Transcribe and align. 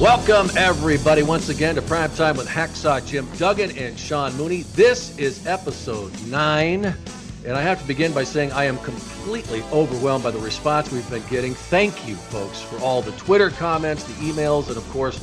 Welcome, 0.00 0.48
everybody, 0.56 1.22
once 1.22 1.50
again 1.50 1.74
to 1.74 1.82
Prime 1.82 2.10
Time 2.12 2.38
with 2.38 2.48
Hacksaw 2.48 3.06
Jim 3.06 3.28
Duggan 3.36 3.76
and 3.76 3.98
Sean 3.98 4.34
Mooney. 4.38 4.62
This 4.72 5.14
is 5.18 5.46
episode 5.46 6.10
nine, 6.28 6.96
and 7.44 7.54
I 7.54 7.60
have 7.60 7.82
to 7.82 7.86
begin 7.86 8.14
by 8.14 8.24
saying 8.24 8.50
I 8.52 8.64
am 8.64 8.78
completely 8.78 9.62
overwhelmed 9.64 10.24
by 10.24 10.30
the 10.30 10.38
response 10.38 10.90
we've 10.90 11.08
been 11.10 11.22
getting. 11.28 11.52
Thank 11.52 12.08
you, 12.08 12.14
folks, 12.16 12.62
for 12.62 12.78
all 12.78 13.02
the 13.02 13.12
Twitter 13.12 13.50
comments, 13.50 14.04
the 14.04 14.14
emails, 14.14 14.68
and 14.68 14.78
of 14.78 14.88
course, 14.88 15.22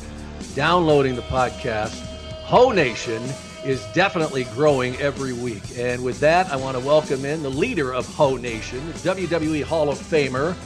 downloading 0.54 1.16
the 1.16 1.22
podcast. 1.22 1.96
Ho 2.44 2.70
Nation 2.70 3.20
is 3.64 3.84
definitely 3.92 4.44
growing 4.44 4.96
every 4.96 5.32
week. 5.32 5.62
And 5.76 6.02
with 6.02 6.20
that, 6.20 6.50
I 6.50 6.56
want 6.56 6.78
to 6.78 6.84
welcome 6.84 7.24
in 7.24 7.42
the 7.42 7.50
leader 7.50 7.92
of 7.92 8.06
Ho 8.14 8.36
Nation, 8.36 8.80
WWE 8.94 9.62
Hall 9.62 9.88
of 9.88 9.98
Famer, 9.98 10.56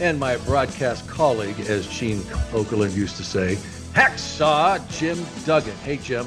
and 0.00 0.18
my 0.18 0.36
broadcast 0.38 1.06
colleague, 1.08 1.58
as 1.60 1.86
Gene 1.88 2.20
Okerlund 2.52 2.94
used 2.94 3.16
to 3.16 3.24
say, 3.24 3.56
Hacksaw 3.92 4.88
Jim 4.90 5.18
Duggan. 5.44 5.76
Hey, 5.78 5.96
Jim. 5.96 6.26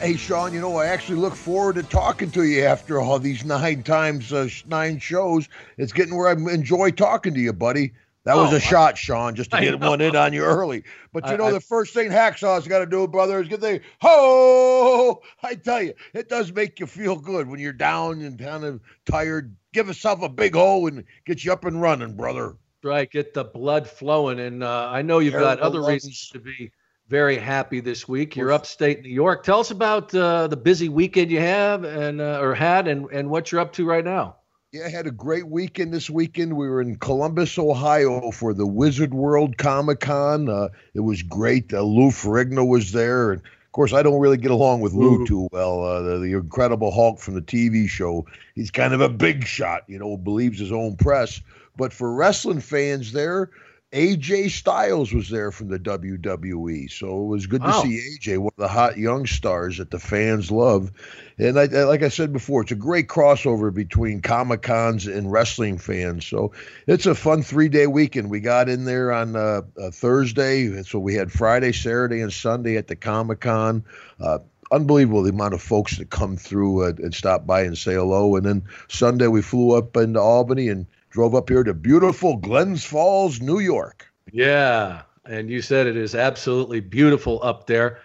Hey, 0.00 0.16
Sean, 0.16 0.52
you 0.52 0.60
know, 0.60 0.76
I 0.76 0.86
actually 0.86 1.18
look 1.18 1.34
forward 1.34 1.76
to 1.76 1.82
talking 1.82 2.30
to 2.32 2.44
you 2.44 2.64
after 2.64 3.00
all 3.00 3.18
these 3.18 3.44
nine 3.44 3.82
times, 3.84 4.32
uh, 4.32 4.48
nine 4.66 4.98
shows. 4.98 5.48
It's 5.78 5.92
getting 5.92 6.16
where 6.16 6.28
I 6.28 6.32
enjoy 6.32 6.90
talking 6.90 7.32
to 7.34 7.40
you, 7.40 7.52
buddy. 7.52 7.92
That 8.24 8.36
was 8.36 8.54
Oh, 8.54 8.56
a 8.56 8.60
shot, 8.60 8.96
Sean, 8.96 9.34
just 9.34 9.50
to 9.50 9.60
get 9.60 9.78
one 9.78 10.00
in 10.00 10.16
on 10.16 10.32
you 10.32 10.42
early. 10.44 10.82
But 11.12 11.26
you 11.26 11.34
I- 11.34 11.36
know, 11.36 11.46
I- 11.48 11.52
the 11.52 11.60
first 11.60 11.92
thing 11.92 12.10
Hacksaw's 12.10 12.66
got 12.66 12.78
to 12.78 12.86
do, 12.86 13.06
brother, 13.06 13.40
is 13.42 13.48
get 13.48 13.60
the 13.60 13.80
ho. 14.00 15.20
I 15.42 15.54
tell 15.54 15.82
you, 15.82 15.92
it 16.14 16.28
does 16.30 16.52
make 16.52 16.80
you 16.80 16.86
feel 16.86 17.16
good 17.16 17.46
when 17.48 17.60
you're 17.60 17.72
down 17.74 18.22
and 18.22 18.38
kind 18.38 18.64
of 18.64 18.80
tired. 19.04 19.54
Give 19.72 19.88
yourself 19.88 20.22
a 20.22 20.28
big 20.28 20.54
ho 20.54 20.86
and 20.86 21.04
get 21.26 21.44
you 21.44 21.52
up 21.52 21.64
and 21.66 21.80
running, 21.82 22.16
brother. 22.16 22.56
Right, 22.82 23.10
get 23.10 23.34
the 23.34 23.44
blood 23.44 23.88
flowing. 23.88 24.40
And 24.40 24.62
uh, 24.64 24.88
I 24.90 25.02
know 25.02 25.18
you've 25.18 25.34
Air 25.34 25.40
got 25.40 25.60
other 25.60 25.80
lungs. 25.80 25.92
reasons 26.04 26.30
to 26.30 26.38
be 26.38 26.70
very 27.08 27.36
happy 27.36 27.80
this 27.80 28.08
week. 28.08 28.36
You're 28.36 28.52
upstate 28.52 29.02
New 29.02 29.08
York. 29.10 29.42
Tell 29.42 29.60
us 29.60 29.70
about 29.70 30.14
uh, 30.14 30.46
the 30.46 30.56
busy 30.56 30.88
weekend 30.88 31.30
you 31.30 31.40
have 31.40 31.84
and 31.84 32.20
uh, 32.22 32.38
or 32.40 32.54
had, 32.54 32.88
and 32.88 33.06
and 33.12 33.28
what 33.28 33.52
you're 33.52 33.60
up 33.60 33.72
to 33.74 33.84
right 33.86 34.04
now. 34.04 34.36
Yeah, 34.74 34.86
I 34.86 34.88
had 34.88 35.06
a 35.06 35.12
great 35.12 35.46
weekend 35.46 35.94
this 35.94 36.10
weekend. 36.10 36.56
We 36.56 36.68
were 36.68 36.80
in 36.80 36.96
Columbus, 36.96 37.56
Ohio 37.58 38.32
for 38.32 38.52
the 38.52 38.66
Wizard 38.66 39.14
World 39.14 39.56
Comic 39.56 40.00
Con. 40.00 40.48
Uh, 40.48 40.70
it 40.94 41.00
was 41.00 41.22
great. 41.22 41.72
Uh, 41.72 41.82
Lou 41.82 42.08
Ferrigno 42.08 42.66
was 42.66 42.90
there. 42.90 43.30
And 43.30 43.40
of 43.40 43.70
course, 43.70 43.92
I 43.92 44.02
don't 44.02 44.18
really 44.18 44.36
get 44.36 44.50
along 44.50 44.80
with 44.80 44.92
Lou 44.92 45.24
too 45.28 45.46
well. 45.52 45.84
Uh, 45.84 46.02
the, 46.02 46.18
the 46.18 46.32
Incredible 46.32 46.90
Hulk 46.90 47.20
from 47.20 47.34
the 47.34 47.40
TV 47.40 47.88
show. 47.88 48.26
He's 48.56 48.72
kind 48.72 48.92
of 48.92 49.00
a 49.00 49.08
big 49.08 49.46
shot, 49.46 49.84
you 49.86 49.96
know, 49.96 50.16
believes 50.16 50.58
his 50.58 50.72
own 50.72 50.96
press. 50.96 51.40
But 51.76 51.92
for 51.92 52.12
wrestling 52.12 52.58
fans 52.58 53.12
there, 53.12 53.50
AJ 53.94 54.50
Styles 54.50 55.12
was 55.12 55.30
there 55.30 55.52
from 55.52 55.68
the 55.68 55.78
WWE. 55.78 56.90
So 56.90 57.22
it 57.22 57.26
was 57.26 57.46
good 57.46 57.62
to 57.62 57.68
see 57.82 58.18
AJ, 58.18 58.38
one 58.38 58.50
of 58.58 58.62
the 58.62 58.68
hot 58.68 58.98
young 58.98 59.24
stars 59.26 59.78
that 59.78 59.90
the 59.92 60.00
fans 60.00 60.50
love. 60.50 60.90
And 61.38 61.58
I, 61.58 61.62
I- 61.62 61.84
like 61.84 62.02
I 62.02 62.08
said 62.08 62.32
before, 62.32 62.62
it's 62.62 62.72
a 62.72 62.76
great 62.76 63.06
crossover 63.08 63.72
between 63.72 64.20
Comic 64.20 64.62
Cons 64.62 65.06
and 65.06 65.30
wrestling 65.30 65.78
fans. 65.78 66.26
So 66.26 66.52
it's 66.88 67.06
a 67.06 67.14
fun 67.14 67.42
three 67.42 67.68
day 67.68 67.86
weekend. 67.86 68.30
We 68.30 68.40
got 68.40 68.68
in 68.68 68.84
there 68.84 69.12
on 69.12 69.36
uh, 69.36 69.62
uh, 69.80 69.90
Thursday, 69.92 70.82
so 70.82 70.98
we 70.98 71.14
had 71.14 71.30
Friday, 71.30 71.72
Saturday, 71.72 72.20
and 72.20 72.32
Sunday 72.32 72.76
at 72.76 72.88
the 72.88 72.96
Comic 72.96 73.40
Con. 73.40 73.84
Uh, 74.20 74.38
unbelievable 74.72 75.22
the 75.22 75.30
amount 75.30 75.54
of 75.54 75.62
folks 75.62 75.98
that 75.98 76.10
come 76.10 76.36
through 76.36 76.84
uh, 76.84 76.92
and 76.98 77.14
stop 77.14 77.46
by 77.46 77.62
and 77.62 77.78
say 77.78 77.94
hello. 77.94 78.34
And 78.34 78.44
then 78.44 78.64
Sunday 78.88 79.28
we 79.28 79.40
flew 79.40 79.76
up 79.78 79.96
into 79.96 80.20
Albany 80.20 80.68
and 80.68 80.86
drove 81.14 81.34
up 81.36 81.48
here 81.48 81.62
to 81.62 81.72
beautiful 81.72 82.36
Glens 82.36 82.84
Falls, 82.84 83.40
New 83.40 83.60
York. 83.60 84.12
Yeah, 84.32 85.02
and 85.24 85.48
you 85.48 85.62
said 85.62 85.86
it 85.86 85.96
is 85.96 86.16
absolutely 86.16 86.80
beautiful 86.80 87.38
up 87.44 87.68
there. 87.68 88.00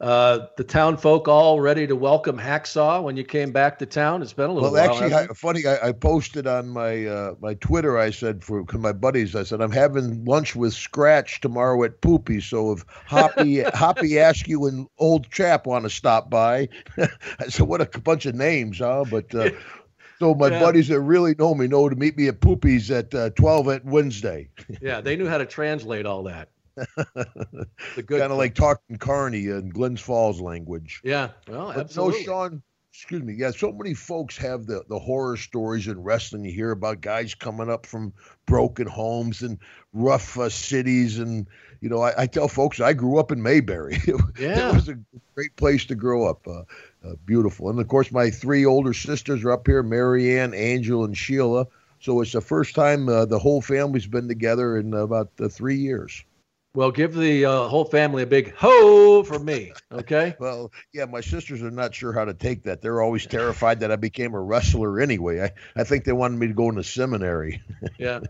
Uh, 0.00 0.46
the 0.56 0.64
town 0.64 0.96
folk 0.96 1.26
all 1.28 1.60
ready 1.60 1.86
to 1.86 1.94
welcome 1.94 2.36
Hacksaw 2.36 3.02
when 3.02 3.16
you 3.16 3.24
came 3.24 3.52
back 3.52 3.78
to 3.78 3.86
town. 3.86 4.20
It's 4.22 4.32
been 4.32 4.50
a 4.50 4.52
little 4.52 4.72
Well, 4.72 4.80
while. 4.88 5.02
actually, 5.02 5.14
I, 5.14 5.26
funny. 5.34 5.66
I, 5.66 5.88
I 5.88 5.92
posted 5.92 6.46
on 6.46 6.68
my 6.68 7.06
uh, 7.06 7.34
my 7.40 7.54
Twitter. 7.54 7.98
I 7.98 8.10
said 8.10 8.42
for 8.44 8.64
my 8.74 8.92
buddies, 8.92 9.34
I 9.36 9.44
said 9.44 9.60
I'm 9.60 9.70
having 9.72 10.24
lunch 10.24 10.54
with 10.56 10.72
Scratch 10.72 11.40
tomorrow 11.40 11.82
at 11.84 12.00
Poopy. 12.00 12.40
So 12.40 12.72
if 12.72 12.84
Hoppy 13.06 13.62
Hoppy 13.74 14.18
Askew 14.18 14.66
and 14.66 14.86
Old 14.98 15.30
Chap 15.30 15.66
want 15.66 15.84
to 15.84 15.90
stop 15.90 16.30
by, 16.30 16.68
I 16.98 17.48
said 17.48 17.66
what 17.66 17.80
a 17.80 18.00
bunch 18.00 18.26
of 18.26 18.34
names, 18.34 18.78
huh? 18.78 19.04
But 19.08 19.32
uh, 19.34 19.50
so 20.22 20.34
my 20.36 20.48
Yeah. 20.48 20.60
buddies 20.60 20.86
that 20.88 21.00
really 21.00 21.34
know 21.36 21.52
me 21.52 21.66
know 21.66 21.88
to 21.88 21.96
meet 21.96 22.16
me 22.16 22.28
at 22.28 22.40
Poopies 22.40 22.96
at 22.96 23.12
uh, 23.12 23.30
12 23.30 23.68
at 23.68 23.84
Wednesday. 23.84 24.48
yeah, 24.80 25.00
they 25.00 25.16
knew 25.16 25.26
how 25.28 25.38
to 25.38 25.46
translate 25.46 26.06
all 26.06 26.22
that. 26.24 26.48
The 27.96 28.02
good 28.02 28.20
kind 28.20 28.32
of 28.32 28.38
like 28.38 28.54
talking 28.54 28.96
Carney 28.98 29.46
in 29.46 29.70
Glens 29.70 30.00
Falls 30.00 30.40
language. 30.40 31.00
Yeah, 31.04 31.30
well, 31.48 31.66
But 31.74 31.78
absolutely. 31.86 32.20
no, 32.20 32.24
Sean. 32.24 32.62
Excuse 32.94 33.22
me. 33.22 33.34
Yeah, 33.34 33.50
so 33.50 33.72
many 33.72 33.94
folks 33.94 34.36
have 34.36 34.66
the 34.66 34.84
the 34.88 34.98
horror 34.98 35.36
stories 35.38 35.88
in 35.88 36.02
wrestling. 36.02 36.44
You 36.44 36.52
hear 36.52 36.70
about 36.70 37.00
guys 37.00 37.34
coming 37.34 37.70
up 37.70 37.84
from 37.86 38.12
broken 38.46 38.86
homes 38.86 39.42
and 39.42 39.58
rough 39.94 40.38
uh, 40.38 40.50
cities, 40.50 41.18
and 41.18 41.46
you 41.82 41.88
know, 41.88 42.00
I, 42.00 42.22
I 42.22 42.26
tell 42.26 42.48
folks 42.48 42.80
I 42.80 42.92
grew 42.92 43.18
up 43.18 43.32
in 43.32 43.42
Mayberry. 43.42 43.98
Yeah. 44.38 44.70
it 44.70 44.74
was 44.74 44.88
a 44.88 44.98
great 45.34 45.54
place 45.56 45.84
to 45.86 45.94
grow 45.94 46.26
up. 46.26 46.46
Uh, 46.46 46.62
uh, 47.04 47.14
beautiful, 47.26 47.68
and 47.68 47.78
of 47.80 47.88
course, 47.88 48.10
my 48.12 48.30
three 48.30 48.64
older 48.64 48.94
sisters 48.94 49.44
are 49.44 49.50
up 49.50 49.66
here: 49.66 49.82
Marianne, 49.82 50.54
Angel, 50.54 51.04
and 51.04 51.16
Sheila. 51.16 51.66
So 52.00 52.20
it's 52.20 52.32
the 52.32 52.40
first 52.40 52.74
time 52.74 53.08
uh, 53.08 53.26
the 53.26 53.38
whole 53.38 53.60
family's 53.60 54.06
been 54.06 54.28
together 54.28 54.76
in 54.78 54.94
about 54.94 55.30
uh, 55.40 55.48
three 55.48 55.76
years. 55.76 56.24
Well, 56.74 56.90
give 56.90 57.14
the 57.14 57.44
uh, 57.44 57.68
whole 57.68 57.84
family 57.84 58.22
a 58.22 58.26
big 58.26 58.54
ho 58.54 59.22
for 59.24 59.38
me, 59.38 59.72
okay? 59.92 60.34
Well, 60.40 60.72
yeah, 60.94 61.04
my 61.04 61.20
sisters 61.20 61.62
are 61.62 61.70
not 61.70 61.94
sure 61.94 62.12
how 62.12 62.24
to 62.24 62.32
take 62.32 62.62
that. 62.64 62.80
They're 62.80 63.02
always 63.02 63.26
terrified 63.26 63.80
that 63.80 63.92
I 63.92 63.96
became 63.96 64.32
a 64.32 64.40
wrestler 64.40 65.00
anyway. 65.00 65.42
I, 65.42 65.80
I 65.80 65.84
think 65.84 66.04
they 66.04 66.12
wanted 66.12 66.38
me 66.38 66.46
to 66.46 66.54
go 66.54 66.70
into 66.70 66.84
seminary. 66.84 67.62
Yeah. 67.98 68.20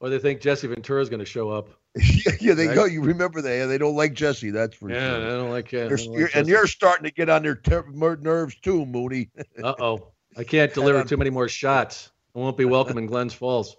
Or 0.00 0.08
they 0.08 0.18
think 0.18 0.40
Jesse 0.40 0.66
Ventura 0.66 1.02
is 1.02 1.10
going 1.10 1.20
to 1.20 1.26
show 1.26 1.50
up. 1.50 1.68
Yeah, 1.96 2.32
yeah, 2.40 2.54
they 2.54 2.68
Right. 2.68 2.74
go. 2.74 2.84
You 2.84 3.02
remember 3.02 3.40
they 3.42 3.64
they 3.66 3.78
don't 3.78 3.96
like 3.96 4.14
Jesse. 4.14 4.50
That's 4.50 4.74
for 4.76 4.88
sure. 4.90 4.98
Yeah, 4.98 5.16
I 5.16 5.30
don't 5.30 5.50
like. 5.50 5.72
You're- 5.72 5.96
you're- 6.02 6.30
and 6.34 6.46
you're 6.48 6.66
starting 6.66 7.04
to 7.04 7.10
get 7.12 7.28
on 7.28 7.42
their 7.42 7.56
ter- 7.56 7.86
nerves 7.90 8.56
too, 8.62 8.86
Mooney. 8.86 9.30
Uh 9.62 9.74
oh. 9.80 10.08
I 10.36 10.44
can't 10.44 10.72
deliver 10.72 11.02
too 11.04 11.16
many 11.16 11.30
more 11.30 11.48
shots. 11.48 12.10
I 12.34 12.38
won't 12.38 12.56
be 12.56 12.64
welcome 12.64 12.96
in 12.98 13.06
Glens 13.06 13.34
Falls. 13.34 13.76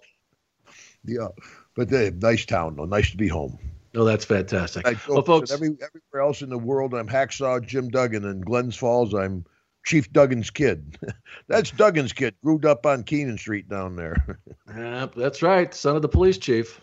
yeah, 1.04 1.28
but 1.74 1.92
uh, 1.92 2.10
nice 2.20 2.44
town 2.44 2.76
though. 2.76 2.84
Nice 2.84 3.10
to 3.10 3.16
be 3.16 3.28
home. 3.28 3.58
No, 3.94 4.04
that's 4.04 4.24
fantastic. 4.24 4.86
I 4.86 4.96
Well, 5.08 5.22
folks, 5.22 5.50
every, 5.50 5.68
everywhere 5.68 6.26
else 6.26 6.40
in 6.42 6.48
the 6.50 6.58
world, 6.58 6.94
I'm 6.94 7.08
Hacksaw 7.08 7.66
Jim 7.66 7.88
Duggan. 7.88 8.24
In 8.24 8.40
Glens 8.40 8.76
Falls, 8.76 9.12
I'm 9.14 9.44
Chief 9.84 10.10
Duggan's 10.12 10.50
kid. 10.50 10.96
That's 11.48 11.70
Duggan's 11.72 12.12
kid. 12.12 12.34
Grew 12.44 12.58
up 12.66 12.86
on 12.86 13.02
Keenan 13.02 13.36
Street 13.36 13.68
down 13.68 13.96
there. 13.96 14.38
uh, 14.74 15.08
that's 15.16 15.42
right, 15.42 15.74
son 15.74 15.96
of 15.96 16.02
the 16.02 16.08
police 16.08 16.38
chief. 16.38 16.80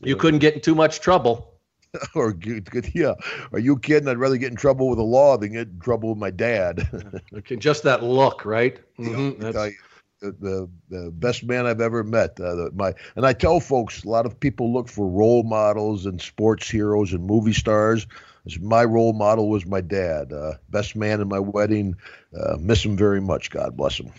You 0.00 0.16
couldn't 0.16 0.40
get 0.40 0.54
in 0.54 0.60
too 0.60 0.74
much 0.74 1.00
trouble. 1.00 1.50
or 2.14 2.32
good, 2.32 2.90
yeah. 2.94 3.14
Are 3.52 3.58
you 3.58 3.78
kidding? 3.78 4.08
I'd 4.08 4.18
rather 4.18 4.36
get 4.36 4.50
in 4.50 4.56
trouble 4.56 4.88
with 4.88 4.98
the 4.98 5.04
law 5.04 5.36
than 5.36 5.52
get 5.52 5.68
in 5.68 5.78
trouble 5.80 6.10
with 6.10 6.18
my 6.18 6.30
dad. 6.30 6.88
Okay, 7.36 7.56
just 7.56 7.82
that 7.84 8.02
look, 8.02 8.44
right? 8.44 8.78
Mhm, 8.98 9.38
that's- 9.38 9.54
tell 9.54 9.70
the, 10.20 10.32
the 10.40 10.70
the 10.88 11.10
best 11.10 11.44
man 11.44 11.66
I've 11.66 11.80
ever 11.82 12.02
met. 12.02 12.40
Uh, 12.40 12.54
the, 12.54 12.70
my 12.74 12.94
and 13.16 13.26
I 13.26 13.32
tell 13.34 13.60
folks 13.60 14.04
a 14.04 14.08
lot 14.08 14.24
of 14.24 14.38
people 14.40 14.72
look 14.72 14.88
for 14.88 15.06
role 15.06 15.42
models 15.42 16.06
and 16.06 16.20
sports 16.20 16.70
heroes 16.70 17.12
and 17.12 17.24
movie 17.26 17.52
stars. 17.52 18.06
My 18.60 18.84
role 18.84 19.12
model 19.12 19.48
was 19.50 19.66
my 19.66 19.80
dad. 19.80 20.32
Uh, 20.32 20.54
best 20.70 20.96
man 20.96 21.20
in 21.20 21.28
my 21.28 21.38
wedding. 21.40 21.96
Uh, 22.38 22.56
miss 22.58 22.84
him 22.84 22.96
very 22.96 23.20
much. 23.20 23.50
God 23.50 23.76
bless 23.76 23.98
him. 24.00 24.10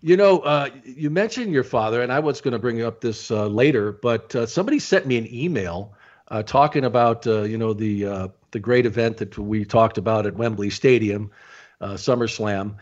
You 0.00 0.16
know, 0.16 0.40
uh, 0.40 0.68
you 0.84 1.10
mentioned 1.10 1.52
your 1.52 1.64
father, 1.64 2.02
and 2.02 2.12
I 2.12 2.20
was 2.20 2.40
going 2.40 2.52
to 2.52 2.58
bring 2.58 2.82
up 2.82 3.00
this 3.00 3.32
uh, 3.32 3.46
later, 3.48 3.90
but 3.90 4.34
uh, 4.34 4.46
somebody 4.46 4.78
sent 4.78 5.06
me 5.06 5.18
an 5.18 5.32
email 5.34 5.92
uh, 6.28 6.44
talking 6.44 6.84
about 6.84 7.26
uh, 7.26 7.42
you 7.42 7.58
know 7.58 7.72
the 7.72 8.06
uh, 8.06 8.28
the 8.52 8.60
great 8.60 8.86
event 8.86 9.16
that 9.16 9.36
we 9.36 9.64
talked 9.64 9.98
about 9.98 10.24
at 10.24 10.36
Wembley 10.36 10.70
Stadium, 10.70 11.32
SummerSlam, 11.80 12.76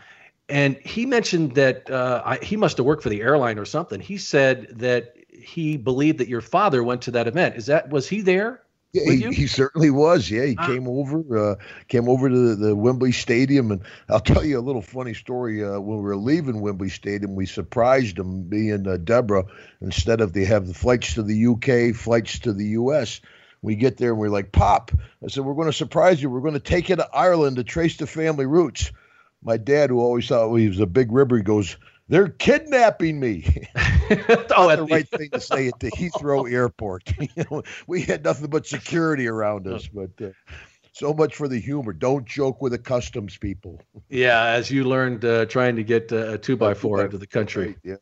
and 0.47 0.77
he 0.77 1.07
mentioned 1.07 1.55
that 1.55 1.89
I, 1.89 2.37
he 2.43 2.55
must 2.55 2.77
have 2.77 2.85
worked 2.85 3.01
for 3.01 3.09
the 3.09 3.21
airline 3.21 3.57
or 3.57 3.65
something. 3.65 3.99
He 3.99 4.17
said 4.17 4.67
that 4.77 5.15
he 5.31 5.75
believed 5.75 6.19
that 6.19 6.27
your 6.27 6.41
father 6.41 6.83
went 6.83 7.01
to 7.03 7.11
that 7.11 7.27
event. 7.27 7.55
Is 7.55 7.65
that 7.65 7.89
was 7.89 8.07
he 8.07 8.21
there? 8.21 8.61
Yeah, 8.93 9.11
he, 9.11 9.33
he 9.33 9.47
certainly 9.47 9.89
was. 9.89 10.29
Yeah, 10.31 10.45
he 10.45 10.55
Ah. 10.57 10.65
came 10.65 10.87
over, 10.87 11.51
uh, 11.51 11.55
came 11.87 12.07
over 12.09 12.29
to 12.29 12.35
the, 12.35 12.55
the 12.67 12.75
Wembley 12.75 13.11
Stadium, 13.11 13.71
and 13.71 13.81
I'll 14.09 14.19
tell 14.19 14.45
you 14.45 14.57
a 14.57 14.61
little 14.61 14.81
funny 14.81 15.13
story. 15.13 15.63
Uh, 15.63 15.79
when 15.79 15.97
we 15.97 16.03
were 16.03 16.15
leaving 16.15 16.61
Wembley 16.61 16.89
Stadium, 16.89 17.35
we 17.35 17.45
surprised 17.45 18.17
him, 18.17 18.49
me 18.49 18.71
and 18.71 18.87
uh, 18.87 18.97
Deborah. 18.97 19.45
Instead 19.81 20.21
of 20.21 20.33
they 20.33 20.45
have 20.45 20.67
the 20.67 20.73
flights 20.73 21.13
to 21.15 21.23
the 21.23 21.47
UK, 21.47 21.95
flights 21.95 22.39
to 22.39 22.53
the 22.53 22.65
US. 22.69 23.19
We 23.61 23.75
get 23.75 23.97
there 23.97 24.11
and 24.11 24.19
we're 24.19 24.29
like, 24.29 24.51
Pop. 24.51 24.91
I 25.23 25.27
said, 25.27 25.43
we're 25.43 25.55
going 25.55 25.67
to 25.67 25.73
surprise 25.73 26.21
you. 26.21 26.29
We're 26.29 26.41
going 26.41 26.53
to 26.53 26.59
take 26.59 26.89
you 26.89 26.95
to 26.95 27.09
Ireland 27.13 27.57
to 27.57 27.63
trace 27.63 27.97
the 27.97 28.07
family 28.07 28.45
roots. 28.45 28.91
My 29.43 29.57
dad, 29.57 29.89
who 29.89 29.99
always 29.99 30.27
thought 30.27 30.55
he 30.55 30.67
was 30.69 30.79
a 30.79 30.85
big 30.85 31.11
ribber, 31.11 31.37
he 31.37 31.43
goes, 31.43 31.75
They're 32.09 32.29
kidnapping 32.29 33.19
me. 33.19 33.67
oh, 34.55 34.75
the 34.75 34.87
right 34.89 35.07
thing 35.07 35.29
to 35.31 35.41
say 35.41 35.67
at 35.67 35.79
the 35.79 35.91
Heathrow 35.91 36.51
Airport. 36.51 37.11
you 37.19 37.45
know, 37.51 37.63
we 37.85 38.01
had 38.01 38.23
nothing 38.23 38.49
but 38.49 38.65
security 38.65 39.27
around 39.27 39.67
us, 39.67 39.87
but 39.87 40.11
uh, 40.21 40.29
so 40.93 41.13
much 41.13 41.35
for 41.35 41.47
the 41.47 41.59
humor. 41.59 41.93
Don't 41.93 42.25
joke 42.25 42.61
with 42.61 42.71
the 42.71 42.77
customs 42.77 43.37
people. 43.37 43.81
Yeah, 44.09 44.43
as 44.43 44.71
you 44.71 44.85
learned 44.85 45.25
uh, 45.25 45.45
trying 45.45 45.75
to 45.75 45.83
get 45.83 46.11
uh, 46.11 46.33
a 46.33 46.37
two 46.37 46.55
by 46.55 46.73
four 46.73 47.03
into 47.03 47.17
the 47.17 47.27
country. 47.27 47.67
Right, 47.67 47.77
yeah. 47.83 47.95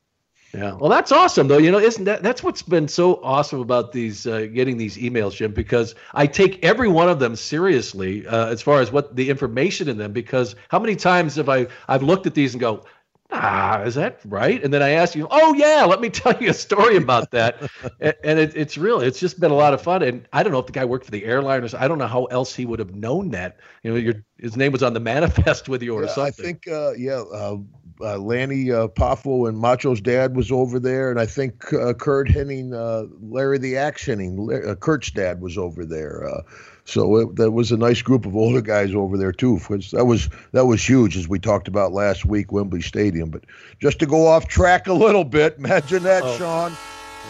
Yeah. 0.54 0.76
Well, 0.76 0.90
that's 0.90 1.12
awesome, 1.12 1.50
though. 1.50 1.58
You 1.58 1.70
know, 1.70 1.80
isn't 1.80 2.06
that 2.06 2.24
that's 2.24 2.42
what's 2.42 2.62
been 2.62 2.88
so 2.88 3.22
awesome 3.24 3.60
about 3.60 3.92
these 3.92 4.26
uh, 4.26 4.48
getting 4.54 4.78
these 4.78 4.96
emails, 4.98 5.36
Jim? 5.36 5.52
Because 5.52 5.96
I 6.14 6.28
take 6.28 6.64
every 6.64 6.88
one 6.88 7.10
of 7.10 7.20
them 7.20 7.36
seriously 7.36 8.26
uh, 8.26 8.48
as 8.48 8.62
far 8.62 8.80
as 8.80 8.90
what 8.90 9.16
the 9.18 9.30
information 9.30 9.90
in 9.90 9.98
them. 9.98 10.14
Because 10.14 10.56
how 10.70 10.80
many 10.80 10.96
times 10.96 11.36
have 11.36 11.50
I 11.50 11.68
I've 11.90 12.04
looked 12.04 12.26
at 12.26 12.36
these 12.36 12.54
and 12.54 12.62
go, 12.62 12.86
ah, 13.32 13.82
is 13.82 13.96
that 13.96 14.20
right? 14.26 14.64
And 14.64 14.74
then 14.74 14.82
I 14.82 14.92
ask 14.92 15.16
you, 15.16 15.28
oh 15.30 15.54
yeah, 15.54 15.86
let 15.86 16.02
me 16.02 16.10
tell 16.22 16.36
you 16.42 16.50
a 16.50 16.54
story 16.54 16.98
about 16.98 17.32
that. 17.32 17.62
and, 18.00 18.40
it, 18.40 18.56
it's 18.56 18.78
really, 18.78 19.08
it's 19.08 19.20
just 19.20 19.40
been 19.40 19.52
a 19.52 19.56
lot 19.56 19.74
of 19.74 19.82
fun. 19.82 20.04
And 20.04 20.28
I 20.34 20.44
don't 20.44 20.52
know 20.52 20.60
if 20.60 20.68
the 20.68 20.72
guy 20.72 20.86
worked 20.86 21.06
for 21.06 21.12
the 21.12 21.26
airline 21.26 21.64
or 21.64 21.70
I 21.78 21.88
don't 21.88 21.98
know 21.98 22.08
how 22.08 22.26
else 22.26 22.56
he 22.56 22.66
would 22.66 22.80
have 22.80 22.96
known 22.96 23.32
that. 23.32 23.60
You 23.84 23.92
know, 23.92 23.98
your 23.98 24.16
his 24.38 24.56
name 24.58 24.72
was 24.72 24.84
on 24.84 24.94
the 24.94 25.00
manifest 25.00 25.70
with 25.70 25.82
you 25.84 25.96
or 25.96 26.04
yeah, 26.04 26.10
something. 26.10 26.46
I 26.46 26.48
think, 26.48 26.68
uh, 26.68 26.92
yeah, 26.94 27.22
uh, 27.22 27.58
uh, 28.02 28.18
Lanny 28.18 28.72
uh, 28.72 28.88
Poffo 28.88 29.48
and 29.48 29.58
Macho's 29.58 30.02
dad 30.02 30.36
was 30.36 30.52
over 30.52 30.80
there, 30.80 31.12
and 31.12 31.20
I 31.20 31.26
think 31.26 31.74
uh, 31.74 31.94
Curt 31.94 32.28
Hennig, 32.28 32.74
uh, 32.74 33.08
Larry 33.22 33.58
the 33.58 33.78
Axe 33.78 34.06
Hennig, 34.06 34.68
uh, 34.68 34.76
Curt's 34.76 35.12
dad 35.12 35.42
was 35.42 35.58
over 35.58 35.86
there. 35.86 36.28
Uh, 36.28 36.42
so 36.84 37.16
it, 37.18 37.36
that 37.38 37.52
was 37.52 37.72
a 37.72 37.78
nice 37.78 38.02
group 38.02 38.26
of 38.26 38.36
older 38.36 38.62
guys 38.62 38.94
over 38.94 39.18
there 39.18 39.32
too. 39.32 39.60
That 39.92 40.06
was 40.06 40.30
that 40.52 40.66
was 40.66 40.88
huge, 40.88 41.18
as 41.18 41.28
we 41.28 41.40
talked 41.40 41.68
about 41.68 41.94
last 41.94 42.26
week, 42.26 42.52
Wembley 42.52 42.82
Stadium. 42.82 43.30
But 43.30 43.46
just 43.80 44.00
to 44.00 44.06
go 44.06 44.28
off 44.28 44.48
track 44.48 44.88
a 44.88 44.94
little 44.94 45.24
bit, 45.24 45.56
imagine 45.60 46.04
that, 46.04 46.24
oh. 46.24 46.38
Sean. 46.38 46.78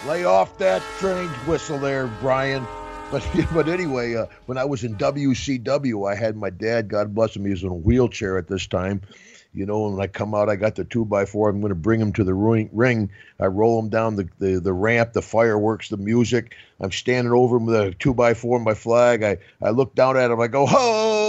Lay 0.07 0.25
off 0.25 0.57
that 0.59 0.83
train 1.00 1.29
whistle 1.47 1.79
there, 1.79 2.07
Brian. 2.19 2.68
But 3.11 3.25
but 3.53 3.68
anyway, 3.68 4.15
uh, 4.15 4.25
when 4.45 4.57
I 4.57 4.65
was 4.65 4.83
in 4.83 4.95
WCW, 4.95 6.11
I 6.11 6.15
had 6.15 6.35
my 6.35 6.50
dad, 6.50 6.89
God 6.89 7.15
bless 7.15 7.35
him, 7.35 7.45
he 7.45 7.51
was 7.51 7.63
in 7.63 7.69
a 7.69 7.73
wheelchair 7.73 8.38
at 8.38 8.47
this 8.47 8.68
time, 8.68 9.01
you 9.56 9.66
know, 9.66 9.88
when 9.88 10.02
I 10.02 10.07
come 10.07 10.36
out, 10.36 10.50
I 10.50 10.56
got 10.56 10.75
the 10.75 10.84
two 10.84 11.06
by 11.06 11.25
four. 11.25 11.50
I'm 11.50 11.62
going 11.62 11.69
to 11.69 11.75
bring 11.75 12.00
him 12.02 12.13
to 12.13 12.24
the 12.24 12.34
ring. 12.34 13.10
I 13.40 13.46
roll 13.46 13.80
him 13.80 13.90
down 13.90 14.16
the, 14.16 14.30
the, 14.40 14.60
the 14.60 14.74
ramp, 14.74 15.13
the 15.13 15.22
fireworks, 15.22 15.90
the 15.90 15.98
music. 15.98 16.56
I'm 16.80 16.92
standing 16.92 17.34
over 17.34 17.57
him 17.57 17.66
with 17.66 17.75
a 17.75 17.92
two 17.98 18.13
by 18.13 18.34
four, 18.34 18.60
my 18.60 18.74
flag. 18.74 19.24
I, 19.24 19.38
I 19.62 19.69
look 19.69 19.96
down 19.96 20.18
at 20.18 20.31
him. 20.31 20.40
I 20.40 20.48
go, 20.48 20.66
ho! 20.66 21.25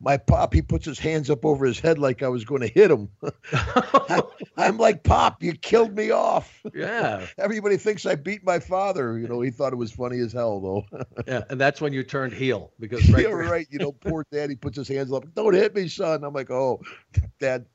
My 0.00 0.16
pop, 0.16 0.54
he 0.54 0.62
puts 0.62 0.84
his 0.84 0.98
hands 0.98 1.28
up 1.28 1.44
over 1.44 1.66
his 1.66 1.80
head 1.80 1.98
like 1.98 2.22
I 2.22 2.28
was 2.28 2.44
going 2.44 2.60
to 2.60 2.68
hit 2.68 2.90
him. 2.90 3.08
I, 3.52 4.22
am 4.56 4.78
like, 4.78 5.02
Pop, 5.02 5.42
you 5.42 5.54
killed 5.54 5.96
me 5.96 6.10
off. 6.10 6.60
Yeah. 6.72 7.26
Everybody 7.38 7.76
thinks 7.76 8.06
I 8.06 8.14
beat 8.14 8.44
my 8.44 8.60
father. 8.60 9.18
You 9.18 9.26
know, 9.26 9.40
he 9.40 9.50
thought 9.50 9.72
it 9.72 9.76
was 9.76 9.90
funny 9.90 10.20
as 10.20 10.32
hell, 10.32 10.60
though. 10.60 11.04
yeah, 11.26 11.42
and 11.50 11.60
that's 11.60 11.80
when 11.80 11.92
you 11.92 12.04
turned 12.04 12.32
heel 12.32 12.72
because 12.78 13.08
right, 13.10 13.24
yeah, 13.24 13.30
right. 13.30 13.66
You 13.70 13.78
know, 13.80 13.92
poor 13.92 14.24
daddy 14.30 14.54
puts 14.54 14.76
his 14.76 14.88
hands 14.88 15.12
up. 15.12 15.24
Don't 15.34 15.54
hit 15.54 15.74
me, 15.74 15.88
son. 15.88 16.22
I'm 16.22 16.32
like, 16.32 16.50
oh, 16.50 16.80
dad. 17.40 17.66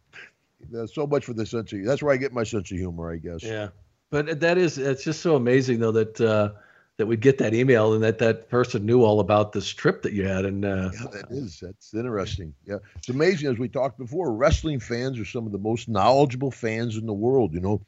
So 0.85 1.05
much 1.05 1.25
for 1.25 1.33
the 1.33 1.45
sense 1.45 1.73
of 1.73 1.83
that's 1.83 2.01
where 2.01 2.13
I 2.13 2.17
get 2.17 2.31
my 2.31 2.43
sense 2.43 2.71
of 2.71 2.77
humor, 2.77 3.11
I 3.11 3.17
guess. 3.17 3.43
Yeah, 3.43 3.69
but 4.09 4.39
that 4.39 4.57
is 4.57 4.77
it's 4.77 5.03
just 5.03 5.21
so 5.21 5.35
amazing 5.35 5.79
though 5.79 5.91
that. 5.91 6.21
uh 6.21 6.51
that 6.97 7.07
we'd 7.07 7.21
get 7.21 7.39
that 7.39 7.53
email 7.53 7.93
and 7.93 8.03
that 8.03 8.19
that 8.19 8.49
person 8.49 8.85
knew 8.85 9.03
all 9.03 9.19
about 9.19 9.51
this 9.51 9.67
trip 9.67 10.03
that 10.03 10.13
you 10.13 10.27
had. 10.27 10.45
And 10.45 10.63
uh, 10.63 10.91
yeah, 10.93 11.07
that 11.11 11.25
is 11.31 11.59
that's 11.59 11.93
interesting. 11.93 12.53
Yeah, 12.65 12.77
it's 12.95 13.09
amazing. 13.09 13.49
As 13.49 13.57
we 13.57 13.67
talked 13.67 13.97
before, 13.97 14.33
wrestling 14.33 14.79
fans 14.79 15.19
are 15.19 15.25
some 15.25 15.45
of 15.45 15.51
the 15.51 15.57
most 15.57 15.89
knowledgeable 15.89 16.51
fans 16.51 16.97
in 16.97 17.05
the 17.05 17.13
world. 17.13 17.53
You 17.53 17.61
know, 17.61 17.81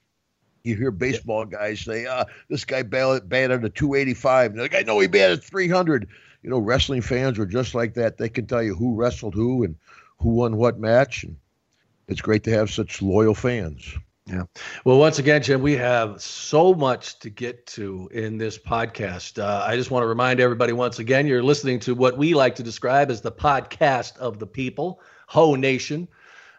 you 0.63 0.75
hear 0.75 0.91
baseball 0.91 1.45
guys 1.45 1.81
say, 1.81 2.07
"Ah, 2.07 2.25
this 2.49 2.65
guy 2.65 2.81
batted 2.81 3.63
a 3.63 3.69
285," 3.69 4.51
and 4.51 4.59
like, 4.59 4.75
"I 4.75 4.81
know 4.81 4.99
he 4.99 5.07
batted 5.07 5.43
300." 5.43 6.07
You 6.41 6.49
know, 6.49 6.59
wrestling 6.59 7.01
fans 7.01 7.39
are 7.39 7.45
just 7.45 7.73
like 7.73 7.95
that. 7.95 8.17
They 8.17 8.29
can 8.29 8.45
tell 8.45 8.61
you 8.61 8.75
who 8.75 8.95
wrestled 8.95 9.33
who 9.33 9.63
and 9.63 9.75
who 10.19 10.29
won 10.29 10.57
what 10.57 10.79
match, 10.79 11.23
and 11.23 11.37
it's 12.07 12.21
great 12.21 12.43
to 12.45 12.51
have 12.51 12.71
such 12.71 13.01
loyal 13.01 13.35
fans. 13.35 13.95
Yeah. 14.27 14.43
Well, 14.85 14.97
once 14.97 15.19
again, 15.19 15.43
Jim, 15.43 15.61
we 15.61 15.73
have 15.73 16.19
so 16.19 16.73
much 16.73 17.19
to 17.19 17.29
get 17.29 17.67
to 17.67 18.09
in 18.11 18.39
this 18.39 18.57
podcast. 18.57 19.37
Uh, 19.37 19.63
I 19.63 19.75
just 19.75 19.91
want 19.91 20.01
to 20.01 20.07
remind 20.07 20.39
everybody 20.39 20.73
once 20.73 20.97
again, 20.97 21.27
you're 21.27 21.43
listening 21.43 21.79
to 21.81 21.93
what 21.93 22.17
we 22.17 22.33
like 22.33 22.55
to 22.55 22.63
describe 22.63 23.11
as 23.11 23.21
the 23.21 23.31
podcast 23.31 24.17
of 24.17 24.39
the 24.39 24.47
people, 24.47 24.99
Ho 25.27 25.53
Nation. 25.53 26.07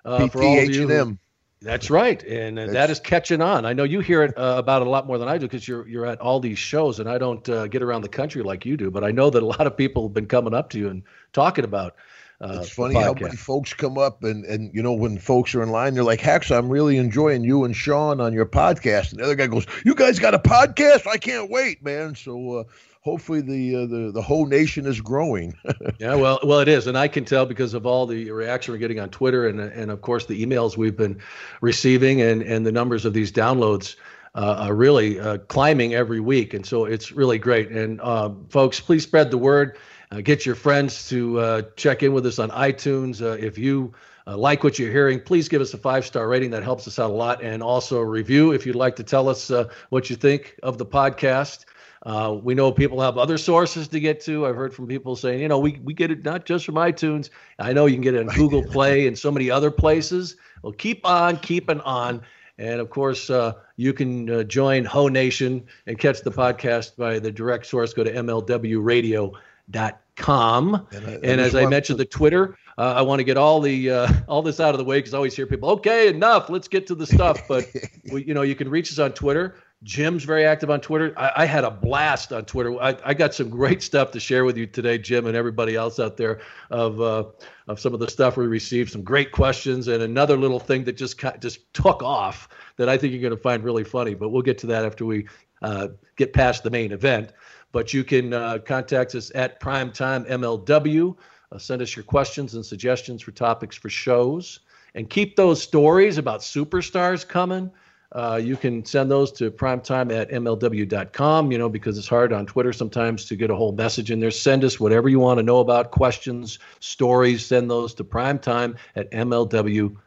Uh, 0.04 0.28
for 0.28 0.44
all 0.44 0.60
of 0.60 0.70
you, 0.70 1.18
that's 1.62 1.90
right, 1.90 2.22
and 2.22 2.58
uh, 2.58 2.66
that 2.66 2.90
is 2.90 3.00
catching 3.00 3.40
on. 3.40 3.64
I 3.64 3.72
know 3.72 3.82
you 3.82 3.98
hear 3.98 4.22
it 4.22 4.38
uh, 4.38 4.54
about 4.58 4.82
it 4.82 4.86
a 4.86 4.90
lot 4.90 5.08
more 5.08 5.18
than 5.18 5.26
I 5.26 5.36
do 5.36 5.46
because 5.46 5.66
you're 5.66 5.88
you're 5.88 6.06
at 6.06 6.20
all 6.20 6.38
these 6.38 6.58
shows, 6.58 7.00
and 7.00 7.08
I 7.08 7.18
don't 7.18 7.48
uh, 7.48 7.66
get 7.66 7.82
around 7.82 8.02
the 8.02 8.08
country 8.08 8.42
like 8.42 8.64
you 8.64 8.76
do. 8.76 8.90
But 8.92 9.02
I 9.02 9.10
know 9.10 9.30
that 9.30 9.42
a 9.42 9.46
lot 9.46 9.66
of 9.66 9.76
people 9.76 10.04
have 10.04 10.12
been 10.12 10.26
coming 10.26 10.54
up 10.54 10.70
to 10.70 10.78
you 10.78 10.88
and 10.88 11.02
talking 11.32 11.64
about 11.64 11.96
uh, 12.40 12.58
it's 12.60 12.70
funny 12.70 12.94
how 12.94 13.14
many 13.14 13.34
folks 13.34 13.72
come 13.72 13.96
up 13.96 14.22
and 14.22 14.44
and 14.44 14.70
you 14.74 14.82
know 14.82 14.92
when 14.92 15.18
folks 15.18 15.54
are 15.54 15.62
in 15.62 15.70
line, 15.70 15.94
they're 15.94 16.04
like, 16.04 16.20
"Hex, 16.20 16.50
I'm 16.50 16.68
really 16.68 16.98
enjoying 16.98 17.44
you 17.44 17.64
and 17.64 17.74
Sean 17.74 18.20
on 18.20 18.34
your 18.34 18.44
podcast." 18.44 19.10
And 19.10 19.20
the 19.20 19.24
other 19.24 19.34
guy 19.34 19.46
goes, 19.46 19.66
"You 19.86 19.94
guys 19.94 20.18
got 20.18 20.34
a 20.34 20.38
podcast? 20.38 21.06
I 21.06 21.16
can't 21.16 21.50
wait, 21.50 21.82
man!" 21.82 22.14
So 22.14 22.58
uh, 22.58 22.64
hopefully 23.00 23.40
the 23.40 23.74
uh, 23.74 23.86
the 23.86 24.10
the 24.12 24.20
Ho 24.20 24.44
Nation 24.44 24.84
is 24.84 25.00
growing. 25.00 25.54
yeah, 25.98 26.14
well, 26.14 26.38
well, 26.42 26.60
it 26.60 26.68
is, 26.68 26.86
and 26.86 26.98
I 26.98 27.08
can 27.08 27.24
tell 27.24 27.46
because 27.46 27.72
of 27.72 27.86
all 27.86 28.06
the 28.06 28.30
reaction 28.30 28.72
we're 28.72 28.78
getting 28.78 29.00
on 29.00 29.08
Twitter 29.08 29.48
and 29.48 29.58
and 29.58 29.90
of 29.90 30.02
course 30.02 30.26
the 30.26 30.44
emails 30.44 30.76
we've 30.76 30.96
been 30.96 31.18
receiving 31.62 32.20
and 32.20 32.42
and 32.42 32.66
the 32.66 32.72
numbers 32.72 33.06
of 33.06 33.14
these 33.14 33.32
downloads. 33.32 33.96
Uh, 34.34 34.66
are 34.68 34.74
really 34.74 35.18
uh, 35.18 35.38
climbing 35.48 35.94
every 35.94 36.20
week, 36.20 36.52
and 36.52 36.66
so 36.66 36.84
it's 36.84 37.10
really 37.10 37.38
great. 37.38 37.70
And 37.70 37.98
um, 38.02 38.44
folks, 38.50 38.78
please 38.78 39.02
spread 39.02 39.30
the 39.30 39.38
word. 39.38 39.78
Uh, 40.10 40.20
get 40.20 40.46
your 40.46 40.54
friends 40.54 41.08
to 41.08 41.38
uh, 41.40 41.62
check 41.76 42.02
in 42.02 42.12
with 42.12 42.26
us 42.26 42.38
on 42.38 42.50
iTunes. 42.50 43.20
Uh, 43.20 43.32
if 43.44 43.58
you 43.58 43.92
uh, 44.26 44.36
like 44.36 44.64
what 44.64 44.78
you're 44.78 44.90
hearing, 44.90 45.20
please 45.20 45.48
give 45.48 45.60
us 45.60 45.72
a 45.74 45.78
five 45.78 46.04
star 46.04 46.28
rating. 46.28 46.50
That 46.50 46.62
helps 46.62 46.86
us 46.88 46.98
out 46.98 47.10
a 47.10 47.14
lot. 47.14 47.42
And 47.42 47.62
also 47.62 47.98
a 47.98 48.04
review 48.04 48.52
if 48.52 48.66
you'd 48.66 48.76
like 48.76 48.96
to 48.96 49.04
tell 49.04 49.28
us 49.28 49.50
uh, 49.50 49.68
what 49.90 50.10
you 50.10 50.16
think 50.16 50.56
of 50.62 50.78
the 50.78 50.86
podcast. 50.86 51.64
Uh, 52.02 52.36
we 52.40 52.54
know 52.54 52.70
people 52.70 53.00
have 53.00 53.18
other 53.18 53.36
sources 53.36 53.88
to 53.88 53.98
get 53.98 54.20
to. 54.20 54.46
I've 54.46 54.54
heard 54.54 54.72
from 54.72 54.86
people 54.86 55.16
saying, 55.16 55.40
you 55.40 55.48
know, 55.48 55.58
we, 55.58 55.80
we 55.82 55.92
get 55.92 56.10
it 56.12 56.24
not 56.24 56.44
just 56.44 56.64
from 56.64 56.76
iTunes. 56.76 57.30
I 57.58 57.72
know 57.72 57.86
you 57.86 57.94
can 57.94 58.02
get 58.02 58.14
it 58.14 58.20
on 58.20 58.34
Google 58.34 58.62
Play 58.72 59.08
and 59.08 59.18
so 59.18 59.30
many 59.30 59.50
other 59.50 59.72
places. 59.72 60.36
Well, 60.62 60.72
keep 60.72 61.04
on 61.04 61.38
keeping 61.38 61.80
on. 61.80 62.22
And 62.58 62.80
of 62.80 62.90
course, 62.90 63.28
uh, 63.28 63.54
you 63.76 63.92
can 63.92 64.30
uh, 64.30 64.42
join 64.44 64.84
Ho 64.84 65.08
Nation 65.08 65.66
and 65.86 65.98
catch 65.98 66.22
the 66.22 66.30
podcast 66.30 66.96
by 66.96 67.18
the 67.18 67.30
direct 67.30 67.66
source. 67.66 67.92
Go 67.92 68.04
to 68.04 68.12
MLW 68.12 69.32
dot 69.70 70.00
com. 70.16 70.86
And, 70.92 71.06
I, 71.06 71.12
and 71.22 71.40
as 71.40 71.54
I 71.54 71.66
mentioned, 71.66 71.98
the 71.98 72.04
Twitter. 72.04 72.58
Uh, 72.78 72.94
I 72.96 73.02
want 73.02 73.20
to 73.20 73.24
get 73.24 73.38
all 73.38 73.60
the 73.60 73.90
uh, 73.90 74.12
all 74.28 74.42
this 74.42 74.60
out 74.60 74.74
of 74.74 74.78
the 74.78 74.84
way 74.84 74.98
because 74.98 75.14
I 75.14 75.16
always 75.16 75.34
hear 75.34 75.46
people, 75.46 75.70
okay, 75.70 76.08
enough, 76.08 76.50
let's 76.50 76.68
get 76.68 76.86
to 76.88 76.94
the 76.94 77.06
stuff. 77.06 77.46
But 77.48 77.66
we, 78.12 78.24
you 78.24 78.34
know, 78.34 78.42
you 78.42 78.54
can 78.54 78.68
reach 78.68 78.92
us 78.92 78.98
on 78.98 79.12
Twitter. 79.12 79.56
Jim's 79.82 80.24
very 80.24 80.44
active 80.44 80.70
on 80.70 80.80
Twitter. 80.80 81.14
I, 81.16 81.32
I 81.36 81.44
had 81.44 81.64
a 81.64 81.70
blast 81.70 82.32
on 82.32 82.44
Twitter. 82.44 82.80
I, 82.80 82.96
I, 83.04 83.14
got 83.14 83.34
some 83.34 83.50
great 83.50 83.82
stuff 83.82 84.10
to 84.12 84.20
share 84.20 84.44
with 84.44 84.56
you 84.56 84.66
today, 84.66 84.96
Jim, 84.96 85.26
and 85.26 85.36
everybody 85.36 85.76
else 85.76 86.00
out 86.00 86.16
there 86.16 86.40
of 86.70 87.00
uh, 87.00 87.24
of 87.68 87.78
some 87.78 87.94
of 87.94 88.00
the 88.00 88.08
stuff 88.08 88.36
we 88.36 88.46
received. 88.46 88.90
Some 88.90 89.02
great 89.02 89.32
questions 89.32 89.88
and 89.88 90.02
another 90.02 90.36
little 90.36 90.60
thing 90.60 90.84
that 90.84 90.96
just 90.96 91.22
just 91.40 91.72
took 91.72 92.02
off 92.02 92.48
that 92.76 92.88
I 92.88 92.96
think 92.96 93.12
you're 93.12 93.22
going 93.22 93.36
to 93.36 93.42
find 93.42 93.62
really 93.62 93.84
funny. 93.84 94.14
But 94.14 94.30
we'll 94.30 94.42
get 94.42 94.58
to 94.58 94.66
that 94.68 94.84
after 94.84 95.04
we 95.04 95.26
uh, 95.62 95.88
get 96.16 96.32
past 96.32 96.62
the 96.62 96.70
main 96.70 96.92
event. 96.92 97.32
But 97.72 97.92
you 97.92 98.04
can 98.04 98.32
uh, 98.32 98.58
contact 98.58 99.14
us 99.14 99.30
at 99.34 99.60
Primetime 99.60 100.28
MLW. 100.28 101.16
Uh, 101.52 101.58
send 101.58 101.82
us 101.82 101.94
your 101.94 102.04
questions 102.04 102.54
and 102.54 102.64
suggestions 102.64 103.22
for 103.22 103.32
topics 103.32 103.76
for 103.76 103.88
shows. 103.88 104.60
And 104.94 105.10
keep 105.10 105.36
those 105.36 105.62
stories 105.62 106.18
about 106.18 106.40
superstars 106.40 107.26
coming. 107.26 107.70
Uh, 108.12 108.40
you 108.42 108.56
can 108.56 108.84
send 108.84 109.10
those 109.10 109.32
to 109.32 109.50
primetime 109.50 110.14
at 110.14 110.30
mlw.com, 110.30 111.52
you 111.52 111.58
know, 111.58 111.68
because 111.68 111.98
it's 111.98 112.08
hard 112.08 112.32
on 112.32 112.46
Twitter 112.46 112.72
sometimes 112.72 113.24
to 113.26 113.36
get 113.36 113.50
a 113.50 113.54
whole 113.54 113.72
message 113.72 114.10
in 114.10 114.20
there. 114.20 114.30
Send 114.30 114.64
us 114.64 114.80
whatever 114.80 115.08
you 115.08 115.18
want 115.18 115.38
to 115.38 115.42
know 115.42 115.58
about, 115.58 115.90
questions, 115.90 116.58
stories, 116.80 117.44
send 117.44 117.70
those 117.70 117.92
to 117.94 118.04
primetime 118.04 118.76
at 118.94 119.10
mlw.com. 119.10 119.98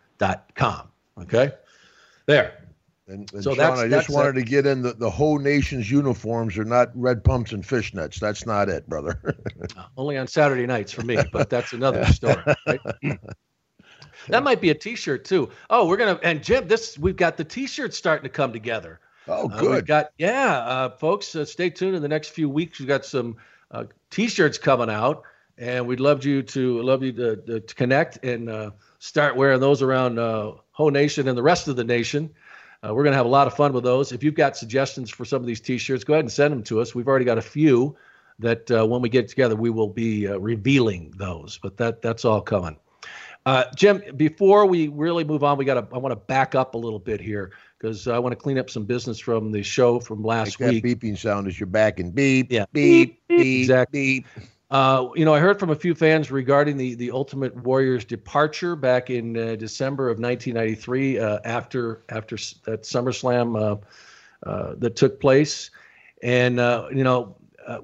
Okay? 1.21 1.51
There. 2.25 2.58
And, 3.09 3.31
and 3.33 3.43
so 3.43 3.51
Sean, 3.51 3.57
that's, 3.57 3.79
I 3.79 3.87
just 3.87 4.07
that's 4.07 4.09
wanted 4.09 4.35
to 4.35 4.43
get 4.43 4.67
in 4.67 4.83
the, 4.83 4.93
the 4.93 5.09
Ho 5.09 5.37
Nation's 5.37 5.89
uniforms 5.89 6.57
are 6.57 6.65
not 6.65 6.89
red 6.93 7.23
pumps 7.23 7.51
and 7.51 7.63
fishnets. 7.63 8.19
That's 8.19 8.45
not 8.45 8.69
it, 8.69 8.87
brother. 8.87 9.19
Uh, 9.77 9.83
only 9.97 10.17
on 10.17 10.25
Saturday 10.25 10.65
nights 10.65 10.91
for 10.91 11.03
me, 11.03 11.17
but 11.31 11.49
that's 11.49 11.73
another 11.73 12.05
story. 12.05 12.41
Right? 12.65 12.79
that 14.27 14.43
might 14.43 14.61
be 14.61 14.69
a 14.69 14.73
T-shirt 14.73 15.25
too. 15.25 15.49
Oh, 15.69 15.87
we're 15.87 15.97
gonna 15.97 16.19
and 16.23 16.43
Jim, 16.43 16.67
this 16.67 16.97
we've 16.97 17.15
got 17.15 17.37
the 17.37 17.43
T-shirts 17.43 17.97
starting 17.97 18.23
to 18.23 18.29
come 18.29 18.51
together. 18.51 18.99
Oh, 19.27 19.47
good. 19.47 19.67
Uh, 19.67 19.71
we've 19.71 19.85
got 19.85 20.11
yeah, 20.17 20.57
uh, 20.59 20.89
folks. 20.89 21.35
Uh, 21.35 21.45
stay 21.45 21.69
tuned 21.69 21.95
in 21.95 22.01
the 22.01 22.07
next 22.07 22.29
few 22.29 22.49
weeks. 22.49 22.79
We've 22.79 22.87
got 22.87 23.05
some 23.05 23.37
uh, 23.71 23.85
T-shirts 24.09 24.57
coming 24.57 24.89
out, 24.89 25.23
and 25.57 25.85
we'd 25.85 25.99
love 25.99 26.25
you 26.25 26.41
to 26.41 26.81
love 26.81 27.03
you 27.03 27.11
to, 27.13 27.35
to, 27.35 27.59
to 27.59 27.75
connect 27.75 28.23
and 28.23 28.71
start 28.99 29.35
wearing 29.35 29.59
those 29.59 29.81
around 29.81 30.19
uh, 30.19 30.53
Ho 30.71 30.89
Nation 30.89 31.27
and 31.27 31.37
the 31.37 31.43
rest 31.43 31.67
of 31.67 31.75
the 31.75 31.83
nation. 31.83 32.29
Uh, 32.85 32.93
we're 32.93 33.03
going 33.03 33.11
to 33.11 33.17
have 33.17 33.25
a 33.25 33.29
lot 33.29 33.45
of 33.45 33.53
fun 33.53 33.73
with 33.73 33.83
those. 33.83 34.11
If 34.11 34.23
you've 34.23 34.35
got 34.35 34.55
suggestions 34.55 35.09
for 35.09 35.25
some 35.25 35.41
of 35.41 35.47
these 35.47 35.59
T-shirts, 35.59 36.03
go 36.03 36.13
ahead 36.13 36.23
and 36.23 36.31
send 36.31 36.53
them 36.53 36.63
to 36.63 36.79
us. 36.79 36.95
We've 36.95 37.07
already 37.07 37.25
got 37.25 37.37
a 37.37 37.41
few 37.41 37.95
that 38.39 38.71
uh, 38.71 38.85
when 38.85 39.01
we 39.01 39.09
get 39.09 39.27
together, 39.27 39.55
we 39.55 39.69
will 39.69 39.89
be 39.89 40.27
uh, 40.27 40.37
revealing 40.37 41.13
those. 41.17 41.59
But 41.61 41.77
that 41.77 42.01
that's 42.01 42.23
all 42.23 42.41
coming. 42.41 42.77
Uh, 43.45 43.65
Jim, 43.75 44.01
before 44.15 44.65
we 44.65 44.89
really 44.89 45.23
move 45.23 45.43
on, 45.43 45.57
we 45.57 45.65
got 45.65 45.75
to. 45.75 45.95
I 45.95 45.97
want 45.97 46.11
to 46.11 46.17
back 46.17 46.55
up 46.55 46.75
a 46.75 46.77
little 46.77 46.99
bit 46.99 47.19
here 47.19 47.51
because 47.77 48.07
I 48.07 48.19
want 48.19 48.31
to 48.33 48.37
clean 48.37 48.57
up 48.57 48.69
some 48.69 48.85
business 48.85 49.19
from 49.19 49.51
the 49.51 49.63
show 49.63 49.99
from 49.99 50.23
last 50.23 50.59
week. 50.59 50.83
That 50.83 50.99
beeping 50.99 51.17
sound 51.17 51.47
as 51.47 51.59
you're 51.59 51.67
back 51.67 51.99
and 51.99 52.13
beep, 52.13 52.51
yeah. 52.51 52.65
beep, 52.71 53.21
beep, 53.27 53.37
beep, 53.37 53.61
exactly. 53.61 54.19
beep. 54.21 54.27
Uh, 54.71 55.09
you 55.15 55.25
know, 55.25 55.33
I 55.33 55.39
heard 55.39 55.59
from 55.59 55.71
a 55.71 55.75
few 55.75 55.95
fans 55.95 56.29
regarding 56.29 56.77
the 56.77 56.93
the 56.93 57.11
Ultimate 57.11 57.55
Warrior's 57.55 58.05
departure 58.05 58.75
back 58.75 59.09
in 59.09 59.35
uh, 59.35 59.55
December 59.55 60.09
of 60.09 60.19
1993 60.19 61.17
uh, 61.17 61.39
after 61.43 62.03
after 62.09 62.37
that 62.65 62.83
SummerSlam 62.83 63.59
uh, 63.59 64.47
uh, 64.47 64.75
that 64.77 64.95
took 64.95 65.19
place, 65.19 65.71
and 66.21 66.57
you 66.95 67.03
know. 67.03 67.35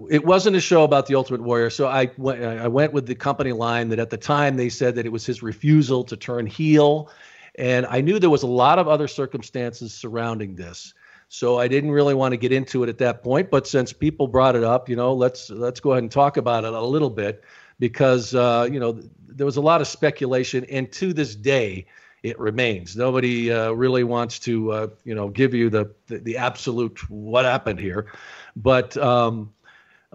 it 0.10 0.26
wasn't 0.26 0.56
a 0.56 0.62
show 0.62 0.84
about 0.84 1.06
the 1.06 1.16
Ultimate 1.16 1.42
Warrior, 1.42 1.70
so 1.72 1.88
I 1.88 2.12
went. 2.18 2.44
I 2.44 2.68
went 2.68 2.94
with 2.94 3.08
the 3.08 3.16
company 3.16 3.52
line 3.52 3.90
that 3.90 4.00
at 4.00 4.12
the 4.12 4.18
time 4.18 4.56
they 4.56 4.70
said 4.70 4.96
that 4.96 5.06
it 5.06 5.12
was 5.12 5.26
his 5.26 5.42
refusal 5.42 6.04
to 6.04 6.16
turn 6.16 6.46
heel, 6.46 7.10
and 7.56 7.88
I 7.88 8.02
knew 8.02 8.20
there 8.20 8.30
was 8.30 8.44
a 8.44 8.48
lot 8.64 8.78
of 8.78 8.88
other 8.88 9.08
circumstances 9.08 9.92
surrounding 9.92 10.56
this. 10.56 10.94
So 11.36 11.60
I 11.60 11.68
didn't 11.68 11.92
really 11.92 12.14
want 12.14 12.32
to 12.32 12.38
get 12.38 12.54
into 12.54 12.84
it 12.84 12.90
at 12.90 12.98
that 13.00 13.22
point, 13.22 13.52
but 13.52 13.68
since 13.68 13.92
people 13.92 14.26
brought 14.26 14.56
it 14.56 14.64
up, 14.64 14.88
you 14.88 14.96
know, 14.96 15.14
let's 15.14 15.50
let's 15.50 15.82
go 15.82 15.92
ahead 15.92 16.04
and 16.04 16.12
talk 16.12 16.38
about 16.38 16.64
it 16.64 16.74
a 16.74 16.82
little 16.82 17.10
bit 17.10 17.44
because 17.78 18.34
uh, 18.34 18.70
you 18.72 18.80
know 18.80 19.02
there 19.28 19.46
was 19.46 19.58
a 19.58 19.62
lot 19.62 19.82
of 19.82 19.88
speculation, 19.88 20.64
and 20.72 20.90
to 20.94 21.12
this 21.12 21.36
day, 21.36 21.88
it 22.24 22.40
remains. 22.40 22.96
Nobody 22.96 23.52
uh, 23.52 23.72
really 23.72 24.06
wants 24.06 24.40
to 24.40 24.72
uh, 24.72 24.88
you 25.04 25.14
know 25.14 25.28
give 25.28 25.54
you 25.54 25.70
the, 25.70 25.92
the, 26.08 26.20
the 26.20 26.38
absolute 26.38 27.10
what 27.10 27.44
happened 27.44 27.82
here, 27.82 28.14
but 28.56 28.96
um, 28.96 29.52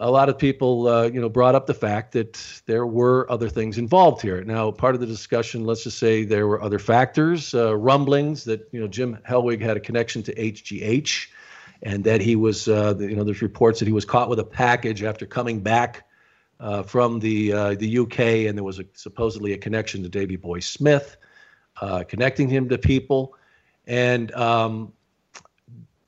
a 0.01 0.11
lot 0.11 0.31
of 0.31 0.39
people, 0.39 0.89
uh, 0.89 1.03
you 1.05 1.21
know, 1.21 1.29
brought 1.29 1.55
up 1.55 1.67
the 1.67 1.75
fact 1.75 2.13
that 2.13 2.63
there 2.65 2.87
were 2.87 3.31
other 3.31 3.51
things 3.51 3.77
involved 3.77 4.23
here. 4.23 4.43
Now, 4.43 4.71
part 4.71 4.95
of 4.95 5.01
the 5.01 5.07
discussion, 5.07 5.65
let's 5.65 5.85
just 5.85 5.99
say 5.99 6.25
there 6.25 6.47
were 6.47 6.63
other 6.63 6.79
factors, 6.79 7.55
uh, 7.55 7.77
rumblings 7.77 8.45
that 8.45 8.67
you 8.73 8.81
know 8.81 8.89
Jim 8.89 9.19
Hellwig 9.29 9.61
had 9.61 9.77
a 9.77 9.81
connection 9.81 10.23
to 10.23 10.35
HGH, 10.35 11.29
and 11.83 12.03
that 12.05 12.23
he 12.23 12.35
was, 12.35 12.67
uh, 12.67 12.97
you 12.99 13.15
know, 13.15 13.25
there's 13.25 13.43
reports 13.43 13.79
that 13.81 13.87
he 13.87 13.93
was 13.93 14.07
caught 14.07 14.31
with 14.31 14.39
a 14.39 14.45
package 14.45 15.03
after 15.03 15.27
coming 15.27 15.61
back 15.61 16.09
uh, 16.61 16.83
from 16.83 17.21
the 17.21 17.53
uh, 17.53 17.75
the 17.75 17.99
UK, 17.99 18.21
and 18.49 18.57
there 18.57 18.65
was 18.65 18.79
a, 18.79 18.85
supposedly 18.95 19.53
a 19.53 19.59
connection 19.59 20.03
to 20.03 20.09
Davy 20.09 20.37
Boy 20.37 20.61
Smith, 20.61 21.19
uh, 21.83 22.05
connecting 22.09 22.49
him 22.49 22.71
to 22.71 22.79
people, 22.79 23.37
and 23.87 24.33
um, 24.33 24.95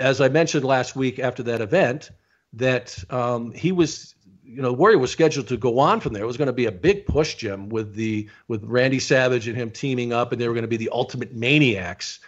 as 0.01 0.23
I 0.23 0.31
mentioned 0.31 0.65
last 0.65 0.97
week 0.97 1.19
after 1.19 1.43
that 1.43 1.61
event 1.61 2.11
that 2.53 3.03
um, 3.11 3.53
he 3.53 3.73
was 3.73 4.15
you 4.45 4.61
know 4.61 4.73
warrior 4.73 4.99
was 4.99 5.11
scheduled 5.11 5.49
to 5.49 5.57
go 5.57 5.79
on 5.79 6.01
from 6.01 6.13
there 6.13 6.25
it 6.25 6.27
was 6.27 6.37
going 6.37 6.47
to 6.47 6.53
be 6.53 6.67
a 6.67 6.73
big 6.73 7.07
push 7.07 7.37
jim 7.37 7.71
with 7.71 7.95
the 7.95 8.29
with 8.49 8.63
randy 8.65 8.99
savage 8.99 9.49
and 9.49 9.57
him 9.57 9.71
teaming 9.71 10.13
up 10.13 10.33
and 10.33 10.41
they 10.41 10.47
were 10.47 10.53
going 10.53 10.63
to 10.63 10.69
be 10.69 10.77
the 10.77 10.91
ultimate 10.93 11.33
maniacs 11.33 12.21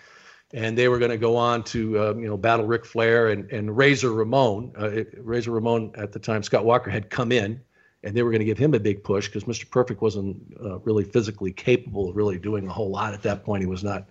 and 0.54 0.78
they 0.78 0.88
were 0.88 0.99
going 0.99 1.11
to 1.11 1.19
go 1.19 1.37
on 1.37 1.64
to 1.64 1.99
uh, 1.99 2.14
you 2.14 2.26
know 2.26 2.37
battle 2.37 2.64
Ric 2.64 2.87
Flair 2.87 3.28
and 3.28 3.50
and 3.50 3.76
Razor 3.76 4.12
Ramon. 4.12 4.73
Uh, 4.78 5.02
Razor 5.21 5.50
Ramon 5.50 5.90
at 5.97 6.12
the 6.12 6.19
time, 6.19 6.43
Scott 6.43 6.64
Walker 6.64 6.90
had 6.90 7.11
come 7.11 7.33
in, 7.33 7.61
and 8.04 8.16
they 8.16 8.23
were 8.23 8.31
going 8.31 8.38
to 8.38 8.47
give 8.47 8.57
him 8.57 8.73
a 8.73 8.81
big 8.81 9.02
push 9.02 9.26
because 9.26 9.45
Mr. 9.45 9.69
Perfect 9.69 10.00
wasn't 10.00 10.37
uh, 10.62 10.78
really 10.81 11.04
physically 11.04 11.52
capable 11.52 12.09
of 12.09 12.16
really 12.16 12.38
doing 12.38 12.69
a 12.69 12.73
whole 12.73 12.88
lot 12.88 13.12
at 13.12 13.23
that 13.23 13.45
point. 13.45 13.62
He 13.62 13.66
was 13.66 13.83
not. 13.83 14.07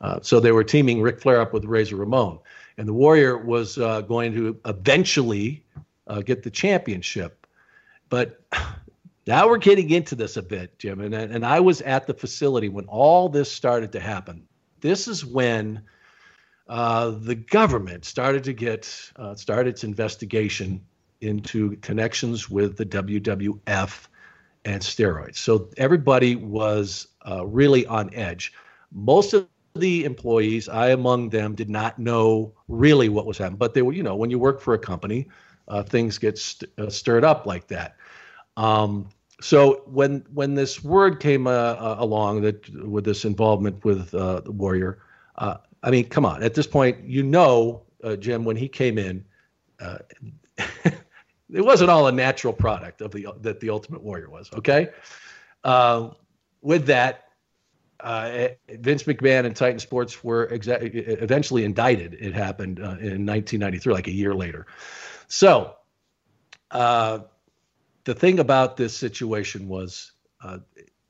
Uh, 0.00 0.20
so 0.22 0.38
they 0.38 0.52
were 0.52 0.62
teaming 0.62 1.02
Ric 1.02 1.20
Flair 1.20 1.40
up 1.40 1.52
with 1.52 1.64
Razor 1.64 1.96
Ramon 1.96 2.38
and 2.78 2.88
the 2.88 2.94
Warrior 2.94 3.36
was 3.36 3.76
uh, 3.76 4.00
going 4.02 4.32
to 4.34 4.58
eventually 4.64 5.64
uh, 6.06 6.22
get 6.22 6.42
the 6.44 6.50
championship. 6.50 7.46
But 8.08 8.40
now 9.26 9.48
we're 9.48 9.58
getting 9.58 9.90
into 9.90 10.14
this 10.14 10.36
a 10.38 10.42
bit, 10.42 10.78
Jim, 10.78 11.00
and 11.00 11.14
and 11.14 11.44
I 11.44 11.60
was 11.60 11.82
at 11.82 12.06
the 12.06 12.14
facility 12.14 12.70
when 12.70 12.86
all 12.86 13.28
this 13.28 13.52
started 13.52 13.92
to 13.92 14.00
happen. 14.00 14.46
This 14.80 15.08
is 15.08 15.26
when 15.26 15.82
uh, 16.68 17.10
the 17.10 17.34
government 17.34 18.04
started 18.04 18.44
to 18.44 18.52
get 18.52 19.10
uh, 19.16 19.34
started 19.34 19.70
its 19.70 19.84
investigation 19.84 20.80
into 21.20 21.76
connections 21.78 22.48
with 22.48 22.76
the 22.76 22.86
WWF 22.86 24.06
and 24.64 24.80
steroids. 24.80 25.36
So 25.36 25.68
everybody 25.76 26.36
was 26.36 27.08
uh, 27.28 27.44
really 27.44 27.86
on 27.86 28.14
edge. 28.14 28.52
Most 28.92 29.34
of 29.34 29.48
the 29.74 30.04
employees, 30.04 30.68
I 30.68 30.90
among 30.90 31.30
them, 31.30 31.54
did 31.54 31.70
not 31.70 31.98
know 31.98 32.52
really 32.68 33.08
what 33.08 33.26
was 33.26 33.38
happening. 33.38 33.58
But 33.58 33.74
they 33.74 33.82
were, 33.82 33.92
you 33.92 34.02
know, 34.02 34.16
when 34.16 34.30
you 34.30 34.38
work 34.38 34.60
for 34.60 34.74
a 34.74 34.78
company, 34.78 35.28
uh, 35.68 35.82
things 35.82 36.18
get 36.18 36.38
st- 36.38 36.70
uh, 36.78 36.90
stirred 36.90 37.24
up 37.24 37.46
like 37.46 37.68
that. 37.68 37.96
Um, 38.56 39.08
so 39.40 39.82
when 39.86 40.24
when 40.32 40.54
this 40.54 40.82
word 40.82 41.20
came 41.20 41.46
uh, 41.46 41.50
uh 41.50 41.96
along 41.98 42.42
that 42.42 42.68
with 42.84 43.04
this 43.04 43.24
involvement 43.24 43.84
with 43.84 44.12
uh, 44.14 44.40
the 44.40 44.50
Warrior, 44.50 44.98
uh, 45.36 45.58
I 45.82 45.90
mean, 45.90 46.08
come 46.08 46.24
on. 46.24 46.42
At 46.42 46.54
this 46.54 46.66
point, 46.66 47.04
you 47.04 47.22
know, 47.22 47.82
Jim, 48.18 48.44
when 48.44 48.56
he 48.56 48.68
came 48.68 48.98
in, 48.98 49.24
it 50.58 50.94
wasn't 51.50 51.90
all 51.90 52.08
a 52.08 52.12
natural 52.12 52.52
product 52.52 53.00
of 53.00 53.12
the 53.12 53.28
that 53.42 53.60
the 53.60 53.70
Ultimate 53.70 54.02
Warrior 54.02 54.30
was. 54.30 54.50
Okay, 54.54 54.88
with 56.62 56.86
that, 56.86 57.27
uh, 58.00 58.48
Vince 58.68 59.04
McMahon 59.04 59.44
and 59.44 59.56
Titan 59.56 59.78
Sports 59.78 60.22
were 60.22 60.46
exa- 60.48 60.78
eventually 61.22 61.64
indicted. 61.64 62.14
It 62.14 62.34
happened 62.34 62.78
uh, 62.78 62.98
in 63.00 63.26
1993, 63.26 63.92
like 63.92 64.06
a 64.06 64.12
year 64.12 64.34
later. 64.34 64.66
So, 65.26 65.74
uh, 66.70 67.20
the 68.04 68.14
thing 68.14 68.38
about 68.38 68.76
this 68.76 68.96
situation 68.96 69.68
was 69.68 70.12
uh, 70.42 70.58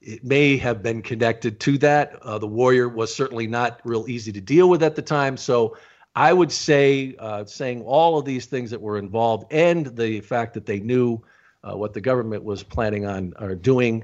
it 0.01 0.25
may 0.25 0.57
have 0.57 0.83
been 0.83 1.03
connected 1.03 1.61
to 1.61 1.79
that. 1.79 2.17
Uh, 2.23 2.39
the 2.39 2.47
Warrior 2.47 2.89
was 2.89 3.15
certainly 3.15 3.47
not 3.47 3.81
real 3.85 4.09
easy 4.09 4.33
to 4.33 4.41
deal 4.41 4.69
with 4.69 4.83
at 4.83 4.97
the 4.97 5.03
time. 5.03 5.37
So, 5.37 5.77
I 6.15 6.33
would 6.33 6.51
say, 6.51 7.15
uh, 7.19 7.45
saying 7.45 7.83
all 7.83 8.19
of 8.19 8.25
these 8.25 8.47
things 8.47 8.71
that 8.71 8.81
were 8.81 8.99
involved 8.99 9.53
and 9.53 9.87
the 9.95 10.21
fact 10.21 10.55
that 10.55 10.67
they 10.67 10.81
knew 10.81 11.23
what 11.63 11.93
the 11.93 12.01
government 12.01 12.43
was 12.43 12.63
planning 12.63 13.05
on 13.05 13.35
or 13.39 13.55
doing 13.55 14.03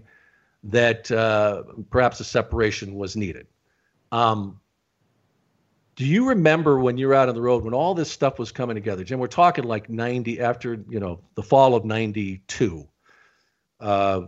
that 0.64 1.10
uh, 1.10 1.62
perhaps 1.90 2.20
a 2.20 2.24
separation 2.24 2.94
was 2.94 3.16
needed. 3.16 3.46
Um, 4.10 4.60
do 5.96 6.04
you 6.04 6.28
remember 6.30 6.78
when 6.78 6.96
you 6.98 7.08
were 7.08 7.14
out 7.14 7.28
on 7.28 7.34
the 7.34 7.40
road 7.40 7.64
when 7.64 7.74
all 7.74 7.94
this 7.94 8.10
stuff 8.10 8.38
was 8.38 8.50
coming 8.50 8.74
together, 8.74 9.04
Jim? 9.04 9.20
We're 9.20 9.28
talking 9.28 9.64
like 9.64 9.88
90 9.88 10.40
after 10.40 10.82
you 10.88 11.00
know 11.00 11.20
the 11.34 11.42
fall 11.42 11.74
of 11.74 11.84
92. 11.84 12.88
Uh, 13.78 14.22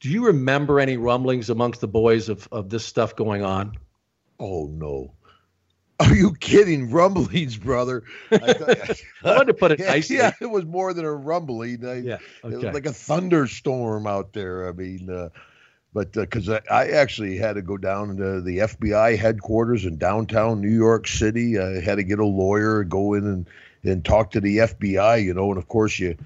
do 0.00 0.08
you 0.08 0.26
remember 0.26 0.80
any 0.80 0.96
rumblings 0.96 1.48
amongst 1.50 1.80
the 1.80 1.88
boys 1.88 2.28
of, 2.28 2.48
of 2.50 2.70
this 2.70 2.84
stuff 2.84 3.14
going 3.14 3.44
on? 3.44 3.76
Oh 4.40 4.66
no. 4.66 5.14
Are 6.00 6.14
you 6.14 6.34
kidding? 6.34 6.90
Rumblings, 6.90 7.56
brother. 7.56 8.02
I, 8.32 8.52
thought, 8.52 9.00
I 9.22 9.36
wanted 9.36 9.44
to 9.46 9.54
put 9.54 9.70
it 9.70 9.78
yeah, 9.80 9.90
nicely. 9.90 10.16
Yeah, 10.16 10.32
it 10.40 10.50
was 10.50 10.64
more 10.64 10.92
than 10.92 11.04
a 11.04 11.12
rumbling. 11.12 11.86
I, 11.86 11.98
yeah, 11.98 12.18
okay. 12.42 12.54
It 12.54 12.64
was 12.64 12.74
like 12.74 12.86
a 12.86 12.92
thunderstorm 12.92 14.08
out 14.08 14.32
there. 14.32 14.68
I 14.68 14.72
mean, 14.72 15.08
uh, 15.08 15.28
but 15.94 16.12
because 16.12 16.48
uh, 16.48 16.60
I, 16.70 16.84
I, 16.84 16.86
actually 16.92 17.36
had 17.36 17.54
to 17.54 17.62
go 17.62 17.76
down 17.76 18.16
to 18.16 18.40
the 18.40 18.58
FBI 18.58 19.18
headquarters 19.18 19.84
in 19.84 19.98
downtown 19.98 20.60
New 20.60 20.74
York 20.74 21.06
City. 21.06 21.58
I 21.58 21.80
had 21.80 21.96
to 21.96 22.02
get 22.02 22.18
a 22.18 22.24
lawyer, 22.24 22.84
go 22.84 23.14
in 23.14 23.26
and, 23.26 23.46
and 23.82 24.04
talk 24.04 24.30
to 24.32 24.40
the 24.40 24.58
FBI, 24.58 25.22
you 25.22 25.34
know, 25.34 25.50
and 25.50 25.58
of 25.58 25.68
course 25.68 25.98
you. 25.98 26.16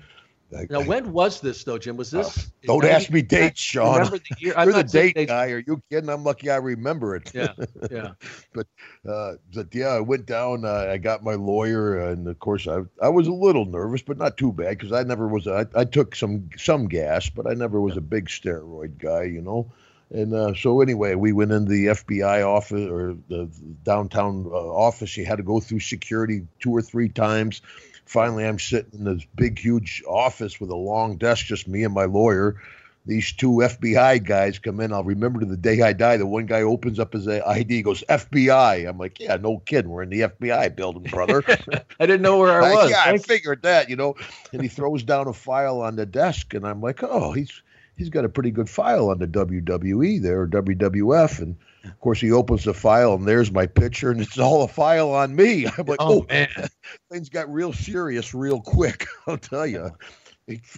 Now, 0.51 0.81
when 0.83 1.13
was 1.13 1.41
this 1.41 1.65
though, 1.65 1.79
Jim? 1.79 1.97
Was 1.97 2.11
this? 2.11 2.39
Uh, 2.39 2.43
don't 2.65 2.83
90, 2.83 2.95
ask 2.95 3.11
me 3.11 3.23
dates, 3.23 3.61
Sean. 3.61 3.97
Remember 3.97 4.19
the 4.19 4.37
year? 4.39 4.55
You're 4.65 4.73
the 4.73 4.85
date 4.85 5.15
dates. 5.15 5.31
guy. 5.31 5.51
Are 5.51 5.59
you 5.59 5.83
kidding? 5.91 6.09
I'm 6.09 6.25
lucky 6.25 6.51
I 6.51 6.57
remember 6.57 7.17
it. 7.17 7.33
Yeah, 7.35 7.53
yeah. 7.91 8.13
but, 8.53 8.67
uh, 9.09 9.33
but 9.53 9.75
yeah, 9.75 9.89
I 9.89 10.01
went 10.01 10.27
down. 10.27 10.65
Uh, 10.65 10.89
I 10.91 10.99
got 10.99 11.25
my 11.25 11.35
lawyer, 11.35 11.99
and 12.11 12.29
of 12.29 12.39
course, 12.39 12.69
I 12.69 12.83
I 13.03 13.09
was 13.09 13.27
a 13.27 13.33
little 13.33 13.65
nervous, 13.65 14.03
but 14.03 14.19
not 14.19 14.37
too 14.37 14.53
bad 14.53 14.79
because 14.79 14.93
I 14.93 15.03
never 15.03 15.27
was. 15.27 15.47
I, 15.47 15.67
I 15.75 15.85
took 15.85 16.15
some 16.15 16.51
some 16.57 16.89
gas, 16.89 17.29
but 17.29 17.51
I 17.51 17.55
never 17.55 17.81
was 17.81 17.97
a 17.97 18.03
big 18.03 18.29
steroid 18.29 18.99
guy, 18.99 19.25
you 19.25 19.43
know. 19.43 19.73
And 20.11 20.33
uh, 20.33 20.55
so 20.55 20.81
anyway, 20.81 21.17
we 21.17 21.33
went 21.33 21.51
into 21.51 21.71
the 21.71 21.87
FBI 21.87 22.47
office 22.47 22.89
or 22.89 23.17
the 23.29 23.51
downtown 23.83 24.47
uh, 24.47 24.55
office. 24.55 25.17
You 25.17 25.27
had 25.27 25.39
to 25.39 25.43
go 25.43 25.59
through 25.59 25.81
security 25.81 26.47
two 26.61 26.71
or 26.71 26.83
three 26.83 27.09
times. 27.09 27.61
Finally, 28.07 28.47
I'm 28.47 28.59
sitting 28.59 29.01
in 29.01 29.05
this 29.05 29.27
big, 29.35 29.59
huge 29.59 30.03
office 30.07 30.61
with 30.61 30.71
a 30.71 30.77
long 30.77 31.17
desk, 31.17 31.47
just 31.47 31.69
me 31.69 31.85
and 31.85 31.93
my 31.93 32.05
lawyer. 32.05 32.57
These 33.05 33.33
two 33.33 33.51
FBI 33.51 34.25
guys 34.25 34.59
come 34.59 34.81
in. 34.81 34.93
I'll 34.93 35.05
remember 35.05 35.41
to 35.41 35.47
the 35.47 35.57
day 35.57 35.81
I 35.83 35.93
die. 35.93 36.17
The 36.17 36.27
one 36.27 36.47
guy 36.47 36.63
opens 36.63 36.99
up 36.99 37.13
his 37.13 37.29
ID, 37.29 37.83
goes 37.83 38.03
FBI. 38.09 38.89
I'm 38.89 38.99
like, 38.99 39.21
yeah, 39.21 39.37
no 39.37 39.59
kidding. 39.59 39.91
We're 39.91 40.03
in 40.03 40.11
the 40.11 40.23
FBI 40.23 40.75
building, 40.75 41.05
brother. 41.05 41.45
I 42.01 42.07
didn't 42.07 42.23
know 42.23 42.39
where 42.39 42.63
I 42.63 42.75
was. 42.75 42.91
yeah, 42.91 43.05
I 43.07 43.19
figured 43.19 43.63
that, 43.63 43.89
you 43.91 43.95
know. 43.95 44.17
And 44.53 44.61
he 44.61 44.67
throws 44.67 45.05
down 45.05 45.29
a 45.29 45.33
file 45.33 45.81
on 45.83 45.95
the 45.95 46.07
desk, 46.07 46.55
and 46.55 46.67
I'm 46.67 46.81
like, 46.81 47.05
oh, 47.05 47.33
he's 47.33 47.63
he's 47.97 48.09
got 48.09 48.25
a 48.25 48.29
pretty 48.29 48.51
good 48.51 48.69
file 48.69 49.11
on 49.11 49.19
the 49.19 49.29
WWE 49.29 50.21
there 50.21 50.43
or 50.43 50.49
WWF, 50.49 51.41
and 51.41 51.57
of 51.87 52.01
course, 52.01 52.21
he 52.21 52.33
opens 52.33 52.65
the 52.65 52.75
file 52.75 53.15
and 53.15 53.27
there's 53.27 53.53
my 53.53 53.67
picture, 53.67 54.11
and 54.11 54.21
it's 54.21 54.39
all 54.39 54.63
a 54.63 54.69
file 54.69 55.11
on 55.11 55.35
me. 55.35 55.67
I'm 55.79 55.87
like, 55.87 55.99
oh, 56.01 56.23
oh 56.23 56.27
man, 56.29 56.49
things 57.11 57.29
got 57.29 57.53
real 57.53 57.73
serious 57.73 58.35
real 58.35 58.61
quick. 58.61 59.07
I'll 59.27 59.39
tell 59.39 59.67
you. 59.67 59.91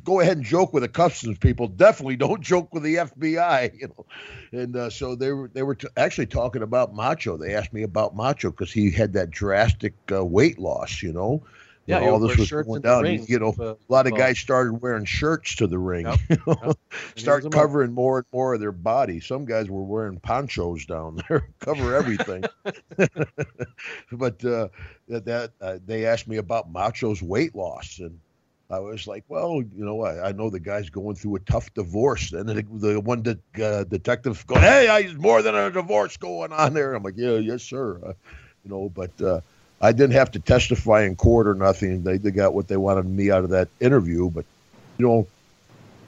Go 0.02 0.20
ahead 0.20 0.38
and 0.38 0.46
joke 0.46 0.72
with 0.72 0.82
the 0.82 0.88
customs 0.88 1.36
people. 1.36 1.68
Definitely 1.68 2.16
don't 2.16 2.40
joke 2.40 2.72
with 2.72 2.82
the 2.82 2.94
FBI. 2.94 3.78
You 3.78 3.88
know, 3.88 4.06
and 4.50 4.74
uh, 4.74 4.88
so 4.88 5.14
they 5.14 5.30
were 5.30 5.50
they 5.52 5.62
were 5.62 5.74
t- 5.74 5.88
actually 5.94 6.26
talking 6.26 6.62
about 6.62 6.94
Macho. 6.94 7.36
They 7.36 7.54
asked 7.54 7.74
me 7.74 7.82
about 7.82 8.16
Macho 8.16 8.50
because 8.50 8.72
he 8.72 8.90
had 8.90 9.12
that 9.12 9.28
drastic 9.28 9.92
uh, 10.10 10.24
weight 10.24 10.58
loss. 10.58 11.02
You 11.02 11.12
know, 11.12 11.42
yeah, 11.88 12.00
all 12.00 12.18
this 12.18 12.36
was 12.36 12.50
going 12.50 12.82
down. 12.82 13.02
Ring, 13.02 13.24
you 13.28 13.38
know, 13.38 13.54
uh, 13.58 13.74
a 13.74 13.76
lot 13.88 14.06
of 14.06 14.14
guys 14.14 14.38
started 14.38 14.74
wearing 14.74 15.06
shirts 15.06 15.56
to 15.56 15.66
the 15.66 15.78
ring. 15.78 16.06
Yep, 16.06 16.18
yep. 16.46 16.78
Start 17.16 17.50
covering 17.50 17.92
more 17.92 18.18
and 18.18 18.26
more 18.30 18.54
of 18.54 18.60
their 18.60 18.72
body. 18.72 19.20
Some 19.20 19.46
guys 19.46 19.70
were 19.70 19.82
wearing 19.82 20.20
ponchos 20.20 20.84
down 20.84 21.18
there, 21.28 21.48
cover 21.60 21.96
everything. 21.96 22.44
but 24.12 24.44
uh, 24.44 24.68
that 25.08 25.52
uh, 25.60 25.78
they 25.86 26.04
asked 26.04 26.28
me 26.28 26.36
about 26.36 26.70
Macho's 26.70 27.22
weight 27.22 27.54
loss, 27.54 27.98
and 28.00 28.20
I 28.70 28.80
was 28.80 29.06
like, 29.06 29.24
well, 29.28 29.62
you 29.62 29.84
know, 29.84 30.02
I, 30.02 30.28
I 30.28 30.32
know 30.32 30.50
the 30.50 30.60
guy's 30.60 30.90
going 30.90 31.16
through 31.16 31.36
a 31.36 31.40
tough 31.40 31.72
divorce, 31.72 32.32
and 32.32 32.46
the, 32.46 32.62
the 32.70 33.00
one 33.00 33.22
that 33.22 33.38
uh, 33.62 33.84
detective 33.84 34.46
going, 34.46 34.60
hey, 34.60 34.90
I, 34.90 35.14
more 35.14 35.40
than 35.40 35.54
a 35.54 35.70
divorce 35.70 36.18
going 36.18 36.52
on 36.52 36.74
there. 36.74 36.94
I'm 36.94 37.02
like, 37.02 37.16
yeah, 37.16 37.36
yes, 37.36 37.62
sir. 37.62 37.98
Uh, 38.04 38.12
you 38.62 38.70
know, 38.70 38.90
but 38.90 39.18
uh, 39.22 39.40
I 39.80 39.92
didn't 39.92 40.14
have 40.14 40.32
to 40.32 40.40
testify 40.40 41.02
in 41.04 41.16
court 41.16 41.46
or 41.46 41.54
nothing. 41.54 42.02
They, 42.02 42.18
they 42.18 42.30
got 42.30 42.54
what 42.54 42.68
they 42.68 42.76
wanted 42.76 43.06
me 43.06 43.30
out 43.30 43.44
of 43.44 43.50
that 43.50 43.68
interview, 43.80 44.30
but 44.30 44.44
you 44.98 45.06
know, 45.06 45.26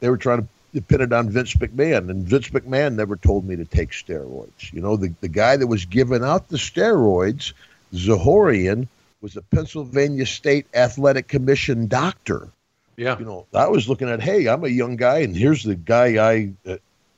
they 0.00 0.08
were 0.08 0.16
trying 0.16 0.48
to 0.74 0.80
pin 0.82 1.00
it 1.00 1.12
on 1.12 1.30
Vince 1.30 1.54
McMahon, 1.54 2.10
and 2.10 2.26
Vince 2.26 2.48
McMahon 2.48 2.94
never 2.94 3.16
told 3.16 3.44
me 3.44 3.56
to 3.56 3.64
take 3.64 3.90
steroids. 3.90 4.72
You 4.72 4.80
know, 4.80 4.96
the, 4.96 5.14
the 5.20 5.28
guy 5.28 5.56
that 5.56 5.66
was 5.66 5.84
giving 5.84 6.24
out 6.24 6.48
the 6.48 6.56
steroids, 6.56 7.52
Zahorian, 7.92 8.88
was 9.20 9.36
a 9.36 9.42
Pennsylvania 9.42 10.26
State 10.26 10.66
Athletic 10.74 11.28
Commission 11.28 11.86
doctor. 11.86 12.48
Yeah. 12.96 13.18
You 13.18 13.24
know, 13.24 13.46
I 13.54 13.68
was 13.68 13.88
looking 13.88 14.08
at, 14.08 14.20
hey, 14.20 14.46
I'm 14.46 14.64
a 14.64 14.68
young 14.68 14.96
guy, 14.96 15.18
and 15.18 15.36
here's 15.36 15.62
the 15.62 15.74
guy 15.74 16.32
I 16.32 16.52
uh, 16.66 16.76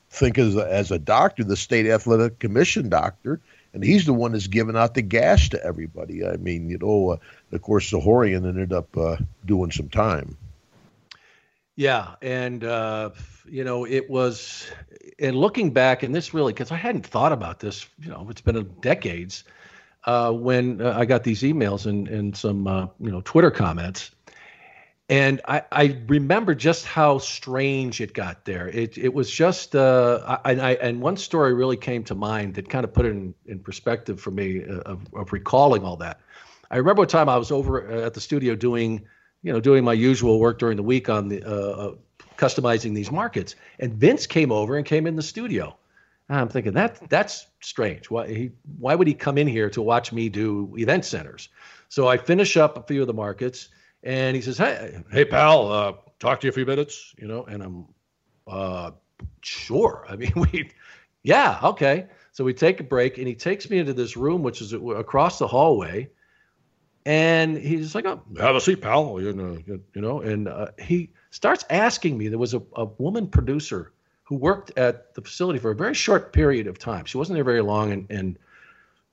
think 0.09 0.37
as 0.37 0.55
a, 0.55 0.71
as 0.71 0.91
a 0.91 0.99
doctor, 0.99 1.43
the 1.43 1.57
State 1.57 1.87
Athletic 1.87 2.39
Commission 2.39 2.89
doctor 2.89 3.39
and 3.73 3.83
he's 3.83 4.05
the 4.05 4.13
one 4.13 4.33
that's 4.33 4.47
giving 4.47 4.77
out 4.77 4.93
the 4.93 5.01
gas 5.01 5.49
to 5.49 5.63
everybody. 5.63 6.25
I 6.25 6.37
mean, 6.37 6.69
you 6.69 6.77
know, 6.77 7.11
uh, 7.11 7.17
of 7.51 7.61
course, 7.61 7.89
Zahorian 7.91 8.47
ended 8.47 8.71
up 8.71 8.95
uh, 8.97 9.17
doing 9.45 9.71
some 9.71 9.89
time. 9.89 10.37
Yeah, 11.75 12.15
and 12.21 12.63
uh, 12.63 13.09
you 13.45 13.63
know, 13.63 13.85
it 13.85 14.09
was, 14.09 14.69
and 15.17 15.35
looking 15.35 15.71
back, 15.71 16.03
and 16.03 16.13
this 16.13 16.33
really, 16.33 16.53
because 16.53 16.71
I 16.71 16.75
hadn't 16.75 17.05
thought 17.05 17.31
about 17.31 17.59
this. 17.59 17.87
You 17.99 18.09
know, 18.09 18.27
it's 18.29 18.41
been 18.41 18.63
decades 18.79 19.43
uh, 20.05 20.31
when 20.31 20.81
uh, 20.81 20.93
I 20.95 21.05
got 21.05 21.23
these 21.23 21.41
emails 21.41 21.87
and 21.87 22.07
and 22.07 22.37
some 22.37 22.67
uh, 22.67 22.87
you 22.99 23.11
know 23.11 23.21
Twitter 23.21 23.51
comments 23.51 24.11
and 25.13 25.41
I, 25.47 25.61
I 25.71 25.99
remember 26.07 26.55
just 26.55 26.85
how 26.85 27.19
strange 27.19 28.01
it 28.01 28.15
got 28.15 28.45
there. 28.45 28.67
It 28.69 28.97
it 28.97 29.13
was 29.13 29.29
just 29.29 29.75
uh, 29.75 30.39
I, 30.43 30.55
I, 30.55 30.71
and 30.81 31.01
one 31.01 31.17
story 31.17 31.53
really 31.53 31.77
came 31.77 32.03
to 32.05 32.15
mind 32.15 32.55
that 32.55 32.67
kind 32.67 32.83
of 32.83 32.91
put 32.91 33.05
it 33.05 33.09
in, 33.09 33.35
in 33.45 33.59
perspective 33.59 34.19
for 34.19 34.31
me 34.31 34.63
uh, 34.65 34.79
of, 34.79 35.01
of 35.13 35.31
recalling 35.31 35.83
all 35.83 35.97
that. 35.97 36.19
I 36.71 36.77
remember 36.77 37.01
one 37.01 37.09
time 37.09 37.29
I 37.29 37.37
was 37.37 37.51
over 37.51 37.87
at 37.91 38.15
the 38.15 38.21
studio 38.21 38.55
doing 38.55 39.05
you 39.43 39.53
know 39.53 39.59
doing 39.59 39.83
my 39.83 39.93
usual 39.93 40.39
work 40.39 40.57
during 40.57 40.77
the 40.77 40.83
week 40.83 41.09
on 41.09 41.27
the 41.27 41.43
uh, 41.43 41.89
uh, 41.89 41.95
customizing 42.35 42.95
these 42.95 43.11
markets, 43.11 43.55
and 43.79 43.93
Vince 43.93 44.25
came 44.25 44.51
over 44.51 44.77
and 44.77 44.85
came 44.85 45.05
in 45.05 45.15
the 45.15 45.21
studio. 45.21 45.77
And 46.27 46.39
I'm 46.39 46.49
thinking 46.49 46.73
that 46.73 47.07
that's 47.07 47.45
strange. 47.59 48.09
Why 48.09 48.27
he 48.27 48.51
why 48.79 48.95
would 48.95 49.07
he 49.07 49.13
come 49.13 49.37
in 49.37 49.47
here 49.47 49.69
to 49.69 49.81
watch 49.83 50.11
me 50.11 50.29
do 50.29 50.73
event 50.75 51.05
centers? 51.05 51.49
So 51.89 52.07
I 52.07 52.17
finish 52.17 52.57
up 52.57 52.79
a 52.79 52.81
few 52.81 53.01
of 53.01 53.05
the 53.05 53.13
markets 53.13 53.69
and 54.03 54.35
he 54.35 54.41
says, 54.41 54.57
"Hey, 54.57 55.01
hey, 55.11 55.25
pal, 55.25 55.71
uh, 55.71 55.93
talk 56.19 56.41
to 56.41 56.47
you 56.47 56.49
a 56.49 56.53
few 56.53 56.65
minutes," 56.65 57.13
you 57.17 57.27
know. 57.27 57.45
And 57.45 57.63
I'm, 57.63 57.85
uh, 58.47 58.91
sure. 59.41 60.05
I 60.09 60.15
mean, 60.15 60.33
we, 60.35 60.71
yeah, 61.23 61.59
okay. 61.63 62.07
So 62.31 62.43
we 62.43 62.53
take 62.53 62.79
a 62.79 62.83
break, 62.83 63.17
and 63.17 63.27
he 63.27 63.35
takes 63.35 63.69
me 63.69 63.77
into 63.77 63.93
this 63.93 64.17
room, 64.17 64.43
which 64.43 64.61
is 64.61 64.73
across 64.73 65.39
the 65.39 65.47
hallway, 65.47 66.09
and 67.05 67.57
he's 67.57 67.95
like, 67.95 68.05
"Oh, 68.05 68.21
have 68.39 68.55
a 68.55 68.61
seat, 68.61 68.81
pal," 68.81 69.21
you 69.21 69.33
know, 69.33 69.57
you 69.65 70.01
know. 70.01 70.21
And 70.21 70.47
uh, 70.47 70.67
he 70.79 71.11
starts 71.31 71.63
asking 71.69 72.17
me. 72.17 72.27
There 72.27 72.39
was 72.39 72.53
a, 72.53 72.61
a 72.75 72.85
woman 72.85 73.27
producer 73.27 73.93
who 74.23 74.35
worked 74.35 74.77
at 74.77 75.13
the 75.13 75.21
facility 75.21 75.59
for 75.59 75.71
a 75.71 75.75
very 75.75 75.93
short 75.93 76.33
period 76.33 76.67
of 76.67 76.79
time. 76.79 77.05
She 77.05 77.17
wasn't 77.17 77.35
there 77.35 77.43
very 77.43 77.61
long, 77.61 77.91
and 77.91 78.07
and 78.09 78.39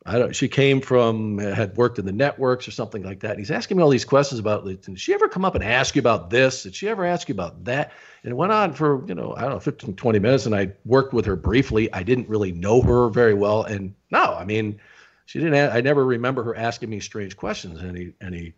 I 0.06 0.18
don't. 0.18 0.34
She 0.34 0.48
came 0.48 0.80
from 0.80 1.38
had 1.38 1.76
worked 1.76 1.98
in 1.98 2.06
the 2.06 2.12
networks 2.12 2.66
or 2.66 2.70
something 2.70 3.02
like 3.02 3.20
that. 3.20 3.32
And 3.32 3.38
he's 3.38 3.50
asking 3.50 3.76
me 3.76 3.82
all 3.82 3.90
these 3.90 4.06
questions 4.06 4.40
about. 4.40 4.64
Did 4.64 4.98
she 4.98 5.12
ever 5.12 5.28
come 5.28 5.44
up 5.44 5.54
and 5.54 5.62
ask 5.62 5.94
you 5.94 6.00
about 6.00 6.30
this? 6.30 6.62
Did 6.62 6.74
she 6.74 6.88
ever 6.88 7.04
ask 7.04 7.28
you 7.28 7.34
about 7.34 7.64
that? 7.64 7.92
And 8.22 8.30
it 8.30 8.34
went 8.34 8.50
on 8.50 8.72
for 8.72 9.06
you 9.06 9.14
know 9.14 9.34
I 9.36 9.42
don't 9.42 9.50
know 9.50 9.60
15, 9.60 9.96
20 9.96 10.18
minutes. 10.18 10.46
And 10.46 10.54
I 10.54 10.72
worked 10.86 11.12
with 11.12 11.26
her 11.26 11.36
briefly. 11.36 11.92
I 11.92 12.02
didn't 12.02 12.28
really 12.30 12.50
know 12.50 12.80
her 12.80 13.10
very 13.10 13.34
well. 13.34 13.62
And 13.62 13.94
no, 14.10 14.34
I 14.34 14.44
mean, 14.46 14.80
she 15.26 15.38
didn't. 15.38 15.54
I 15.54 15.82
never 15.82 16.04
remember 16.04 16.42
her 16.44 16.56
asking 16.56 16.88
me 16.88 17.00
strange 17.00 17.36
questions. 17.36 17.80
And 17.80 17.94
he 17.96 18.14
and 18.22 18.34
he 18.34 18.54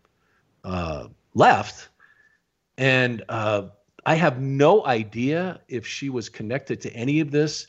uh, 0.63 1.09
left. 1.35 1.89
And 2.79 3.25
uh, 3.29 3.65
I 4.07 4.15
have 4.15 4.41
no 4.41 4.87
idea 4.87 5.61
if 5.67 5.89
she 5.89 6.09
was 6.09 6.29
connected 6.29 6.81
to 6.83 6.93
any 6.93 7.19
of 7.19 7.33
this 7.33 7.67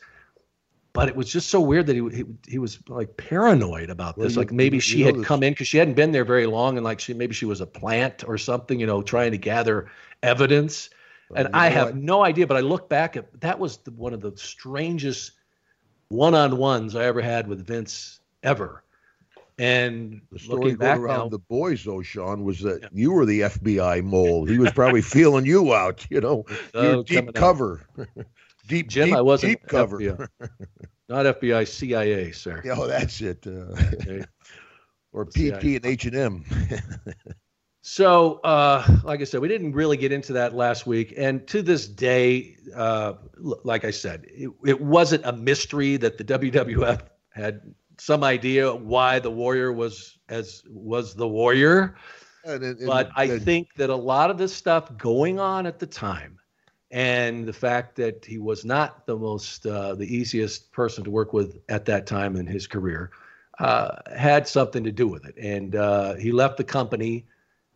but 0.93 1.09
it 1.09 1.15
was 1.15 1.27
just 1.27 1.49
so 1.49 1.59
weird 1.59 1.87
that 1.87 1.95
he 1.95 2.07
he, 2.15 2.23
he 2.47 2.59
was 2.59 2.79
like 2.87 3.17
paranoid 3.17 3.89
about 3.89 4.15
this. 4.15 4.35
Well, 4.35 4.45
like 4.45 4.51
maybe 4.51 4.79
she 4.79 5.01
had 5.01 5.15
this. 5.15 5.25
come 5.25 5.41
in 5.43 5.53
because 5.53 5.67
she 5.67 5.77
hadn't 5.77 5.95
been 5.95 6.11
there 6.11 6.23
very 6.23 6.45
long, 6.45 6.77
and 6.77 6.83
like 6.83 6.99
she 6.99 7.13
maybe 7.13 7.33
she 7.33 7.45
was 7.45 7.61
a 7.61 7.65
plant 7.65 8.23
or 8.27 8.37
something, 8.37 8.79
you 8.79 8.85
know, 8.85 9.01
trying 9.01 9.31
to 9.31 9.37
gather 9.37 9.89
evidence. 10.21 10.91
Well, 11.29 11.45
and 11.45 11.55
I 11.55 11.69
have 11.69 11.87
what? 11.87 11.95
no 11.97 12.23
idea, 12.23 12.45
but 12.45 12.57
I 12.57 12.61
look 12.61 12.89
back 12.89 13.17
at 13.17 13.41
that 13.41 13.57
was 13.57 13.77
the, 13.77 13.91
one 13.91 14.13
of 14.13 14.21
the 14.21 14.33
strangest 14.37 15.31
one-on-ones 16.09 16.95
I 16.95 17.05
ever 17.05 17.21
had 17.21 17.47
with 17.47 17.65
Vince 17.65 18.19
ever. 18.43 18.83
And 19.59 20.21
the 20.31 20.39
story 20.39 20.73
going 20.73 20.99
around 20.99 21.17
now, 21.17 21.29
the 21.29 21.39
boys, 21.39 21.83
though, 21.83 22.01
Sean, 22.01 22.43
was 22.43 22.59
that 22.61 22.81
yeah. 22.81 22.87
you 22.91 23.11
were 23.11 23.25
the 23.25 23.41
FBI 23.41 24.03
mole. 24.03 24.45
He 24.45 24.57
was 24.57 24.71
probably 24.71 25.01
feeling 25.03 25.45
you 25.45 25.75
out. 25.75 26.05
You 26.09 26.21
know, 26.21 26.45
oh, 26.73 27.03
deep 27.03 27.33
cover. 27.35 27.87
Deep, 28.67 28.87
Jim, 28.87 29.09
deep, 29.09 29.15
I 29.15 29.21
wasn't 29.21 29.53
deep 29.53 29.67
cover. 29.67 29.99
FBI. 29.99 30.27
Not 31.09 31.25
FBI, 31.25 31.67
CIA, 31.67 32.31
sir. 32.31 32.61
Yeah, 32.63 32.75
oh, 32.77 32.87
that's 32.87 33.21
it. 33.21 33.45
Uh, 33.45 33.75
okay. 33.93 34.23
or 35.11 35.25
PT 35.25 35.63
and 35.63 35.85
H 35.85 36.05
and 36.05 36.15
M. 36.15 36.45
So, 37.85 38.39
uh, 38.45 38.99
like 39.03 39.19
I 39.19 39.25
said, 39.25 39.41
we 39.41 39.49
didn't 39.49 39.73
really 39.73 39.97
get 39.97 40.13
into 40.13 40.31
that 40.33 40.55
last 40.55 40.87
week, 40.87 41.13
and 41.17 41.45
to 41.47 41.61
this 41.61 41.85
day, 41.85 42.55
uh, 42.73 43.15
like 43.35 43.83
I 43.83 43.91
said, 43.91 44.25
it, 44.29 44.49
it, 44.65 44.79
wasn't 44.79 45.25
a 45.25 45.33
mystery 45.33 45.97
that 45.97 46.17
the 46.17 46.23
WWF 46.23 47.01
had 47.31 47.73
some 47.99 48.23
idea 48.23 48.73
why 48.73 49.19
the 49.19 49.29
Warrior 49.29 49.73
was 49.73 50.17
as 50.29 50.63
was 50.69 51.13
the 51.13 51.27
Warrior. 51.27 51.97
And, 52.45 52.63
and, 52.63 52.87
but 52.87 53.11
I 53.17 53.37
think 53.37 53.67
that 53.75 53.89
a 53.89 53.95
lot 53.95 54.29
of 54.29 54.37
this 54.37 54.53
stuff 54.53 54.97
going 54.97 55.41
on 55.41 55.65
at 55.65 55.77
the 55.77 55.85
time 55.85 56.39
and 56.93 57.47
the 57.47 57.53
fact 57.53 57.95
that 57.95 58.23
he 58.23 58.37
was 58.37 58.63
not 58.63 59.07
the 59.07 59.17
most 59.17 59.65
uh, 59.65 59.95
the 59.95 60.15
easiest 60.15 60.71
person 60.71 61.03
to 61.03 61.09
work 61.09 61.33
with 61.33 61.59
at 61.67 61.85
that 61.85 62.05
time 62.05 62.35
in 62.35 62.45
his 62.45 62.67
career 62.67 63.09
uh, 63.59 63.95
had 64.15 64.47
something 64.47 64.83
to 64.83 64.91
do 64.91 65.07
with 65.07 65.25
it. 65.25 65.35
And 65.37 65.75
uh, 65.75 66.13
he 66.13 66.31
left 66.31 66.57
the 66.57 66.63
company 66.63 67.25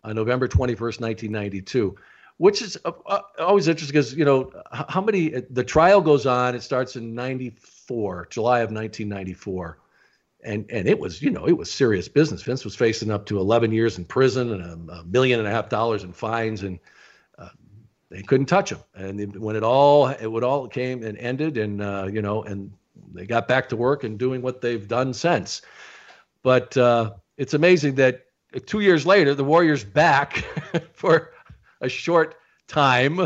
on 0.04 0.16
november 0.16 0.48
21st 0.48 1.02
1992 1.02 1.96
which 2.38 2.62
is 2.62 2.78
uh, 2.86 2.92
uh, 3.08 3.22
always 3.40 3.68
interesting 3.68 3.92
because 3.92 4.14
you 4.14 4.24
know 4.24 4.52
how 4.72 5.02
many 5.02 5.30
the 5.50 5.64
trial 5.64 6.00
goes 6.00 6.28
on 6.28 6.54
it 6.54 6.62
starts 6.62 6.96
in 6.96 7.16
94 7.16 8.28
july 8.30 8.60
of 8.60 8.72
1994 8.72 9.80
and 10.44 10.66
and 10.70 10.88
it 10.88 11.00
was 11.00 11.22
you 11.22 11.32
know 11.32 11.48
it 11.48 11.58
was 11.58 11.72
serious 11.72 12.08
business. 12.08 12.44
Vince 12.44 12.64
was 12.64 12.76
facing 12.76 13.10
up 13.10 13.26
to 13.26 13.40
11 13.40 13.72
years 13.72 13.98
in 13.98 14.06
prison 14.06 14.52
and 14.54 14.90
a, 14.90 14.94
a 14.94 15.04
million 15.06 15.40
and 15.40 15.48
a 15.48 15.52
half 15.52 15.68
dollars 15.68 16.04
in 16.04 16.14
fines 16.14 16.62
and 16.62 16.80
they 18.10 18.22
couldn't 18.22 18.46
touch 18.46 18.72
him. 18.72 18.80
And 18.96 19.36
when 19.36 19.56
it 19.56 19.64
all 19.64 20.08
it 20.08 20.28
would 20.28 20.44
all 20.44 20.68
came 20.68 21.04
and 21.04 21.18
ended, 21.18 21.58
and 21.58 21.82
uh, 21.82 22.08
you 22.12 22.22
know, 22.22 22.44
and 22.44 22.72
they 23.14 23.26
got 23.26 23.48
back 23.48 23.70
to 23.70 23.76
work 23.76 24.04
and 24.04 24.18
doing 24.18 24.42
what 24.42 24.62
they've 24.62 24.88
done 24.88 25.14
since. 25.14 25.62
But 26.44 26.76
uh, 26.78 27.12
it's 27.38 27.54
amazing 27.54 27.96
that 27.96 28.26
two 28.66 28.80
years 28.80 29.06
later, 29.06 29.36
the 29.36 29.44
Warriors 29.44 29.84
back 29.84 30.38
for 30.94 31.34
a 31.82 31.90
short 31.90 32.36
time, 32.68 33.20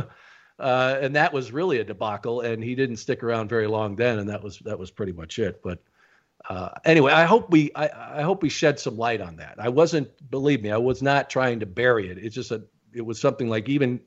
uh, 0.59 0.97
and 1.01 1.15
that 1.15 1.31
was 1.33 1.51
really 1.51 1.79
a 1.79 1.83
debacle. 1.83 2.41
And 2.41 2.63
he 2.63 2.75
didn't 2.75 2.97
stick 2.97 3.23
around 3.23 3.49
very 3.49 3.67
long 3.67 3.95
then, 3.95 4.19
and 4.19 4.29
that 4.29 4.43
was 4.43 4.59
that 4.59 4.79
was 4.79 4.89
pretty 4.89 5.13
much 5.13 5.37
it. 5.37 5.61
But 5.61 5.79
uh, 6.49 6.69
anyway, 6.85 7.11
I 7.11 7.25
hope 7.25 7.51
we 7.51 7.71
I, 7.75 8.19
I 8.19 8.21
hope 8.23 8.41
we 8.41 8.49
shed 8.49 8.79
some 8.79 8.97
light 8.97 9.21
on 9.21 9.35
that. 9.37 9.55
I 9.59 9.69
wasn't, 9.69 10.09
believe 10.31 10.63
me, 10.63 10.71
I 10.71 10.77
was 10.77 11.03
not 11.03 11.29
trying 11.29 11.59
to 11.59 11.65
bury 11.67 12.09
it. 12.09 12.17
It's 12.17 12.35
just 12.35 12.51
a 12.51 12.63
it 12.93 13.05
was 13.05 13.21
something 13.21 13.47
like 13.47 13.69
even 13.69 13.99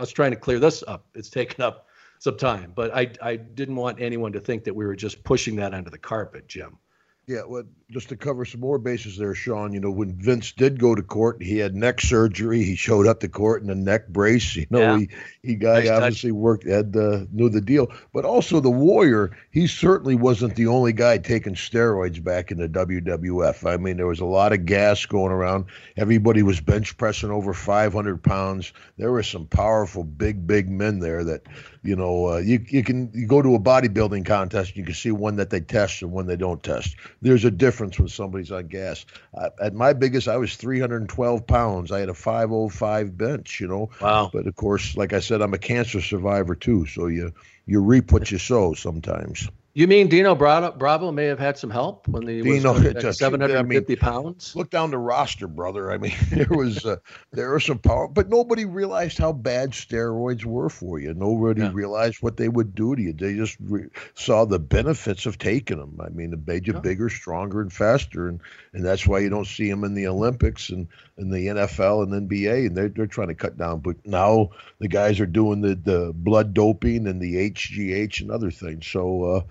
us 0.00 0.10
trying 0.10 0.30
to 0.30 0.36
clear 0.36 0.58
this 0.58 0.82
up. 0.86 1.06
It's 1.14 1.30
taken 1.30 1.62
up 1.62 1.86
some 2.18 2.36
time. 2.36 2.72
But 2.74 2.94
I 2.94 3.10
I 3.22 3.36
didn't 3.36 3.76
want 3.76 4.00
anyone 4.00 4.32
to 4.32 4.40
think 4.40 4.64
that 4.64 4.74
we 4.74 4.84
were 4.84 4.96
just 4.96 5.22
pushing 5.24 5.56
that 5.56 5.74
under 5.74 5.90
the 5.90 5.98
carpet, 5.98 6.48
Jim. 6.48 6.78
Yeah, 7.26 7.42
well, 7.46 7.64
just 7.90 8.08
to 8.10 8.16
cover 8.16 8.44
some 8.44 8.60
more 8.60 8.78
bases 8.78 9.16
there, 9.16 9.34
Sean. 9.34 9.72
You 9.72 9.80
know, 9.80 9.90
when 9.90 10.14
Vince 10.14 10.52
did 10.52 10.78
go 10.78 10.94
to 10.94 11.02
court, 11.02 11.42
he 11.42 11.58
had 11.58 11.74
neck 11.74 12.00
surgery. 12.00 12.62
He 12.62 12.76
showed 12.76 13.06
up 13.06 13.20
to 13.20 13.28
court 13.28 13.62
in 13.62 13.70
a 13.70 13.74
neck 13.74 14.08
brace. 14.08 14.56
You 14.60 14.66
know, 14.68 14.78
yeah. 14.80 14.98
he 14.98 15.08
he 15.42 15.54
guy 15.54 15.80
nice 15.80 15.90
obviously 15.90 16.30
touch. 16.30 16.36
worked 16.36 16.66
had 16.66 16.94
uh, 16.94 17.24
knew 17.32 17.48
the 17.48 17.62
deal. 17.62 17.90
But 18.12 18.26
also 18.26 18.60
the 18.60 18.70
Warrior, 18.70 19.36
he 19.50 19.66
certainly 19.66 20.16
wasn't 20.16 20.54
the 20.54 20.66
only 20.66 20.92
guy 20.92 21.16
taking 21.16 21.54
steroids 21.54 22.22
back 22.22 22.50
in 22.50 22.58
the 22.58 22.68
WWF. 22.68 23.66
I 23.66 23.78
mean, 23.78 23.96
there 23.96 24.06
was 24.06 24.20
a 24.20 24.26
lot 24.26 24.52
of 24.52 24.66
gas 24.66 25.06
going 25.06 25.32
around. 25.32 25.66
Everybody 25.96 26.42
was 26.42 26.60
bench 26.60 26.96
pressing 26.98 27.30
over 27.30 27.54
500 27.54 28.22
pounds. 28.22 28.72
There 28.98 29.10
were 29.10 29.22
some 29.22 29.46
powerful, 29.46 30.04
big, 30.04 30.46
big 30.46 30.68
men 30.68 30.98
there 30.98 31.24
that 31.24 31.46
you 31.82 31.96
know, 31.96 32.34
uh, 32.34 32.36
you 32.38 32.64
you 32.68 32.84
can 32.84 33.10
you 33.14 33.26
go 33.26 33.40
to 33.40 33.54
a 33.54 33.58
bodybuilding 33.58 34.26
contest, 34.26 34.76
you 34.76 34.84
can 34.84 34.94
see 34.94 35.10
one 35.10 35.36
that 35.36 35.48
they 35.48 35.60
test 35.60 36.02
and 36.02 36.12
one 36.12 36.26
they 36.26 36.36
don't 36.36 36.62
test. 36.62 36.94
There's 37.22 37.44
a 37.44 37.50
difference 37.50 37.79
when 37.80 38.08
somebody's 38.08 38.52
on 38.52 38.66
gas. 38.66 39.04
Uh, 39.34 39.50
at 39.60 39.74
my 39.74 39.92
biggest, 39.92 40.28
I 40.28 40.36
was 40.36 40.56
312 40.56 41.46
pounds. 41.46 41.92
I 41.92 42.00
had 42.00 42.08
a 42.08 42.14
505 42.14 43.16
bench. 43.16 43.60
You 43.60 43.68
know. 43.68 43.90
Wow. 44.00 44.30
But 44.32 44.46
of 44.46 44.56
course, 44.56 44.96
like 44.96 45.12
I 45.12 45.20
said, 45.20 45.42
I'm 45.42 45.54
a 45.54 45.58
cancer 45.58 46.00
survivor 46.00 46.54
too. 46.54 46.86
So 46.86 47.06
you 47.06 47.32
you 47.66 47.80
reap 47.80 48.12
what 48.12 48.30
you 48.30 48.38
sow 48.38 48.74
sometimes. 48.74 49.48
You 49.72 49.86
mean 49.86 50.08
Dino 50.08 50.34
Bravo, 50.34 50.72
Bravo 50.72 51.12
may 51.12 51.26
have 51.26 51.38
had 51.38 51.56
some 51.56 51.70
help 51.70 52.08
when 52.08 52.24
the 52.24 52.42
Dino 52.42 52.72
was 52.72 53.18
750 53.18 53.56
I 53.56 53.62
mean, 53.62 53.96
pounds? 53.98 54.56
Look 54.56 54.68
down 54.68 54.90
the 54.90 54.98
roster, 54.98 55.46
brother. 55.46 55.92
I 55.92 55.98
mean, 55.98 56.12
there 56.30 56.48
was 56.50 56.84
uh, 56.84 56.96
there 57.30 57.52
was 57.52 57.64
some 57.64 57.78
power, 57.78 58.08
but 58.08 58.28
nobody 58.28 58.64
realized 58.64 59.18
how 59.18 59.32
bad 59.32 59.70
steroids 59.70 60.44
were 60.44 60.70
for 60.70 60.98
you. 60.98 61.14
Nobody 61.14 61.62
yeah. 61.62 61.70
realized 61.72 62.20
what 62.20 62.36
they 62.36 62.48
would 62.48 62.74
do 62.74 62.96
to 62.96 63.02
you. 63.02 63.12
They 63.12 63.36
just 63.36 63.58
re- 63.60 63.90
saw 64.14 64.44
the 64.44 64.58
benefits 64.58 65.24
of 65.26 65.38
taking 65.38 65.78
them. 65.78 66.00
I 66.04 66.08
mean, 66.08 66.32
it 66.32 66.44
made 66.48 66.66
you 66.66 66.74
yeah. 66.74 66.80
bigger, 66.80 67.08
stronger, 67.08 67.60
and 67.60 67.72
faster, 67.72 68.26
and 68.26 68.40
and 68.72 68.84
that's 68.84 69.06
why 69.06 69.20
you 69.20 69.30
don't 69.30 69.46
see 69.46 69.70
them 69.70 69.84
in 69.84 69.94
the 69.94 70.08
Olympics 70.08 70.70
and 70.70 70.88
in 71.16 71.30
the 71.30 71.46
NFL 71.46 72.02
and 72.02 72.28
NBA, 72.28 72.66
and 72.66 72.76
they're 72.76 72.88
they're 72.88 73.06
trying 73.06 73.28
to 73.28 73.36
cut 73.36 73.56
down. 73.56 73.78
But 73.78 74.04
now 74.04 74.50
the 74.80 74.88
guys 74.88 75.20
are 75.20 75.26
doing 75.26 75.60
the 75.60 75.76
the 75.76 76.12
blood 76.12 76.54
doping 76.54 77.06
and 77.06 77.20
the 77.20 77.50
HGH 77.52 78.20
and 78.22 78.32
other 78.32 78.50
things. 78.50 78.84
So. 78.88 79.22
Uh, 79.22 79.42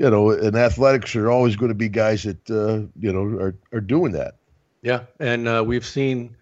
you 0.00 0.08
know, 0.08 0.30
in 0.30 0.56
athletics, 0.56 1.12
there 1.12 1.26
are 1.26 1.30
always 1.30 1.56
going 1.56 1.68
to 1.68 1.74
be 1.74 1.90
guys 1.90 2.22
that 2.22 2.50
uh, 2.50 2.88
you 2.98 3.12
know 3.12 3.38
are 3.38 3.54
are 3.70 3.82
doing 3.82 4.12
that. 4.12 4.36
Yeah, 4.80 5.02
and 5.18 5.46
uh, 5.46 5.62
we've 5.64 5.84
seen 5.84 6.34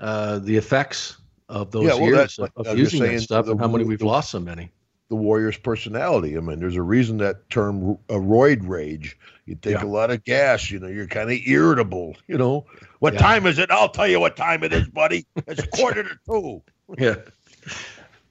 uh, 0.00 0.40
the 0.40 0.56
effects 0.56 1.16
of 1.48 1.70
those 1.70 1.84
yeah, 1.84 1.94
well, 1.94 2.02
years 2.02 2.36
of, 2.40 2.50
of 2.56 2.76
using 2.76 3.04
that 3.04 3.20
stuff, 3.20 3.46
the, 3.46 3.52
and 3.52 3.60
how 3.60 3.68
many 3.68 3.84
we've 3.84 4.00
the, 4.00 4.06
lost 4.06 4.32
so 4.32 4.40
many. 4.40 4.72
The 5.08 5.14
Warriors' 5.14 5.56
personality. 5.56 6.36
I 6.36 6.40
mean, 6.40 6.58
there's 6.58 6.74
a 6.74 6.82
reason 6.82 7.18
that 7.18 7.48
term 7.48 7.96
a 8.08 8.14
roid 8.14 8.66
rage. 8.66 9.16
You 9.44 9.54
take 9.54 9.76
yeah. 9.76 9.84
a 9.84 9.86
lot 9.86 10.10
of 10.10 10.24
gas. 10.24 10.68
You 10.72 10.80
know, 10.80 10.88
you're 10.88 11.06
kind 11.06 11.30
of 11.30 11.38
irritable. 11.46 12.16
You 12.26 12.38
know, 12.38 12.66
what 12.98 13.14
yeah. 13.14 13.20
time 13.20 13.46
is 13.46 13.60
it? 13.60 13.70
I'll 13.70 13.88
tell 13.88 14.08
you 14.08 14.18
what 14.18 14.36
time 14.36 14.64
it 14.64 14.72
is, 14.72 14.88
buddy. 14.88 15.24
It's 15.46 15.64
quarter 15.72 16.02
to 16.02 16.18
two. 16.26 16.62
Yeah 16.98 17.14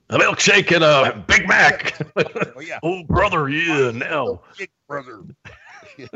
a 0.09 0.17
milkshake 0.17 0.73
and 0.73 0.83
a 0.83 1.23
Big 1.27 1.47
Mac. 1.47 1.99
oh, 2.15 2.59
yeah. 2.59 2.79
oh 2.83 3.03
brother, 3.03 3.49
yeah, 3.49 3.91
now. 3.91 4.41
Big 4.57 4.71
brother. 4.87 5.23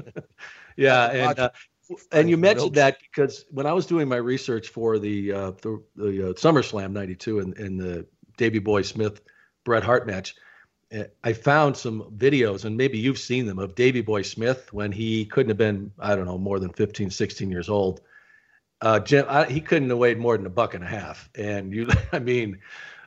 yeah, 0.78 1.12
and 1.12 1.40
uh, 1.40 1.50
and 2.12 2.30
you 2.30 2.38
mentioned 2.38 2.76
that 2.76 2.98
because 3.00 3.46
when 3.50 3.66
I 3.66 3.74
was 3.74 3.86
doing 3.86 4.08
my 4.08 4.18
research 4.18 4.70
for 4.70 5.00
the 5.00 5.34
uh, 5.34 5.52
the, 5.62 5.84
the 5.96 6.30
uh, 6.30 6.34
SummerSlam 6.34 6.92
'92 6.92 7.40
and, 7.40 7.58
and 7.58 7.80
the 7.80 8.06
Davy 8.38 8.60
Boy 8.60 8.84
Smith 8.84 9.22
Bret 9.66 9.84
Hart 9.84 10.06
match, 10.06 10.36
eh, 10.92 11.06
I 11.24 11.34
found 11.34 11.76
some 11.76 12.12
videos, 12.16 12.66
and 12.66 12.78
maybe 12.78 13.00
you've 13.00 13.20
seen 13.20 13.46
them, 13.46 13.60
of 13.60 13.76
Davy 13.76 14.02
Boy 14.02 14.22
Smith 14.22 14.72
when 14.72 14.92
he 14.92 15.26
couldn't 15.26 15.50
have 15.50 15.58
been, 15.58 15.92
I 16.00 16.16
don't 16.16 16.26
know, 16.26 16.38
more 16.38 16.60
than 16.60 16.72
15, 16.74 17.10
16 17.10 17.52
years 17.52 17.70
old. 17.70 18.02
Uh, 18.82 19.00
Jim, 19.00 19.26
I, 19.28 19.46
he 19.46 19.60
couldn't 19.60 19.90
have 19.90 19.98
weighed 19.98 20.18
more 20.18 20.38
than 20.38 20.46
a 20.46 20.50
buck 20.50 20.74
and 20.74 20.84
a 20.84 20.88
half. 20.88 21.30
And 21.36 21.74
you, 21.74 21.90
I 22.14 22.20
mean, 22.20 22.60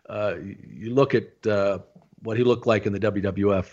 uh, 0.09 0.35
you 0.41 0.95
look 0.95 1.15
at 1.15 1.47
uh, 1.47 1.79
what 2.23 2.37
he 2.37 2.45
looked 2.45 2.67
like 2.67 2.87
in 2.87 2.93
the 2.93 3.01
WWF. 3.01 3.67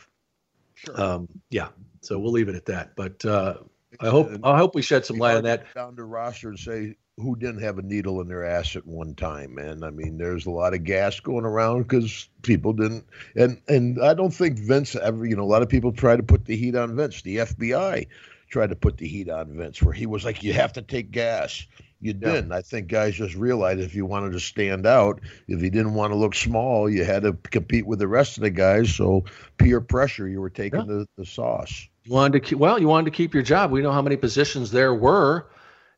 Sure. 0.75 1.01
Um, 1.01 1.27
yeah. 1.49 1.69
So 2.01 2.19
we'll 2.19 2.31
leave 2.31 2.49
it 2.49 2.55
at 2.55 2.65
that. 2.65 2.95
But 2.95 3.23
uh, 3.25 3.55
I 3.99 4.09
hope 4.09 4.31
I 4.43 4.57
hope 4.57 4.75
we 4.75 4.81
shed 4.81 5.05
some 5.05 5.17
light 5.17 5.35
on 5.35 5.43
that. 5.43 5.73
Down 5.73 5.95
to 5.95 6.03
roster 6.03 6.49
and 6.49 6.59
say 6.59 6.95
who 7.17 7.35
didn't 7.35 7.61
have 7.61 7.77
a 7.77 7.81
needle 7.81 8.21
in 8.21 8.27
their 8.27 8.45
ass 8.45 8.75
at 8.75 8.85
one 8.85 9.13
time, 9.15 9.55
man. 9.55 9.83
I 9.83 9.89
mean, 9.89 10.17
there's 10.17 10.45
a 10.45 10.51
lot 10.51 10.73
of 10.73 10.83
gas 10.83 11.19
going 11.19 11.45
around 11.45 11.83
because 11.83 12.29
people 12.41 12.73
didn't, 12.73 13.05
and 13.35 13.61
and 13.67 14.01
I 14.01 14.13
don't 14.13 14.33
think 14.33 14.59
Vince 14.59 14.95
ever. 14.95 15.25
You 15.25 15.35
know, 15.35 15.43
a 15.43 15.45
lot 15.45 15.61
of 15.61 15.69
people 15.69 15.91
try 15.91 16.15
to 16.15 16.23
put 16.23 16.45
the 16.45 16.55
heat 16.55 16.75
on 16.75 16.95
Vince. 16.95 17.21
The 17.21 17.37
FBI 17.37 18.07
tried 18.49 18.69
to 18.69 18.75
put 18.75 18.97
the 18.97 19.07
heat 19.07 19.29
on 19.29 19.55
Vince, 19.57 19.81
where 19.81 19.93
he 19.93 20.05
was 20.05 20.23
like, 20.23 20.43
"You 20.43 20.53
have 20.53 20.73
to 20.73 20.81
take 20.81 21.11
gas." 21.11 21.65
You 22.01 22.13
didn't. 22.13 22.49
Yeah. 22.49 22.57
I 22.57 22.61
think 22.61 22.87
guys 22.87 23.15
just 23.15 23.35
realized 23.35 23.81
if 23.81 23.93
you 23.93 24.05
wanted 24.05 24.31
to 24.31 24.39
stand 24.39 24.85
out, 24.85 25.19
if 25.47 25.61
you 25.61 25.69
didn't 25.69 25.93
want 25.93 26.11
to 26.11 26.17
look 26.17 26.33
small, 26.33 26.89
you 26.89 27.03
had 27.03 27.23
to 27.23 27.33
compete 27.33 27.85
with 27.85 27.99
the 27.99 28.07
rest 28.07 28.37
of 28.37 28.43
the 28.43 28.49
guys. 28.49 28.95
So 28.95 29.25
peer 29.57 29.81
pressure, 29.81 30.27
you 30.27 30.39
were 30.39 30.49
taking 30.49 30.79
yeah. 30.79 30.85
the, 30.85 31.07
the 31.17 31.25
sauce. 31.25 31.87
You 32.05 32.13
wanted 32.13 32.33
to 32.33 32.39
keep, 32.39 32.57
well, 32.57 32.79
you 32.79 32.87
wanted 32.87 33.11
to 33.11 33.17
keep 33.17 33.33
your 33.33 33.43
job. 33.43 33.71
We 33.71 33.81
know 33.81 33.91
how 33.91 34.01
many 34.01 34.15
positions 34.15 34.71
there 34.71 34.93
were, 34.93 35.49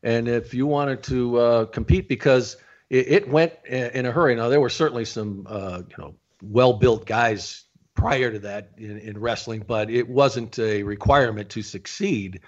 and 0.02 0.26
if 0.26 0.52
you 0.52 0.66
wanted 0.66 1.04
to 1.04 1.36
uh, 1.38 1.64
compete, 1.66 2.08
because 2.08 2.56
it, 2.90 3.08
it, 3.08 3.28
went 3.28 3.52
in 3.64 4.04
a 4.04 4.10
hurry. 4.10 4.34
Now 4.34 4.48
there 4.48 4.60
were 4.60 4.68
certainly 4.68 5.04
some, 5.04 5.46
uh, 5.48 5.82
you 5.88 5.94
know, 5.98 6.14
well-built 6.42 7.06
guys 7.06 7.64
prior 7.94 8.32
to 8.32 8.40
that 8.40 8.72
in, 8.76 8.98
in 8.98 9.18
wrestling, 9.18 9.64
but 9.66 9.88
it 9.88 10.08
wasn't 10.08 10.58
a 10.58 10.82
requirement 10.82 11.50
to 11.50 11.62
succeed. 11.62 12.40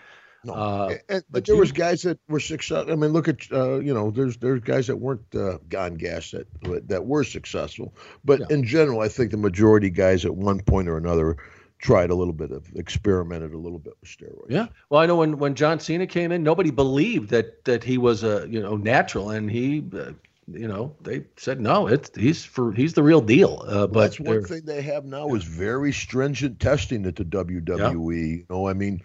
No, 0.45 0.53
uh, 0.55 0.95
and, 1.09 1.25
but 1.31 1.47
there 1.47 1.55
you, 1.55 1.61
was 1.61 1.73
guys 1.73 2.03
that 2.03 2.19
were 2.29 2.41
successful. 2.41 2.93
I 2.93 2.97
mean, 2.97 3.13
look 3.13 3.29
at 3.29 3.51
uh, 3.53 3.79
you 3.79 3.95
know, 3.95 4.11
there's 4.11 4.37
there's 4.37 4.61
guys 4.61 4.87
that 4.89 4.97
weren't 4.97 5.35
uh, 5.35 5.59
gone 5.69 5.95
gas 5.95 6.33
that 6.33 6.89
that 6.89 7.07
were 7.07 7.25
successful. 7.25 7.95
But 8.25 8.41
yeah. 8.41 8.47
in 8.51 8.65
general, 8.65 9.01
I 9.01 9.09
think 9.09 9.31
the 9.31 9.37
majority 9.37 9.91
guys 9.91 10.25
at 10.25 10.35
one 10.35 10.61
point 10.61 10.89
or 10.89 10.97
another 10.97 11.37
tried 11.79 12.11
a 12.11 12.15
little 12.15 12.33
bit 12.33 12.51
of 12.51 12.67
experimented 12.77 13.53
a 13.53 13.59
little 13.59 13.79
bit 13.79 13.95
with 14.01 14.11
steroids. 14.11 14.51
Yeah. 14.51 14.67
Well, 14.89 15.01
I 15.01 15.07
know 15.07 15.17
when 15.17 15.39
when 15.39 15.55
John 15.55 15.81
Cena 15.81 16.07
came 16.07 16.33
in, 16.33 16.43
nobody 16.43 16.71
believed 16.71 17.31
that 17.31 17.65
that 17.65 17.85
he 17.85 17.99
was 17.99 18.25
a 18.25 18.47
you 18.49 18.61
know 18.61 18.77
natural, 18.77 19.31
and 19.31 19.51
he. 19.51 19.85
Uh, 19.93 20.13
you 20.47 20.69
know, 20.69 20.95
they 21.01 21.25
said 21.39 21.59
no. 21.59 21.87
It's 21.87 22.11
he's 22.15 22.45
for 22.45 22.71
he's 22.71 22.93
the 22.93 23.03
real 23.03 23.23
deal. 23.23 23.65
Uh, 23.67 23.87
but 23.87 24.01
that's 24.01 24.21
one 24.21 24.45
thing 24.45 24.61
they 24.67 24.83
have 24.83 25.07
now 25.07 25.35
is 25.35 25.43
very 25.43 25.91
stringent 25.91 26.61
testing 26.61 27.07
at 27.07 27.17
the 27.17 27.25
WWE. 27.25 27.79
Yeah. 27.79 27.93
You 27.93 28.47
know, 28.51 28.69
I 28.69 28.75
mean, 28.75 29.01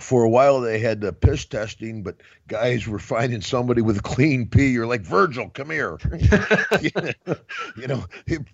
for 0.00 0.22
a 0.22 0.28
while 0.28 0.60
they 0.60 0.78
had 0.78 1.00
the 1.00 1.12
piss 1.12 1.44
testing, 1.44 2.02
but 2.02 2.16
guys 2.46 2.86
were 2.86 2.98
finding 2.98 3.40
somebody 3.40 3.82
with 3.82 4.02
clean 4.02 4.46
pee. 4.46 4.68
You're 4.68 4.86
like, 4.86 5.02
Virgil, 5.02 5.50
come 5.50 5.70
here. 5.70 5.98
you 7.76 7.86
know, 7.86 8.04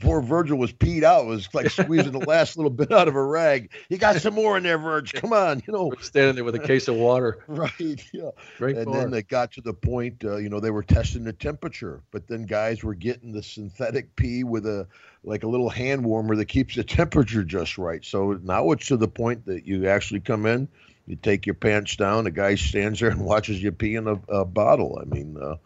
poor 0.01 0.21
Virgil 0.23 0.59
was 0.59 0.73
peed 0.73 1.03
out. 1.03 1.25
It 1.25 1.29
was 1.29 1.49
like 1.53 1.71
squeezing 1.71 2.13
the 2.13 2.27
last 2.27 2.57
little 2.57 2.71
bit 2.71 2.91
out 2.93 3.09
of 3.09 3.15
a 3.15 3.23
rag. 3.23 3.71
You 3.89 3.99
got 3.99 4.17
some 4.17 4.35
more 4.35 4.57
in 4.57 4.63
there, 4.63 4.79
Virgil. 4.79 5.21
Come 5.21 5.33
on. 5.33 5.63
You 5.67 5.73
know, 5.73 5.93
standing 6.01 6.35
there 6.35 6.45
with 6.45 6.55
a 6.55 6.61
case 6.61 6.89
of 6.89 6.97
water. 6.97 7.45
right. 7.47 8.05
Yeah. 8.13 8.31
Great 8.59 8.77
and 8.77 8.93
then 8.93 9.11
they 9.11 9.23
got 9.23 9.53
to 9.53 9.61
the 9.61 9.75
point, 9.75 10.25
uh, 10.25 10.37
you 10.37 10.49
know, 10.49 10.61
they 10.61 10.71
were 10.71 10.83
testing 10.83 11.25
the 11.25 11.33
temperature, 11.33 12.03
but 12.11 12.27
then 12.27 12.47
guys 12.47 12.83
were 12.83 12.95
getting 12.95 13.33
the 13.33 13.43
synthetic 13.43 14.17
pee 14.17 14.45
with 14.45 14.67
a 14.67 14.87
like 15.27 15.43
a 15.43 15.49
little 15.49 15.71
hand 15.71 16.05
warmer 16.05 16.37
that 16.37 16.47
keeps 16.47 16.75
the 16.75 16.85
temperature 16.85 17.43
just 17.45 17.79
right. 17.79 18.05
So 18.05 18.39
now 18.43 18.71
it's 18.73 18.89
to 18.89 18.97
the 18.97 19.09
point 19.09 19.47
that 19.47 19.67
you 19.67 19.89
actually 19.89 20.21
come 20.21 20.45
in 20.45 20.69
you 21.07 21.17
take 21.17 21.47
your 21.47 21.55
pants 21.55 21.97
down. 21.97 22.25
The 22.25 22.31
guy 22.31 22.55
stands 22.55 23.01
there 23.01 23.11
and 23.11 23.21
watches 23.25 23.63
you 23.63 23.73
pee 23.73 23.97
in 23.97 24.09
a, 24.09 24.19
a 24.29 24.45
bottle. 24.45 24.99
I 25.01 25.05
mean, 25.05 25.37
uh, 25.41 25.57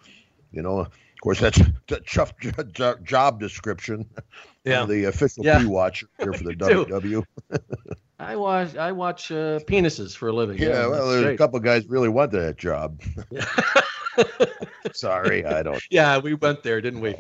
you 0.53 0.63
know, 0.63 0.81
of 0.81 0.91
course, 1.23 1.41
that's 1.41 1.61
a 1.91 2.01
tough 2.01 2.33
job 3.03 3.41
description. 3.41 4.09
Yeah, 4.65 4.85
the 4.85 5.05
official 5.05 5.47
yeah. 5.47 5.61
pee 5.61 5.65
watcher 5.65 6.09
here 6.19 6.35
for 6.35 6.45
the 6.45 6.53
WW. 6.53 7.25
I 8.19 8.37
watch 8.37 8.77
I 8.77 8.93
watch 8.93 9.31
uh, 9.31 9.61
penises 9.61 10.15
for 10.15 10.29
a 10.29 10.33
living. 10.33 10.59
Yeah, 10.59 10.69
yeah 10.69 10.87
well, 10.89 11.09
there's 11.09 11.23
great. 11.23 11.35
a 11.37 11.39
couple 11.39 11.59
guys 11.61 11.87
really 11.87 12.11
want 12.11 12.33
that 12.33 12.59
job. 12.59 13.01
Sorry, 14.93 15.47
I 15.47 15.63
don't. 15.63 15.83
Yeah, 15.91 16.19
we 16.19 16.35
went 16.35 16.63
there, 16.65 16.83
didn't 16.83 17.01
we? 17.01 17.15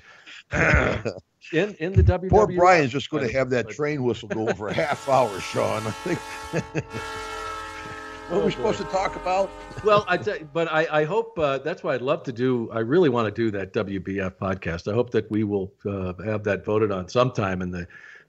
in 1.54 1.74
in 1.76 1.94
the 1.94 2.02
WW. 2.02 2.28
Poor 2.28 2.48
Brian's 2.48 2.92
just 2.92 3.08
going 3.08 3.26
to 3.26 3.32
have 3.32 3.48
that 3.50 3.70
train 3.70 4.02
whistle 4.02 4.28
go 4.28 4.52
for 4.52 4.68
a 4.68 4.74
half 4.74 5.08
hour, 5.08 5.40
Sean. 5.40 5.86
I 5.86 5.90
think. 5.92 6.84
What 8.28 8.36
oh, 8.36 8.42
are 8.42 8.44
we 8.44 8.52
supposed 8.52 8.78
to 8.78 8.84
talk 8.84 9.16
about? 9.16 9.50
well, 9.84 10.04
I 10.06 10.18
t- 10.18 10.44
but 10.52 10.70
I, 10.70 10.86
I 11.00 11.04
hope 11.04 11.38
uh, 11.38 11.58
that's 11.58 11.82
why 11.82 11.94
I'd 11.94 12.02
love 12.02 12.22
to 12.24 12.32
do. 12.32 12.70
I 12.70 12.80
really 12.80 13.08
want 13.08 13.26
to 13.26 13.30
do 13.32 13.50
that 13.52 13.72
WBF 13.72 14.32
podcast. 14.32 14.86
I 14.86 14.94
hope 14.94 15.10
that 15.12 15.30
we 15.30 15.44
will 15.44 15.72
uh, 15.86 16.12
have 16.24 16.44
that 16.44 16.62
voted 16.62 16.92
on 16.92 17.08
sometime 17.08 17.62
in 17.62 17.70
the 17.70 17.86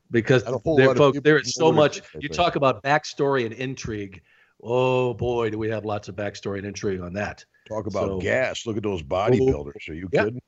because 0.09 0.45
there, 0.77 0.95
folks, 0.95 1.19
there 1.21 1.37
is 1.37 1.53
so 1.53 1.73
much. 1.73 2.01
You 2.17 2.29
talk 2.29 2.55
about 2.55 2.81
backstory 2.81 3.45
and 3.45 3.53
intrigue. 3.53 4.21
Oh 4.63 5.13
boy, 5.13 5.49
do 5.49 5.57
we 5.57 5.69
have 5.69 5.83
lots 5.83 6.07
of 6.07 6.15
backstory 6.15 6.59
and 6.59 6.67
intrigue 6.67 7.01
on 7.01 7.11
that. 7.13 7.43
Talk 7.67 7.85
about 7.85 8.07
so, 8.07 8.19
gas. 8.21 8.65
Look 8.65 8.77
at 8.77 8.83
those 8.83 9.03
bodybuilders. 9.03 9.89
Are 9.89 9.93
you 9.93 10.07
yeah. 10.13 10.23
kidding? 10.23 10.41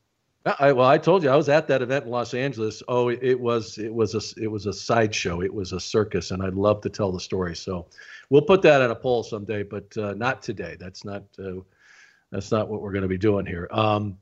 I, 0.60 0.72
well, 0.72 0.88
I 0.88 0.98
told 0.98 1.22
you 1.24 1.30
I 1.30 1.36
was 1.36 1.50
at 1.50 1.68
that 1.68 1.84
event 1.84 2.06
in 2.06 2.12
Los 2.12 2.34
Angeles. 2.34 2.82
Oh, 2.88 3.10
it, 3.10 3.20
it 3.22 3.40
was 3.40 3.78
it 3.78 3.94
was 3.94 4.16
a 4.16 4.42
it 4.42 4.48
was 4.48 4.66
a 4.66 4.74
sideshow. 4.74 5.42
It 5.42 5.54
was 5.54 5.72
a 5.72 5.80
circus, 5.80 6.32
and 6.32 6.42
I'd 6.42 6.56
love 6.56 6.82
to 6.82 6.90
tell 6.90 7.12
the 7.12 7.20
story. 7.20 7.56
So, 7.56 7.88
we'll 8.32 8.42
put 8.42 8.64
that 8.64 8.82
on 8.82 8.90
a 8.90 8.96
poll 8.96 9.22
someday, 9.22 9.62
but 9.62 9.96
uh, 9.98 10.16
not 10.16 10.42
today. 10.42 10.76
That's 10.80 11.06
not 11.06 11.24
uh, 11.38 11.60
that's 12.32 12.52
not 12.52 12.68
what 12.68 12.82
we're 12.82 12.94
going 12.94 13.04
to 13.04 13.08
be 13.08 13.20
doing 13.20 13.46
here. 13.46 13.68
Um, 13.70 14.18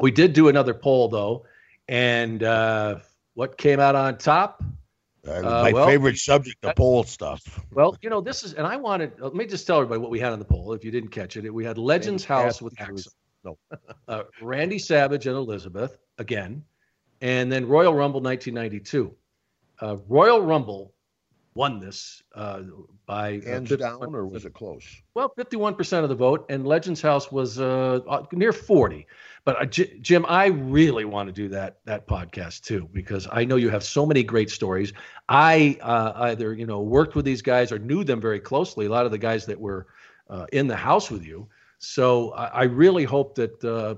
we 0.00 0.10
did 0.10 0.32
do 0.32 0.48
another 0.48 0.74
poll 0.74 1.08
though, 1.08 1.44
and 1.86 2.42
uh, 2.42 2.96
what 3.34 3.56
came 3.56 3.78
out 3.78 3.94
on 3.94 4.18
top? 4.18 4.64
Uh, 5.28 5.42
my 5.42 5.70
well, 5.70 5.86
favorite 5.86 6.16
subject, 6.16 6.62
the 6.62 6.72
poll 6.74 7.04
stuff. 7.04 7.60
Well, 7.72 7.94
you 8.00 8.08
know, 8.08 8.22
this 8.22 8.42
is, 8.42 8.54
and 8.54 8.66
I 8.66 8.76
wanted. 8.76 9.20
Let 9.20 9.34
me 9.34 9.46
just 9.46 9.66
tell 9.66 9.76
everybody 9.76 10.00
what 10.00 10.10
we 10.10 10.18
had 10.18 10.32
on 10.32 10.38
the 10.38 10.46
poll. 10.46 10.72
If 10.72 10.82
you 10.82 10.90
didn't 10.90 11.10
catch 11.10 11.36
it, 11.36 11.48
we 11.52 11.64
had 11.64 11.78
Legends 11.78 12.24
House 12.24 12.60
with 12.60 12.74
Axel. 12.80 13.12
No. 13.42 13.56
uh, 14.06 14.24
Randy 14.42 14.78
Savage 14.78 15.26
and 15.26 15.34
Elizabeth 15.34 15.96
again, 16.18 16.62
and 17.22 17.50
then 17.50 17.66
Royal 17.66 17.94
Rumble 17.94 18.20
1992. 18.20 19.14
Uh, 19.80 19.96
Royal 20.08 20.42
Rumble 20.42 20.92
won 21.54 21.80
this 21.80 22.22
uh, 22.34 22.62
by 23.06 23.38
uh, 23.38 23.50
hands 23.50 23.76
down, 23.76 24.14
or 24.14 24.26
was 24.26 24.44
it 24.44 24.54
close? 24.54 24.84
Well, 25.14 25.32
51% 25.36 26.02
of 26.02 26.08
the 26.08 26.14
vote, 26.14 26.46
and 26.48 26.66
Legends 26.66 27.02
House 27.02 27.32
was 27.32 27.60
uh, 27.60 28.00
uh 28.08 28.24
near 28.32 28.52
40. 28.52 29.06
But 29.44 29.70
J- 29.70 29.98
Jim, 30.00 30.26
I 30.28 30.46
really 30.46 31.04
want 31.04 31.28
to 31.28 31.32
do 31.32 31.48
that 31.48 31.78
that 31.84 32.06
podcast 32.06 32.62
too 32.62 32.88
because 32.92 33.26
I 33.30 33.44
know 33.44 33.56
you 33.56 33.70
have 33.70 33.82
so 33.82 34.04
many 34.06 34.22
great 34.22 34.50
stories. 34.50 34.92
I 35.28 35.78
either 35.82 36.54
you 36.54 36.66
know 36.66 36.80
worked 36.80 37.14
with 37.14 37.24
these 37.24 37.42
guys 37.42 37.72
or 37.72 37.78
knew 37.78 38.04
them 38.04 38.20
very 38.20 38.40
closely. 38.40 38.86
A 38.86 38.90
lot 38.90 39.06
of 39.06 39.12
the 39.12 39.18
guys 39.18 39.46
that 39.46 39.58
were 39.58 39.86
in 40.52 40.66
the 40.66 40.76
house 40.76 41.10
with 41.10 41.24
you. 41.24 41.48
So 41.80 42.32
I, 42.32 42.46
I 42.46 42.62
really 42.64 43.04
hope 43.04 43.34
that 43.36 43.64
uh, 43.64 43.94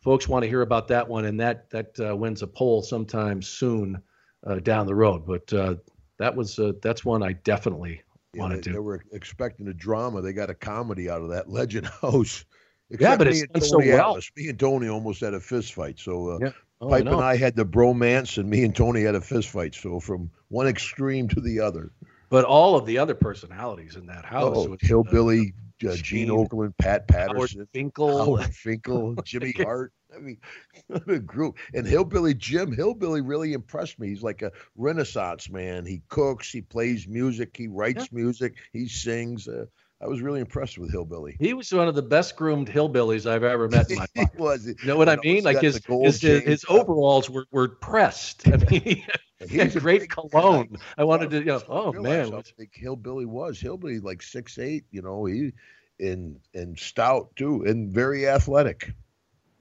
folks 0.00 0.26
want 0.26 0.42
to 0.42 0.48
hear 0.48 0.62
about 0.62 0.88
that 0.88 1.06
one, 1.06 1.26
and 1.26 1.38
that 1.38 1.70
that 1.70 2.00
uh, 2.00 2.16
wins 2.16 2.42
a 2.42 2.46
poll 2.46 2.82
sometime 2.82 3.42
soon 3.42 4.02
uh, 4.46 4.56
down 4.56 4.86
the 4.86 4.94
road. 4.94 5.26
But 5.26 5.52
uh, 5.52 5.74
that 6.18 6.34
was 6.34 6.58
uh, 6.58 6.72
that's 6.82 7.04
one 7.04 7.22
I 7.22 7.32
definitely 7.32 8.02
yeah, 8.34 8.42
want 8.42 8.54
to 8.54 8.60
do. 8.60 8.72
They 8.72 8.78
were 8.78 9.02
expecting 9.12 9.68
a 9.68 9.74
drama. 9.74 10.22
They 10.22 10.32
got 10.32 10.50
a 10.50 10.54
comedy 10.54 11.10
out 11.10 11.22
of 11.22 11.30
that 11.30 11.48
Legend 11.50 11.86
House. 11.86 12.44
yeah, 12.88 13.16
but 13.16 13.28
it's 13.28 13.46
done 13.46 13.62
so 13.62 13.78
well. 13.78 14.18
Me 14.36 14.48
and 14.48 14.58
Tony 14.58 14.88
almost 14.88 15.20
had 15.20 15.34
a 15.34 15.40
fist 15.40 15.74
fight. 15.74 15.98
So 15.98 16.30
uh, 16.30 16.38
yeah. 16.40 16.50
oh, 16.80 16.88
Pipe 16.88 17.06
I 17.06 17.10
and 17.10 17.20
I 17.20 17.36
had 17.36 17.56
the 17.56 17.66
bromance, 17.66 18.38
and 18.38 18.48
me 18.48 18.64
and 18.64 18.74
Tony 18.74 19.02
had 19.02 19.14
a 19.14 19.20
fist 19.20 19.50
fight. 19.50 19.74
So 19.74 20.00
from 20.00 20.30
one 20.48 20.66
extreme 20.66 21.28
to 21.28 21.40
the 21.40 21.60
other. 21.60 21.92
But 22.28 22.44
all 22.44 22.76
of 22.76 22.86
the 22.86 22.98
other 22.98 23.14
personalities 23.14 23.94
in 23.94 24.06
that 24.06 24.24
house, 24.24 24.56
oh, 24.56 24.76
Hillbilly, 24.80 25.54
uh, 25.88 25.94
Gene 25.94 26.28
Okerlund, 26.28 26.76
Pat 26.76 27.06
Patterson, 27.06 27.60
Howard 27.60 27.68
Finkel, 27.72 28.18
Howard 28.18 28.54
Finkel, 28.54 29.14
Jimmy 29.24 29.52
Hart. 29.58 29.92
I 30.16 30.20
mean, 30.20 30.38
what 30.86 31.08
a 31.08 31.18
group. 31.18 31.58
And 31.74 31.86
Hillbilly 31.86 32.34
Jim, 32.34 32.72
Hillbilly 32.72 33.20
really 33.20 33.52
impressed 33.52 33.98
me. 33.98 34.08
He's 34.08 34.22
like 34.22 34.42
a 34.42 34.52
renaissance 34.76 35.50
man. 35.50 35.86
He 35.86 36.02
cooks, 36.08 36.50
he 36.50 36.62
plays 36.62 37.06
music, 37.06 37.56
he 37.56 37.68
writes 37.68 38.08
yeah. 38.10 38.18
music, 38.18 38.54
he 38.72 38.88
sings. 38.88 39.48
Uh, 39.48 39.66
I 40.00 40.08
was 40.08 40.20
really 40.20 40.40
impressed 40.40 40.76
with 40.76 40.92
Hillbilly. 40.92 41.36
He 41.40 41.54
was 41.54 41.72
one 41.72 41.88
of 41.88 41.94
the 41.94 42.02
best 42.02 42.36
groomed 42.36 42.68
hillbillies 42.68 43.28
I've 43.28 43.44
ever 43.44 43.66
met 43.66 43.90
in 43.90 43.96
my 43.96 44.06
life. 44.16 44.28
he 44.34 44.42
was. 44.42 44.66
You 44.66 44.74
know 44.84 44.96
what 44.96 45.08
I 45.08 45.16
mean? 45.16 45.42
Like 45.42 45.60
his 45.60 45.80
his, 45.86 46.20
his 46.20 46.66
overalls 46.68 47.30
were, 47.30 47.46
were 47.50 47.68
pressed. 47.68 48.46
I 48.52 48.56
mean, 48.56 49.04
he 49.48 49.56
had 49.56 49.72
great 49.72 50.10
cologne. 50.10 50.68
Guy. 50.72 50.80
I 50.98 51.04
wanted 51.04 51.30
to, 51.30 51.38
you 51.38 51.44
know, 51.46 51.62
oh 51.68 51.92
man, 51.92 52.30
how 52.30 52.42
big 52.58 52.70
Hillbilly 52.74 53.24
was. 53.24 53.58
Hillbilly 53.58 54.00
like 54.00 54.22
six 54.22 54.58
eight. 54.58 54.84
You 54.90 55.00
know, 55.00 55.24
he 55.24 55.52
and 55.98 56.40
and 56.52 56.78
stout 56.78 57.34
too, 57.36 57.64
and 57.64 57.94
very 57.94 58.28
athletic. 58.28 58.92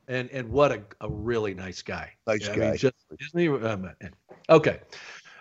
And 0.08 0.30
and 0.32 0.50
what 0.50 0.72
a, 0.72 0.82
a 1.02 1.10
really 1.10 1.54
nice 1.54 1.82
guy. 1.82 2.12
Nice 2.28 2.48
yeah, 2.48 2.56
guy. 2.56 2.66
I 2.66 2.70
mean, 2.70 2.78
just, 2.78 2.96
isn't 3.20 3.40
he? 3.40 3.50
Um, 3.50 3.92
okay. 4.50 4.80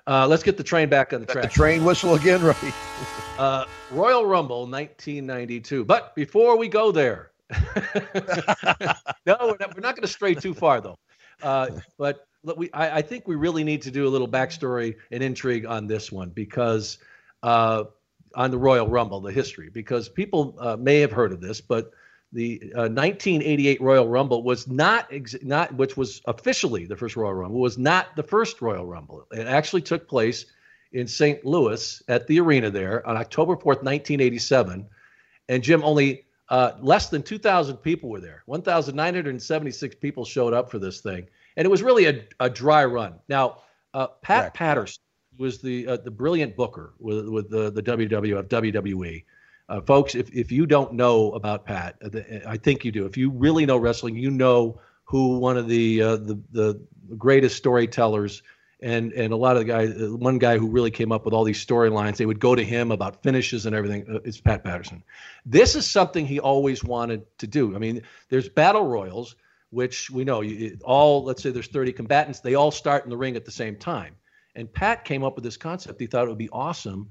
Uh, 0.07 0.27
let's 0.27 0.43
get 0.43 0.57
the 0.57 0.65
train 0.65 0.89
back 0.89 1.13
on 1.13 1.21
the 1.21 1.27
track. 1.27 1.45
The 1.45 1.51
train 1.51 1.85
whistle 1.85 2.15
again, 2.15 2.43
right? 2.43 2.75
uh, 3.39 3.65
Royal 3.91 4.27
Rumble 4.27 4.67
1992. 4.67 5.85
But 5.85 6.15
before 6.15 6.59
we 6.59 6.69
go 6.69 6.93
there, 6.93 7.31
no, 9.27 9.37
we're 9.41 9.57
not, 9.59 9.61
not 9.61 9.97
going 9.97 10.03
to 10.03 10.09
stray 10.09 10.35
too 10.35 10.53
far 10.53 10.81
though. 10.81 10.99
Uh, 11.43 11.69
but 11.99 12.27
we, 12.57 12.71
I, 12.73 12.99
I, 12.99 13.03
think 13.03 13.27
we 13.27 13.35
really 13.35 13.65
need 13.65 13.83
to 13.83 13.91
do 13.91 14.07
a 14.07 14.11
little 14.11 14.29
backstory 14.29 14.97
and 15.11 15.23
intrigue 15.23 15.67
on 15.67 15.87
this 15.87 16.13
one 16.13 16.31
because 16.31 16.99
uh, 17.43 17.85
on 18.35 18.51
the 18.51 18.59
Royal 18.59 18.89
Rumble, 18.89 19.21
the 19.21 19.33
history, 19.33 19.69
because 19.71 20.09
people 20.09 20.57
uh, 20.59 20.77
may 20.77 21.01
have 21.01 21.13
heard 21.13 21.33
of 21.33 21.41
this, 21.41 21.61
but 21.61 21.91
the 22.35 22.61
uh, 22.75 22.91
1988 22.91 23.81
Royal 23.81 24.09
Rumble 24.09 24.43
was 24.43 24.67
not 24.67 25.07
ex- 25.13 25.37
not 25.43 25.73
which 25.77 25.97
was 25.97 26.21
officially 26.27 26.85
the 26.85 26.97
first 26.97 27.17
Royal 27.17 27.33
Rumble 27.33 27.61
was 27.61 27.79
not 27.79 28.15
the 28.17 28.23
first 28.23 28.61
Royal 28.61 28.85
Rumble. 28.85 29.27
It 29.31 29.47
actually 29.47 29.83
took 29.83 30.09
place 30.09 30.47
in 30.93 31.07
St. 31.07 31.45
Louis 31.45 32.03
at 32.09 32.27
the 32.27 32.41
arena 32.41 32.71
there 32.71 33.07
on 33.07 33.17
October 33.17 33.55
4th, 33.55 33.83
1987. 33.83 34.87
And 35.49 35.63
Jim, 35.63 35.83
only 35.85 36.25
uh, 36.49 36.73
less 36.81 37.09
than 37.09 37.23
2,000 37.23 37.77
people 37.79 38.11
were 38.11 38.21
there. 38.21 38.43
1,976 38.47 39.95
people 39.97 40.25
showed 40.25 40.53
up 40.53 40.71
for 40.71 40.79
this 40.79 41.01
thing, 41.01 41.27
and 41.57 41.65
it 41.65 41.71
was 41.71 41.83
really 41.83 42.07
a, 42.07 42.25
a 42.41 42.51
dry 42.51 42.85
run. 42.85 43.15
Now, 43.29 43.63
uh, 43.93 44.09
Pat 44.23 44.55
Patterson 44.55 45.03
was 45.39 45.59
the 45.61 45.87
uh, 45.87 45.97
the 45.99 46.11
brilliant 46.11 46.57
booker 46.57 46.95
with 46.99 47.29
with 47.29 47.49
the 47.49 47.71
the 47.71 47.83
WWF 47.83 48.49
WWE. 48.49 49.25
Uh, 49.69 49.81
folks, 49.81 50.15
if, 50.15 50.31
if 50.33 50.53
you 50.53 50.67
don't 50.67 50.93
know 50.93 51.33
about 51.33 51.65
Pat, 51.65 51.97
uh, 52.03 52.21
I 52.47 52.57
think 52.57 52.85
you 52.85 52.93
do. 52.93 53.07
If 53.07 53.17
you 53.17 53.31
really 53.31 53.65
know 53.65 53.79
wrestling, 53.79 54.17
you 54.17 54.31
know 54.31 54.81
who 55.05 55.39
one 55.39 55.57
of 55.57 55.69
the 55.69 56.03
uh, 56.03 56.17
the, 56.17 56.41
the 56.53 56.81
greatest 57.17 57.57
storytellers 57.57 58.43
and 58.83 59.13
and 59.13 59.33
a 59.33 59.37
lot 59.37 59.57
of 59.57 59.61
the 59.61 59.65
guys. 59.65 59.91
Uh, 59.91 60.15
one 60.17 60.39
guy 60.39 60.59
who 60.59 60.69
really 60.69 60.91
came 60.91 61.13
up 61.13 61.25
with 61.25 61.33
all 61.33 61.45
these 61.45 61.65
storylines. 61.65 62.17
They 62.17 62.27
would 62.27 62.41
go 62.41 62.55
to 62.55 62.65
him 62.65 62.93
about 62.93 63.23
finishes 63.23 63.65
and 63.65 63.75
everything. 63.75 64.05
Uh, 64.09 64.21
it's 64.25 64.41
Pat 64.41 64.65
Patterson. 64.65 65.03
This 65.47 65.75
is 65.75 65.91
something 65.91 66.27
he 66.27 66.41
always 66.41 66.85
wanted 66.85 67.25
to 67.39 67.47
do. 67.47 67.75
I 67.75 67.79
mean, 67.79 68.03
there's 68.29 68.49
battle 68.51 68.87
royals, 68.87 69.37
which 69.71 70.11
we 70.11 70.25
know 70.25 70.43
you, 70.43 70.79
all. 70.85 71.25
Let's 71.25 71.43
say 71.43 71.51
there's 71.51 71.69
30 71.69 71.93
combatants. 71.93 72.41
They 72.41 72.55
all 72.55 72.71
start 72.71 73.05
in 73.05 73.11
the 73.11 73.17
ring 73.17 73.37
at 73.37 73.47
the 73.47 73.51
same 73.51 73.77
time. 73.77 74.15
And 74.57 74.73
Pat 74.73 75.05
came 75.05 75.25
up 75.25 75.35
with 75.35 75.45
this 75.45 75.57
concept. 75.57 76.01
He 76.01 76.07
thought 76.07 76.27
it 76.27 76.29
would 76.29 76.39
be 76.39 76.51
awesome 76.51 77.11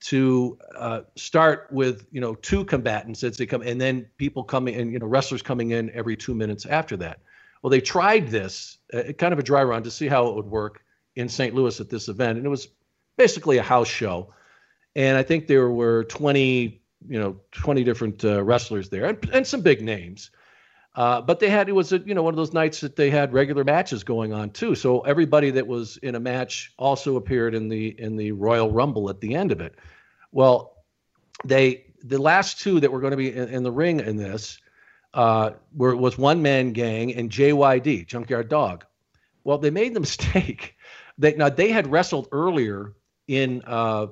to 0.00 0.58
uh, 0.76 1.02
start 1.16 1.68
with 1.70 2.06
you 2.10 2.20
know 2.20 2.34
two 2.34 2.64
combatants 2.64 3.22
as 3.22 3.36
they 3.36 3.46
come, 3.46 3.62
and 3.62 3.80
then 3.80 4.06
people 4.16 4.42
coming 4.42 4.74
and 4.76 4.92
you 4.92 4.98
know 4.98 5.06
wrestlers 5.06 5.42
coming 5.42 5.70
in 5.70 5.90
every 5.90 6.16
two 6.16 6.34
minutes 6.34 6.66
after 6.66 6.96
that. 6.98 7.20
Well, 7.62 7.70
they 7.70 7.80
tried 7.80 8.28
this, 8.28 8.78
uh, 8.94 9.12
kind 9.18 9.32
of 9.32 9.38
a 9.38 9.42
dry 9.42 9.62
run, 9.62 9.82
to 9.82 9.90
see 9.90 10.08
how 10.08 10.28
it 10.28 10.36
would 10.36 10.46
work 10.46 10.82
in 11.16 11.28
St. 11.28 11.54
Louis 11.54 11.78
at 11.80 11.90
this 11.90 12.08
event, 12.08 12.38
and 12.38 12.46
it 12.46 12.50
was 12.50 12.68
basically 13.16 13.58
a 13.58 13.62
house 13.62 13.88
show. 13.88 14.32
And 14.96 15.18
I 15.18 15.22
think 15.22 15.46
there 15.46 15.68
were 15.68 16.04
20, 16.04 16.82
you 17.08 17.18
know, 17.18 17.36
20 17.52 17.84
different 17.84 18.24
uh, 18.24 18.42
wrestlers 18.42 18.88
there, 18.88 19.04
and, 19.04 19.30
and 19.30 19.46
some 19.46 19.60
big 19.60 19.82
names. 19.82 20.30
Uh, 20.96 21.20
but 21.20 21.38
they 21.38 21.48
had 21.48 21.68
it 21.68 21.72
was 21.72 21.92
a, 21.92 21.98
you 21.98 22.14
know 22.14 22.22
one 22.22 22.34
of 22.34 22.36
those 22.36 22.52
nights 22.52 22.80
that 22.80 22.96
they 22.96 23.10
had 23.10 23.32
regular 23.32 23.62
matches 23.62 24.02
going 24.02 24.32
on 24.32 24.50
too. 24.50 24.74
So 24.74 25.00
everybody 25.02 25.50
that 25.52 25.66
was 25.66 25.96
in 25.98 26.16
a 26.16 26.20
match 26.20 26.72
also 26.78 27.16
appeared 27.16 27.54
in 27.54 27.68
the 27.68 27.88
in 28.00 28.16
the 28.16 28.32
Royal 28.32 28.70
Rumble 28.70 29.08
at 29.08 29.20
the 29.20 29.34
end 29.34 29.52
of 29.52 29.60
it. 29.60 29.76
Well, 30.32 30.76
they 31.44 31.84
the 32.02 32.18
last 32.18 32.60
two 32.60 32.80
that 32.80 32.90
were 32.90 33.00
going 33.00 33.12
to 33.12 33.16
be 33.16 33.32
in, 33.32 33.48
in 33.48 33.62
the 33.62 33.70
ring 33.70 34.00
in 34.00 34.16
this 34.16 34.58
uh, 35.14 35.50
were 35.74 35.94
was 35.94 36.18
one 36.18 36.42
man 36.42 36.72
gang 36.72 37.14
and 37.14 37.30
JYD 37.30 38.06
Junkyard 38.06 38.48
Dog. 38.48 38.84
Well, 39.44 39.58
they 39.58 39.70
made 39.70 39.94
the 39.94 40.00
mistake. 40.08 40.76
They 41.18 41.34
now 41.34 41.50
they 41.50 41.70
had 41.70 41.86
wrestled 41.86 42.28
earlier 42.32 42.94
in 43.28 43.62
uh, 43.64 44.08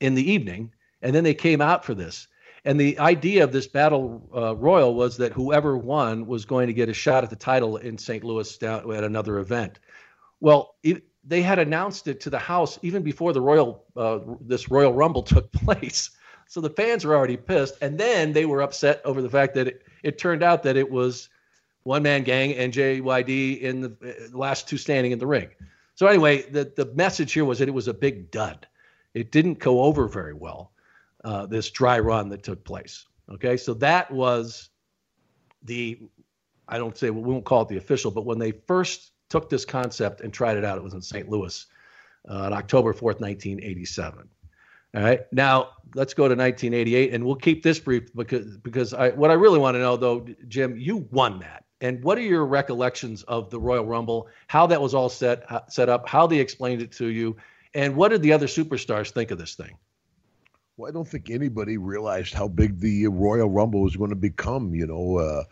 in 0.00 0.14
the 0.14 0.30
evening, 0.30 0.72
and 1.02 1.14
then 1.14 1.24
they 1.24 1.34
came 1.34 1.60
out 1.60 1.84
for 1.84 1.94
this. 1.94 2.28
And 2.68 2.78
the 2.78 2.98
idea 2.98 3.44
of 3.44 3.50
this 3.50 3.66
battle 3.66 4.28
uh, 4.36 4.54
royal 4.54 4.94
was 4.94 5.16
that 5.16 5.32
whoever 5.32 5.78
won 5.78 6.26
was 6.26 6.44
going 6.44 6.66
to 6.66 6.74
get 6.74 6.90
a 6.90 6.92
shot 6.92 7.24
at 7.24 7.30
the 7.30 7.34
title 7.36 7.78
in 7.78 7.96
St. 7.96 8.22
Louis 8.22 8.58
down 8.58 8.92
at 8.92 9.04
another 9.04 9.38
event. 9.38 9.78
Well, 10.40 10.74
it, 10.82 11.02
they 11.24 11.40
had 11.40 11.58
announced 11.58 12.08
it 12.08 12.20
to 12.20 12.28
the 12.28 12.38
House 12.38 12.78
even 12.82 13.02
before 13.02 13.32
the 13.32 13.40
royal 13.40 13.84
uh, 13.96 14.18
this 14.42 14.70
Royal 14.70 14.92
Rumble 14.92 15.22
took 15.22 15.50
place. 15.64 16.10
So 16.46 16.60
the 16.60 16.68
fans 16.68 17.06
were 17.06 17.16
already 17.16 17.38
pissed, 17.38 17.76
and 17.80 17.96
then 17.96 18.34
they 18.34 18.44
were 18.44 18.60
upset 18.60 19.00
over 19.02 19.22
the 19.22 19.30
fact 19.30 19.54
that 19.54 19.66
it, 19.66 19.82
it 20.02 20.18
turned 20.18 20.42
out 20.42 20.62
that 20.64 20.76
it 20.76 20.90
was 20.90 21.30
one 21.84 22.02
man 22.02 22.22
gang 22.22 22.52
and 22.52 22.70
JYD 22.70 23.62
in 23.62 23.80
the 23.80 23.96
uh, 24.04 24.36
last 24.36 24.68
two 24.68 24.76
standing 24.76 25.12
in 25.12 25.18
the 25.18 25.26
ring. 25.26 25.48
So 25.94 26.06
anyway, 26.06 26.42
the 26.42 26.70
the 26.76 26.92
message 26.92 27.32
here 27.32 27.46
was 27.46 27.60
that 27.60 27.68
it 27.68 27.72
was 27.72 27.88
a 27.88 27.94
big 27.94 28.30
dud. 28.30 28.66
It 29.14 29.32
didn't 29.32 29.58
go 29.58 29.84
over 29.84 30.06
very 30.06 30.34
well 30.34 30.72
uh, 31.24 31.46
this 31.46 31.70
dry 31.70 31.98
run 31.98 32.28
that 32.30 32.42
took 32.42 32.64
place. 32.64 33.06
Okay, 33.30 33.56
so 33.56 33.74
that 33.74 34.10
was 34.10 34.70
the 35.62 35.98
I 36.68 36.78
don't 36.78 36.96
say 36.96 37.10
we 37.10 37.20
won't 37.20 37.44
call 37.44 37.62
it 37.62 37.68
the 37.68 37.76
official, 37.76 38.10
but 38.10 38.24
when 38.24 38.38
they 38.38 38.52
first 38.52 39.12
took 39.28 39.48
this 39.48 39.64
concept 39.64 40.20
and 40.20 40.32
tried 40.32 40.56
it 40.56 40.64
out, 40.64 40.78
it 40.78 40.84
was 40.84 40.94
in 40.94 41.02
St. 41.02 41.28
Louis 41.28 41.66
uh, 42.28 42.34
on 42.34 42.52
October 42.52 42.92
4th, 42.92 43.20
1987. 43.20 44.28
All 44.94 45.02
right, 45.02 45.20
now 45.32 45.70
let's 45.94 46.14
go 46.14 46.24
to 46.24 46.34
1988, 46.34 47.12
and 47.12 47.24
we'll 47.24 47.34
keep 47.34 47.62
this 47.62 47.78
brief 47.78 48.12
because 48.14 48.56
because 48.58 48.94
I 48.94 49.10
what 49.10 49.30
I 49.30 49.34
really 49.34 49.58
want 49.58 49.74
to 49.74 49.80
know 49.80 49.96
though, 49.96 50.26
Jim, 50.48 50.76
you 50.78 51.08
won 51.10 51.38
that. 51.40 51.64
And 51.80 52.02
what 52.02 52.18
are 52.18 52.22
your 52.22 52.46
recollections 52.46 53.22
of 53.24 53.50
the 53.50 53.60
Royal 53.60 53.84
Rumble? 53.84 54.28
How 54.48 54.66
that 54.66 54.80
was 54.80 54.94
all 54.94 55.10
set 55.10 55.44
set 55.70 55.88
up? 55.88 56.08
How 56.08 56.26
they 56.26 56.38
explained 56.38 56.80
it 56.80 56.90
to 56.92 57.08
you? 57.08 57.36
And 57.74 57.94
what 57.96 58.08
did 58.08 58.22
the 58.22 58.32
other 58.32 58.46
superstars 58.46 59.10
think 59.10 59.30
of 59.30 59.38
this 59.38 59.54
thing? 59.54 59.76
Well, 60.78 60.88
I 60.88 60.92
don't 60.92 61.08
think 61.08 61.28
anybody 61.28 61.76
realized 61.76 62.34
how 62.34 62.46
big 62.46 62.78
the 62.78 63.08
Royal 63.08 63.50
Rumble 63.50 63.80
was 63.80 63.96
going 63.96 64.10
to 64.10 64.16
become, 64.16 64.76
you 64.76 64.86
know, 64.86 65.18
uh, 65.18 65.42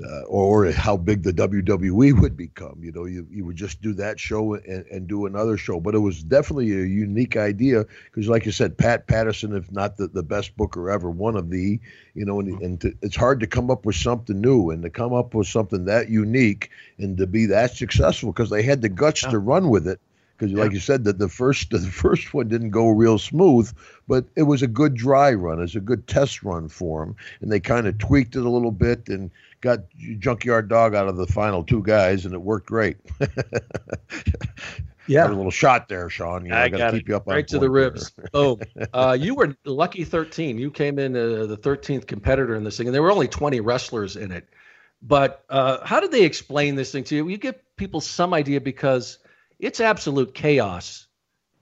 uh, 0.00 0.22
or 0.28 0.70
how 0.70 0.96
big 0.96 1.24
the 1.24 1.32
WWE 1.32 2.20
would 2.20 2.36
become. 2.36 2.78
You 2.80 2.92
know, 2.92 3.04
you, 3.04 3.26
you 3.28 3.44
would 3.44 3.56
just 3.56 3.82
do 3.82 3.94
that 3.94 4.20
show 4.20 4.54
and, 4.54 4.86
and 4.86 5.08
do 5.08 5.26
another 5.26 5.56
show. 5.56 5.80
But 5.80 5.96
it 5.96 5.98
was 5.98 6.22
definitely 6.22 6.70
a 6.70 6.84
unique 6.86 7.36
idea 7.36 7.84
because, 8.04 8.28
like 8.28 8.46
you 8.46 8.52
said, 8.52 8.78
Pat 8.78 9.08
Patterson, 9.08 9.56
if 9.56 9.72
not 9.72 9.96
the, 9.96 10.06
the 10.06 10.22
best 10.22 10.56
booker 10.56 10.88
ever, 10.88 11.10
one 11.10 11.34
of 11.34 11.50
the, 11.50 11.80
you 12.14 12.24
know, 12.24 12.38
and, 12.38 12.62
and 12.62 12.80
to, 12.82 12.94
it's 13.02 13.16
hard 13.16 13.40
to 13.40 13.48
come 13.48 13.72
up 13.72 13.84
with 13.84 13.96
something 13.96 14.40
new 14.40 14.70
and 14.70 14.84
to 14.84 14.90
come 14.90 15.12
up 15.12 15.34
with 15.34 15.48
something 15.48 15.86
that 15.86 16.10
unique 16.10 16.70
and 16.96 17.16
to 17.16 17.26
be 17.26 17.46
that 17.46 17.76
successful 17.76 18.30
because 18.30 18.50
they 18.50 18.62
had 18.62 18.82
the 18.82 18.88
guts 18.88 19.24
yeah. 19.24 19.30
to 19.30 19.38
run 19.40 19.68
with 19.68 19.88
it 19.88 20.00
because 20.40 20.54
yeah. 20.54 20.62
like 20.62 20.72
you 20.72 20.80
said 20.80 21.04
that 21.04 21.18
the 21.18 21.28
first 21.28 21.70
the 21.70 21.78
first 21.80 22.32
one 22.32 22.48
didn't 22.48 22.70
go 22.70 22.88
real 22.88 23.18
smooth 23.18 23.72
but 24.08 24.24
it 24.34 24.42
was 24.42 24.62
a 24.62 24.66
good 24.66 24.94
dry 24.94 25.32
run. 25.32 25.58
It 25.58 25.62
was 25.62 25.76
a 25.76 25.80
good 25.80 26.08
test 26.08 26.42
run 26.42 26.68
for 26.68 27.04
them 27.04 27.14
and 27.40 27.52
they 27.52 27.60
kind 27.60 27.86
of 27.86 27.98
tweaked 27.98 28.34
it 28.34 28.44
a 28.44 28.48
little 28.48 28.72
bit 28.72 29.08
and 29.08 29.30
got 29.60 29.80
junkyard 30.18 30.68
dog 30.68 30.94
out 30.94 31.06
of 31.06 31.16
the 31.16 31.26
final 31.26 31.62
two 31.62 31.82
guys 31.82 32.24
and 32.24 32.34
it 32.34 32.42
worked 32.42 32.66
great. 32.66 32.96
Yeah. 35.06 35.26
A 35.26 35.32
little 35.32 35.50
shot 35.50 35.88
there 35.88 36.08
sean. 36.08 36.44
You 36.44 36.52
know, 36.52 36.58
i 36.58 36.68
got 36.68 36.92
to 36.92 36.98
keep 36.98 37.08
you 37.08 37.16
up 37.16 37.26
right 37.26 37.48
to 37.48 37.58
the 37.58 37.68
ribs. 37.68 38.12
oh 38.34 38.60
uh, 38.92 39.16
you 39.18 39.34
were 39.34 39.56
lucky 39.64 40.04
13 40.04 40.56
you 40.56 40.70
came 40.70 41.00
in 41.00 41.16
uh, 41.16 41.46
the 41.46 41.56
13th 41.56 42.06
competitor 42.06 42.54
in 42.54 42.62
this 42.62 42.76
thing 42.76 42.86
and 42.86 42.94
there 42.94 43.02
were 43.02 43.10
only 43.10 43.26
20 43.26 43.58
wrestlers 43.58 44.14
in 44.14 44.30
it. 44.30 44.48
But 45.02 45.44
uh, 45.48 45.84
how 45.84 45.98
did 45.98 46.12
they 46.12 46.22
explain 46.22 46.76
this 46.76 46.92
thing 46.92 47.02
to 47.04 47.16
you? 47.16 47.28
You 47.28 47.38
give 47.38 47.56
people 47.76 48.00
some 48.00 48.32
idea 48.32 48.60
because 48.60 49.18
it's 49.60 49.80
absolute 49.80 50.34
chaos 50.34 51.06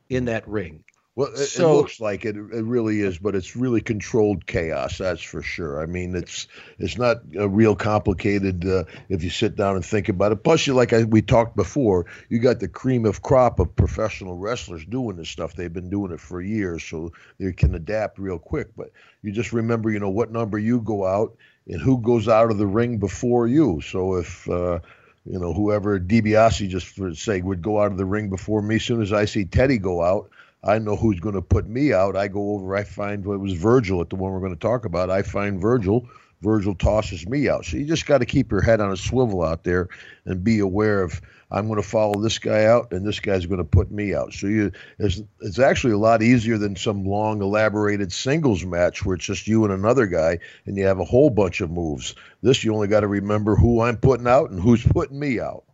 in 0.08 0.26
that 0.26 0.46
ring. 0.48 0.84
Well, 1.18 1.32
it, 1.34 1.48
so, 1.48 1.72
it 1.72 1.74
looks 1.74 2.00
like 2.00 2.24
it. 2.24 2.36
It 2.36 2.64
really 2.64 3.00
is, 3.00 3.18
but 3.18 3.34
it's 3.34 3.56
really 3.56 3.80
controlled 3.80 4.46
chaos. 4.46 4.98
That's 4.98 5.20
for 5.20 5.42
sure. 5.42 5.82
I 5.82 5.86
mean, 5.86 6.14
it's 6.14 6.46
it's 6.78 6.96
not 6.96 7.16
a 7.36 7.48
real 7.48 7.74
complicated 7.74 8.64
uh, 8.64 8.84
if 9.08 9.24
you 9.24 9.30
sit 9.30 9.56
down 9.56 9.74
and 9.74 9.84
think 9.84 10.08
about 10.08 10.30
it. 10.30 10.44
Plus, 10.44 10.64
you 10.68 10.74
like 10.74 10.92
I, 10.92 11.02
we 11.02 11.20
talked 11.20 11.56
before, 11.56 12.06
you 12.28 12.38
got 12.38 12.60
the 12.60 12.68
cream 12.68 13.04
of 13.04 13.20
crop 13.20 13.58
of 13.58 13.74
professional 13.74 14.36
wrestlers 14.36 14.84
doing 14.84 15.16
this 15.16 15.28
stuff. 15.28 15.54
They've 15.54 15.72
been 15.72 15.90
doing 15.90 16.12
it 16.12 16.20
for 16.20 16.40
years, 16.40 16.84
so 16.84 17.10
they 17.40 17.52
can 17.52 17.74
adapt 17.74 18.20
real 18.20 18.38
quick. 18.38 18.68
But 18.76 18.92
you 19.22 19.32
just 19.32 19.52
remember, 19.52 19.90
you 19.90 19.98
know, 19.98 20.10
what 20.10 20.30
number 20.30 20.56
you 20.56 20.80
go 20.82 21.04
out 21.04 21.36
and 21.66 21.82
who 21.82 22.00
goes 22.00 22.28
out 22.28 22.52
of 22.52 22.58
the 22.58 22.66
ring 22.68 22.98
before 22.98 23.48
you. 23.48 23.80
So 23.80 24.14
if 24.18 24.48
uh, 24.48 24.78
you 25.24 25.38
know, 25.38 25.52
whoever 25.52 25.98
DiBiase 26.00 26.68
just 26.68 26.86
for 26.86 27.14
say 27.14 27.40
would 27.40 27.62
go 27.62 27.80
out 27.80 27.92
of 27.92 27.98
the 27.98 28.04
ring 28.04 28.30
before 28.30 28.62
me. 28.62 28.76
As 28.76 28.84
soon 28.84 29.02
as 29.02 29.12
I 29.12 29.24
see 29.24 29.44
Teddy 29.44 29.78
go 29.78 30.02
out, 30.02 30.30
I 30.64 30.78
know 30.78 30.96
who's 30.96 31.20
going 31.20 31.34
to 31.34 31.42
put 31.42 31.68
me 31.68 31.92
out. 31.92 32.16
I 32.16 32.28
go 32.28 32.54
over, 32.54 32.74
I 32.76 32.84
find 32.84 33.24
what 33.24 33.38
was 33.40 33.52
Virgil 33.52 34.00
at 34.00 34.10
the 34.10 34.16
one 34.16 34.32
we're 34.32 34.40
going 34.40 34.54
to 34.54 34.60
talk 34.60 34.84
about. 34.84 35.10
I 35.10 35.22
find 35.22 35.60
Virgil. 35.60 36.08
Virgil 36.40 36.74
tosses 36.74 37.26
me 37.26 37.48
out. 37.48 37.64
So 37.64 37.76
you 37.76 37.84
just 37.84 38.06
got 38.06 38.18
to 38.18 38.26
keep 38.26 38.50
your 38.50 38.62
head 38.62 38.80
on 38.80 38.92
a 38.92 38.96
swivel 38.96 39.42
out 39.42 39.64
there 39.64 39.88
and 40.24 40.42
be 40.42 40.60
aware 40.60 41.02
of 41.02 41.20
I'm 41.50 41.66
going 41.66 41.80
to 41.80 41.88
follow 41.88 42.20
this 42.20 42.38
guy 42.38 42.66
out, 42.66 42.92
and 42.92 43.06
this 43.06 43.20
guy's 43.20 43.46
going 43.46 43.58
to 43.58 43.64
put 43.64 43.90
me 43.90 44.14
out. 44.14 44.32
So 44.34 44.46
you, 44.46 44.72
it's, 44.98 45.22
it's 45.40 45.58
actually 45.58 45.94
a 45.94 45.98
lot 45.98 46.22
easier 46.22 46.58
than 46.58 46.76
some 46.76 47.04
long, 47.04 47.40
elaborated 47.40 48.12
singles 48.12 48.64
match 48.64 49.04
where 49.04 49.16
it's 49.16 49.24
just 49.24 49.46
you 49.46 49.64
and 49.64 49.72
another 49.72 50.06
guy, 50.06 50.38
and 50.66 50.76
you 50.76 50.84
have 50.86 51.00
a 51.00 51.04
whole 51.04 51.30
bunch 51.30 51.60
of 51.60 51.70
moves. 51.70 52.14
This 52.42 52.62
you 52.64 52.74
only 52.74 52.88
got 52.88 53.00
to 53.00 53.08
remember 53.08 53.56
who 53.56 53.80
I'm 53.80 53.96
putting 53.96 54.26
out 54.26 54.50
and 54.50 54.60
who's 54.60 54.84
putting 54.84 55.18
me 55.18 55.40
out. 55.40 55.64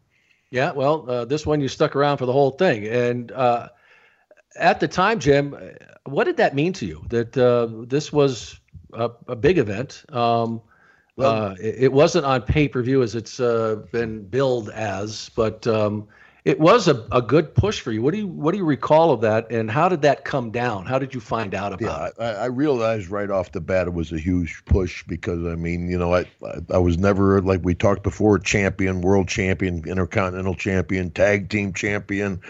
Yeah, 0.50 0.70
well, 0.70 1.10
uh, 1.10 1.24
this 1.24 1.44
one 1.44 1.60
you 1.60 1.68
stuck 1.68 1.96
around 1.96 2.18
for 2.18 2.26
the 2.26 2.32
whole 2.32 2.52
thing, 2.52 2.86
and 2.86 3.32
uh, 3.32 3.70
at 4.56 4.78
the 4.78 4.86
time, 4.86 5.18
Jim, 5.18 5.56
what 6.04 6.24
did 6.24 6.36
that 6.36 6.54
mean 6.54 6.72
to 6.74 6.86
you? 6.86 7.04
That 7.08 7.36
uh, 7.36 7.84
this 7.86 8.12
was 8.12 8.60
a, 8.92 9.10
a 9.26 9.34
big 9.34 9.58
event. 9.58 10.04
Um, 10.10 10.62
well, 11.16 11.32
uh, 11.32 11.54
it, 11.60 11.74
it, 11.78 11.92
wasn't 11.92 12.24
on 12.24 12.42
pay 12.42 12.68
per 12.68 12.82
view 12.82 13.02
as 13.02 13.14
it's 13.14 13.38
uh, 13.38 13.76
been 13.92 14.24
billed 14.24 14.70
as, 14.70 15.30
but 15.36 15.66
um, 15.66 16.08
it 16.44 16.60
was 16.60 16.88
a, 16.88 17.06
a 17.10 17.22
good 17.22 17.54
push 17.54 17.80
for 17.80 17.92
you. 17.92 18.02
What 18.02 18.12
do 18.12 18.18
you 18.18 18.26
what 18.26 18.52
do 18.52 18.58
you 18.58 18.64
recall 18.64 19.12
of 19.12 19.20
that, 19.22 19.50
and 19.50 19.70
how 19.70 19.88
did 19.88 20.02
that 20.02 20.24
come 20.24 20.50
down? 20.50 20.86
How 20.86 20.98
did 20.98 21.14
you 21.14 21.20
find 21.20 21.54
out 21.54 21.72
about 21.72 22.12
yeah, 22.18 22.26
it? 22.26 22.36
I, 22.36 22.42
I 22.42 22.44
realized 22.46 23.08
right 23.08 23.30
off 23.30 23.52
the 23.52 23.60
bat 23.60 23.86
it 23.86 23.94
was 23.94 24.12
a 24.12 24.18
huge 24.18 24.62
push 24.66 25.04
because 25.04 25.46
I 25.46 25.54
mean, 25.54 25.88
you 25.88 25.98
know, 25.98 26.14
I 26.14 26.26
I 26.70 26.78
was 26.78 26.98
never 26.98 27.40
like 27.40 27.60
we 27.62 27.74
talked 27.74 28.02
before, 28.02 28.38
champion, 28.38 29.00
world 29.00 29.28
champion, 29.28 29.84
intercontinental 29.86 30.54
champion, 30.54 31.10
tag 31.10 31.48
team 31.48 31.72
champion, 31.72 32.40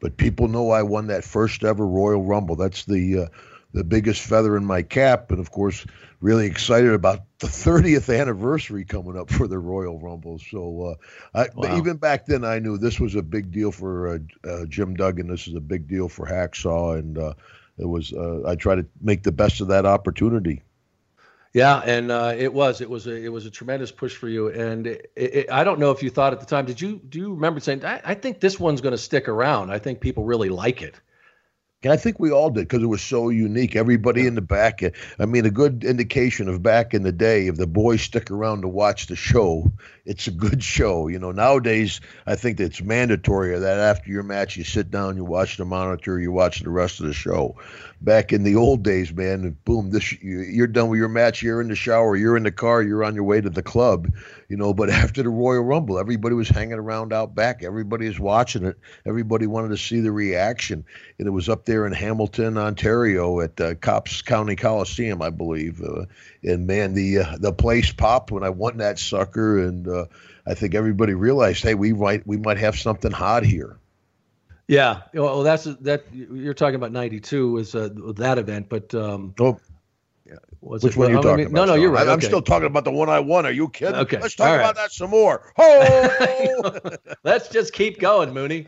but 0.00 0.16
people 0.16 0.48
know 0.48 0.70
I 0.70 0.82
won 0.82 1.06
that 1.06 1.24
first 1.24 1.64
ever 1.64 1.86
Royal 1.86 2.24
Rumble. 2.24 2.56
That's 2.56 2.84
the 2.84 3.20
uh, 3.20 3.26
the 3.72 3.84
biggest 3.84 4.22
feather 4.22 4.56
in 4.56 4.64
my 4.64 4.82
cap, 4.82 5.30
and 5.30 5.40
of 5.40 5.50
course 5.50 5.84
really 6.20 6.46
excited 6.46 6.92
about 6.92 7.20
the 7.38 7.46
30th 7.48 8.16
anniversary 8.18 8.84
coming 8.84 9.16
up 9.16 9.30
for 9.30 9.46
the 9.46 9.58
Royal 9.58 9.98
Rumble. 9.98 10.38
So, 10.38 10.96
uh, 11.34 11.38
I, 11.38 11.48
wow. 11.54 11.76
even 11.76 11.96
back 11.96 12.26
then, 12.26 12.44
I 12.44 12.58
knew 12.58 12.78
this 12.78 13.00
was 13.00 13.14
a 13.14 13.22
big 13.22 13.52
deal 13.52 13.72
for 13.72 14.08
uh, 14.08 14.18
uh, 14.48 14.66
Jim 14.66 14.94
Duggan. 14.94 15.28
This 15.28 15.46
is 15.46 15.54
a 15.54 15.60
big 15.60 15.88
deal 15.88 16.08
for 16.08 16.26
Hacksaw, 16.26 16.98
and 16.98 17.18
uh, 17.18 17.34
it 17.78 17.86
was. 17.86 18.12
Uh, 18.12 18.42
I 18.46 18.56
try 18.56 18.74
to 18.74 18.86
make 19.00 19.22
the 19.22 19.32
best 19.32 19.60
of 19.60 19.68
that 19.68 19.86
opportunity. 19.86 20.62
Yeah, 21.54 21.78
and 21.78 22.10
uh, 22.10 22.34
it 22.36 22.52
was 22.52 22.80
it 22.80 22.90
was 22.90 23.06
a, 23.06 23.14
it 23.14 23.32
was 23.32 23.46
a 23.46 23.50
tremendous 23.50 23.90
push 23.90 24.14
for 24.14 24.28
you, 24.28 24.48
and 24.48 24.86
it, 24.86 25.10
it, 25.16 25.50
I 25.50 25.64
don't 25.64 25.80
know 25.80 25.90
if 25.90 26.02
you 26.02 26.10
thought 26.10 26.32
at 26.32 26.40
the 26.40 26.46
time. 26.46 26.66
Did 26.66 26.80
you 26.80 27.00
do 27.08 27.18
you 27.18 27.34
remember 27.34 27.60
saying 27.60 27.84
I, 27.84 28.00
I 28.04 28.14
think 28.14 28.40
this 28.40 28.60
one's 28.60 28.80
going 28.80 28.92
to 28.92 28.98
stick 28.98 29.28
around? 29.28 29.70
I 29.70 29.78
think 29.78 30.00
people 30.00 30.24
really 30.24 30.50
like 30.50 30.82
it. 30.82 31.00
And 31.84 31.92
I 31.92 31.96
think 31.96 32.18
we 32.18 32.32
all 32.32 32.50
did 32.50 32.62
because 32.62 32.82
it 32.82 32.86
was 32.86 33.02
so 33.02 33.28
unique. 33.28 33.76
Everybody 33.76 34.22
yeah. 34.22 34.28
in 34.28 34.34
the 34.34 34.40
back. 34.40 34.82
Eh, 34.82 34.90
I 35.20 35.26
mean, 35.26 35.46
a 35.46 35.50
good 35.50 35.84
indication 35.84 36.48
of 36.48 36.60
back 36.60 36.92
in 36.92 37.04
the 37.04 37.12
day, 37.12 37.46
if 37.46 37.56
the 37.56 37.68
boys 37.68 38.02
stick 38.02 38.32
around 38.32 38.62
to 38.62 38.68
watch 38.68 39.06
the 39.06 39.14
show, 39.14 39.70
it's 40.08 40.26
a 40.26 40.30
good 40.30 40.62
show. 40.62 41.06
You 41.08 41.18
know, 41.18 41.32
nowadays 41.32 42.00
I 42.26 42.34
think 42.34 42.58
it's 42.58 42.80
mandatory 42.80 43.56
that 43.58 43.78
after 43.78 44.10
your 44.10 44.22
match 44.22 44.56
you 44.56 44.64
sit 44.64 44.90
down, 44.90 45.16
you 45.16 45.24
watch 45.24 45.58
the 45.58 45.66
monitor, 45.66 46.18
you 46.18 46.32
watch 46.32 46.60
the 46.60 46.70
rest 46.70 47.00
of 47.00 47.06
the 47.06 47.12
show. 47.12 47.56
Back 48.00 48.32
in 48.32 48.42
the 48.42 48.56
old 48.56 48.82
days, 48.82 49.12
man, 49.12 49.54
boom, 49.66 49.90
this 49.90 50.12
you're 50.22 50.66
done 50.66 50.88
with 50.88 50.98
your 50.98 51.08
match. 51.08 51.42
You're 51.42 51.60
in 51.60 51.68
the 51.68 51.76
shower, 51.76 52.16
you're 52.16 52.38
in 52.38 52.44
the 52.44 52.52
car, 52.52 52.82
you're 52.82 53.04
on 53.04 53.14
your 53.14 53.24
way 53.24 53.42
to 53.42 53.50
the 53.50 53.62
club. 53.62 54.08
You 54.48 54.56
know, 54.56 54.72
but 54.72 54.88
after 55.04 55.22
the 55.22 55.28
Royal 55.28 55.62
Rumble, 55.62 55.98
everybody 55.98 56.34
was 56.34 56.48
hanging 56.48 56.78
around 56.78 57.12
out 57.12 57.34
back. 57.34 57.62
Everybody 57.62 58.08
was 58.08 58.18
watching 58.18 58.64
it. 58.64 58.78
Everybody 59.04 59.46
wanted 59.46 59.68
to 59.70 59.76
see 59.76 60.00
the 60.00 60.12
reaction, 60.12 60.86
and 61.18 61.28
it 61.28 61.32
was 61.32 61.50
up 61.50 61.66
there 61.66 61.86
in 61.86 61.92
Hamilton, 61.92 62.56
Ontario, 62.56 63.40
at 63.40 63.60
uh, 63.60 63.74
Copps 63.74 64.22
County 64.22 64.56
Coliseum, 64.56 65.20
I 65.20 65.28
believe. 65.28 65.82
Uh, 65.82 66.06
and 66.42 66.66
man, 66.66 66.94
the 66.94 67.18
uh, 67.18 67.36
the 67.38 67.52
place 67.52 67.92
popped 67.92 68.30
when 68.30 68.44
I 68.44 68.50
won 68.50 68.78
that 68.78 68.98
sucker, 68.98 69.58
and 69.58 69.88
uh, 69.88 70.06
I 70.46 70.54
think 70.54 70.74
everybody 70.74 71.14
realized, 71.14 71.62
hey, 71.62 71.74
we 71.74 71.92
might 71.92 72.26
we 72.26 72.36
might 72.36 72.58
have 72.58 72.78
something 72.78 73.12
hot 73.12 73.44
here. 73.44 73.78
Yeah, 74.66 75.02
well, 75.14 75.42
that's 75.42 75.64
that. 75.64 76.04
You're 76.12 76.54
talking 76.54 76.74
about 76.74 76.92
'92 76.92 77.52
was 77.52 77.74
uh, 77.74 77.88
that 78.16 78.38
event, 78.38 78.68
but 78.68 78.94
um, 78.94 79.34
oh, 79.40 79.58
was 80.60 80.82
Which 80.82 80.94
it, 80.94 80.98
one 80.98 81.10
are 81.10 81.14
you 81.14 81.22
talking 81.22 81.46
about? 81.46 81.52
No, 81.52 81.64
no, 81.64 81.74
you're 81.74 81.90
right. 81.90 82.06
I, 82.06 82.12
am 82.12 82.20
still 82.20 82.42
talking 82.42 82.66
about 82.66 82.84
the 82.84 82.90
one 82.90 83.08
I 83.08 83.20
won. 83.20 83.46
Are 83.46 83.52
you 83.52 83.68
kidding? 83.68 83.96
Okay, 83.96 84.18
let's 84.18 84.34
talk 84.34 84.58
about 84.58 84.76
that 84.76 84.92
some 84.92 85.10
more. 85.10 85.52
Oh, 85.56 86.72
let's 87.24 87.48
just 87.48 87.72
keep 87.72 87.98
going, 87.98 88.32
Mooney. 88.32 88.66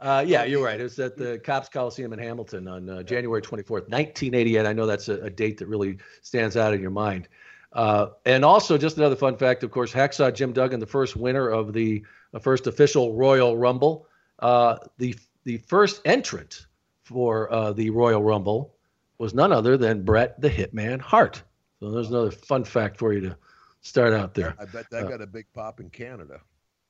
Uh, 0.00 0.24
yeah, 0.26 0.44
you're 0.44 0.64
right. 0.64 0.78
It 0.78 0.82
was 0.82 0.98
at 0.98 1.16
the 1.16 1.38
Copps 1.38 1.68
Coliseum 1.68 2.12
in 2.12 2.18
Hamilton 2.18 2.68
on 2.68 2.88
uh, 2.88 3.02
January 3.02 3.40
24th, 3.40 3.88
1988. 3.88 4.66
I 4.66 4.72
know 4.72 4.86
that's 4.86 5.08
a, 5.08 5.20
a, 5.22 5.30
date 5.30 5.58
that 5.58 5.66
really 5.66 5.98
stands 6.22 6.56
out 6.56 6.74
in 6.74 6.80
your 6.80 6.90
mind. 6.90 7.28
Uh, 7.72 8.08
and 8.24 8.44
also, 8.44 8.76
just 8.76 8.98
another 8.98 9.16
fun 9.16 9.36
fact, 9.36 9.64
of 9.64 9.70
course, 9.70 9.92
Hacksaw 9.92 10.34
Jim 10.34 10.52
Duggan, 10.52 10.80
the 10.80 10.86
first 10.86 11.16
winner 11.16 11.48
of 11.48 11.72
the 11.72 12.04
first 12.40 12.66
official 12.66 13.14
Royal 13.14 13.56
Rumble, 13.56 14.06
uh, 14.40 14.76
the 14.98 15.16
the 15.44 15.58
first 15.58 16.00
entrant 16.04 16.66
for 17.04 17.52
uh, 17.52 17.72
the 17.72 17.90
Royal 17.90 18.22
Rumble 18.22 18.73
was 19.18 19.34
none 19.34 19.52
other 19.52 19.76
than 19.76 20.02
Bret 20.02 20.40
the 20.40 20.50
Hitman 20.50 21.00
Hart. 21.00 21.42
So 21.80 21.90
there's 21.90 22.08
another 22.08 22.30
fun 22.30 22.64
fact 22.64 22.98
for 22.98 23.12
you 23.12 23.20
to 23.20 23.36
start 23.80 24.12
out 24.12 24.34
there. 24.34 24.54
I 24.58 24.64
bet 24.64 24.86
that 24.90 25.04
uh, 25.04 25.08
got 25.08 25.20
a 25.20 25.26
big 25.26 25.46
pop 25.54 25.80
in 25.80 25.90
Canada. 25.90 26.40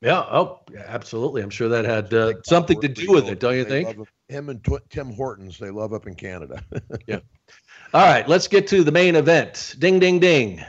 Yeah. 0.00 0.20
Oh, 0.20 0.60
yeah, 0.72 0.84
absolutely. 0.86 1.42
I'm 1.42 1.50
sure 1.50 1.68
that 1.68 1.84
had 1.84 2.12
uh, 2.12 2.34
something 2.44 2.80
to 2.82 2.88
do 2.88 3.10
with 3.10 3.28
it, 3.28 3.40
don't 3.40 3.56
you 3.56 3.64
think? 3.64 3.88
Him, 3.88 4.04
him 4.28 4.48
and 4.50 4.62
T- 4.62 4.76
Tim 4.90 5.12
Hortons, 5.12 5.58
they 5.58 5.70
love 5.70 5.92
up 5.92 6.06
in 6.06 6.14
Canada. 6.14 6.62
yeah. 7.06 7.20
All 7.94 8.04
right, 8.06 8.28
let's 8.28 8.48
get 8.48 8.66
to 8.68 8.84
the 8.84 8.92
main 8.92 9.16
event. 9.16 9.76
Ding, 9.78 9.98
ding, 9.98 10.18
ding. 10.18 10.62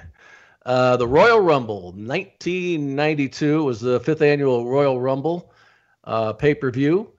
Uh, 0.65 0.97
the 0.97 1.07
Royal 1.07 1.39
Rumble, 1.39 1.91
1992 1.93 3.63
was 3.63 3.81
the 3.81 3.99
fifth 3.99 4.21
annual 4.21 4.67
Royal 4.67 4.99
Rumble 4.99 5.51
uh, 6.05 6.33
pay 6.33 6.55
per 6.55 6.71
view 6.71 7.11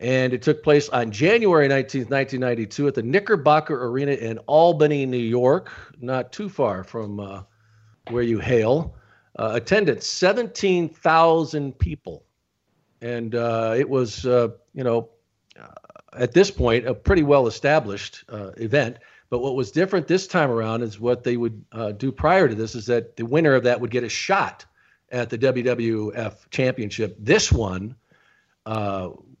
and 0.00 0.32
it 0.32 0.40
took 0.42 0.62
place 0.62 0.88
on 0.88 1.10
January 1.10 1.68
19th, 1.68 2.10
1992, 2.10 2.88
at 2.88 2.94
the 2.94 3.02
Knickerbocker 3.02 3.86
Arena 3.86 4.12
in 4.12 4.38
Albany, 4.38 5.04
New 5.06 5.18
York, 5.18 5.70
not 6.00 6.32
too 6.32 6.48
far 6.48 6.82
from 6.82 7.20
uh, 7.20 7.42
where 8.08 8.22
you 8.22 8.38
hail. 8.38 8.96
uh, 9.38 9.52
attendance 9.54 10.06
17,000 10.06 11.78
people. 11.78 12.24
And 13.00 13.34
uh, 13.34 13.74
it 13.76 13.88
was, 13.88 14.26
uh, 14.26 14.48
you 14.74 14.84
know, 14.84 15.08
uh, 15.58 15.68
at 16.14 16.32
this 16.32 16.50
point, 16.50 16.86
a 16.86 16.94
pretty 16.94 17.22
well 17.22 17.46
established 17.46 18.24
uh, 18.28 18.50
event. 18.56 18.98
But 19.30 19.38
what 19.38 19.54
was 19.54 19.70
different 19.70 20.08
this 20.08 20.26
time 20.26 20.50
around 20.50 20.82
is 20.82 20.98
what 20.98 21.22
they 21.22 21.36
would 21.36 21.64
uh, 21.72 21.92
do 21.92 22.10
prior 22.10 22.48
to 22.48 22.54
this 22.54 22.74
is 22.74 22.86
that 22.86 23.16
the 23.16 23.24
winner 23.24 23.54
of 23.54 23.62
that 23.62 23.80
would 23.80 23.90
get 23.90 24.02
a 24.02 24.08
shot 24.08 24.64
at 25.12 25.30
the 25.30 25.38
WWF 25.38 26.50
Championship. 26.50 27.16
This 27.18 27.52
one 27.52 27.94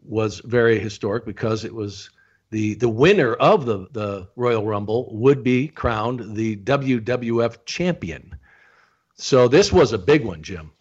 was 0.04 0.40
very 0.40 0.78
historic 0.78 1.24
because 1.24 1.64
it 1.64 1.74
was 1.74 2.10
the 2.50 2.74
the 2.74 2.88
winner 2.88 3.34
of 3.34 3.66
the 3.66 3.86
the 3.92 4.28
Royal 4.36 4.66
Rumble 4.66 5.08
would 5.14 5.42
be 5.42 5.68
crowned 5.68 6.36
the 6.36 6.56
WWF 6.56 7.64
champion. 7.64 8.36
So 9.14 9.48
this 9.48 9.72
was 9.72 9.92
a 9.92 9.98
big 9.98 10.24
one, 10.24 10.42
Jim. 10.42 10.72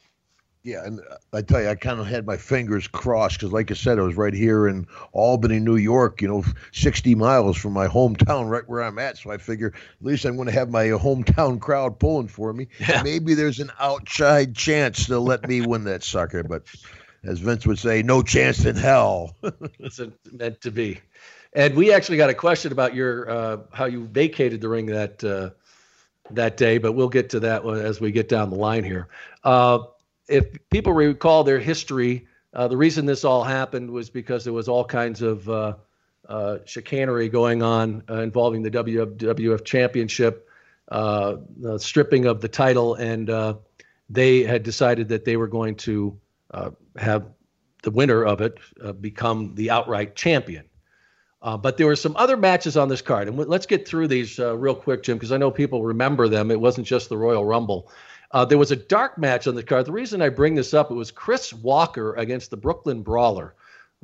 Yeah, 0.62 0.84
and 0.84 1.00
I 1.32 1.42
tell 1.42 1.62
you, 1.62 1.70
I 1.70 1.76
kind 1.76 2.02
of 2.02 2.08
had 2.08 2.26
my 2.26 2.36
fingers 2.36 2.86
crossed 2.88 3.40
because, 3.40 3.54
like 3.54 3.72
I 3.72 3.76
said, 3.76 3.98
I 3.98 4.02
was 4.02 4.16
right 4.16 4.34
here 4.34 4.68
in 4.68 4.88
Albany, 5.14 5.60
New 5.60 5.78
York. 5.78 6.22
You 6.22 6.28
know, 6.28 6.44
60 6.74 7.16
miles 7.16 7.56
from 7.56 7.72
my 7.72 7.88
hometown, 7.88 8.50
right 8.50 8.68
where 8.68 8.84
I'm 8.84 9.00
at. 9.00 9.18
So 9.18 9.32
I 9.32 9.38
figure 9.38 9.68
at 9.68 10.06
least 10.06 10.26
I'm 10.26 10.36
going 10.36 10.48
to 10.48 10.54
have 10.54 10.70
my 10.70 10.88
hometown 10.88 11.62
crowd 11.62 11.98
pulling 11.98 12.28
for 12.28 12.52
me. 12.52 12.68
Yeah. 12.78 13.04
Maybe 13.04 13.36
there's 13.36 13.60
an 13.60 13.72
outside 13.80 14.54
chance 14.54 15.08
they'll 15.08 15.22
let 15.22 15.48
me 15.48 15.62
win 15.62 15.86
that 15.86 16.04
sucker, 16.04 16.44
but 16.44 16.64
as 17.24 17.40
Vince 17.40 17.66
would 17.66 17.80
say, 17.80 18.02
no 18.02 18.22
chance 18.22 18.66
in 18.66 18.76
hell. 18.76 19.36
it's 19.80 20.00
meant 20.32 20.62
to 20.62 20.72
be. 20.72 21.00
And 21.54 21.76
we 21.76 21.92
actually 21.92 22.18
got 22.18 22.30
a 22.30 22.34
question 22.34 22.72
about 22.72 22.94
your 22.94 23.30
uh, 23.30 23.58
how 23.72 23.86
you 23.86 24.06
vacated 24.06 24.62
the 24.62 24.70
ring 24.70 24.86
that 24.88 25.24
uh, 25.24 25.50
that 26.32 26.58
day, 26.58 26.78
but 26.78 26.92
we'll 26.92 27.10
get 27.10 27.30
to 27.32 27.40
that 27.42 27.66
as 27.66 28.00
we 28.00 28.12
get 28.12 28.30
down 28.30 28.52
the 28.52 28.56
line 28.56 28.84
here. 28.84 29.08
Uh, 29.44 29.80
if 30.28 30.46
people 30.70 30.94
recall 30.94 31.44
their 31.44 31.58
history, 31.58 32.28
uh, 32.54 32.68
the 32.68 32.78
reason 32.78 33.08
this 33.08 33.26
all 33.26 33.44
happened 33.44 33.90
was 33.90 34.12
because 34.12 34.44
there 34.44 34.54
was 34.54 34.68
all 34.68 34.86
kinds 34.86 35.24
of 35.24 35.50
uh, 35.50 35.74
uh, 36.28 36.60
chicanery 36.66 37.30
going 37.30 37.64
on 37.64 38.04
involving 38.10 38.62
the 38.62 38.70
WWF 38.70 39.66
Championship, 39.66 40.48
the 40.88 41.78
stripping 41.80 42.28
of 42.28 42.42
the 42.42 42.48
title, 42.48 42.94
and 42.94 43.58
they 44.08 44.44
had 44.44 44.62
decided 44.62 45.08
that 45.10 45.26
they 45.26 45.36
were 45.36 45.48
going 45.48 45.74
to 45.76 46.16
have 47.00 47.26
the 47.84 47.92
winner 47.92 48.24
of 48.26 48.42
it 48.42 48.60
become 49.02 49.56
the 49.56 49.70
outright 49.72 50.16
champion. 50.16 50.66
Uh, 51.42 51.56
but 51.56 51.78
there 51.78 51.88
were 51.88 51.96
some 51.96 52.16
other 52.18 52.36
matches 52.36 52.76
on 52.76 52.90
this 52.90 53.02
card, 53.02 53.28
and 53.28 53.38
w- 53.38 53.50
let's 53.50 53.66
get 53.66 53.88
through 53.88 54.08
these 54.08 54.40
uh, 54.40 54.58
real 54.58 54.76
quick, 54.76 55.04
Jim, 55.04 55.18
because 55.18 55.32
I 55.32 55.38
know 55.38 55.52
people 55.52 55.84
remember 55.84 56.28
them. 56.28 56.52
It 56.52 56.60
wasn't 56.60 56.86
just 56.86 57.08
the 57.08 57.18
Royal 57.18 57.46
Rumble. 57.46 57.90
Uh, 58.32 58.44
there 58.44 58.58
was 58.58 58.72
a 58.72 58.76
dark 58.76 59.18
match 59.18 59.48
on 59.48 59.56
the 59.56 59.64
card. 59.64 59.86
The 59.86 59.94
reason 59.94 60.22
I 60.22 60.30
bring 60.30 60.56
this 60.56 60.74
up, 60.74 60.92
it 60.92 60.96
was 60.96 61.12
Chris 61.12 61.54
Walker 61.54 62.14
against 62.16 62.52
the 62.52 62.58
Brooklyn 62.58 63.02
Brawler. 63.04 63.56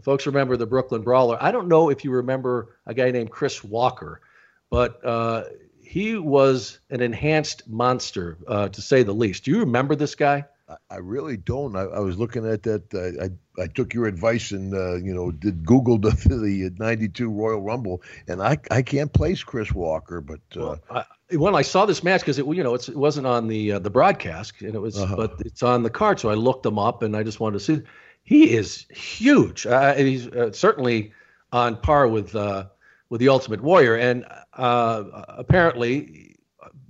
Folks 0.01 0.25
remember 0.25 0.55
the 0.55 0.65
Brooklyn 0.65 1.01
Brawler. 1.01 1.37
I 1.41 1.51
don't 1.51 1.67
know 1.67 1.89
if 1.89 2.03
you 2.03 2.11
remember 2.11 2.77
a 2.85 2.93
guy 2.93 3.11
named 3.11 3.31
Chris 3.31 3.63
Walker, 3.63 4.21
but 4.69 5.05
uh, 5.05 5.43
he 5.81 6.15
was 6.15 6.79
an 6.89 7.01
enhanced 7.01 7.67
monster, 7.67 8.37
uh, 8.47 8.69
to 8.69 8.81
say 8.81 9.03
the 9.03 9.13
least. 9.13 9.43
Do 9.43 9.51
you 9.51 9.59
remember 9.59 9.95
this 9.95 10.15
guy? 10.15 10.45
I 10.89 10.97
really 10.97 11.37
don't. 11.37 11.75
I, 11.75 11.83
I 11.83 11.99
was 11.99 12.17
looking 12.17 12.47
at 12.47 12.63
that. 12.63 12.91
Uh, 12.93 13.25
I 13.25 13.63
I 13.63 13.67
took 13.67 13.93
your 13.93 14.07
advice 14.07 14.51
and 14.51 14.73
uh, 14.73 14.95
you 14.95 15.13
know 15.13 15.31
did 15.31 15.65
Google 15.65 15.97
the 15.99 16.09
the 16.09 16.71
'92 16.77 17.29
Royal 17.29 17.61
Rumble, 17.61 18.01
and 18.27 18.41
I 18.41 18.57
I 18.71 18.81
can't 18.81 19.13
place 19.13 19.43
Chris 19.43 19.71
Walker, 19.71 20.21
but 20.21 20.39
uh, 20.55 20.59
well, 20.59 20.79
I, 20.89 21.35
when 21.35 21.55
I 21.55 21.61
saw 21.61 21.85
this 21.85 22.03
match 22.03 22.21
because 22.21 22.39
it 22.39 22.47
you 22.47 22.63
know 22.63 22.73
it 22.73 22.89
wasn't 22.95 23.27
on 23.27 23.47
the 23.47 23.73
uh, 23.73 23.79
the 23.79 23.91
broadcast 23.91 24.61
and 24.61 24.73
it 24.73 24.79
was 24.79 24.99
uh-huh. 24.99 25.15
but 25.15 25.35
it's 25.41 25.61
on 25.61 25.83
the 25.83 25.91
card, 25.91 26.19
so 26.19 26.29
I 26.29 26.33
looked 26.33 26.65
him 26.65 26.79
up 26.79 27.03
and 27.03 27.15
I 27.15 27.23
just 27.23 27.39
wanted 27.39 27.59
to 27.59 27.63
see. 27.63 27.81
He 28.23 28.55
is 28.55 28.87
huge. 28.89 29.67
Uh, 29.67 29.93
he's 29.93 30.27
uh, 30.27 30.51
certainly 30.51 31.13
on 31.51 31.77
par 31.77 32.07
with 32.07 32.33
with 32.33 33.21
the 33.21 33.29
Ultimate 33.29 33.61
Warrior, 33.61 33.95
and 33.97 34.25
apparently 34.55 36.24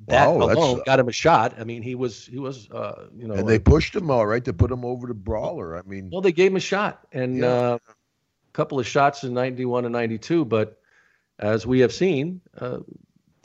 that 0.07 0.29
wow, 0.29 0.51
alone 0.51 0.81
got 0.85 0.99
him 0.99 1.07
a 1.07 1.11
shot. 1.11 1.55
I 1.59 1.63
mean, 1.63 1.81
he 1.81 1.95
was 1.95 2.25
he 2.25 2.37
was 2.37 2.69
uh, 2.69 3.07
you 3.15 3.27
know, 3.27 3.35
and 3.35 3.47
they 3.47 3.59
pushed 3.59 3.95
him 3.95 4.11
all 4.11 4.25
right 4.25 4.43
to 4.45 4.53
put 4.53 4.71
him 4.71 4.85
over 4.85 5.07
to 5.07 5.13
brawler. 5.13 5.77
I 5.77 5.81
mean, 5.83 6.09
well, 6.11 6.21
they 6.21 6.31
gave 6.31 6.51
him 6.51 6.57
a 6.57 6.61
shot 6.61 7.07
and 7.11 7.37
yeah. 7.39 7.47
uh, 7.47 7.77
a 7.87 8.51
couple 8.53 8.79
of 8.79 8.87
shots 8.87 9.23
in 9.23 9.33
'91 9.33 9.85
and 9.85 9.93
'92, 9.93 10.45
but 10.45 10.79
as 11.39 11.65
we 11.65 11.79
have 11.79 11.93
seen. 11.93 12.41
Uh, 12.57 12.79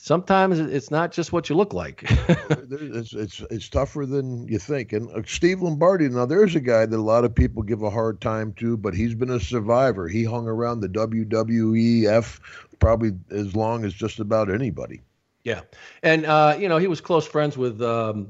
sometimes 0.00 0.58
it's 0.58 0.90
not 0.90 1.12
just 1.12 1.32
what 1.32 1.48
you 1.50 1.56
look 1.56 1.72
like. 1.72 2.04
it's, 2.08 3.12
it's 3.12 3.42
it's 3.50 3.68
tougher 3.68 4.06
than 4.06 4.48
you 4.48 4.58
think. 4.58 4.92
And 4.92 5.10
uh, 5.10 5.22
Steve 5.26 5.60
Lombardi, 5.60 6.08
now 6.08 6.26
there's 6.26 6.56
a 6.56 6.60
guy 6.60 6.86
that 6.86 6.96
a 6.96 7.02
lot 7.02 7.24
of 7.24 7.34
people 7.34 7.62
give 7.62 7.82
a 7.82 7.90
hard 7.90 8.20
time 8.20 8.52
to, 8.54 8.76
but 8.76 8.94
he's 8.94 9.14
been 9.14 9.30
a 9.30 9.40
survivor. 9.40 10.08
He 10.08 10.24
hung 10.24 10.48
around 10.48 10.80
the 10.80 10.88
WWEF 10.88 12.40
probably 12.78 13.12
as 13.30 13.54
long 13.54 13.84
as 13.84 13.92
just 13.92 14.18
about 14.18 14.50
anybody. 14.50 15.02
Yeah, 15.44 15.62
and 16.02 16.26
uh, 16.26 16.56
you 16.58 16.68
know 16.68 16.78
he 16.78 16.86
was 16.86 17.00
close 17.00 17.26
friends 17.26 17.56
with 17.56 17.80
um, 17.82 18.28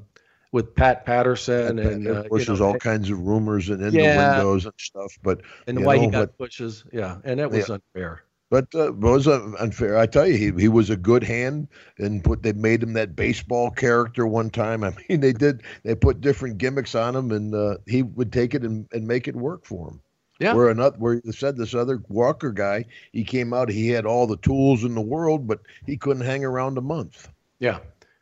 with 0.53 0.75
Pat 0.75 1.05
Patterson, 1.05 1.79
and, 1.79 2.07
and 2.07 2.07
of 2.07 2.29
course, 2.29 2.43
uh, 2.43 2.47
there's 2.47 2.61
know, 2.61 2.67
all 2.67 2.75
kinds 2.75 3.11
of 3.11 3.21
rumors 3.21 3.69
and 3.69 3.83
innuendos 3.83 4.65
yeah, 4.65 4.69
and 4.69 4.81
stuff. 4.81 5.19
But 5.23 5.43
and 5.67 5.77
the 5.77 5.83
way 5.83 5.97
know, 5.97 6.03
he 6.03 6.09
got 6.09 6.21
but, 6.21 6.39
pushes, 6.39 6.85
yeah, 6.93 7.19
and 7.25 7.41
that 7.41 7.51
was 7.51 7.69
yeah. 7.69 7.75
unfair. 7.75 8.25
But 8.51 8.67
uh, 8.75 8.89
it 8.89 8.97
was 8.97 9.29
unfair. 9.29 9.97
I 9.97 10.07
tell 10.07 10.27
you, 10.27 10.37
he 10.37 10.61
he 10.61 10.69
was 10.69 10.91
a 10.91 10.97
good 10.97 11.23
hand, 11.23 11.69
and 11.99 12.23
put 12.23 12.43
they 12.43 12.53
made 12.53 12.83
him 12.83 12.95
that 12.95 13.15
baseball 13.15 13.71
character 13.71 14.27
one 14.27 14.51
time. 14.51 14.83
I 14.85 14.93
mean, 15.09 15.21
they 15.21 15.33
did 15.33 15.63
they 15.85 15.95
put 15.95 16.21
different 16.21 16.59
gimmicks 16.59 16.95
on 16.95 17.15
him, 17.15 17.31
and 17.31 17.55
uh, 17.55 17.77
he 17.87 18.03
would 18.03 18.33
take 18.33 18.55
it 18.55 18.63
and, 18.63 18.89
and 18.93 19.07
make 19.07 19.29
it 19.29 19.37
work 19.37 19.65
for 19.65 19.91
him. 19.91 20.01
Yeah. 20.41 20.55
Where 20.55 20.71
another 20.71 20.97
where 20.99 21.21
you 21.23 21.33
said 21.33 21.57
this 21.57 21.75
other 21.75 22.03
Walker 22.09 22.51
guy, 22.51 22.87
he 23.13 23.25
came 23.25 23.53
out, 23.53 23.69
he 23.69 23.89
had 23.89 24.07
all 24.07 24.27
the 24.27 24.39
tools 24.39 24.85
in 24.85 24.95
the 24.95 25.01
world, 25.01 25.47
but 25.47 25.61
he 25.87 25.99
couldn't 25.99 26.25
hang 26.25 26.47
around 26.47 26.79
a 26.79 26.81
month. 26.81 27.29
Yeah, 27.59 27.81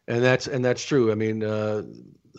and 0.08 0.22
that's 0.22 0.48
and 0.48 0.64
that's 0.64 0.84
true. 0.84 1.12
I 1.12 1.14
mean, 1.14 1.44
uh, 1.44 1.84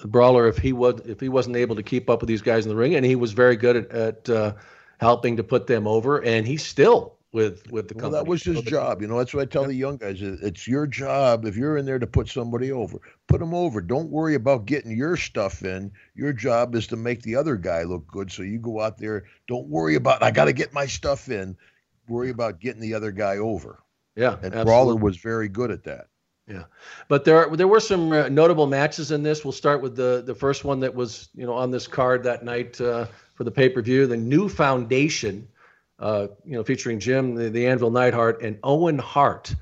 Brawler, 0.03 0.49
if 0.49 0.57
he 0.57 0.73
was 0.73 0.99
if 1.05 1.21
he 1.21 1.30
wasn't 1.30 1.55
able 1.55 1.77
to 1.77 1.84
keep 1.84 2.09
up 2.09 2.19
with 2.19 2.27
these 2.27 2.41
guys 2.41 2.65
in 2.65 2.69
the 2.69 2.75
ring, 2.75 2.95
and 2.95 3.05
he 3.05 3.15
was 3.15 3.32
very 3.32 3.55
good 3.55 3.77
at, 3.77 3.91
at 3.91 4.30
uh, 4.30 4.53
helping 4.99 5.38
to 5.38 5.45
put 5.45 5.65
them 5.65 5.88
over, 5.88 6.21
and 6.23 6.45
he 6.45 6.57
still 6.57 7.15
with 7.32 7.69
with 7.71 7.88
the 7.88 7.93
company. 7.93 8.11
Well, 8.11 8.23
that 8.23 8.30
was 8.30 8.43
his 8.43 8.61
job. 8.63 9.01
You 9.01 9.07
know, 9.07 9.17
that's 9.17 9.34
what 9.34 9.41
I 9.41 9.45
tell 9.45 9.65
the 9.65 9.73
young 9.73 9.97
guys. 9.97 10.21
It's 10.21 10.67
your 10.67 10.88
job 10.88 11.45
if 11.45 11.55
you're 11.55 11.77
in 11.77 11.86
there 11.86 11.99
to 11.99 12.07
put 12.07 12.27
somebody 12.27 12.71
over, 12.71 12.99
put 13.27 13.39
them 13.39 13.53
over. 13.53 13.82
Don't 13.82 14.09
worry 14.09 14.36
about 14.36 14.65
getting 14.65 14.91
your 14.91 15.15
stuff 15.15 15.63
in. 15.63 15.91
Your 16.15 16.34
job 16.34 16.75
is 16.75 16.88
to 16.88 16.95
make 16.95 17.21
the 17.21 17.36
other 17.36 17.55
guy 17.55 17.84
look 17.84 18.07
good. 18.07 18.32
So 18.32 18.41
you 18.41 18.57
go 18.57 18.82
out 18.82 18.97
there. 18.97 19.25
Don't 19.47 19.67
worry 19.67 19.95
about 19.95 20.23
I 20.23 20.32
got 20.32 20.45
to 20.45 20.53
get 20.53 20.73
my 20.73 20.86
stuff 20.86 21.30
in. 21.30 21.55
Worry 22.07 22.32
about 22.32 22.59
getting 22.59 22.82
the 22.82 22.95
other 22.95 23.11
guy 23.11 23.38
over. 23.38 23.84
Yeah, 24.15 24.34
and 24.34 24.45
absolutely. 24.45 24.65
Brawler 24.65 24.95
was 24.95 25.17
very 25.17 25.47
good 25.47 25.71
at 25.71 25.84
that. 25.84 26.07
Yeah, 26.47 26.63
but 27.07 27.25
there 27.25 27.55
there 27.55 27.67
were 27.67 27.80
some 27.80 28.11
uh, 28.11 28.27
notable 28.27 28.65
matches 28.65 29.11
in 29.11 29.21
this. 29.21 29.45
We'll 29.45 29.51
start 29.51 29.84
with 29.84 29.95
the 29.95 30.23
the 30.25 30.34
first 30.34 30.65
one 30.65 30.80
that 30.80 30.95
was 30.95 31.30
you 31.36 31.45
know 31.45 31.53
on 31.53 31.69
this 31.69 31.86
card 31.86 32.23
that 32.23 32.43
night 32.43 32.82
uh, 32.82 33.05
for 33.36 33.43
the 33.43 33.51
pay 33.51 33.69
per 33.69 33.84
view. 33.84 34.07
The 34.07 34.17
New 34.17 34.49
Foundation 34.49 35.47
uh, 35.99 36.27
you 36.45 36.53
know, 36.53 36.63
featuring 36.63 36.99
Jim, 36.99 37.35
the, 37.35 37.49
the 37.49 37.67
Anvil 37.67 37.91
Neidhart, 37.91 38.41
and 38.41 38.57
Owen 38.63 38.97
Hart. 38.97 39.53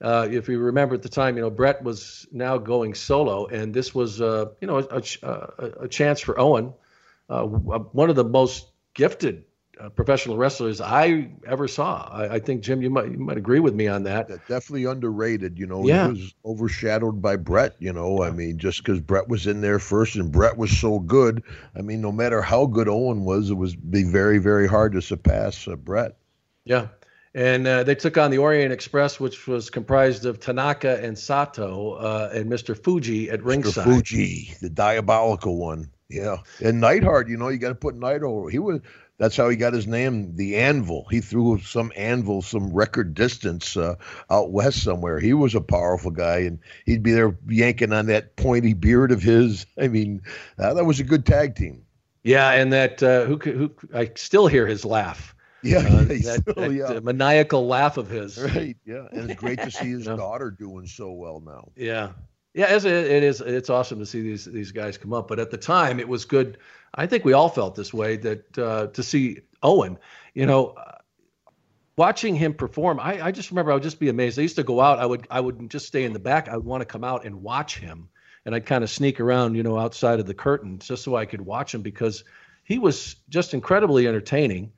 Uh, 0.00 0.28
if 0.30 0.48
you 0.48 0.58
remember 0.58 0.94
at 0.96 1.02
the 1.02 1.08
time, 1.08 1.36
you 1.36 1.42
know, 1.42 1.50
Bret 1.50 1.82
was 1.82 2.26
now 2.32 2.58
going 2.58 2.94
solo, 2.94 3.46
and 3.46 3.72
this 3.72 3.94
was, 3.94 4.20
uh, 4.20 4.46
you 4.60 4.66
know, 4.66 4.78
a, 4.78 5.02
a, 5.22 5.84
a, 5.84 5.88
chance 5.88 6.20
for 6.20 6.38
Owen, 6.38 6.74
uh, 7.30 7.44
one 7.44 8.10
of 8.10 8.16
the 8.16 8.24
most 8.24 8.66
gifted 8.92 9.44
uh, 9.80 9.88
professional 9.90 10.36
wrestlers 10.36 10.80
I 10.80 11.28
ever 11.46 11.68
saw. 11.68 12.08
I, 12.10 12.34
I, 12.34 12.38
think 12.38 12.62
Jim, 12.62 12.82
you 12.82 12.90
might 12.90 13.10
you 13.10 13.18
might 13.18 13.36
agree 13.36 13.60
with 13.60 13.74
me 13.74 13.88
on 13.88 14.04
that. 14.04 14.28
Yeah, 14.28 14.36
definitely 14.48 14.84
underrated. 14.84 15.58
You 15.58 15.66
know, 15.66 15.86
yeah. 15.86 16.06
he 16.06 16.12
was 16.12 16.34
overshadowed 16.44 17.20
by 17.20 17.36
Bret. 17.36 17.76
You 17.78 17.92
know, 17.92 18.22
I 18.22 18.30
mean, 18.30 18.58
just 18.58 18.78
because 18.78 19.00
Bret 19.00 19.28
was 19.28 19.46
in 19.46 19.60
there 19.60 19.78
first 19.78 20.16
and 20.16 20.30
Bret 20.30 20.56
was 20.56 20.76
so 20.76 20.98
good. 20.98 21.42
I 21.76 21.82
mean, 21.82 22.00
no 22.00 22.12
matter 22.12 22.42
how 22.42 22.66
good 22.66 22.88
Owen 22.88 23.24
was, 23.24 23.50
it 23.50 23.54
was 23.54 23.74
be 23.74 24.04
very 24.04 24.38
very 24.38 24.66
hard 24.66 24.92
to 24.92 25.02
surpass 25.02 25.66
uh, 25.68 25.76
Bret. 25.76 26.16
Yeah. 26.64 26.88
And 27.36 27.66
uh, 27.66 27.82
they 27.82 27.96
took 27.96 28.16
on 28.16 28.30
the 28.30 28.38
Orient 28.38 28.72
Express, 28.72 29.18
which 29.18 29.48
was 29.48 29.68
comprised 29.68 30.24
of 30.24 30.38
Tanaka 30.38 31.02
and 31.02 31.18
Sato 31.18 31.94
uh, 31.94 32.30
and 32.32 32.48
Mr. 32.48 32.80
Fuji 32.80 33.28
at 33.28 33.42
ringside. 33.42 33.86
Mr. 33.86 33.92
Fuji, 33.92 34.54
the 34.60 34.70
diabolical 34.70 35.58
one. 35.58 35.90
Yeah. 36.08 36.38
And 36.62 36.80
Neidhart, 36.80 37.28
you 37.28 37.36
know, 37.36 37.48
you 37.48 37.58
got 37.58 37.70
to 37.70 37.74
put 37.74 37.96
Neidhart 37.96 38.22
over. 38.22 38.50
He 38.50 38.60
was 38.60 38.80
that's 39.18 39.36
how 39.36 39.48
he 39.48 39.56
got 39.56 39.72
his 39.72 39.86
name, 39.86 40.34
the 40.34 40.56
Anvil. 40.56 41.06
He 41.10 41.20
threw 41.20 41.58
some 41.60 41.92
anvil, 41.96 42.42
some 42.42 42.72
record 42.72 43.14
distance 43.14 43.76
uh, 43.76 43.94
out 44.30 44.50
west 44.50 44.82
somewhere. 44.82 45.20
He 45.20 45.32
was 45.32 45.54
a 45.54 45.60
powerful 45.60 46.10
guy, 46.10 46.38
and 46.38 46.58
he'd 46.84 47.02
be 47.02 47.12
there 47.12 47.36
yanking 47.48 47.92
on 47.92 48.06
that 48.06 48.36
pointy 48.36 48.74
beard 48.74 49.12
of 49.12 49.22
his. 49.22 49.66
I 49.80 49.88
mean, 49.88 50.22
uh, 50.58 50.74
that 50.74 50.84
was 50.84 50.98
a 50.98 51.04
good 51.04 51.26
tag 51.26 51.54
team. 51.54 51.82
Yeah, 52.24 52.52
and 52.52 52.72
that 52.72 53.02
uh, 53.02 53.26
who 53.26 53.36
who 53.36 53.70
I 53.94 54.10
still 54.16 54.46
hear 54.46 54.66
his 54.66 54.84
laugh. 54.84 55.34
Yeah, 55.62 55.78
uh, 55.78 56.04
that, 56.04 56.42
still, 56.42 56.54
that 56.54 56.72
yeah. 56.72 57.00
maniacal 57.00 57.66
laugh 57.66 57.96
of 57.96 58.08
his. 58.08 58.38
Right. 58.38 58.76
Yeah, 58.84 59.06
and 59.12 59.30
it's 59.30 59.40
great 59.40 59.60
to 59.60 59.70
see 59.70 59.90
his 59.90 60.06
daughter 60.06 60.50
doing 60.50 60.86
so 60.86 61.12
well 61.12 61.40
now. 61.40 61.68
Yeah, 61.76 62.12
Yeah, 62.54 62.74
it 62.74 62.84
is. 62.84 63.40
It's 63.40 63.70
awesome 63.70 63.98
to 64.00 64.06
see 64.06 64.22
these 64.22 64.46
these 64.46 64.72
guys 64.72 64.98
come 64.98 65.12
up. 65.12 65.28
But 65.28 65.38
at 65.38 65.50
the 65.50 65.58
time, 65.58 66.00
it 66.00 66.08
was 66.08 66.24
good. 66.24 66.58
I 66.94 67.06
think 67.06 67.24
we 67.24 67.32
all 67.32 67.48
felt 67.48 67.74
this 67.74 67.92
way 67.92 68.16
that 68.18 68.58
uh, 68.58 68.86
to 68.88 69.02
see 69.02 69.40
Owen, 69.62 69.98
you 70.34 70.46
know, 70.46 70.76
watching 71.96 72.34
him 72.34 72.54
perform. 72.54 73.00
I, 73.00 73.26
I 73.26 73.30
just 73.32 73.50
remember 73.50 73.70
I 73.70 73.74
would 73.74 73.82
just 73.82 74.00
be 74.00 74.08
amazed. 74.08 74.38
I 74.38 74.42
used 74.42 74.56
to 74.56 74.62
go 74.62 74.80
out. 74.80 74.98
I 74.98 75.06
would 75.06 75.26
I 75.30 75.40
would 75.40 75.70
just 75.70 75.86
stay 75.86 76.04
in 76.04 76.12
the 76.12 76.18
back. 76.18 76.48
I 76.48 76.56
would 76.56 76.64
want 76.64 76.80
to 76.82 76.86
come 76.86 77.04
out 77.04 77.24
and 77.24 77.42
watch 77.42 77.78
him, 77.78 78.08
and 78.44 78.54
I'd 78.54 78.66
kind 78.66 78.84
of 78.84 78.90
sneak 78.90 79.20
around, 79.20 79.54
you 79.54 79.62
know, 79.62 79.78
outside 79.78 80.20
of 80.20 80.26
the 80.26 80.34
curtain 80.34 80.78
just 80.78 81.02
so 81.02 81.16
I 81.16 81.26
could 81.26 81.40
watch 81.40 81.74
him 81.74 81.82
because 81.82 82.24
he 82.64 82.78
was 82.78 83.16
just 83.28 83.54
incredibly 83.54 84.06
entertaining. 84.06 84.72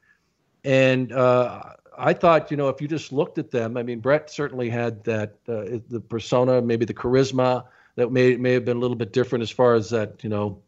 And 0.64 1.12
uh, 1.12 1.62
I 1.96 2.12
thought, 2.12 2.50
you 2.50 2.56
know, 2.56 2.68
if 2.68 2.80
you 2.80 2.88
just 2.88 3.12
looked 3.12 3.38
at 3.38 3.50
them, 3.50 3.76
I 3.76 3.82
mean, 3.82 4.00
Bret 4.00 4.30
certainly 4.30 4.68
had 4.68 5.04
that 5.04 5.34
uh, 5.48 5.78
the 5.88 6.00
persona, 6.00 6.60
maybe 6.60 6.84
the 6.84 6.94
charisma 6.94 7.64
that 7.94 8.10
may 8.10 8.36
may 8.36 8.52
have 8.52 8.64
been 8.64 8.76
a 8.76 8.80
little 8.80 8.96
bit 8.96 9.12
different 9.12 9.42
as 9.42 9.50
far 9.50 9.74
as 9.74 9.90
that, 9.90 10.22
you 10.24 10.30
know, 10.30 10.62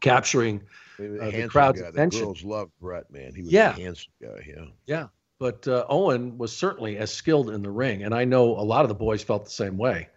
capturing 0.00 0.62
uh, 0.98 1.30
the 1.30 1.48
crowd's 1.48 1.80
guy. 1.80 1.88
attention. 1.88 2.20
The 2.20 2.26
girls 2.26 2.44
loved 2.44 2.72
Bret, 2.80 3.10
man. 3.10 3.34
He 3.34 3.42
was 3.42 3.52
yeah. 3.52 3.76
a 3.76 3.80
handsome 3.80 4.12
guy. 4.20 4.44
Yeah. 4.46 4.64
Yeah. 4.86 5.06
But 5.38 5.66
uh, 5.66 5.84
Owen 5.88 6.38
was 6.38 6.56
certainly 6.56 6.98
as 6.98 7.12
skilled 7.12 7.50
in 7.50 7.62
the 7.62 7.70
ring, 7.70 8.04
and 8.04 8.14
I 8.14 8.24
know 8.24 8.56
a 8.56 8.62
lot 8.62 8.84
of 8.84 8.88
the 8.88 8.94
boys 8.94 9.22
felt 9.22 9.44
the 9.44 9.50
same 9.50 9.76
way. 9.76 10.08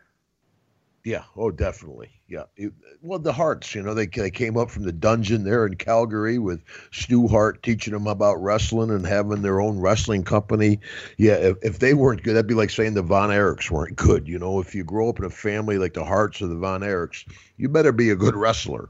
Yeah. 1.06 1.24
Oh, 1.38 1.52
definitely. 1.52 2.10
Yeah. 2.28 2.46
It, 2.58 2.74
well, 3.02 3.20
the 3.20 3.32
Harts, 3.32 3.76
you 3.76 3.84
know, 3.84 3.94
they 3.94 4.08
they 4.08 4.32
came 4.32 4.58
up 4.58 4.72
from 4.72 4.84
the 4.84 4.92
dungeon 4.92 5.44
there 5.44 5.68
in 5.68 5.76
Calgary 5.76 6.40
with 6.40 6.64
Stu 6.92 7.28
Hart 7.28 7.62
teaching 7.62 7.94
them 7.94 8.08
about 8.08 8.42
wrestling 8.42 8.90
and 8.90 9.06
having 9.06 9.44
their 9.44 9.62
own 9.62 9.80
wrestling 9.80 10.24
company. 10.24 10.80
Yeah. 11.18 11.36
If, 11.36 11.58
if 11.62 11.80
they 11.80 11.94
weren't 11.94 12.24
good, 12.24 12.34
that'd 12.34 12.48
be 12.48 12.56
like 12.56 12.72
saying 12.72 12.96
the 12.96 13.04
Von 13.04 13.30
Erichs 13.30 13.70
weren't 13.70 13.96
good. 13.96 14.28
You 14.28 14.40
know, 14.40 14.60
if 14.60 14.74
you 14.74 14.84
grow 14.84 15.10
up 15.10 15.20
in 15.20 15.26
a 15.26 15.30
family 15.30 15.78
like 15.78 15.94
the 15.94 16.04
Harts 16.04 16.42
or 16.42 16.48
the 16.48 16.56
Von 16.56 16.82
Erichs, 16.82 17.24
you 17.58 17.70
better 17.70 17.92
be 17.92 18.10
a 18.10 18.16
good 18.16 18.36
wrestler. 18.36 18.90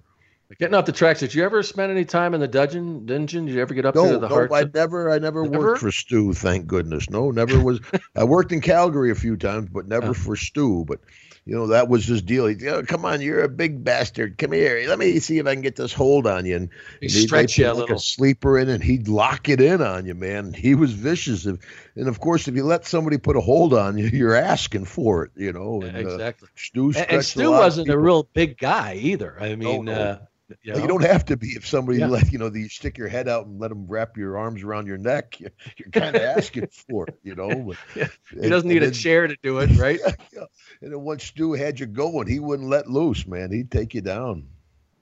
Getting 0.60 0.76
off 0.76 0.86
the 0.86 0.92
tracks, 0.92 1.20
did 1.22 1.34
you 1.34 1.44
ever 1.44 1.64
spend 1.64 1.92
any 1.92 2.06
time 2.06 2.34
in 2.36 2.40
the 2.40 2.48
dungeon? 2.48 3.06
Dungeon? 3.06 3.46
Did 3.48 3.56
you 3.56 3.62
ever 3.62 3.74
get 3.74 3.86
up 3.86 3.96
no, 3.96 4.12
to 4.12 4.20
the 4.20 4.30
no? 4.30 4.56
I 4.56 4.64
never, 4.74 5.10
I 5.12 5.18
never, 5.18 5.44
Never? 5.44 5.68
worked 5.70 5.82
for 5.82 5.92
Stu. 5.92 6.34
Thank 6.34 6.68
goodness. 6.68 7.10
No, 7.10 7.32
never 7.32 7.60
was. 7.60 7.80
I 8.16 8.24
worked 8.26 8.52
in 8.52 8.62
Calgary 8.62 9.10
a 9.12 9.16
few 9.16 9.38
times, 9.38 9.70
but 9.72 9.88
never 9.88 10.08
Yeah. 10.08 10.14
for 10.14 10.36
Stu. 10.36 10.86
But 10.88 11.00
you 11.46 11.56
know 11.56 11.68
that 11.68 11.90
was 11.90 12.06
his 12.06 12.22
deal. 12.22 12.46
He'd, 12.46 12.64
oh, 12.68 12.84
come 12.84 13.06
on, 13.06 13.22
you're 13.22 13.44
a 13.44 13.50
big 13.50 13.84
bastard. 13.84 14.38
Come 14.38 14.52
here. 14.52 14.84
Let 14.88 15.00
me 15.00 15.20
see 15.20 15.40
if 15.40 15.48
I 15.48 15.54
can 15.54 15.62
get 15.64 15.76
this 15.78 15.94
hold 15.94 16.28
on 16.28 16.46
you. 16.46 16.56
And 16.56 16.70
He 17.02 17.10
stretch 17.10 17.58
you 17.58 17.66
a 17.66 17.70
like 17.70 17.78
little. 17.78 17.96
a 17.98 18.00
sleeper 18.00 18.58
in, 18.60 18.70
and 18.70 18.84
he'd 18.84 19.08
lock 19.08 19.50
it 19.50 19.60
in 19.60 19.82
on 19.82 20.06
you, 20.06 20.14
man. 20.14 20.54
He 20.54 20.76
was 20.76 20.92
vicious. 20.94 21.48
If, 21.48 21.58
and 21.96 22.08
of 22.08 22.20
course, 22.20 22.48
if 22.48 22.56
you 22.56 22.64
let 22.64 22.86
somebody 22.86 23.18
put 23.18 23.36
a 23.36 23.42
hold 23.42 23.74
on 23.74 23.98
you, 23.98 24.06
you're 24.08 24.36
asking 24.36 24.86
for 24.86 25.26
it. 25.26 25.32
You 25.36 25.54
know. 25.54 25.82
Yeah, 25.82 25.88
And, 25.90 25.98
uh, 25.98 26.12
exactly. 26.12 26.50
Stu 26.56 26.88
And, 26.90 26.98
and 26.98 27.18
a 27.20 27.24
Stu 27.24 27.50
wasn't 27.52 27.90
a 27.90 27.98
real 27.98 28.30
big 28.34 28.60
guy 28.60 28.94
either. 29.02 29.36
I 29.42 29.56
mean, 29.56 29.86
no. 29.86 29.92
uh, 29.92 30.18
you, 30.62 30.74
know, 30.74 30.80
You 30.80 30.88
don't 30.88 31.04
have 31.04 31.26
to 31.26 31.38
be 31.38 31.48
if 31.50 31.68
somebody 31.68 32.00
Yeah. 32.00 32.08
let 32.08 32.32
you 32.32 32.38
know. 32.38 32.52
You 32.54 32.70
stick 32.70 32.98
your 32.98 33.08
head 33.08 33.28
out 33.28 33.46
and 33.48 33.60
let 33.60 33.70
them 33.70 33.88
wrap 33.88 34.18
your 34.18 34.38
arms 34.38 34.64
around 34.64 34.88
your 34.88 34.98
neck. 34.98 35.40
You're, 35.40 35.52
you're 35.78 35.90
kind 35.92 36.16
of 36.16 36.22
asking 36.22 36.68
for 36.90 37.08
it, 37.08 37.20
you 37.24 37.36
know. 37.36 37.50
But, 37.50 37.78
Yeah. 37.96 38.08
and- 38.32 38.44
he 38.44 38.50
doesn't 38.50 38.68
need 38.70 38.78
and 38.78 38.86
a 38.86 38.88
then- 38.88 38.94
chair 38.94 39.28
to 39.28 39.36
do 39.42 39.60
it, 39.60 39.76
right? 39.78 40.00
yeah. 40.34 40.46
And 40.82 40.92
then 40.92 41.02
once 41.02 41.24
Stu 41.24 41.54
had 41.54 41.80
you 41.80 41.86
going, 41.86 42.28
he 42.28 42.40
wouldn't 42.40 42.70
let 42.70 42.90
loose, 42.90 43.26
man. 43.28 43.52
He'd 43.52 43.72
take 43.72 43.94
you 43.94 44.02
down. 44.02 44.48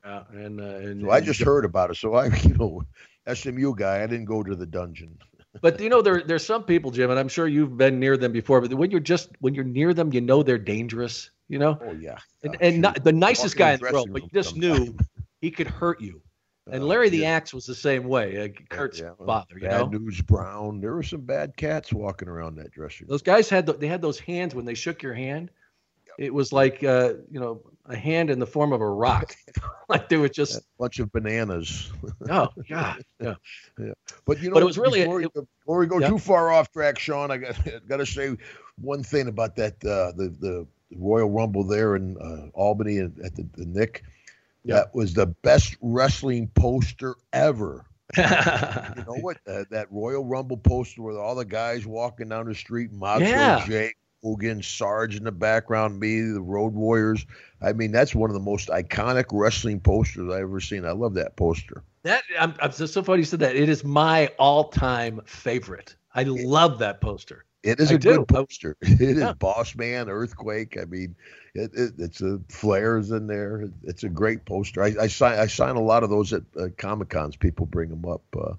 Yeah, 0.06 0.24
and, 0.34 0.60
uh, 0.60 0.64
and 0.64 1.02
So 1.02 1.10
I 1.10 1.18
and- 1.18 1.26
just 1.26 1.42
heard 1.42 1.66
about 1.66 1.92
it. 1.92 1.98
So 1.98 2.14
I, 2.16 2.26
you 2.44 2.54
know, 2.56 2.84
SMU 3.34 3.76
guy, 3.76 4.04
I 4.04 4.08
didn't 4.08 4.26
go 4.26 4.44
to 4.44 4.56
the 4.56 4.66
dungeon. 4.66 5.18
But 5.62 5.80
you 5.80 5.88
know, 5.88 6.02
there 6.02 6.24
there's 6.24 6.44
some 6.44 6.64
people, 6.64 6.90
Jim, 6.90 7.12
and 7.12 7.20
I'm 7.20 7.28
sure 7.28 7.48
you've 7.48 7.78
been 7.78 8.00
near 8.00 8.18
them 8.18 8.32
before. 8.32 8.60
But 8.60 8.74
when 8.74 8.90
you're 8.90 9.00
just 9.00 9.30
when 9.40 9.54
you're 9.54 9.64
near 9.64 9.94
them, 9.94 10.12
you 10.12 10.20
know 10.20 10.42
they're 10.42 10.58
dangerous. 10.58 11.30
You 11.48 11.60
know, 11.60 11.78
Oh 11.80 11.92
yeah, 11.92 12.18
and, 12.42 12.54
Yeah, 12.60 12.68
and 12.68 12.82
not, 12.82 13.04
the 13.04 13.12
nicest 13.12 13.56
guy 13.56 13.74
in 13.74 13.80
the 13.80 13.92
world, 13.92 14.12
but 14.12 14.24
you 14.24 14.30
just 14.34 14.56
knew. 14.58 14.96
He 15.44 15.52
could 15.52 15.68
hurt 15.68 16.00
you. 16.00 16.22
And 16.72 16.84
Uh, 16.84 16.86
Larry 16.86 17.10
the 17.10 17.18
yeah. 17.18 17.32
Axe 17.32 17.54
was 17.54 17.66
the 17.66 17.76
same 17.76 18.06
way. 18.06 18.46
Uh, 18.46 18.48
Curt's 18.70 18.98
Yeah, 18.98 19.12
well, 19.18 19.28
father, 19.28 19.56
you 19.60 19.68
Bad 19.68 19.92
know. 19.92 19.98
News 20.00 20.22
Brown. 20.22 20.80
There 20.80 20.94
were 20.94 21.04
some 21.04 21.20
bad 21.20 21.58
cats 21.58 21.92
walking 21.92 22.30
around 22.30 22.56
that 22.56 22.72
dressing 22.72 23.06
room. 23.06 23.10
Those 23.12 23.22
guys 23.22 23.50
had 23.50 23.66
the, 23.66 23.74
they 23.74 23.88
had 23.88 24.02
those 24.02 24.18
hands 24.18 24.56
when 24.56 24.64
they 24.64 24.74
shook 24.74 25.04
your 25.04 25.14
hand. 25.14 25.52
It 26.18 26.34
was 26.34 26.54
like 26.54 26.82
uh, 26.82 27.16
you 27.30 27.42
know 27.42 27.62
a 27.88 27.96
hand 27.98 28.30
in 28.30 28.40
the 28.40 28.46
form 28.48 28.72
of 28.72 28.80
a 28.80 28.90
rock, 28.90 29.36
like 29.90 30.08
they 30.08 30.16
were 30.16 30.30
just 30.30 30.60
A 30.60 30.62
bunch 30.80 31.00
of 31.00 31.12
bananas. 31.12 31.92
oh 32.30 32.48
god 32.70 33.04
yeah 33.20 33.34
yeah. 33.78 33.94
But 34.26 34.42
you 34.42 34.48
know, 34.50 34.54
But 34.54 34.64
it 34.64 34.66
was 34.68 34.78
really- 34.78 35.02
before, 35.02 35.22
it- 35.24 35.34
before 35.34 35.80
we 35.80 35.88
go 35.88 36.00
Yeah. 36.00 36.08
too 36.08 36.20
far 36.20 36.52
off 36.54 36.72
track, 36.72 36.98
Sean, 37.00 37.30
I 37.32 37.38
got 37.38 37.58
got 37.90 37.98
to 37.98 38.06
say 38.06 38.38
one 38.80 39.04
thing 39.04 39.28
about 39.28 39.58
that 39.58 39.74
uh, 39.84 40.14
the 40.16 40.30
the 40.40 40.68
Royal 40.96 41.30
Rumble 41.30 41.66
there 41.66 41.98
in 41.98 42.16
uh, 42.20 42.48
Albany 42.58 43.00
at 43.00 43.12
at 43.26 43.36
the, 43.36 43.46
the 43.58 43.66
Nick. 43.66 44.04
That 44.66 44.96
was 44.96 45.14
the 45.14 45.28
best 45.28 45.76
wrestling 45.82 46.50
poster 46.56 47.16
ever. 47.32 47.86
You 48.18 48.24
know 48.24 49.18
what? 49.22 49.38
Uh, 49.48 49.64
that 49.72 49.88
Royal 49.90 50.24
Rumble 50.24 50.58
poster 50.58 51.02
with 51.02 51.18
all 51.18 51.34
the 51.36 51.46
guys 51.46 51.86
walking 51.86 52.30
down 52.30 52.46
the 52.46 52.54
street, 52.54 52.92
Macho 52.92 53.26
Yeah. 53.26 53.66
Jake, 53.66 53.96
Hogan, 54.24 54.62
Sarge 54.62 55.16
in 55.16 55.24
the 55.24 55.32
background, 55.32 56.00
me, 56.00 56.22
the 56.22 56.42
Road 56.42 56.74
Warriors. 56.74 57.26
I 57.62 57.74
mean, 57.74 57.92
that's 57.92 58.14
one 58.14 58.30
of 58.30 58.36
the 58.36 58.40
most 58.40 58.70
iconic 58.70 59.26
wrestling 59.32 59.80
posters 59.80 60.30
I've 60.32 60.42
ever 60.42 60.60
seen. 60.60 60.86
I 60.86 60.92
love 60.92 61.16
that 61.16 61.36
poster. 61.36 61.84
that 62.04 62.24
I'm, 62.40 62.54
I'm 62.62 62.72
just 62.72 62.94
so 62.94 63.02
funny 63.02 63.20
you 63.20 63.26
said 63.26 63.40
that 63.40 63.56
it 63.56 63.68
is 63.68 63.84
my 63.84 64.28
all-time 64.38 65.22
favorite. 65.26 65.96
I 66.14 66.24
love 66.24 66.80
that 66.80 67.02
poster. 67.02 67.46
It 67.64 67.80
is 67.80 67.92
I 67.92 67.96
a 67.96 67.98
do. 67.98 68.18
good 68.18 68.28
poster. 68.28 68.76
It 68.82 69.02
is 69.02 69.18
Yeah. 69.18 69.34
Boss 69.34 69.76
Man, 69.76 70.10
Earthquake. 70.10 70.78
I 70.80 70.86
mean, 70.86 71.16
it, 71.56 71.72
it, 71.74 71.94
it's 71.98 72.22
a 72.22 72.40
Flair's 72.50 73.12
in 73.12 73.28
there. 73.28 73.70
It's 73.84 74.04
a 74.04 74.10
great 74.10 74.46
poster. 74.46 74.84
I, 74.84 74.94
I 75.02 75.08
sign 75.08 75.40
I 75.40 75.48
sign 75.48 75.76
a 75.76 75.82
lot 75.82 76.04
of 76.04 76.10
those 76.10 76.34
at 76.34 76.44
uh, 76.60 76.68
Comic 76.78 77.10
Cons. 77.10 77.36
People 77.36 77.66
bring 77.66 77.90
them 77.90 78.06
up. 78.06 78.22
Uh, 78.38 78.54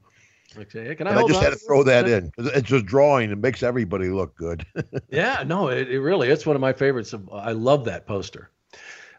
Okay, 0.57 0.95
can 0.95 1.09
I, 1.09 1.19
I 1.19 1.27
just 1.27 1.43
had 1.43 1.51
to 1.51 1.57
throw 1.59 1.83
that 1.83 2.09
in. 2.09 2.31
It's 2.39 2.69
just 2.69 2.87
drawing. 2.87 3.33
It 3.33 3.39
makes 3.39 3.65
everybody 3.65 4.09
look 4.09 4.37
good. 4.37 4.65
Yeah, 5.11 5.43
no, 5.45 5.69
it, 5.69 5.91
it 5.91 6.01
really 6.01 6.29
it's 6.29 6.47
one 6.47 6.55
of 6.55 6.61
my 6.61 6.73
favorites. 6.73 7.13
Of, 7.13 7.29
I 7.33 7.51
love 7.53 7.87
that 7.87 8.07
poster. 8.07 8.51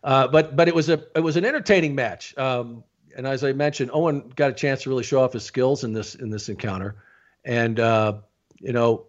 Uh, 0.02 0.28
but 0.30 0.56
but 0.56 0.68
it 0.70 0.76
was 0.76 0.88
a 0.88 1.04
it 1.14 1.20
was 1.20 1.36
an 1.36 1.44
entertaining 1.44 1.94
match. 1.94 2.38
Um, 2.38 2.84
and 3.18 3.28
as 3.28 3.44
I 3.44 3.52
mentioned, 3.52 3.92
Owen 3.94 4.32
got 4.36 4.52
a 4.52 4.54
chance 4.54 4.84
to 4.84 4.90
really 4.90 5.04
show 5.04 5.22
off 5.22 5.34
his 5.34 5.44
skills 5.44 5.84
in 5.84 5.92
this 5.94 6.16
in 6.16 6.30
this 6.30 6.48
encounter, 6.48 6.96
and 7.44 7.80
uh, 7.82 8.14
you 8.60 8.72
know, 8.72 9.06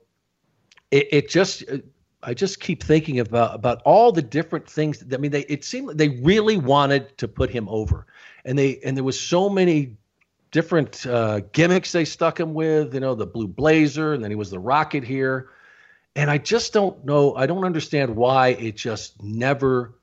it, 0.96 1.08
it 1.10 1.28
just 1.28 1.64
I 2.22 2.34
just 2.34 2.60
keep 2.60 2.82
thinking 2.82 3.20
about 3.20 3.54
about 3.54 3.82
all 3.84 4.12
the 4.12 4.22
different 4.22 4.68
things. 4.68 5.04
I 5.12 5.16
mean, 5.16 5.30
they 5.30 5.42
it 5.42 5.64
seemed 5.64 5.88
like 5.88 5.96
they 5.96 6.08
really 6.08 6.56
wanted 6.56 7.16
to 7.18 7.28
put 7.28 7.50
him 7.50 7.68
over, 7.68 8.06
and 8.44 8.58
they 8.58 8.78
and 8.84 8.96
there 8.96 9.04
was 9.04 9.18
so 9.18 9.48
many 9.48 9.96
different 10.50 11.06
uh, 11.06 11.40
gimmicks 11.52 11.92
they 11.92 12.04
stuck 12.04 12.38
him 12.40 12.54
with. 12.54 12.94
You 12.94 13.00
know, 13.00 13.14
the 13.14 13.26
blue 13.26 13.48
blazer, 13.48 14.14
and 14.14 14.22
then 14.22 14.30
he 14.30 14.36
was 14.36 14.50
the 14.50 14.58
rocket 14.58 15.04
here 15.04 15.50
and 16.16 16.30
I 16.30 16.38
just 16.38 16.72
don't 16.72 17.04
know. 17.04 17.36
I 17.36 17.46
don't 17.46 17.64
understand 17.64 18.16
why 18.16 18.48
it 18.48 18.74
just 18.74 19.22
never 19.22 19.94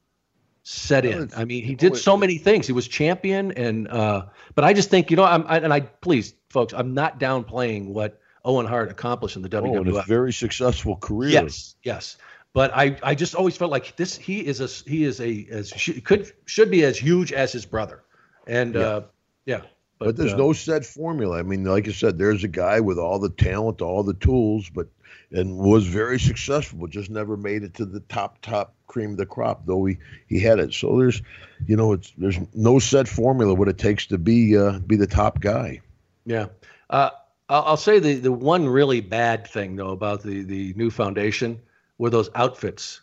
set 0.62 1.06
in. 1.06 1.32
I 1.36 1.44
mean, 1.44 1.66
he 1.66 1.76
did 1.76 1.98
so 1.98 2.16
many 2.16 2.38
things. 2.38 2.68
He 2.68 2.72
was 2.72 2.88
champion, 2.88 3.52
and 3.54 3.88
uh, 3.88 4.28
but 4.54 4.64
I 4.64 4.74
just 4.74 4.90
think 4.90 5.10
you 5.10 5.18
know, 5.18 5.26
I'm 5.26 5.44
I, 5.48 5.58
and 5.58 5.74
I 5.74 5.82
please, 5.82 6.36
folks, 6.50 6.74
I'm 6.74 6.94
not 6.94 7.20
downplaying 7.20 7.88
what 7.88 8.22
Owen 8.46 8.66
Hart 8.66 8.92
accomplished 8.92 9.36
in 9.36 9.42
the 9.42 9.58
oh, 9.58 9.62
WWF. 9.62 10.04
a 10.04 10.04
very 10.04 10.34
successful 10.34 10.98
career. 10.98 11.32
Yes, 11.32 11.76
yes. 11.84 12.18
But 12.54 12.72
I, 12.76 12.98
I 13.02 13.16
just 13.16 13.34
always 13.34 13.58
felt 13.58 13.72
like 13.72 13.96
this. 13.96 14.16
He 14.16 14.46
is 14.46 14.62
a 14.62 14.68
he 14.90 15.04
is 15.04 15.20
a 15.20 15.48
as 15.50 15.74
could 16.04 16.32
should 16.46 16.70
be 16.70 16.84
as 16.84 16.98
huge 16.98 17.34
as 17.34 17.52
his 17.52 17.66
brother, 17.66 18.04
and 18.46 18.76
Yeah. 18.76 18.82
uh, 18.82 19.04
yeah. 19.46 19.62
But, 20.00 20.18
there's 20.18 20.34
uh, 20.34 20.38
no 20.38 20.54
set 20.54 20.86
formula. 20.86 21.40
I 21.40 21.44
mean, 21.44 21.64
like 21.64 21.88
I 21.88 21.92
said, 21.92 22.18
there's 22.18 22.44
a 22.44 22.50
guy 22.50 22.82
with 22.82 23.00
all 23.00 23.20
the 23.20 23.30
talent, 23.30 23.82
all 23.82 24.04
the 24.04 24.14
tools, 24.14 24.70
but 24.70 24.88
and 25.32 25.58
was 25.58 25.88
very 25.88 26.20
successful, 26.20 26.80
but 26.80 26.92
just 26.92 27.10
never 27.10 27.38
made 27.38 27.64
it 27.64 27.74
to 27.76 27.86
the 27.86 28.02
top 28.02 28.40
top 28.42 28.76
cream 28.88 29.12
of 29.12 29.18
the 29.18 29.26
crop. 29.26 29.66
Though 29.66 29.86
he 29.86 29.98
he 30.28 30.40
had 30.40 30.60
it. 30.60 30.74
So 30.74 30.98
there's, 31.00 31.22
you 31.66 31.76
know, 31.76 31.94
it's 31.94 32.12
there's 32.18 32.38
no 32.54 32.78
set 32.80 33.08
formula 33.08 33.54
what 33.54 33.68
it 33.68 33.80
takes 33.80 34.06
to 34.08 34.18
be 34.18 34.56
uh, 34.58 34.80
be 34.80 34.96
the 34.96 35.08
top 35.08 35.40
guy. 35.40 35.82
Yeah. 36.26 36.48
Uh, 36.90 37.10
I'll, 37.54 37.64
I'll 37.64 37.78
say 37.78 38.00
the, 38.00 38.16
the 38.16 38.32
one 38.32 38.68
really 38.68 39.00
bad 39.00 39.46
thing, 39.48 39.76
though, 39.76 39.92
about 39.92 40.24
the, 40.24 40.42
the 40.44 40.74
new 40.76 40.90
foundation 40.90 41.60
were 42.00 42.10
those 42.10 42.30
outfits. 42.34 43.02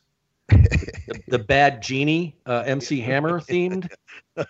the, 0.49 1.23
the 1.29 1.39
bad 1.39 1.81
genie, 1.81 2.37
uh, 2.47 2.65
MC 2.67 3.01
Hammer 3.01 3.41
themed. 3.41 3.89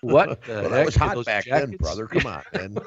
What 0.01 0.43
the 0.47 0.53
Well, 0.53 0.63
heck? 0.63 0.71
that 0.71 0.87
was 0.87 0.97
hot 0.97 1.25
back 1.27 1.45
then, 1.45 1.73
brother. 1.77 2.07
Come 2.07 2.25
on, 2.27 2.43
man. 2.55 2.79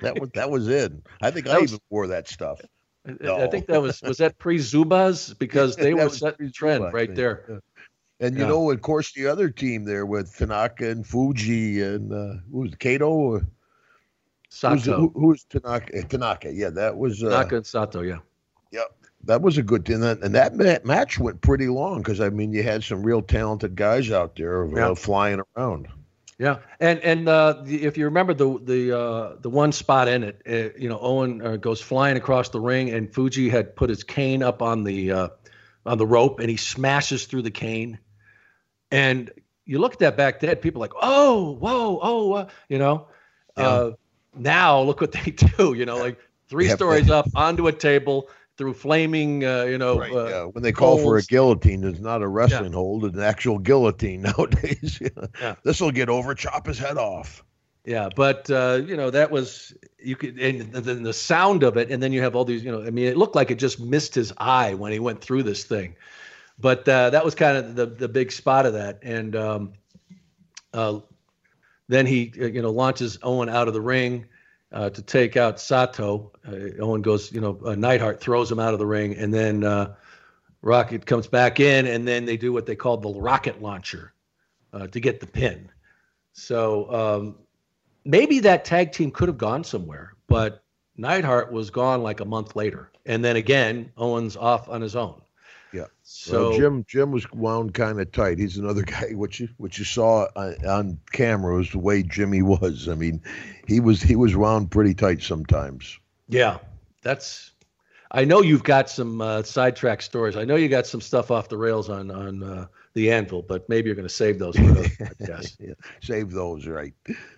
that 0.00 0.20
was 0.20 0.30
that 0.34 0.48
was 0.50 0.68
it. 0.68 0.92
I 1.20 1.32
think 1.32 1.46
That 1.46 1.56
I 1.56 1.60
was- 1.60 1.72
even 1.72 1.80
wore 1.90 2.06
that 2.06 2.28
stuff. 2.28 2.60
I- 3.06 3.28
I 3.28 3.46
think 3.48 3.66
that 3.66 3.82
was 3.82 4.00
was 4.02 4.18
that 4.18 4.38
pre 4.38 4.58
Zubaz 4.58 5.36
because 5.38 5.74
they 5.74 5.94
were 6.00 6.08
setting 6.10 6.46
the 6.46 6.52
trend 6.52 6.92
right 6.92 7.12
there. 7.12 7.44
Yeah. 7.48 7.58
And 8.20 8.36
you 8.36 8.42
Yeah. 8.42 8.48
know, 8.48 8.70
of 8.70 8.80
course, 8.82 9.12
the 9.14 9.26
other 9.26 9.48
team 9.50 9.84
there 9.84 10.06
with 10.06 10.36
Tanaka 10.36 10.90
and 10.90 11.04
Fuji 11.04 11.82
and 11.82 12.12
uh, 12.12 12.34
who 12.52 12.58
was 12.60 12.74
Kato? 12.78 13.08
Or, 13.10 13.46
who's, 14.50 14.84
Sato, 14.84 14.96
who, 14.96 15.12
who's 15.14 15.44
Tanaka? 15.44 15.96
eh, 15.96 16.02
Tanaka, 16.02 16.52
yeah, 16.52 16.70
that 16.70 16.96
was. 16.96 17.22
Uh, 17.22 17.30
Tanaka 17.30 17.56
and 17.56 17.66
Sato, 17.66 18.02
yeah. 18.02 18.18
Yep. 18.72 18.86
that 19.24 19.42
was 19.42 19.58
a 19.58 19.62
good 19.62 19.84
thing. 19.84 20.02
And 20.02 20.34
that, 20.34 20.84
match 20.84 21.18
went 21.18 21.40
pretty 21.40 21.68
long 21.68 21.98
because 21.98 22.20
I 22.20 22.30
mean, 22.30 22.52
you 22.52 22.62
had 22.62 22.84
some 22.84 23.02
real 23.02 23.22
talented 23.22 23.76
guys 23.76 24.10
out 24.10 24.36
there 24.36 24.64
uh, 24.64 24.88
yeah. 24.88 24.94
flying 24.94 25.42
around. 25.56 25.88
Yeah, 26.38 26.60
and 26.80 27.00
and 27.00 27.28
uh, 27.28 27.60
the, 27.64 27.84
if 27.84 27.98
you 27.98 28.06
remember 28.06 28.32
the 28.32 28.58
the 28.62 28.98
uh, 28.98 29.36
the 29.40 29.50
one 29.50 29.72
spot 29.72 30.08
in 30.08 30.24
it, 30.24 30.40
uh, 30.48 30.78
you 30.78 30.88
know, 30.88 30.98
Owen 30.98 31.44
uh, 31.44 31.56
goes 31.56 31.82
flying 31.82 32.16
across 32.16 32.48
the 32.48 32.60
ring, 32.60 32.88
and 32.88 33.12
Fuji 33.12 33.50
had 33.50 33.76
put 33.76 33.90
his 33.90 34.04
cane 34.04 34.42
up 34.42 34.62
on 34.62 34.82
the 34.84 35.12
uh, 35.12 35.28
on 35.84 35.98
the 35.98 36.06
rope, 36.06 36.40
and 36.40 36.48
he 36.48 36.56
smashes 36.56 37.26
through 37.26 37.42
the 37.42 37.50
cane. 37.50 37.98
And 38.90 39.30
you 39.66 39.80
look 39.80 39.92
at 39.92 39.98
that 39.98 40.16
back 40.16 40.40
then, 40.40 40.56
people 40.56 40.80
are 40.82 40.84
like, 40.84 40.94
oh, 41.00 41.56
whoa, 41.56 41.98
oh, 42.02 42.46
you 42.70 42.78
know. 42.78 43.08
Yeah. 43.58 43.90
Now 44.36 44.80
look 44.82 45.00
what 45.00 45.12
they 45.12 45.30
do. 45.58 45.74
You 45.74 45.86
know, 45.86 45.96
like 45.96 46.18
three 46.48 46.68
stories 46.68 47.10
up 47.10 47.26
onto 47.34 47.66
a 47.66 47.72
table 47.72 48.28
through 48.56 48.74
flaming, 48.74 49.44
uh, 49.44 49.62
you 49.62 49.78
know. 49.78 49.98
Right, 49.98 50.12
uh, 50.12 50.26
yeah. 50.26 50.44
When 50.44 50.62
they 50.62 50.72
call 50.72 50.98
for 50.98 51.16
a 51.16 51.22
guillotine, 51.22 51.82
it's 51.84 52.00
not 52.00 52.20
a 52.20 52.28
wrestling 52.28 52.72
yeah. 52.72 52.76
hold; 52.76 53.06
it's 53.06 53.16
an 53.16 53.22
actual 53.22 53.58
guillotine 53.58 54.22
nowadays. 54.36 55.00
yeah. 55.40 55.54
This 55.64 55.80
will 55.80 55.92
get 55.92 56.08
over, 56.08 56.34
chop 56.34 56.66
his 56.66 56.78
head 56.78 56.98
off. 56.98 57.42
Yeah, 57.86 58.10
but 58.14 58.50
uh, 58.50 58.82
you 58.84 58.96
know 58.96 59.10
that 59.10 59.30
was 59.30 59.72
you 59.98 60.14
could, 60.14 60.38
and 60.38 60.72
then 60.72 61.02
the 61.02 61.14
sound 61.14 61.62
of 61.62 61.78
it, 61.78 61.90
and 61.90 62.02
then 62.02 62.12
you 62.12 62.20
have 62.20 62.36
all 62.36 62.44
these, 62.44 62.62
you 62.62 62.70
know. 62.70 62.82
I 62.82 62.90
mean, 62.90 63.06
it 63.06 63.16
looked 63.16 63.34
like 63.34 63.50
it 63.50 63.58
just 63.58 63.80
missed 63.80 64.14
his 64.14 64.32
eye 64.36 64.74
when 64.74 64.92
he 64.92 64.98
went 64.98 65.22
through 65.22 65.44
this 65.44 65.64
thing, 65.64 65.96
but 66.58 66.86
uh, 66.86 67.08
that 67.08 67.24
was 67.24 67.34
kind 67.34 67.56
of 67.56 67.74
the 67.76 67.86
the 67.86 68.08
big 68.08 68.30
spot 68.30 68.66
of 68.66 68.74
that, 68.74 68.98
and 69.02 69.34
um, 69.34 69.72
uh, 70.74 71.00
then 71.90 72.06
he, 72.06 72.32
uh, 72.40 72.46
you 72.46 72.62
know, 72.62 72.70
launches 72.70 73.18
Owen 73.22 73.48
out 73.48 73.66
of 73.66 73.74
the 73.74 73.80
ring 73.80 74.24
uh, 74.72 74.90
to 74.90 75.02
take 75.02 75.36
out 75.36 75.60
Sato. 75.60 76.30
Uh, 76.46 76.80
Owen 76.80 77.02
goes, 77.02 77.32
you 77.32 77.40
know, 77.40 77.58
uh, 77.66 77.74
Neidhart 77.74 78.20
throws 78.20 78.50
him 78.50 78.60
out 78.60 78.72
of 78.72 78.78
the 78.78 78.86
ring, 78.86 79.16
and 79.16 79.34
then 79.34 79.64
uh, 79.64 79.94
Rocket 80.62 81.04
comes 81.04 81.26
back 81.26 81.58
in, 81.58 81.86
and 81.86 82.06
then 82.06 82.24
they 82.24 82.36
do 82.36 82.52
what 82.52 82.64
they 82.64 82.76
call 82.76 82.96
the 82.96 83.10
rocket 83.10 83.60
launcher 83.60 84.12
uh, 84.72 84.86
to 84.86 85.00
get 85.00 85.18
the 85.18 85.26
pin. 85.26 85.68
So 86.32 86.92
um, 86.94 87.36
maybe 88.04 88.38
that 88.38 88.64
tag 88.64 88.92
team 88.92 89.10
could 89.10 89.28
have 89.28 89.38
gone 89.38 89.64
somewhere, 89.64 90.14
but 90.28 90.62
Neidhart 90.96 91.50
was 91.50 91.70
gone 91.70 92.04
like 92.04 92.20
a 92.20 92.24
month 92.24 92.54
later, 92.54 92.92
and 93.04 93.24
then 93.24 93.34
again, 93.34 93.90
Owens 93.96 94.36
off 94.36 94.68
on 94.68 94.80
his 94.80 94.94
own. 94.94 95.20
Yeah. 95.72 95.86
So 96.02 96.50
well, 96.50 96.58
Jim 96.58 96.84
Jim 96.88 97.12
was 97.12 97.30
wound 97.32 97.74
kind 97.74 98.00
of 98.00 98.10
tight. 98.12 98.38
He's 98.38 98.56
another 98.56 98.82
guy. 98.86 99.12
What 99.12 99.38
you 99.38 99.48
what 99.56 99.78
you 99.78 99.84
saw 99.84 100.26
on, 100.36 100.66
on 100.66 101.00
camera 101.12 101.56
was 101.56 101.70
the 101.70 101.78
way 101.78 102.02
Jimmy 102.02 102.42
was. 102.42 102.88
I 102.88 102.94
mean, 102.94 103.22
he 103.66 103.80
was 103.80 104.02
he 104.02 104.16
was 104.16 104.36
wound 104.36 104.70
pretty 104.70 104.94
tight 104.94 105.22
sometimes. 105.22 105.98
Yeah, 106.28 106.58
that's. 107.02 107.52
I 108.12 108.24
know 108.24 108.42
you've 108.42 108.64
got 108.64 108.90
some 108.90 109.20
uh, 109.20 109.44
sidetrack 109.44 110.02
stories. 110.02 110.36
I 110.36 110.44
know 110.44 110.56
you 110.56 110.68
got 110.68 110.84
some 110.84 111.00
stuff 111.00 111.30
off 111.30 111.48
the 111.48 111.56
rails 111.56 111.88
on 111.88 112.10
on 112.10 112.42
uh, 112.42 112.66
the 112.94 113.12
anvil, 113.12 113.42
but 113.42 113.68
maybe 113.68 113.86
you're 113.86 113.94
going 113.94 114.08
to 114.08 114.12
save 114.12 114.38
those 114.38 114.56
for 114.56 114.62
another 114.62 114.82
podcast. 114.88 115.56
yeah, 115.60 115.74
save 116.00 116.32
those, 116.32 116.66
right? 116.66 116.92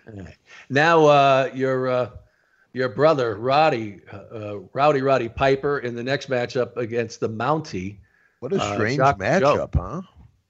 right. 0.07 0.35
Now, 0.71 1.05
uh, 1.05 1.51
your 1.53 1.87
uh, 1.89 2.09
your 2.73 2.89
brother 2.89 3.35
Roddy, 3.35 4.01
uh, 4.11 4.17
uh, 4.17 4.59
Rowdy 4.73 5.01
Roddy 5.01 5.29
Piper, 5.29 5.77
in 5.77 5.95
the 5.95 6.03
next 6.03 6.27
matchup 6.27 6.75
against 6.75 7.19
the 7.19 7.29
Mountie 7.29 7.99
what 8.43 8.51
a 8.51 8.61
uh, 8.61 8.73
strange 8.73 8.99
uh, 8.99 9.13
matchup, 9.13 9.39
Joe. 9.39 9.69
huh? 9.73 10.01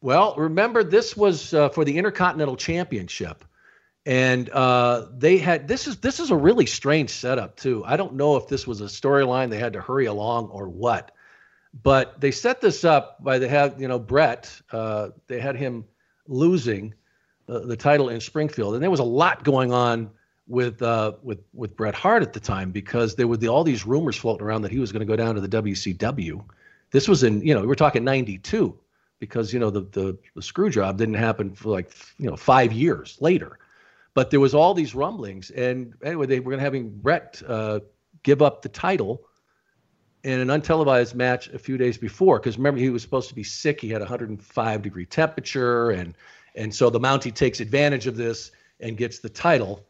Well, 0.02 0.34
remember 0.36 0.84
this 0.84 1.16
was 1.16 1.54
uh, 1.54 1.70
for 1.70 1.86
the 1.86 1.96
Intercontinental 2.00 2.56
Championship, 2.56 3.46
and 4.04 4.50
uh, 4.50 5.06
they 5.16 5.38
had 5.38 5.68
this 5.68 5.86
is 5.86 5.98
this 5.98 6.20
is 6.20 6.32
a 6.32 6.36
really 6.36 6.66
strange 6.66 7.12
setup 7.12 7.56
too. 7.56 7.84
I 7.86 7.96
don't 7.96 8.16
know 8.16 8.36
if 8.38 8.48
this 8.48 8.66
was 8.66 8.82
a 8.82 8.86
storyline 8.86 9.52
they 9.52 9.60
had 9.60 9.74
to 9.74 9.82
hurry 9.82 10.08
along 10.08 10.48
or 10.48 10.68
what, 10.70 11.12
but 11.84 12.20
they 12.20 12.32
set 12.32 12.62
this 12.62 12.84
up 12.84 13.24
by 13.24 13.38
they 13.38 13.48
had 13.48 13.80
you 13.80 13.88
know 13.88 14.00
Bret 14.00 14.52
Uh, 14.72 15.10
they 15.28 15.39
had 15.39 15.56
him 15.56 15.86
losing 16.28 16.96
the, 17.46 17.60
the 17.60 17.78
title 17.78 18.10
in 18.10 18.22
Springfield, 18.22 18.74
and 18.74 18.82
there 18.82 18.89
was 18.89 19.02
a 19.02 19.04
lot 19.04 19.44
going 19.44 19.72
on 19.72 20.10
with 20.48 20.82
uh, 20.82 21.12
with 21.22 21.44
with 21.54 21.78
Bret 21.78 21.94
Hart 21.94 22.24
at 22.24 22.34
the 22.34 22.39
time 22.39 22.72
because 22.72 23.14
there 23.14 23.28
were 23.28 23.38
the, 23.38 23.50
all 23.50 23.64
these 23.64 23.86
rumors 23.86 24.18
floating 24.18 24.44
around 24.44 24.64
that 24.64 24.72
he 24.72 24.80
was 24.80 24.91
going 24.91 25.02
to 25.02 25.06
go 25.06 25.16
down 25.16 25.36
to 25.36 25.41
the 25.41 25.62
WCW 25.62 26.44
this 26.94 27.08
was 27.08 27.24
in, 27.24 27.41
you 27.41 27.54
know, 27.54 27.66
we're 27.66 27.76
talking 27.76 28.04
92 28.04 28.80
because, 29.20 29.52
you 29.52 29.60
know, 29.60 29.72
the, 29.72 29.82
the, 29.82 30.18
the 30.36 30.41
screw 30.41 30.70
job 30.70 30.98
didn't 30.98 31.16
happen 31.16 31.54
for 31.54 31.70
like, 31.70 31.91
you 32.20 32.30
know, 32.30 32.38
five 32.38 32.72
years 32.72 33.18
later. 33.20 33.58
But 34.14 34.30
there 34.30 34.39
was 34.39 34.54
all 34.54 34.76
these 34.76 34.94
rumblings. 34.94 35.50
And 35.50 35.96
anyway, 36.04 36.28
they 36.28 36.39
were 36.39 36.52
going 36.52 36.60
to 36.60 36.64
having 36.64 36.91
Bret 36.91 37.41
uh, 37.48 37.80
give 38.22 38.44
up 38.44 38.62
the 38.62 38.70
title 38.70 39.24
in 40.24 40.39
an 40.39 40.50
untelevised 40.50 41.16
match 41.16 41.48
a 41.48 41.58
few 41.58 41.80
days 41.80 41.98
before. 41.98 42.38
Because 42.38 42.58
remember, 42.58 42.80
he 42.80 42.91
was 42.91 43.02
supposed 43.02 43.28
to 43.30 43.36
be 43.36 43.44
sick. 43.44 43.82
He 43.82 43.89
had 43.89 44.02
105 44.02 44.82
degree 44.84 45.06
temperature. 45.08 45.89
And, 45.89 46.16
and 46.54 46.74
so 46.74 46.91
the 46.91 47.00
Mountie 47.00 47.34
takes 47.34 47.60
advantage 47.60 48.06
of 48.06 48.18
this 48.18 48.52
and 48.80 48.98
gets 48.98 49.18
the 49.18 49.30
title. 49.30 49.84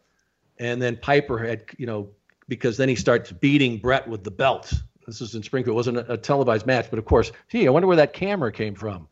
And 0.58 0.82
then 0.82 0.96
Piper 0.96 1.38
had, 1.38 1.66
you 1.78 1.86
know, 1.86 2.08
because 2.48 2.78
then 2.78 2.88
he 2.88 2.96
starts 2.96 3.34
beating 3.34 3.78
Bret 3.78 4.08
with 4.08 4.24
the 4.24 4.32
belt 4.32 4.74
this 5.06 5.20
was 5.20 5.36
in 5.36 5.44
Springfield. 5.44 5.74
It 5.74 5.76
wasn't 5.76 5.98
a, 5.98 6.14
a, 6.14 6.18
televised 6.18 6.66
match, 6.66 6.88
but 6.90 7.00
of 7.00 7.06
course, 7.06 7.32
gee, 7.50 7.68
I 7.68 7.72
wonder 7.72 7.88
where 7.88 7.98
that 7.98 8.14
camera 8.14 8.52
came 8.52 8.76
from. 8.76 9.08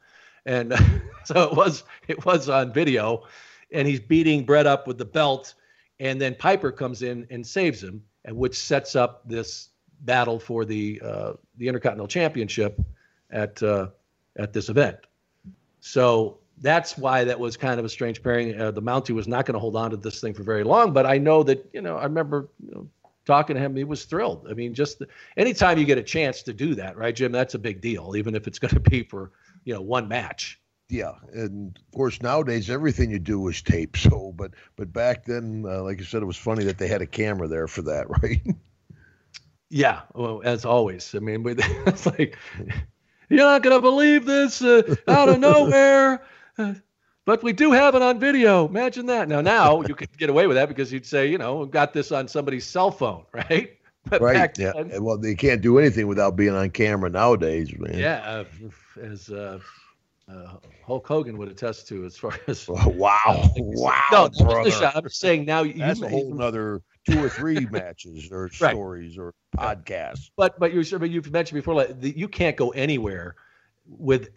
And 0.46 0.74
so 1.26 1.44
it 1.44 1.56
was 1.56 1.84
it 2.08 2.26
was 2.26 2.50
on 2.50 2.74
video, 2.74 3.24
and 3.72 3.88
he's 3.88 4.00
beating 4.00 4.46
Bret 4.46 4.68
up 4.68 4.88
with 4.88 4.98
the 4.98 5.06
belt, 5.06 5.54
and 6.00 6.20
then 6.20 6.36
Piper 6.36 6.72
comes 6.72 7.02
in 7.02 7.28
and 7.30 7.46
saves 7.46 7.84
him, 7.84 8.04
and 8.26 8.36
which 8.36 8.58
sets 8.58 8.96
up 8.96 9.28
this 9.28 9.70
battle 10.02 10.40
for 10.40 10.66
the 10.66 11.02
uh, 11.04 11.34
the 11.58 11.68
Intercontinental 11.68 12.08
Championship 12.08 12.80
at 13.30 13.62
uh, 13.62 13.88
at 14.38 14.54
this 14.54 14.70
event. 14.70 14.98
So 15.80 16.40
that's 16.60 16.98
why 16.98 17.24
that 17.24 17.40
was 17.40 17.58
kind 17.58 17.80
of 17.80 17.86
a 17.86 17.90
strange 17.90 18.22
pairing. 18.22 18.60
Uh, 18.60 18.72
the 18.72 18.82
Mountie 18.82 19.16
was 19.16 19.28
not 19.28 19.46
going 19.46 19.54
to 19.54 19.60
hold 19.60 19.76
on 19.76 19.92
to 19.92 19.98
this 19.98 20.22
thing 20.22 20.34
for 20.34 20.44
very 20.44 20.64
long, 20.64 20.94
but 20.94 21.06
I 21.06 21.18
know 21.18 21.44
that 21.44 21.70
you 21.74 21.82
know 21.82 21.98
I 21.98 22.04
remember 22.04 22.50
you 22.64 22.72
know, 22.72 22.88
talking 23.26 23.56
to 23.56 23.62
him, 23.62 23.76
he 23.76 23.84
was 23.84 24.06
thrilled. 24.06 24.48
I 24.50 24.54
mean, 24.54 24.74
just 24.74 25.02
anytime 25.38 25.78
you 25.78 25.86
get 25.86 25.98
a 25.98 26.04
chance 26.04 26.44
to 26.44 26.54
do 26.54 26.76
that, 26.76 26.98
right, 26.98 27.16
Jim? 27.16 27.32
That's 27.32 27.54
a 27.54 27.60
big 27.60 27.82
deal, 27.82 28.16
even 28.16 28.36
if 28.36 28.48
it's 28.48 28.60
going 28.60 28.74
to 28.74 28.80
be 28.80 29.04
for 29.04 29.32
you 29.64 29.74
know 29.74 29.82
one 29.82 30.08
match. 30.08 30.60
Yeah, 30.90 31.14
and 31.34 31.78
of 31.78 31.98
course 31.98 32.22
nowadays 32.22 32.70
everything 32.70 33.12
you 33.12 33.20
do 33.20 33.48
is 33.48 33.62
tape. 33.62 33.96
So, 33.96 34.34
but 34.36 34.52
but 34.76 34.92
back 34.92 35.24
then, 35.26 35.64
uh, 35.68 35.84
like 35.84 36.00
you 36.00 36.06
said, 36.06 36.22
it 36.22 36.26
was 36.26 36.38
funny 36.38 36.66
that 36.66 36.78
they 36.78 36.88
had 36.88 37.02
a 37.02 37.08
camera 37.08 37.48
there 37.48 37.68
for 37.68 37.82
that, 37.84 38.08
right? 38.22 38.42
Yeah, 39.70 40.02
well, 40.14 40.42
as 40.44 40.66
always. 40.66 41.16
I 41.16 41.20
mean, 41.20 41.44
it's 41.48 42.06
like 42.06 42.38
you're 43.30 43.40
not 43.40 43.64
going 43.64 43.76
to 43.76 43.82
believe 43.82 44.26
this 44.26 44.62
uh, 44.62 44.96
out 45.08 45.30
of 45.30 45.40
nowhere. 45.40 46.22
But 47.26 47.44
we 47.44 47.54
do 47.54 47.72
have 47.72 47.94
it 47.96 48.02
on 48.02 48.20
video. 48.20 48.68
Imagine 48.68 49.06
that. 49.08 49.28
Now, 49.28 49.42
now 49.42 49.82
you 49.88 49.96
could 49.96 50.16
get 50.18 50.30
away 50.30 50.48
with 50.48 50.56
that 50.58 50.70
because 50.70 50.92
you'd 50.92 51.06
say, 51.06 51.28
you 51.28 51.38
know, 51.38 51.66
got 51.66 51.94
this 51.94 52.12
on 52.12 52.28
somebody's 52.28 52.66
cell 52.66 52.92
phone, 52.92 53.26
right? 53.34 53.78
But 54.10 54.22
right. 54.22 54.58
yeah. 54.58 54.72
Then, 54.76 55.04
well, 55.04 55.18
they 55.18 55.36
can't 55.36 55.62
do 55.62 55.78
anything 55.78 56.08
without 56.08 56.36
being 56.36 56.56
on 56.56 56.72
camera 56.72 57.10
nowadays, 57.10 57.72
man. 57.78 57.98
Yeah. 57.98 58.22
Uh, 58.26 58.46
as 59.00 59.30
uh, 59.30 59.60
uh, 60.32 60.58
Hulk 60.86 61.08
Hogan 61.08 61.38
would 61.38 61.50
attest 61.50 61.88
to, 61.90 62.06
as 62.06 62.18
far 62.18 62.40
as 62.48 62.68
wow, 62.68 63.50
wow, 63.56 64.04
no, 64.12 64.30
brother. 64.40 64.92
I'm 64.96 65.10
saying 65.10 65.46
now 65.46 65.64
you, 65.64 65.74
that's 65.74 66.02
a 66.02 66.10
whole 66.10 66.34
another 66.34 66.82
two 67.08 67.24
or 67.24 67.30
three 67.30 67.60
matches 67.72 68.30
or 68.32 68.50
right. 68.60 68.72
stories 68.72 69.18
or 69.18 69.34
podcasts. 69.58 70.32
But 70.38 70.60
but 70.60 70.74
you 70.74 70.84
but 70.98 71.10
you've 71.10 71.32
mentioned 71.32 71.58
before, 71.58 71.76
like 71.76 72.00
the, 72.00 72.18
you 72.18 72.28
can't 72.28 72.56
go 72.56 72.70
anywhere 72.70 73.36
with 73.86 74.30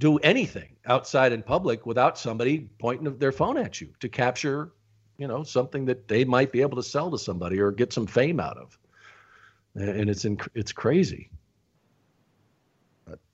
do 0.00 0.16
anything 0.18 0.74
outside 0.86 1.30
in 1.32 1.42
public 1.42 1.84
without 1.86 2.18
somebody 2.18 2.66
pointing 2.78 3.16
their 3.18 3.30
phone 3.30 3.58
at 3.58 3.80
you 3.80 3.88
to 4.00 4.08
capture, 4.08 4.72
you 5.18 5.28
know, 5.28 5.44
something 5.44 5.84
that 5.84 6.08
they 6.08 6.24
might 6.24 6.50
be 6.50 6.62
able 6.62 6.76
to 6.76 6.82
sell 6.82 7.10
to 7.10 7.18
somebody 7.18 7.60
or 7.60 7.70
get 7.70 7.92
some 7.92 8.06
fame 8.06 8.40
out 8.40 8.56
of. 8.56 8.78
And 9.74 10.08
it's 10.10 10.24
in, 10.24 10.40
it's 10.54 10.72
crazy. 10.72 11.30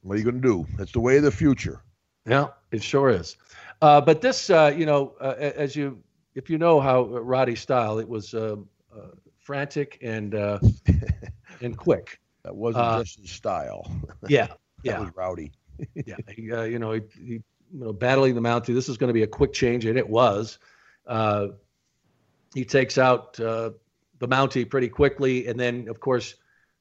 What 0.03 0.15
are 0.15 0.19
you 0.19 0.25
going 0.25 0.43
to 0.43 0.49
do? 0.49 0.67
That's 0.77 0.93
the 0.93 1.01
way 1.01 1.17
of 1.17 1.23
the 1.23 1.31
future. 1.31 1.83
Yeah, 2.27 2.49
it 2.73 2.83
sure 2.83 3.11
is. 3.11 3.37
Uh, 3.81 4.01
but 4.01 4.21
this, 4.21 4.51
uh, 4.51 4.75
you 4.77 4.87
know, 4.87 5.15
uh, 5.21 5.35
as 5.39 5.77
you, 5.77 6.03
if 6.35 6.51
you 6.51 6.59
know 6.59 6.81
how 6.81 7.05
Roddy's 7.05 7.61
style, 7.61 7.99
it 7.99 8.09
was 8.09 8.35
uh, 8.35 8.57
uh, 8.95 9.01
frantic 9.39 9.99
and 10.03 10.35
uh, 10.35 10.59
and 11.61 11.77
quick. 11.77 12.19
That 12.43 12.55
wasn't 12.55 13.07
just 13.07 13.21
his 13.21 13.31
style. 13.31 13.91
Yeah, 14.29 14.47
that 14.47 14.57
yeah. 14.83 15.01
was 15.01 15.11
rowdy 15.15 15.53
yeah, 15.95 16.17
he, 16.35 16.53
uh, 16.53 16.63
you 16.63 16.79
know, 16.79 16.93
he, 16.93 17.01
he, 17.19 17.33
you 17.73 17.81
know, 17.81 17.93
battling 17.93 18.35
the 18.35 18.41
Mountie. 18.41 18.75
This 18.75 18.89
is 18.89 18.97
going 18.97 19.09
to 19.09 19.15
be 19.15 19.23
a 19.23 19.29
quick 19.29 19.53
change, 19.53 19.85
and 19.85 19.99
it 19.99 20.09
was. 20.09 20.59
Uh, 21.07 21.49
he 22.55 22.65
takes 22.65 22.99
out 22.99 23.39
uh, 23.41 23.71
the 24.19 24.29
Mountie 24.29 24.69
pretty 24.69 24.89
quickly, 24.89 25.47
and 25.47 25.59
then, 25.59 25.89
of 25.89 26.01
course, 26.01 26.35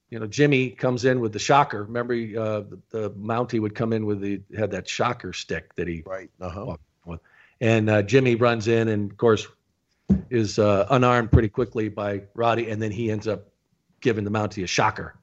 you 0.10 0.20
know, 0.20 0.28
Jimmy 0.28 0.70
comes 0.70 1.06
in 1.06 1.20
with 1.20 1.34
the 1.34 1.40
shocker. 1.40 1.84
Remember, 1.84 2.14
uh, 2.14 2.62
the, 2.62 2.80
the 2.92 3.12
Mountie 3.12 3.60
would 3.60 3.76
come 3.76 3.92
in 3.92 4.06
with 4.06 4.22
the 4.22 4.42
had 4.56 4.72
that 4.72 4.88
shocker 4.88 5.34
stick 5.34 5.74
that 5.76 5.88
he 5.88 6.04
right, 6.06 6.30
uh-huh. 6.40 6.78
and 7.60 7.90
uh, 7.90 8.02
Jimmy 8.04 8.36
runs 8.36 8.68
in, 8.68 8.88
and 8.88 9.12
of 9.12 9.18
course, 9.18 9.48
is 10.30 10.60
uh, 10.60 10.86
unarmed 10.92 11.32
pretty 11.32 11.50
quickly 11.50 11.90
by 11.90 12.22
Roddy, 12.36 12.70
and 12.70 12.82
then 12.82 12.92
he 12.92 13.12
ends 13.12 13.28
up 13.28 13.48
giving 14.00 14.24
the 14.24 14.32
Mountie 14.32 14.64
a 14.64 14.68
shocker. 14.68 15.16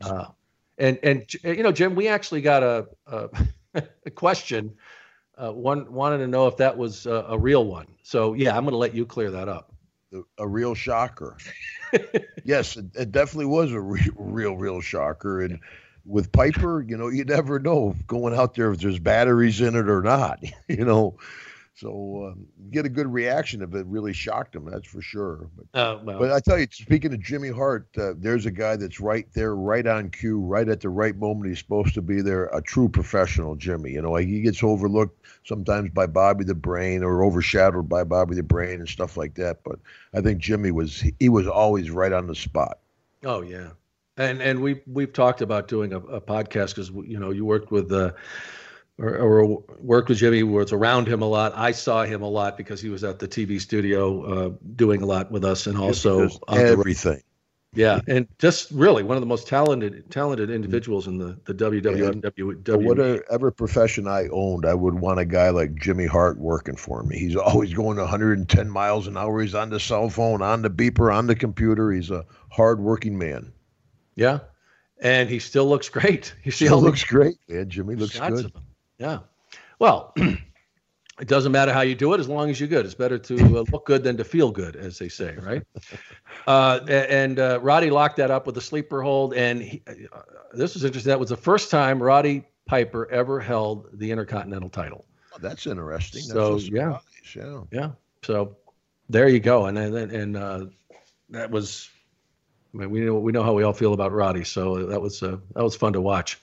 Uh, 0.00 0.26
And 0.78 0.98
and 1.02 1.24
you 1.44 1.62
know, 1.62 1.72
Jim, 1.72 1.94
we 1.94 2.08
actually 2.08 2.40
got 2.40 2.62
a 2.62 2.86
a, 3.06 3.28
a 4.06 4.10
question. 4.10 4.74
Uh, 5.36 5.50
one 5.50 5.90
wanted 5.92 6.18
to 6.18 6.26
know 6.26 6.46
if 6.46 6.56
that 6.58 6.76
was 6.76 7.06
a, 7.06 7.24
a 7.28 7.38
real 7.38 7.64
one. 7.64 7.86
So 8.02 8.34
yeah, 8.34 8.56
I'm 8.56 8.64
going 8.64 8.72
to 8.72 8.78
let 8.78 8.94
you 8.94 9.06
clear 9.06 9.30
that 9.30 9.48
up. 9.48 9.72
A 10.38 10.46
real 10.46 10.74
shocker. 10.74 11.38
yes, 12.44 12.76
it, 12.76 12.84
it, 12.94 13.12
definitely 13.12 13.46
was 13.46 13.72
a 13.72 13.80
re- 13.80 14.10
real, 14.16 14.56
real 14.56 14.82
shocker. 14.82 15.40
And 15.40 15.58
with 16.04 16.30
Piper, 16.32 16.82
you 16.86 16.98
know, 16.98 17.08
you 17.08 17.24
never 17.24 17.58
know 17.58 17.96
going 18.06 18.34
out 18.34 18.54
there 18.54 18.70
if 18.72 18.80
there's 18.80 18.98
batteries 18.98 19.62
in 19.62 19.74
it 19.74 19.88
or 19.88 20.02
not. 20.02 20.42
You 20.68 20.84
know, 20.84 21.18
so 21.74 22.32
um, 22.32 22.46
get 22.70 22.84
a 22.84 22.88
good 22.88 23.06
reaction 23.06 23.62
if 23.62 23.74
it 23.74 23.86
really 23.86 24.12
shocked 24.12 24.54
him. 24.54 24.66
That's 24.70 24.86
for 24.86 25.00
sure. 25.00 25.48
But, 25.56 25.78
uh, 25.78 25.98
well. 26.04 26.18
but 26.18 26.30
I 26.30 26.40
tell 26.40 26.58
you, 26.58 26.66
speaking 26.70 27.14
of 27.14 27.20
Jimmy 27.20 27.48
Hart, 27.48 27.88
uh, 27.96 28.12
there's 28.16 28.44
a 28.44 28.50
guy 28.50 28.76
that's 28.76 29.00
right 29.00 29.26
there, 29.32 29.56
right 29.56 29.86
on 29.86 30.10
cue, 30.10 30.38
right 30.38 30.68
at 30.68 30.80
the 30.80 30.90
right 30.90 31.16
moment. 31.16 31.48
He's 31.48 31.58
supposed 31.58 31.94
to 31.94 32.02
be 32.02 32.20
there. 32.20 32.46
A 32.46 32.60
true 32.60 32.88
professional, 32.88 33.56
Jimmy. 33.56 33.92
You 33.92 34.02
know, 34.02 34.14
he 34.16 34.42
gets 34.42 34.62
overlooked 34.62 35.24
sometimes 35.44 35.90
by 35.90 36.06
Bobby 36.06 36.44
the 36.44 36.54
Brain 36.54 37.02
or 37.02 37.24
overshadowed 37.24 37.88
by 37.88 38.04
Bobby 38.04 38.34
the 38.34 38.42
Brain 38.42 38.80
and 38.80 38.88
stuff 38.88 39.16
like 39.16 39.34
that. 39.36 39.64
But 39.64 39.78
I 40.12 40.20
think 40.20 40.40
Jimmy 40.40 40.72
was 40.72 41.02
he 41.18 41.28
was 41.30 41.46
always 41.46 41.90
right 41.90 42.12
on 42.12 42.26
the 42.26 42.34
spot. 42.34 42.80
Oh 43.24 43.40
yeah, 43.40 43.70
and 44.18 44.42
and 44.42 44.60
we 44.60 44.82
we've 44.86 45.12
talked 45.12 45.40
about 45.40 45.68
doing 45.68 45.94
a, 45.94 45.98
a 46.00 46.20
podcast 46.20 46.74
because 46.74 46.90
you 46.90 47.18
know 47.18 47.30
you 47.30 47.46
worked 47.46 47.70
with. 47.70 47.90
Uh, 47.90 48.12
or, 49.02 49.16
or 49.16 49.64
worked 49.80 50.08
with 50.08 50.18
Jimmy, 50.18 50.42
was 50.42 50.72
around 50.72 51.08
him 51.08 51.22
a 51.22 51.26
lot. 51.26 51.52
I 51.56 51.72
saw 51.72 52.04
him 52.04 52.22
a 52.22 52.28
lot 52.28 52.56
because 52.56 52.80
he 52.80 52.88
was 52.88 53.04
at 53.04 53.18
the 53.18 53.28
TV 53.28 53.60
studio 53.60 54.22
uh, 54.22 54.50
doing 54.76 55.02
a 55.02 55.06
lot 55.06 55.30
with 55.30 55.44
us, 55.44 55.66
and 55.66 55.76
also 55.76 56.28
everything. 56.48 57.22
Yeah, 57.74 58.00
and 58.06 58.28
just 58.38 58.70
really 58.70 59.02
one 59.02 59.16
of 59.16 59.22
the 59.22 59.26
most 59.26 59.48
talented 59.48 60.10
talented 60.10 60.50
individuals 60.50 61.06
in 61.06 61.16
the 61.16 61.38
the 61.46 61.54
WWE. 61.54 62.84
Whatever 62.84 63.50
profession 63.50 64.06
I 64.06 64.28
owned, 64.30 64.66
I 64.66 64.74
would 64.74 64.94
want 64.94 65.20
a 65.20 65.24
guy 65.24 65.48
like 65.50 65.74
Jimmy 65.74 66.04
Hart 66.04 66.38
working 66.38 66.76
for 66.76 67.02
me. 67.02 67.18
He's 67.18 67.34
always 67.34 67.72
going 67.72 67.96
110 67.96 68.70
miles 68.70 69.06
an 69.06 69.16
hour. 69.16 69.40
He's 69.40 69.54
on 69.54 69.70
the 69.70 69.80
cell 69.80 70.10
phone, 70.10 70.42
on 70.42 70.60
the 70.60 70.70
beeper, 70.70 71.14
on 71.14 71.26
the 71.26 71.34
computer. 71.34 71.90
He's 71.90 72.10
a 72.10 72.26
hard-working 72.50 73.16
man. 73.16 73.52
Yeah, 74.16 74.40
and 75.00 75.30
he 75.30 75.38
still 75.38 75.66
looks 75.66 75.88
great. 75.88 76.34
He 76.42 76.50
still 76.50 76.80
looks 76.80 77.04
great, 77.04 77.36
Yeah, 77.48 77.64
Jimmy 77.64 77.94
looks 77.94 78.18
good. 78.18 78.52
Yeah. 79.02 79.18
Well, 79.80 80.14
it 80.16 81.26
doesn't 81.26 81.50
matter 81.50 81.72
how 81.72 81.80
you 81.80 81.96
do 81.96 82.14
it 82.14 82.20
as 82.20 82.28
long 82.28 82.50
as 82.50 82.60
you're 82.60 82.68
good. 82.68 82.86
It's 82.86 82.94
better 82.94 83.18
to 83.18 83.34
uh, 83.34 83.64
look 83.72 83.84
good 83.84 84.04
than 84.04 84.16
to 84.16 84.24
feel 84.24 84.52
good, 84.52 84.76
as 84.76 84.96
they 84.96 85.08
say, 85.08 85.36
right? 85.42 85.62
uh, 86.46 86.80
and 86.88 87.40
uh, 87.40 87.58
Roddy 87.60 87.90
locked 87.90 88.16
that 88.18 88.30
up 88.30 88.46
with 88.46 88.56
a 88.56 88.60
sleeper 88.60 89.02
hold. 89.02 89.34
And 89.34 89.60
he, 89.60 89.82
uh, 89.88 90.20
this 90.52 90.74
was 90.74 90.84
interesting. 90.84 91.10
That 91.10 91.18
was 91.18 91.30
the 91.30 91.36
first 91.36 91.68
time 91.68 92.00
Roddy 92.00 92.44
Piper 92.66 93.10
ever 93.10 93.40
held 93.40 93.88
the 93.92 94.12
Intercontinental 94.12 94.68
title. 94.68 95.04
Oh, 95.34 95.38
that's 95.40 95.66
interesting. 95.66 96.22
So 96.22 96.54
that's 96.54 96.68
yeah, 96.68 96.98
yeah, 97.34 97.60
yeah. 97.72 97.90
So 98.22 98.56
there 99.08 99.28
you 99.28 99.40
go. 99.40 99.66
And 99.66 99.76
and, 99.76 100.12
and 100.12 100.36
uh, 100.36 100.66
that 101.30 101.50
was 101.50 101.90
I 102.74 102.78
mean, 102.78 102.90
we 102.90 103.00
know 103.00 103.18
we 103.18 103.32
know 103.32 103.42
how 103.42 103.52
we 103.52 103.64
all 103.64 103.74
feel 103.74 103.92
about 103.92 104.12
Roddy, 104.12 104.44
so 104.44 104.86
that 104.86 105.00
was 105.00 105.22
uh, 105.22 105.36
that 105.54 105.62
was 105.62 105.76
fun 105.76 105.92
to 105.92 106.00
watch. 106.00 106.38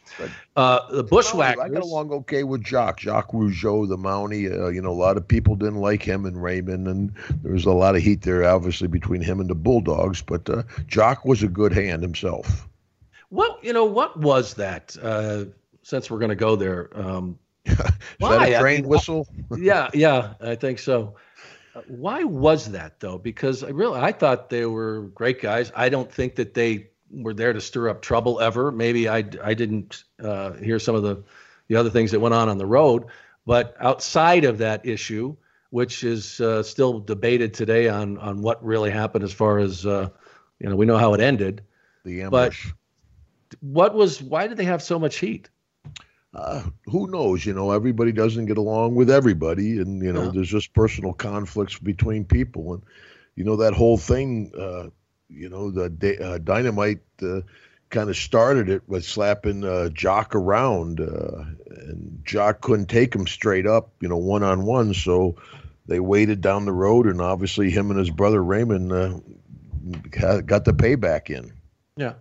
Uh, 0.55 0.91
the 0.91 1.03
Bushwhackers. 1.03 1.63
I 1.63 1.69
got 1.69 1.82
along 1.82 2.11
okay 2.11 2.43
with 2.43 2.63
Jacques, 2.63 2.99
Jacques 2.99 3.32
Rougeau, 3.32 3.88
the 3.88 3.97
Mountie. 3.97 4.51
Uh, 4.51 4.67
you 4.67 4.80
know, 4.80 4.91
a 4.91 4.91
lot 4.91 5.17
of 5.17 5.27
people 5.27 5.55
didn't 5.55 5.80
like 5.80 6.03
him 6.03 6.25
and 6.25 6.41
Raymond, 6.41 6.88
and 6.88 7.11
there 7.41 7.53
was 7.53 7.65
a 7.65 7.71
lot 7.71 7.95
of 7.95 8.03
heat 8.03 8.21
there, 8.21 8.43
obviously, 8.45 8.88
between 8.88 9.21
him 9.21 9.39
and 9.39 9.49
the 9.49 9.55
Bulldogs. 9.55 10.21
But 10.21 10.47
uh, 10.47 10.63
Jacques 10.88 11.25
was 11.25 11.41
a 11.41 11.47
good 11.47 11.73
hand 11.73 12.03
himself. 12.03 12.67
Well, 13.32 13.57
you 13.63 13.73
know, 13.73 13.86
what 13.86 14.15
was 14.17 14.53
that? 14.55 14.95
Uh, 15.01 15.45
since 15.82 16.11
we're 16.11 16.19
going 16.19 16.30
to 16.30 16.36
go 16.36 16.55
there, 16.55 16.91
um, 16.93 17.39
why? 18.19 18.47
a 18.47 18.59
train 18.59 18.80
I 18.80 18.82
mean, 18.82 18.89
whistle? 18.89 19.27
yeah, 19.57 19.89
yeah, 19.95 20.34
I 20.41 20.53
think 20.53 20.77
so. 20.77 21.15
Why 21.88 22.23
was 22.23 22.71
that 22.71 22.99
though? 22.99 23.17
Because 23.17 23.63
I 23.63 23.69
really 23.69 23.99
I 23.99 24.11
thought 24.11 24.49
they 24.49 24.65
were 24.65 25.11
great 25.13 25.41
guys. 25.41 25.71
I 25.75 25.89
don't 25.89 26.11
think 26.11 26.36
that 26.36 26.53
they 26.53 26.89
were 27.11 27.34
there 27.34 27.53
to 27.53 27.61
stir 27.61 27.89
up 27.89 28.01
trouble 28.01 28.39
ever. 28.39 28.71
Maybe 28.71 29.09
I 29.09 29.17
I 29.43 29.53
didn't 29.53 30.03
uh, 30.23 30.53
hear 30.53 30.80
some 30.80 30.95
of 30.95 31.03
the 31.03 31.23
the 31.67 31.75
other 31.75 31.89
things 31.89 32.11
that 32.11 32.19
went 32.19 32.34
on 32.34 32.49
on 32.49 32.57
the 32.57 32.65
road, 32.65 33.05
but 33.45 33.75
outside 33.80 34.45
of 34.45 34.57
that 34.59 34.86
issue, 34.86 35.36
which 35.69 36.03
is 36.03 36.41
uh, 36.41 36.63
still 36.63 36.99
debated 36.99 37.53
today 37.53 37.89
on 37.89 38.17
on 38.17 38.41
what 38.41 38.63
really 38.63 38.91
happened 38.91 39.23
as 39.23 39.34
far 39.34 39.59
as 39.59 39.86
uh, 39.86 40.09
you 40.59 40.69
know 40.69 40.75
we 40.75 40.86
know 40.86 40.97
how 40.97 41.13
it 41.13 41.21
ended. 41.21 41.63
The 42.05 42.23
ambush. 42.23 42.67
But 43.49 43.59
what 43.61 43.93
was 43.95 44.21
why 44.21 44.47
did 44.47 44.57
they 44.57 44.65
have 44.65 44.82
so 44.82 44.99
much 44.99 45.17
heat? 45.17 45.49
Uh, 46.34 46.63
who 46.86 47.09
knows? 47.09 47.45
You 47.45 47.53
know, 47.53 47.71
everybody 47.71 48.11
doesn't 48.11 48.45
get 48.45 48.57
along 48.57 48.95
with 48.95 49.09
everybody, 49.09 49.80
and 49.80 50.01
you 50.03 50.13
know, 50.13 50.25
yeah. 50.25 50.32
there's 50.34 50.49
just 50.49 50.73
personal 50.73 51.13
conflicts 51.13 51.80
between 51.80 52.23
people, 52.25 52.73
and 52.73 52.84
you 53.36 53.43
know 53.43 53.57
that 53.57 53.73
whole 53.73 53.97
thing. 53.97 54.51
Uh, 54.57 54.89
you 55.30 55.49
know, 55.49 55.71
the 55.71 56.17
uh, 56.23 56.38
dynamite 56.39 57.01
uh, 57.21 57.41
kind 57.89 58.09
of 58.09 58.17
started 58.17 58.69
it 58.69 58.84
with 58.88 59.05
slapping 59.05 59.63
uh, 59.63 59.89
Jacques 59.89 60.36
around, 60.36 60.99
uh, 60.99 61.43
and 61.67 62.21
Jacques 62.25 62.61
couldn't 62.61 62.88
take 62.88 63.13
him 63.13 63.27
straight 63.27 63.67
up, 63.67 63.91
you 63.99 64.09
know, 64.09 64.17
one 64.17 64.43
on 64.43 64.65
one, 64.65 64.93
so 64.93 65.36
they 65.86 65.99
waited 65.99 66.41
down 66.41 66.65
the 66.65 66.73
road, 66.73 67.05
and 67.05 67.21
obviously 67.21 67.69
him 67.69 67.89
and 67.91 67.99
his 67.99 68.09
brother 68.09 68.43
Raymond 68.43 68.89
got 68.89 70.65
the 70.65 70.73
payback 70.73 71.30
in. 71.30 71.53
Yeah. 71.95 72.13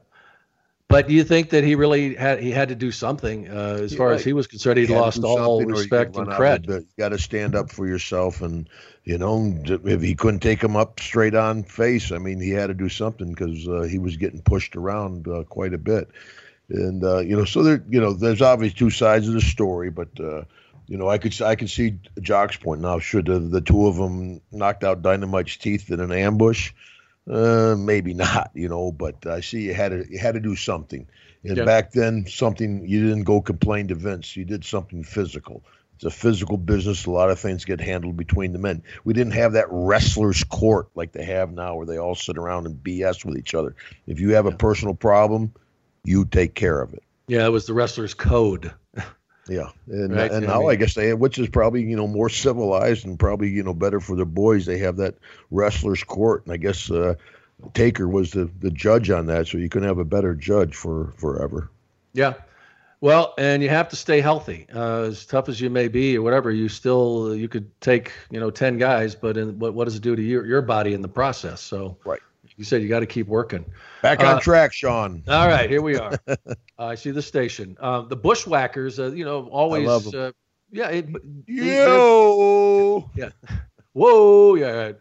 But 0.88 1.06
do 1.06 1.12
you 1.12 1.22
think 1.22 1.50
that 1.50 1.64
he 1.64 1.74
really 1.74 2.14
had 2.14 2.40
he 2.40 2.50
had 2.50 2.70
to 2.70 2.74
do 2.74 2.90
something 2.90 3.46
uh, 3.46 3.78
as 3.82 3.94
far 3.94 4.12
as 4.12 4.24
he 4.24 4.32
was 4.32 4.46
concerned? 4.46 4.78
He'd 4.78 4.88
lost 4.88 5.22
all 5.22 5.62
respect 5.62 6.16
and 6.16 6.26
cred. 6.26 6.66
You 6.66 6.86
got 6.98 7.10
to 7.10 7.18
stand 7.18 7.54
up 7.54 7.70
for 7.70 7.86
yourself, 7.86 8.40
and 8.40 8.66
you 9.04 9.18
know 9.18 9.54
if 9.66 10.00
he 10.00 10.14
couldn't 10.14 10.40
take 10.40 10.64
him 10.64 10.76
up 10.76 10.98
straight 10.98 11.34
on 11.34 11.62
face, 11.62 12.10
I 12.10 12.16
mean 12.16 12.40
he 12.40 12.50
had 12.50 12.68
to 12.68 12.74
do 12.74 12.88
something 12.88 13.28
because 13.28 13.68
uh, 13.68 13.82
he 13.82 13.98
was 13.98 14.16
getting 14.16 14.40
pushed 14.40 14.76
around 14.76 15.28
uh, 15.28 15.42
quite 15.42 15.74
a 15.74 15.78
bit, 15.78 16.08
and 16.70 17.04
uh, 17.04 17.18
you 17.18 17.36
know 17.36 17.44
so 17.44 17.62
there 17.62 17.84
you 17.90 18.00
know 18.00 18.14
there's 18.14 18.40
obviously 18.40 18.78
two 18.78 18.90
sides 18.90 19.28
of 19.28 19.34
the 19.34 19.42
story, 19.42 19.90
but 19.90 20.08
uh, 20.18 20.44
you 20.86 20.96
know 20.96 21.10
I 21.10 21.18
could 21.18 21.38
I 21.42 21.54
could 21.54 21.68
see 21.68 21.98
Jacques' 22.22 22.60
point 22.60 22.80
now. 22.80 22.98
Should 22.98 23.26
the, 23.26 23.40
the 23.40 23.60
two 23.60 23.88
of 23.88 23.96
them 23.96 24.40
knocked 24.50 24.84
out 24.84 25.02
Dynamite's 25.02 25.58
teeth 25.58 25.90
in 25.90 26.00
an 26.00 26.12
ambush? 26.12 26.72
Uh, 27.28 27.76
maybe 27.76 28.14
not, 28.14 28.50
you 28.54 28.68
know, 28.68 28.90
but 28.90 29.26
I 29.26 29.40
see 29.40 29.62
you 29.62 29.74
had 29.74 29.90
to 29.90 30.06
you 30.10 30.18
had 30.18 30.34
to 30.34 30.40
do 30.40 30.56
something. 30.56 31.06
And 31.44 31.56
yeah. 31.56 31.64
back 31.64 31.92
then, 31.92 32.26
something 32.26 32.86
you 32.86 33.06
didn't 33.06 33.24
go 33.24 33.40
complain 33.40 33.88
to 33.88 33.94
Vince. 33.94 34.36
You 34.36 34.44
did 34.44 34.64
something 34.64 35.04
physical. 35.04 35.62
It's 35.96 36.04
a 36.04 36.10
physical 36.10 36.56
business. 36.56 37.06
A 37.06 37.10
lot 37.10 37.30
of 37.30 37.38
things 37.38 37.64
get 37.64 37.80
handled 37.80 38.16
between 38.16 38.52
the 38.52 38.58
men. 38.58 38.82
We 39.04 39.14
didn't 39.14 39.32
have 39.32 39.52
that 39.52 39.66
wrestler's 39.68 40.44
court 40.44 40.88
like 40.94 41.12
they 41.12 41.24
have 41.24 41.52
now, 41.52 41.76
where 41.76 41.86
they 41.86 41.98
all 41.98 42.14
sit 42.14 42.38
around 42.38 42.66
and 42.66 42.76
BS 42.76 43.24
with 43.24 43.36
each 43.36 43.54
other. 43.54 43.74
If 44.06 44.20
you 44.20 44.34
have 44.34 44.46
a 44.46 44.52
personal 44.52 44.94
problem, 44.94 45.52
you 46.04 46.24
take 46.24 46.54
care 46.54 46.80
of 46.80 46.94
it. 46.94 47.02
Yeah, 47.26 47.44
it 47.46 47.50
was 47.50 47.66
the 47.66 47.74
wrestler's 47.74 48.14
code. 48.14 48.72
Yeah, 49.48 49.70
and 49.86 50.14
right? 50.14 50.30
and 50.30 50.46
now 50.46 50.56
I, 50.56 50.58
mean, 50.58 50.70
I 50.70 50.74
guess 50.74 50.94
they, 50.94 51.14
which 51.14 51.38
is 51.38 51.48
probably 51.48 51.82
you 51.82 51.96
know 51.96 52.06
more 52.06 52.28
civilized 52.28 53.06
and 53.06 53.18
probably 53.18 53.48
you 53.48 53.62
know 53.62 53.74
better 53.74 54.00
for 54.00 54.14
the 54.14 54.26
boys. 54.26 54.66
They 54.66 54.78
have 54.78 54.96
that 54.96 55.14
wrestlers 55.50 56.04
court, 56.04 56.44
and 56.44 56.52
I 56.52 56.58
guess 56.58 56.90
uh, 56.90 57.14
Taker 57.72 58.06
was 58.06 58.32
the 58.32 58.50
the 58.60 58.70
judge 58.70 59.10
on 59.10 59.26
that, 59.26 59.48
so 59.48 59.58
you 59.58 59.70
can 59.70 59.82
have 59.82 59.98
a 59.98 60.04
better 60.04 60.34
judge 60.34 60.74
for 60.74 61.14
forever. 61.16 61.70
Yeah, 62.12 62.34
well, 63.00 63.32
and 63.38 63.62
you 63.62 63.70
have 63.70 63.88
to 63.88 63.96
stay 63.96 64.20
healthy. 64.20 64.66
Uh, 64.74 65.04
as 65.04 65.24
tough 65.24 65.48
as 65.48 65.60
you 65.60 65.70
may 65.70 65.88
be, 65.88 66.18
or 66.18 66.22
whatever, 66.22 66.50
you 66.50 66.68
still 66.68 67.34
you 67.34 67.48
could 67.48 67.68
take 67.80 68.12
you 68.30 68.40
know 68.40 68.50
ten 68.50 68.76
guys, 68.76 69.14
but 69.14 69.38
in, 69.38 69.58
what 69.58 69.72
what 69.72 69.86
does 69.86 69.96
it 69.96 70.02
do 70.02 70.14
to 70.14 70.22
your 70.22 70.44
your 70.44 70.62
body 70.62 70.92
in 70.92 71.00
the 71.00 71.08
process? 71.08 71.62
So 71.62 71.96
right 72.04 72.20
you 72.58 72.64
said 72.64 72.82
you 72.82 72.88
got 72.88 73.00
to 73.00 73.06
keep 73.06 73.28
working. 73.28 73.64
Back 74.02 74.20
on 74.20 74.36
uh, 74.36 74.40
track, 74.40 74.72
Sean. 74.72 75.22
All 75.28 75.46
right, 75.46 75.70
here 75.70 75.80
we 75.80 75.96
are. 75.96 76.18
uh, 76.26 76.36
I 76.78 76.96
see 76.96 77.12
the 77.12 77.22
station. 77.22 77.76
Uh, 77.80 78.02
the 78.02 78.16
Bushwhackers, 78.16 78.98
uh, 78.98 79.12
you 79.12 79.24
know, 79.24 79.46
always. 79.46 80.12
Uh, 80.12 80.32
yeah. 80.72 80.88
It, 80.88 81.08
Yo. 81.46 83.10
Yeah. 83.14 83.30
Whoa. 83.92 84.56
Yeah. 84.56 84.92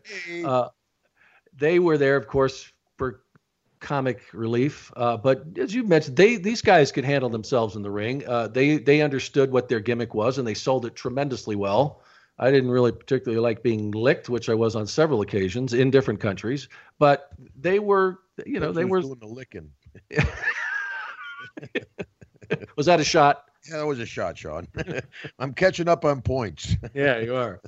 Uh, 0.45 0.69
they 1.57 1.79
were 1.79 1.97
there, 1.97 2.15
of 2.15 2.27
course, 2.27 2.71
for 2.95 3.23
comic 3.79 4.21
relief. 4.33 4.91
but 4.95 5.45
as 5.57 5.73
you 5.73 5.83
mentioned, 5.83 6.15
they 6.15 6.35
these 6.35 6.61
guys 6.61 6.91
could 6.91 7.05
handle 7.05 7.29
themselves 7.29 7.75
in 7.75 7.81
the 7.81 7.91
ring. 7.91 8.23
they 8.53 8.77
they 8.77 9.01
understood 9.01 9.51
what 9.51 9.67
their 9.67 9.79
gimmick 9.79 10.13
was, 10.13 10.37
and 10.37 10.47
they 10.47 10.53
sold 10.53 10.85
it 10.85 10.95
tremendously 10.95 11.55
well. 11.55 12.01
I 12.39 12.51
didn't 12.51 12.69
really 12.69 12.91
particularly 12.91 13.41
like 13.41 13.63
being 13.63 13.91
licked, 13.91 14.29
which 14.29 14.49
I 14.49 14.53
was 14.53 14.75
on 14.75 14.85
several 14.85 15.21
occasions 15.21 15.73
in 15.73 15.89
different 15.89 16.19
countries. 16.19 16.69
But 16.99 17.29
they 17.59 17.79
were, 17.79 18.19
you 18.45 18.59
know, 18.59 18.71
they 18.71 18.85
were 18.85 19.01
doing 19.01 19.17
the 19.19 19.27
licking. 19.27 19.71
was 22.75 22.85
that 22.85 22.99
a 22.99 23.03
shot? 23.03 23.45
Yeah, 23.69 23.77
that 23.77 23.87
was 23.87 23.99
a 23.99 24.05
shot, 24.05 24.37
Sean. 24.37 24.67
I'm 25.39 25.53
catching 25.53 25.87
up 25.87 26.05
on 26.05 26.21
points. 26.21 26.75
yeah, 26.93 27.19
you 27.19 27.35
are. 27.35 27.59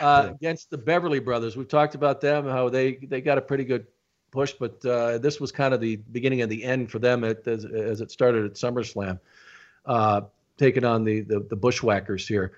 Uh, 0.00 0.30
against 0.34 0.70
the 0.70 0.78
Beverly 0.78 1.18
Brothers, 1.18 1.56
we've 1.56 1.68
talked 1.68 1.94
about 1.94 2.20
them, 2.20 2.46
how 2.46 2.68
they 2.68 2.96
they 2.96 3.22
got 3.22 3.38
a 3.38 3.40
pretty 3.40 3.64
good 3.64 3.86
push, 4.30 4.52
but 4.52 4.84
uh, 4.84 5.16
this 5.18 5.40
was 5.40 5.50
kind 5.50 5.72
of 5.72 5.80
the 5.80 5.96
beginning 5.96 6.42
of 6.42 6.50
the 6.50 6.62
end 6.62 6.90
for 6.90 6.98
them 6.98 7.24
at, 7.24 7.46
as, 7.48 7.64
as 7.64 8.02
it 8.02 8.10
started 8.10 8.44
at 8.44 8.52
SummerSlam, 8.52 9.18
uh, 9.86 10.20
taking 10.58 10.84
on 10.84 11.04
the, 11.04 11.22
the, 11.22 11.40
the 11.40 11.56
Bushwhackers 11.56 12.28
here. 12.28 12.52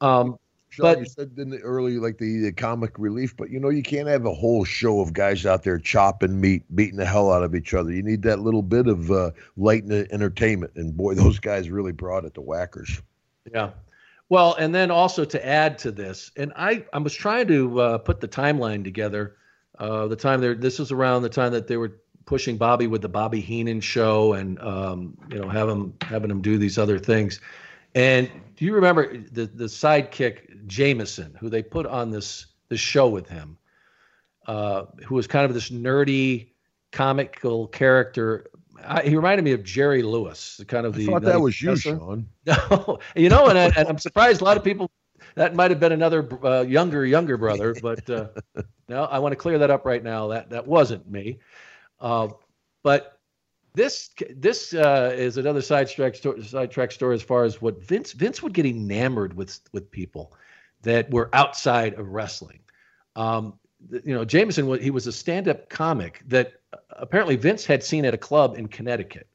Um, 0.00 0.38
Sean, 0.70 0.84
but 0.84 0.98
you 0.98 1.06
said 1.06 1.32
in 1.38 1.50
the 1.50 1.60
early, 1.60 1.98
like 1.98 2.18
the, 2.18 2.40
the, 2.40 2.52
comic 2.52 2.98
relief, 2.98 3.36
but 3.36 3.50
you 3.50 3.58
know, 3.58 3.70
you 3.70 3.82
can't 3.82 4.08
have 4.08 4.26
a 4.26 4.34
whole 4.34 4.64
show 4.64 5.00
of 5.00 5.12
guys 5.12 5.46
out 5.46 5.62
there 5.62 5.78
chopping 5.78 6.40
meat, 6.40 6.62
beating 6.74 6.98
the 6.98 7.06
hell 7.06 7.32
out 7.32 7.42
of 7.42 7.54
each 7.54 7.72
other. 7.72 7.90
You 7.90 8.02
need 8.02 8.22
that 8.22 8.40
little 8.40 8.62
bit 8.62 8.86
of 8.86 9.10
uh, 9.10 9.30
light 9.56 9.84
entertainment. 9.84 10.72
And 10.76 10.96
boy, 10.96 11.14
those 11.16 11.38
guys 11.38 11.70
really 11.70 11.92
brought 11.92 12.24
it 12.24 12.34
to 12.34 12.40
Whackers. 12.40 13.00
Yeah. 13.52 13.70
Well, 14.28 14.54
and 14.54 14.74
then 14.74 14.90
also 14.90 15.24
to 15.24 15.46
add 15.46 15.78
to 15.78 15.90
this, 15.90 16.30
and 16.36 16.52
I, 16.54 16.84
I 16.92 16.98
was 16.98 17.14
trying 17.14 17.48
to 17.48 17.80
uh, 17.80 17.98
put 17.98 18.20
the 18.20 18.28
timeline 18.28 18.84
together. 18.84 19.36
Uh, 19.78 20.06
the 20.06 20.16
time 20.16 20.40
there, 20.42 20.54
this 20.54 20.78
was 20.78 20.92
around 20.92 21.22
the 21.22 21.30
time 21.30 21.52
that 21.52 21.66
they 21.66 21.78
were 21.78 21.98
pushing 22.26 22.58
Bobby 22.58 22.86
with 22.86 23.00
the 23.00 23.08
Bobby 23.08 23.40
Heenan 23.40 23.80
show, 23.80 24.34
and 24.34 24.60
um, 24.60 25.16
you 25.30 25.38
know, 25.38 25.48
have 25.48 25.66
him 25.66 25.94
having 26.02 26.30
him 26.30 26.42
do 26.42 26.58
these 26.58 26.76
other 26.76 26.98
things. 26.98 27.40
And 27.94 28.30
do 28.58 28.64
you 28.64 28.74
remember 28.74 29.16
the 29.16 29.46
the 29.46 29.66
sidekick 29.66 30.66
Jameson, 30.66 31.36
who 31.38 31.48
they 31.48 31.62
put 31.62 31.86
on 31.86 32.10
this 32.10 32.46
this 32.68 32.80
show 32.80 33.08
with 33.08 33.28
him, 33.28 33.56
uh, 34.48 34.86
who 35.06 35.14
was 35.14 35.28
kind 35.28 35.44
of 35.44 35.54
this 35.54 35.70
nerdy 35.70 36.48
comical 36.90 37.68
character. 37.68 38.50
I, 38.84 39.02
he 39.02 39.14
reminded 39.14 39.44
me 39.44 39.52
of 39.52 39.62
Jerry 39.62 40.02
Lewis, 40.02 40.60
kind 40.66 40.86
of 40.86 40.94
the. 40.94 41.04
I 41.04 41.06
thought 41.06 41.22
that 41.22 41.40
was 41.40 41.62
you, 41.62 41.76
Sean. 41.76 42.28
No, 42.46 42.98
you 43.14 43.28
know, 43.28 43.46
and, 43.46 43.56
I, 43.56 43.66
and 43.76 43.88
I'm 43.88 43.98
surprised 43.98 44.40
a 44.40 44.44
lot 44.44 44.56
of 44.56 44.64
people. 44.64 44.90
That 45.36 45.54
might 45.54 45.70
have 45.70 45.78
been 45.78 45.92
another 45.92 46.28
uh, 46.44 46.62
younger 46.62 47.06
younger 47.06 47.36
brother, 47.36 47.76
but 47.80 48.10
uh, 48.10 48.28
no, 48.88 49.04
I 49.04 49.20
want 49.20 49.32
to 49.32 49.36
clear 49.36 49.58
that 49.58 49.70
up 49.70 49.86
right 49.86 50.02
now. 50.02 50.28
That 50.28 50.50
that 50.50 50.66
wasn't 50.66 51.08
me. 51.08 51.38
Uh, 52.00 52.28
but 52.82 53.17
this 53.78 54.10
this 54.34 54.74
uh, 54.74 55.12
is 55.14 55.36
another 55.36 55.62
sidetrack 55.62 56.16
sidetrack 56.16 56.90
story 56.90 57.14
as 57.14 57.22
far 57.22 57.44
as 57.44 57.62
what 57.62 57.80
Vince 57.80 58.12
Vince 58.12 58.42
would 58.42 58.52
get 58.52 58.66
enamored 58.66 59.34
with 59.34 59.60
with 59.72 59.90
people 59.90 60.32
that 60.82 61.10
were 61.10 61.30
outside 61.32 61.94
of 61.94 62.08
wrestling. 62.08 62.60
Um, 63.14 63.54
you 64.04 64.14
know, 64.14 64.24
Jameson 64.24 64.80
he 64.80 64.90
was 64.90 65.06
a 65.06 65.12
stand-up 65.12 65.68
comic 65.68 66.22
that 66.26 66.54
apparently 66.90 67.36
Vince 67.36 67.64
had 67.64 67.84
seen 67.84 68.04
at 68.04 68.14
a 68.14 68.18
club 68.18 68.58
in 68.58 68.66
Connecticut, 68.66 69.28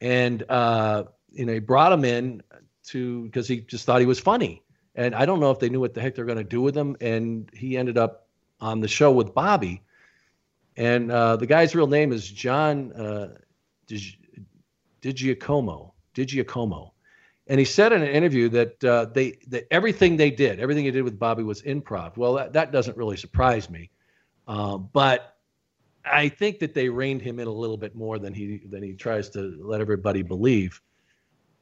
and 0.00 0.42
uh, 0.48 1.04
you 1.30 1.44
know 1.44 1.52
he 1.52 1.60
brought 1.60 1.92
him 1.92 2.04
in 2.04 2.42
to 2.86 3.24
because 3.24 3.46
he 3.46 3.60
just 3.60 3.84
thought 3.84 4.00
he 4.00 4.06
was 4.06 4.18
funny, 4.18 4.62
and 4.94 5.14
I 5.14 5.26
don't 5.26 5.38
know 5.38 5.50
if 5.50 5.58
they 5.58 5.68
knew 5.68 5.80
what 5.80 5.92
the 5.92 6.00
heck 6.00 6.14
they're 6.14 6.24
going 6.24 6.38
to 6.38 6.44
do 6.44 6.62
with 6.62 6.74
him, 6.74 6.96
and 7.02 7.50
he 7.52 7.76
ended 7.76 7.98
up 7.98 8.26
on 8.58 8.80
the 8.80 8.88
show 8.88 9.12
with 9.12 9.34
Bobby. 9.34 9.82
And 10.76 11.12
uh, 11.12 11.36
the 11.36 11.46
guy's 11.46 11.74
real 11.74 11.88
name 11.88 12.10
is 12.10 12.26
John 12.26 12.92
uh, 12.92 13.34
Digiacomo, 15.02 15.92
Digiacomo, 16.14 16.92
and 17.46 17.58
he 17.58 17.64
said 17.64 17.92
in 17.92 18.02
an 18.02 18.08
interview 18.08 18.48
that 18.50 18.84
uh, 18.84 19.06
they 19.06 19.38
that 19.48 19.66
everything 19.70 20.16
they 20.16 20.30
did, 20.30 20.60
everything 20.60 20.84
he 20.84 20.90
did 20.90 21.02
with 21.02 21.18
Bobby 21.18 21.42
was 21.42 21.62
improv. 21.62 22.16
Well, 22.16 22.34
that, 22.34 22.52
that 22.52 22.72
doesn't 22.72 22.96
really 22.96 23.16
surprise 23.16 23.68
me, 23.68 23.90
uh, 24.46 24.76
but 24.76 25.36
I 26.04 26.28
think 26.28 26.58
that 26.60 26.74
they 26.74 26.88
reined 26.88 27.22
him 27.22 27.40
in 27.40 27.46
a 27.46 27.52
little 27.52 27.76
bit 27.76 27.94
more 27.94 28.18
than 28.18 28.32
he 28.32 28.62
than 28.70 28.82
he 28.82 28.94
tries 28.94 29.28
to 29.30 29.58
let 29.60 29.80
everybody 29.80 30.22
believe. 30.22 30.80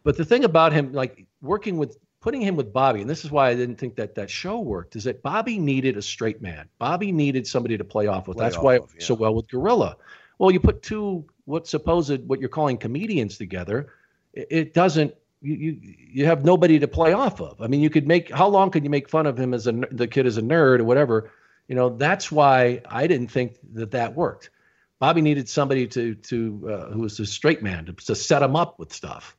But 0.04 0.16
the 0.16 0.24
thing 0.24 0.44
about 0.44 0.72
him, 0.72 0.92
like 0.92 1.26
working 1.42 1.76
with 1.76 1.98
putting 2.20 2.40
him 2.40 2.56
with 2.56 2.72
Bobby, 2.72 3.00
and 3.00 3.08
this 3.08 3.24
is 3.24 3.30
why 3.30 3.48
I 3.48 3.54
didn't 3.54 3.76
think 3.76 3.96
that 3.96 4.14
that 4.16 4.30
show 4.30 4.60
worked, 4.60 4.96
is 4.96 5.04
that 5.04 5.22
Bobby 5.22 5.58
needed 5.58 5.96
a 5.96 6.02
straight 6.02 6.42
man. 6.42 6.68
Bobby 6.78 7.12
needed 7.12 7.46
somebody 7.46 7.78
to 7.78 7.84
play 7.84 8.06
off 8.06 8.28
with. 8.28 8.36
Play 8.36 8.46
That's 8.46 8.56
off 8.56 8.64
why 8.64 8.76
of, 8.76 8.94
yeah. 8.98 9.04
so 9.04 9.14
well 9.14 9.34
with 9.34 9.48
Gorilla. 9.48 9.96
Well, 10.38 10.50
you 10.50 10.60
put 10.60 10.82
two 10.82 11.24
what 11.48 11.66
supposed 11.66 12.28
what 12.28 12.40
you're 12.40 12.48
calling 12.48 12.76
comedians 12.76 13.38
together, 13.38 13.92
it, 14.34 14.46
it 14.50 14.74
doesn't. 14.74 15.14
You, 15.40 15.54
you 15.54 15.80
you 15.82 16.26
have 16.26 16.44
nobody 16.44 16.78
to 16.80 16.88
play 16.88 17.12
off 17.12 17.40
of. 17.40 17.60
I 17.62 17.68
mean, 17.68 17.80
you 17.80 17.90
could 17.90 18.06
make 18.06 18.30
how 18.30 18.48
long 18.48 18.70
could 18.70 18.84
you 18.84 18.90
make 18.90 19.08
fun 19.08 19.26
of 19.26 19.38
him 19.38 19.54
as 19.54 19.66
a 19.66 19.72
the 19.72 20.06
kid 20.06 20.26
as 20.26 20.36
a 20.36 20.42
nerd 20.42 20.80
or 20.80 20.84
whatever? 20.84 21.30
You 21.68 21.74
know, 21.74 21.90
that's 21.90 22.30
why 22.30 22.82
I 22.86 23.06
didn't 23.06 23.28
think 23.28 23.56
that 23.74 23.92
that 23.92 24.14
worked. 24.14 24.50
Bobby 24.98 25.22
needed 25.22 25.48
somebody 25.48 25.86
to 25.88 26.14
to 26.16 26.70
uh, 26.70 26.92
who 26.92 27.00
was 27.00 27.18
a 27.20 27.26
straight 27.26 27.62
man 27.62 27.86
to, 27.86 27.92
to 27.92 28.14
set 28.14 28.42
him 28.42 28.56
up 28.56 28.78
with 28.78 28.92
stuff. 28.92 29.36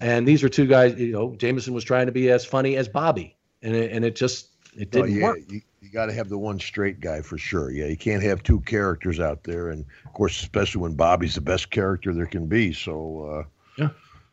And 0.00 0.26
these 0.26 0.42
were 0.42 0.48
two 0.48 0.66
guys. 0.66 0.98
You 0.98 1.12
know, 1.12 1.34
Jameson 1.36 1.74
was 1.74 1.84
trying 1.84 2.06
to 2.06 2.12
be 2.12 2.30
as 2.30 2.44
funny 2.44 2.76
as 2.76 2.88
Bobby, 2.88 3.36
and 3.62 3.74
it, 3.74 3.92
and 3.92 4.04
it 4.04 4.16
just 4.16 4.48
it 4.76 4.90
didn't 4.90 5.10
oh, 5.10 5.18
yeah. 5.18 5.24
work. 5.24 5.38
You, 5.48 5.60
you 5.82 5.90
got 5.90 6.06
to 6.06 6.12
have 6.12 6.28
the 6.28 6.38
one 6.38 6.60
straight 6.60 7.00
guy 7.00 7.20
for 7.22 7.36
sure. 7.36 7.70
Yeah, 7.70 7.86
you 7.86 7.96
can't 7.96 8.22
have 8.22 8.42
two 8.42 8.60
characters 8.60 9.18
out 9.18 9.42
there, 9.42 9.70
and 9.70 9.84
of 10.06 10.12
course, 10.12 10.40
especially 10.40 10.80
when 10.80 10.94
Bobby's 10.94 11.34
the 11.34 11.40
best 11.40 11.70
character 11.70 12.14
there 12.14 12.26
can 12.26 12.46
be. 12.46 12.72
So 12.72 13.26
uh, 13.26 13.44
yeah, 13.76 13.88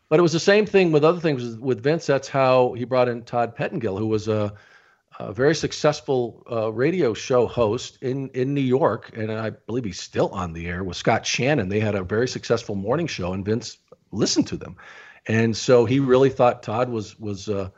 but 0.08 0.20
it 0.20 0.22
was 0.22 0.32
the 0.32 0.40
same 0.40 0.64
thing 0.64 0.92
with 0.92 1.04
other 1.04 1.18
things 1.18 1.56
with 1.56 1.82
Vince. 1.82 2.06
That's 2.06 2.28
how 2.28 2.74
he 2.74 2.84
brought 2.84 3.08
in 3.08 3.24
Todd 3.24 3.56
Pettengill, 3.56 3.98
who 3.98 4.06
was 4.06 4.28
a, 4.28 4.54
a 5.18 5.32
very 5.32 5.56
successful 5.56 6.46
uh, 6.48 6.72
radio 6.72 7.14
show 7.14 7.48
host 7.48 7.98
in 8.00 8.28
in 8.28 8.54
New 8.54 8.60
York, 8.60 9.10
and 9.16 9.32
I 9.32 9.50
believe 9.50 9.84
he's 9.84 10.00
still 10.00 10.28
on 10.28 10.52
the 10.52 10.68
air 10.68 10.84
with 10.84 10.96
Scott 10.96 11.26
Shannon. 11.26 11.68
They 11.68 11.80
had 11.80 11.96
a 11.96 12.04
very 12.04 12.28
successful 12.28 12.76
morning 12.76 13.08
show, 13.08 13.32
and 13.32 13.44
Vince 13.44 13.76
listened 14.12 14.46
to 14.48 14.56
them, 14.56 14.76
and 15.26 15.56
so 15.56 15.84
he 15.84 15.98
really 15.98 16.30
thought 16.30 16.62
Todd 16.62 16.88
was 16.88 17.18
was. 17.18 17.48
Uh, 17.48 17.70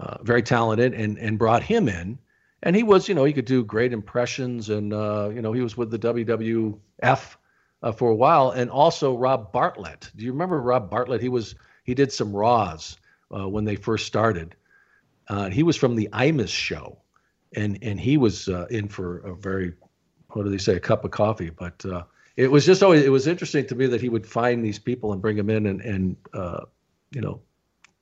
uh, 0.00 0.16
very 0.24 0.42
talented 0.42 0.92
and 0.92 1.16
and 1.18 1.38
brought 1.38 1.62
him 1.62 1.88
in 1.88 2.18
and 2.64 2.74
he 2.74 2.82
was, 2.82 3.08
you 3.08 3.14
know, 3.14 3.24
he 3.24 3.32
could 3.32 3.44
do 3.44 3.62
great 3.62 3.92
impressions, 3.92 4.70
and 4.70 4.92
uh, 4.92 5.30
you 5.32 5.42
know, 5.42 5.52
he 5.52 5.60
was 5.60 5.76
with 5.76 5.90
the 5.90 5.98
WWF 5.98 7.36
uh, 7.82 7.92
for 7.92 8.10
a 8.10 8.14
while, 8.14 8.50
and 8.50 8.70
also 8.70 9.16
Rob 9.16 9.52
Bartlett. 9.52 10.10
Do 10.16 10.24
you 10.24 10.32
remember 10.32 10.60
Rob 10.60 10.90
Bartlett? 10.90 11.20
He 11.20 11.28
was 11.28 11.54
he 11.84 11.94
did 11.94 12.10
some 12.10 12.34
Raws 12.34 12.96
uh, 13.36 13.46
when 13.46 13.64
they 13.64 13.76
first 13.76 14.06
started. 14.06 14.56
Uh, 15.28 15.50
he 15.50 15.62
was 15.62 15.76
from 15.76 15.94
the 15.94 16.08
Imus 16.14 16.48
show, 16.48 16.96
and 17.54 17.78
and 17.82 18.00
he 18.00 18.16
was 18.16 18.48
uh, 18.48 18.66
in 18.70 18.88
for 18.88 19.18
a 19.18 19.36
very, 19.36 19.74
what 20.30 20.44
do 20.44 20.50
they 20.50 20.58
say, 20.58 20.74
a 20.74 20.80
cup 20.80 21.04
of 21.04 21.10
coffee. 21.10 21.50
But 21.50 21.84
uh, 21.84 22.04
it 22.38 22.50
was 22.50 22.64
just 22.64 22.82
always 22.82 23.04
it 23.04 23.10
was 23.10 23.26
interesting 23.26 23.66
to 23.66 23.74
me 23.74 23.86
that 23.88 24.00
he 24.00 24.08
would 24.08 24.26
find 24.26 24.64
these 24.64 24.78
people 24.78 25.12
and 25.12 25.20
bring 25.20 25.36
them 25.36 25.50
in 25.50 25.66
and 25.66 25.82
and 25.82 26.16
you 27.10 27.20
know 27.20 27.42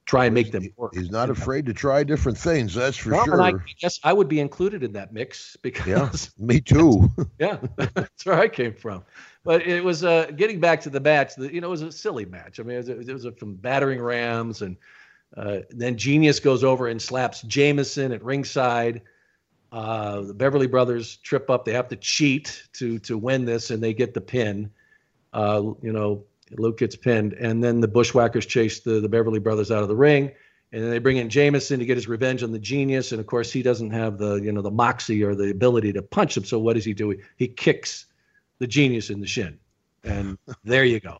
try 0.06 0.26
and 0.26 0.34
make 0.34 0.52
them 0.52 0.68
work. 0.76 0.94
He's 0.94 1.10
not 1.10 1.30
afraid 1.30 1.66
to 1.66 1.72
try 1.72 2.02
different 2.02 2.36
things. 2.36 2.74
That's 2.74 2.96
for 2.96 3.12
well, 3.12 3.24
sure. 3.24 3.42
I 3.42 3.52
guess 3.80 4.00
I 4.02 4.12
would 4.12 4.28
be 4.28 4.40
included 4.40 4.82
in 4.82 4.92
that 4.92 5.12
mix 5.12 5.56
because 5.62 5.86
yeah, 5.86 6.10
me 6.44 6.60
too. 6.60 7.10
yeah, 7.38 7.58
that's 7.76 8.26
where 8.26 8.38
I 8.38 8.48
came 8.48 8.74
from. 8.74 9.04
But 9.44 9.66
it 9.66 9.82
was 9.82 10.04
uh, 10.04 10.30
getting 10.36 10.60
back 10.60 10.80
to 10.82 10.90
the 10.90 11.00
match. 11.00 11.34
The, 11.34 11.52
you 11.52 11.60
know, 11.60 11.68
it 11.68 11.70
was 11.70 11.82
a 11.82 11.92
silly 11.92 12.24
match. 12.24 12.60
I 12.60 12.62
mean, 12.62 12.76
it 12.76 12.96
was, 12.96 13.08
it 13.08 13.12
was 13.12 13.26
from 13.38 13.54
battering 13.56 14.00
rams, 14.00 14.62
and 14.62 14.76
uh, 15.36 15.58
then 15.70 15.96
Genius 15.96 16.40
goes 16.40 16.62
over 16.62 16.88
and 16.88 17.00
slaps 17.00 17.42
Jameson 17.42 18.12
at 18.12 18.22
ringside. 18.22 19.02
Uh, 19.72 20.20
the 20.20 20.34
Beverly 20.34 20.66
Brothers 20.66 21.16
trip 21.16 21.48
up. 21.48 21.64
They 21.64 21.72
have 21.72 21.88
to 21.88 21.96
cheat 21.96 22.68
to 22.74 22.98
to 23.00 23.16
win 23.16 23.44
this, 23.44 23.70
and 23.70 23.82
they 23.82 23.94
get 23.94 24.14
the 24.14 24.20
pin. 24.20 24.70
Uh, 25.32 25.72
you 25.80 25.92
know, 25.92 26.24
Luke 26.58 26.78
gets 26.78 26.96
pinned, 26.96 27.32
and 27.34 27.62
then 27.62 27.80
the 27.80 27.88
Bushwhackers 27.88 28.46
chase 28.46 28.80
the, 28.80 29.00
the 29.00 29.08
Beverly 29.08 29.38
Brothers 29.38 29.70
out 29.70 29.82
of 29.82 29.88
the 29.88 29.96
ring, 29.96 30.32
and 30.72 30.82
then 30.82 30.90
they 30.90 30.98
bring 30.98 31.18
in 31.18 31.28
Jameson 31.28 31.78
to 31.78 31.84
get 31.84 31.96
his 31.96 32.08
revenge 32.08 32.42
on 32.42 32.52
the 32.52 32.58
Genius, 32.58 33.12
and 33.12 33.20
of 33.20 33.26
course 33.26 33.52
he 33.52 33.62
doesn't 33.62 33.90
have 33.90 34.18
the 34.18 34.36
you 34.36 34.52
know 34.52 34.62
the 34.62 34.70
moxie 34.70 35.22
or 35.22 35.34
the 35.34 35.50
ability 35.50 35.92
to 35.92 36.02
punch 36.02 36.36
him. 36.36 36.44
So 36.44 36.58
what 36.58 36.74
does 36.74 36.84
he 36.84 36.94
do? 36.94 37.16
He 37.36 37.48
kicks 37.48 38.06
the 38.58 38.66
Genius 38.66 39.10
in 39.10 39.20
the 39.20 39.26
shin, 39.26 39.58
and 40.04 40.38
there 40.64 40.84
you 40.84 41.00
go, 41.00 41.18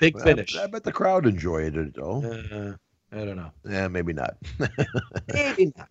big 0.00 0.14
well, 0.14 0.24
finish. 0.24 0.56
I, 0.56 0.64
I, 0.64 0.66
bet 0.66 0.84
the 0.84 0.92
crowd 0.92 1.26
enjoyed 1.26 1.76
it 1.76 1.94
though. 1.94 2.22
Uh, 2.22 3.16
I 3.16 3.24
don't 3.24 3.36
know. 3.36 3.50
Yeah, 3.68 3.88
maybe 3.88 4.12
not. 4.12 4.36
maybe 5.32 5.72
not. 5.76 5.88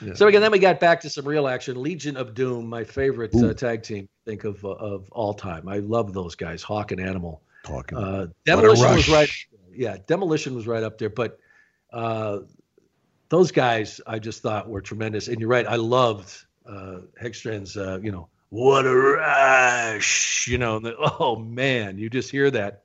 Yeah. 0.00 0.14
So 0.14 0.26
again, 0.26 0.40
then 0.40 0.50
we 0.50 0.58
got 0.58 0.80
back 0.80 1.00
to 1.02 1.10
some 1.10 1.26
real 1.26 1.46
action. 1.46 1.80
Legion 1.80 2.16
of 2.16 2.34
Doom, 2.34 2.68
my 2.68 2.82
favorite 2.82 3.34
uh, 3.34 3.54
tag 3.54 3.82
team, 3.82 4.08
I 4.26 4.30
think 4.30 4.44
of 4.44 4.64
uh, 4.64 4.70
of 4.70 5.08
all 5.10 5.34
time. 5.34 5.68
I 5.68 5.78
love 5.78 6.12
those 6.12 6.34
guys, 6.34 6.62
Hawk 6.62 6.92
and 6.92 7.00
Animal 7.00 7.42
talking. 7.64 7.98
Uh, 7.98 8.26
Demolition 8.46 8.94
was 8.94 9.08
right. 9.08 9.30
Yeah, 9.72 9.96
Demolition 10.06 10.54
was 10.54 10.66
right 10.66 10.82
up 10.82 10.98
there. 10.98 11.10
But 11.10 11.38
uh, 11.92 12.40
those 13.28 13.50
guys, 13.50 14.00
I 14.06 14.18
just 14.18 14.42
thought 14.42 14.68
were 14.68 14.80
tremendous. 14.80 15.28
And 15.28 15.40
you're 15.40 15.48
right. 15.48 15.66
I 15.66 15.76
loved 15.76 16.32
uh, 16.66 17.00
Hegstrand's. 17.20 17.76
Uh, 17.76 17.98
you 18.02 18.12
know, 18.12 18.28
what 18.50 18.86
a 18.86 18.94
rush. 18.94 20.46
You 20.48 20.58
know, 20.58 20.78
the, 20.78 20.94
oh 21.20 21.36
man, 21.36 21.98
you 21.98 22.08
just 22.08 22.30
hear 22.30 22.50
that. 22.52 22.82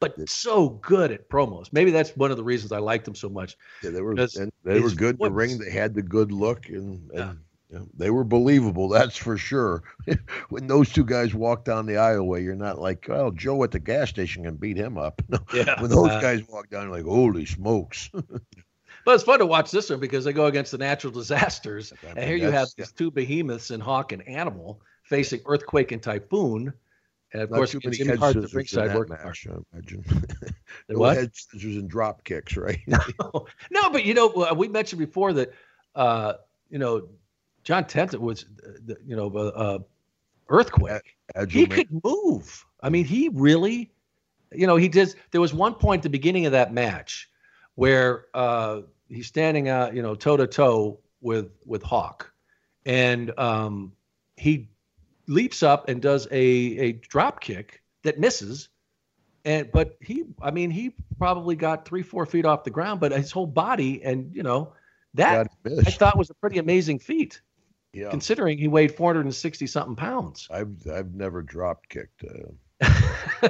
But 0.00 0.28
so 0.28 0.70
good 0.70 1.12
at 1.12 1.28
promos. 1.28 1.72
Maybe 1.72 1.90
that's 1.90 2.16
one 2.16 2.30
of 2.30 2.36
the 2.36 2.42
reasons 2.42 2.72
I 2.72 2.78
liked 2.78 3.04
them 3.04 3.14
so 3.14 3.28
much. 3.28 3.56
Yeah, 3.82 3.90
they 3.90 4.00
were. 4.00 4.14
They 4.16 4.80
were 4.80 4.90
good 4.90 5.16
in 5.20 5.24
the 5.24 5.30
ring. 5.30 5.58
They 5.58 5.70
had 5.70 5.94
the 5.94 6.02
good 6.02 6.32
look 6.32 6.68
and. 6.68 7.10
and 7.10 7.18
yeah 7.18 7.32
yeah, 7.72 7.80
they 7.96 8.10
were 8.10 8.24
believable, 8.24 8.88
that's 8.90 9.16
for 9.16 9.36
sure. 9.36 9.82
when 10.48 10.66
those 10.66 10.90
two 10.90 11.04
guys 11.04 11.34
walk 11.34 11.64
down 11.64 11.86
the 11.86 11.94
aisleway, 11.94 12.42
you're 12.42 12.54
not 12.54 12.80
like, 12.80 13.06
well, 13.08 13.30
Joe 13.30 13.62
at 13.64 13.70
the 13.70 13.78
gas 13.78 14.08
station 14.08 14.44
can 14.44 14.56
beat 14.56 14.76
him 14.76 14.98
up. 14.98 15.22
Yeah, 15.52 15.80
when 15.80 15.90
those 15.90 16.10
uh, 16.10 16.20
guys 16.20 16.46
walk 16.48 16.70
down, 16.70 16.84
you're 16.84 16.96
like, 16.96 17.04
holy 17.04 17.44
smokes. 17.44 18.08
but 18.12 19.14
it's 19.14 19.24
fun 19.24 19.40
to 19.40 19.46
watch 19.46 19.72
this 19.72 19.90
one 19.90 19.98
because 19.98 20.24
they 20.24 20.32
go 20.32 20.46
against 20.46 20.70
the 20.70 20.78
natural 20.78 21.12
disasters, 21.12 21.92
I 22.02 22.06
mean, 22.06 22.18
and 22.18 22.28
here 22.28 22.36
you 22.36 22.50
have 22.50 22.68
these 22.76 22.92
two 22.92 23.10
behemoths 23.10 23.72
in 23.72 23.80
Hawk 23.80 24.12
and 24.12 24.26
Animal 24.28 24.80
facing 25.02 25.40
earthquake 25.46 25.90
and 25.90 26.00
typhoon. 26.00 26.72
And 27.32 27.42
of 27.42 27.50
Not 27.50 27.56
course, 27.56 27.74
it's 27.74 28.00
in 28.00 28.16
hard 28.16 28.34
to 28.34 28.48
ringside 28.52 28.94
work. 28.94 29.08
Match, 29.08 29.48
I 29.48 29.56
imagine. 29.72 30.04
what? 30.88 31.16
Head 31.16 31.32
scissors 31.34 31.76
and 31.76 31.88
drop 31.88 32.22
kicks, 32.22 32.56
right? 32.56 32.80
no, 32.86 33.46
no, 33.70 33.90
but 33.90 34.04
you 34.04 34.14
know, 34.14 34.52
we 34.56 34.68
mentioned 34.68 35.00
before 35.00 35.32
that, 35.32 35.52
uh, 35.96 36.34
you 36.68 36.78
know, 36.78 37.08
John 37.62 37.84
Tenta 37.84 38.18
was, 38.18 38.46
uh, 38.64 38.94
you 39.06 39.16
know, 39.16 39.30
uh, 39.34 39.48
uh 39.48 39.78
earthquake. 40.48 41.16
he 41.48 41.66
man. 41.66 41.70
could 41.70 42.04
move. 42.04 42.64
I 42.82 42.90
mean, 42.90 43.04
he 43.04 43.28
really, 43.32 43.92
you 44.52 44.66
know, 44.66 44.76
he 44.76 44.88
did. 44.88 45.14
There 45.30 45.40
was 45.40 45.54
one 45.54 45.74
point 45.74 46.00
at 46.00 46.02
the 46.04 46.10
beginning 46.10 46.46
of 46.46 46.52
that 46.52 46.72
match 46.72 47.30
where 47.74 48.26
uh, 48.34 48.82
he's 49.08 49.26
standing, 49.26 49.68
uh, 49.68 49.90
you 49.94 50.02
know, 50.02 50.14
toe 50.14 50.36
to 50.36 50.46
toe 50.46 50.98
with 51.20 51.50
with 51.64 51.82
Hawk, 51.82 52.32
and 52.84 53.38
um, 53.38 53.92
he 54.36 54.68
leaps 55.26 55.62
up 55.62 55.88
and 55.88 56.02
does 56.02 56.26
a 56.30 56.42
a 56.42 56.92
drop 56.92 57.40
kick 57.40 57.82
that 58.02 58.18
misses. 58.18 58.68
And 59.44 59.70
but 59.72 59.96
he, 60.02 60.24
I 60.42 60.50
mean, 60.50 60.70
he 60.70 60.94
probably 61.16 61.56
got 61.56 61.86
three, 61.86 62.02
four 62.02 62.26
feet 62.26 62.44
off 62.44 62.64
the 62.64 62.70
ground, 62.70 63.00
but 63.00 63.12
his 63.12 63.30
whole 63.30 63.46
body, 63.46 64.02
and 64.02 64.34
you 64.34 64.42
know, 64.42 64.74
that 65.14 65.48
I 65.66 65.90
thought 65.90 66.18
was 66.18 66.30
a 66.30 66.34
pretty 66.34 66.58
amazing 66.58 66.98
feat. 66.98 67.40
Yeah. 67.92 68.10
Considering 68.10 68.58
he 68.58 68.68
weighed 68.68 68.94
460 68.94 69.66
something 69.66 69.96
pounds. 69.96 70.46
I've 70.50 70.86
I've 70.92 71.12
never 71.14 71.42
drop 71.42 71.88
kicked. 71.88 72.24
Uh, 72.24 72.50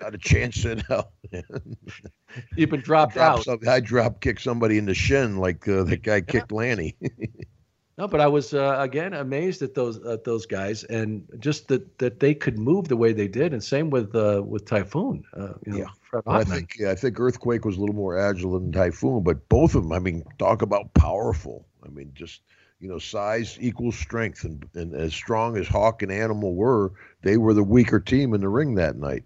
not 0.00 0.14
a 0.14 0.18
chance 0.18 0.64
in 0.64 0.78
hell. 0.80 1.12
You've 2.56 2.70
been 2.70 2.80
dropped 2.80 3.16
out. 3.16 3.44
Some, 3.44 3.60
I 3.66 3.80
drop 3.80 4.20
kick 4.20 4.38
somebody 4.40 4.78
in 4.78 4.86
the 4.86 4.94
shin 4.94 5.38
like 5.38 5.66
uh, 5.66 5.84
that 5.84 6.02
guy 6.02 6.20
kicked 6.20 6.52
Lanny. 6.52 6.96
no, 7.98 8.06
but 8.06 8.20
I 8.20 8.26
was 8.26 8.54
uh, 8.54 8.76
again 8.78 9.14
amazed 9.14 9.62
at 9.62 9.74
those 9.74 10.04
at 10.06 10.24
those 10.24 10.46
guys 10.46 10.84
and 10.84 11.26
just 11.38 11.68
that 11.68 11.98
that 11.98 12.20
they 12.20 12.34
could 12.34 12.58
move 12.58 12.88
the 12.88 12.96
way 12.96 13.12
they 13.12 13.28
did, 13.28 13.52
and 13.52 13.64
same 13.64 13.90
with 13.90 14.14
uh, 14.14 14.42
with 14.44 14.66
Typhoon. 14.66 15.24
Uh, 15.34 15.54
you 15.66 15.72
know, 15.72 15.78
yeah, 15.78 16.20
I 16.26 16.44
think 16.44 16.76
yeah, 16.78 16.90
I 16.90 16.94
think 16.94 17.18
Earthquake 17.18 17.64
was 17.64 17.78
a 17.78 17.80
little 17.80 17.96
more 17.96 18.18
agile 18.18 18.52
than 18.52 18.70
Typhoon, 18.70 19.22
but 19.22 19.48
both 19.48 19.74
of 19.74 19.82
them. 19.82 19.92
I 19.92 19.98
mean, 19.98 20.24
talk 20.38 20.62
about 20.62 20.92
powerful. 20.94 21.66
I 21.84 21.88
mean, 21.88 22.12
just 22.14 22.42
you 22.82 22.88
know, 22.88 22.98
size 22.98 23.56
equals 23.60 23.96
strength, 23.96 24.42
and, 24.42 24.68
and 24.74 24.92
as 24.92 25.14
strong 25.14 25.56
as 25.56 25.68
Hawk 25.68 26.02
and 26.02 26.10
Animal 26.10 26.54
were, 26.54 26.92
they 27.22 27.36
were 27.36 27.54
the 27.54 27.62
weaker 27.62 28.00
team 28.00 28.34
in 28.34 28.40
the 28.40 28.48
ring 28.48 28.74
that 28.74 28.96
night. 28.96 29.22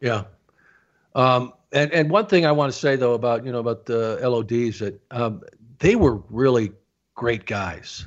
Yeah, 0.00 0.24
um, 1.14 1.54
and 1.72 1.90
and 1.92 2.10
one 2.10 2.26
thing 2.26 2.44
I 2.44 2.52
want 2.52 2.70
to 2.70 2.78
say 2.78 2.96
though 2.96 3.14
about 3.14 3.44
you 3.46 3.52
know 3.52 3.58
about 3.58 3.86
the 3.86 4.20
LODs 4.22 4.80
that 4.80 5.00
um, 5.10 5.40
they 5.78 5.96
were 5.96 6.16
really 6.28 6.72
great 7.14 7.46
guys. 7.46 8.06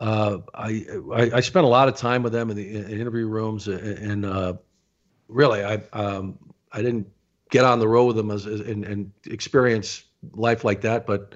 Uh, 0.00 0.38
I, 0.54 0.84
I, 1.12 1.30
I 1.34 1.40
spent 1.40 1.64
a 1.64 1.68
lot 1.68 1.88
of 1.88 1.96
time 1.96 2.22
with 2.22 2.32
them 2.32 2.50
in 2.50 2.56
the 2.56 2.76
in 2.76 3.00
interview 3.00 3.26
rooms, 3.26 3.68
and, 3.68 3.80
and 3.80 4.26
uh, 4.26 4.52
really 5.28 5.64
I 5.64 5.80
um, 5.94 6.38
I 6.72 6.82
didn't 6.82 7.06
get 7.50 7.64
on 7.64 7.78
the 7.78 7.88
road 7.88 8.04
with 8.04 8.16
them 8.16 8.30
as, 8.30 8.46
as 8.46 8.60
and, 8.60 8.84
and 8.84 9.12
experience 9.26 10.04
life 10.34 10.62
like 10.62 10.82
that, 10.82 11.06
but 11.06 11.34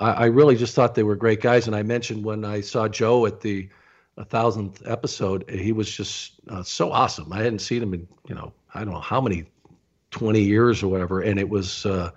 I, 0.00 0.12
I 0.12 0.24
really 0.26 0.56
just 0.56 0.74
thought 0.74 0.94
they 0.94 1.02
were 1.02 1.16
great 1.16 1.40
guys. 1.40 1.66
And 1.66 1.76
I 1.76 1.82
mentioned 1.82 2.24
when 2.24 2.44
I 2.44 2.60
saw 2.62 2.88
Joe 2.88 3.26
at 3.26 3.40
the 3.40 3.68
a 4.16 4.24
thousandth 4.24 4.82
episode, 4.86 5.48
he 5.48 5.72
was 5.72 5.90
just 5.90 6.32
uh, 6.48 6.62
so 6.62 6.90
awesome. 6.90 7.32
I 7.32 7.38
hadn't 7.38 7.60
seen 7.60 7.82
him 7.82 7.94
in 7.94 8.08
you 8.28 8.34
know 8.34 8.52
I 8.74 8.84
don't 8.84 8.92
know 8.92 9.00
how 9.00 9.20
many 9.20 9.46
twenty 10.10 10.42
years 10.42 10.82
or 10.82 10.88
whatever, 10.88 11.20
and 11.20 11.38
it 11.38 11.48
was 11.48 11.86
uh, 11.86 12.10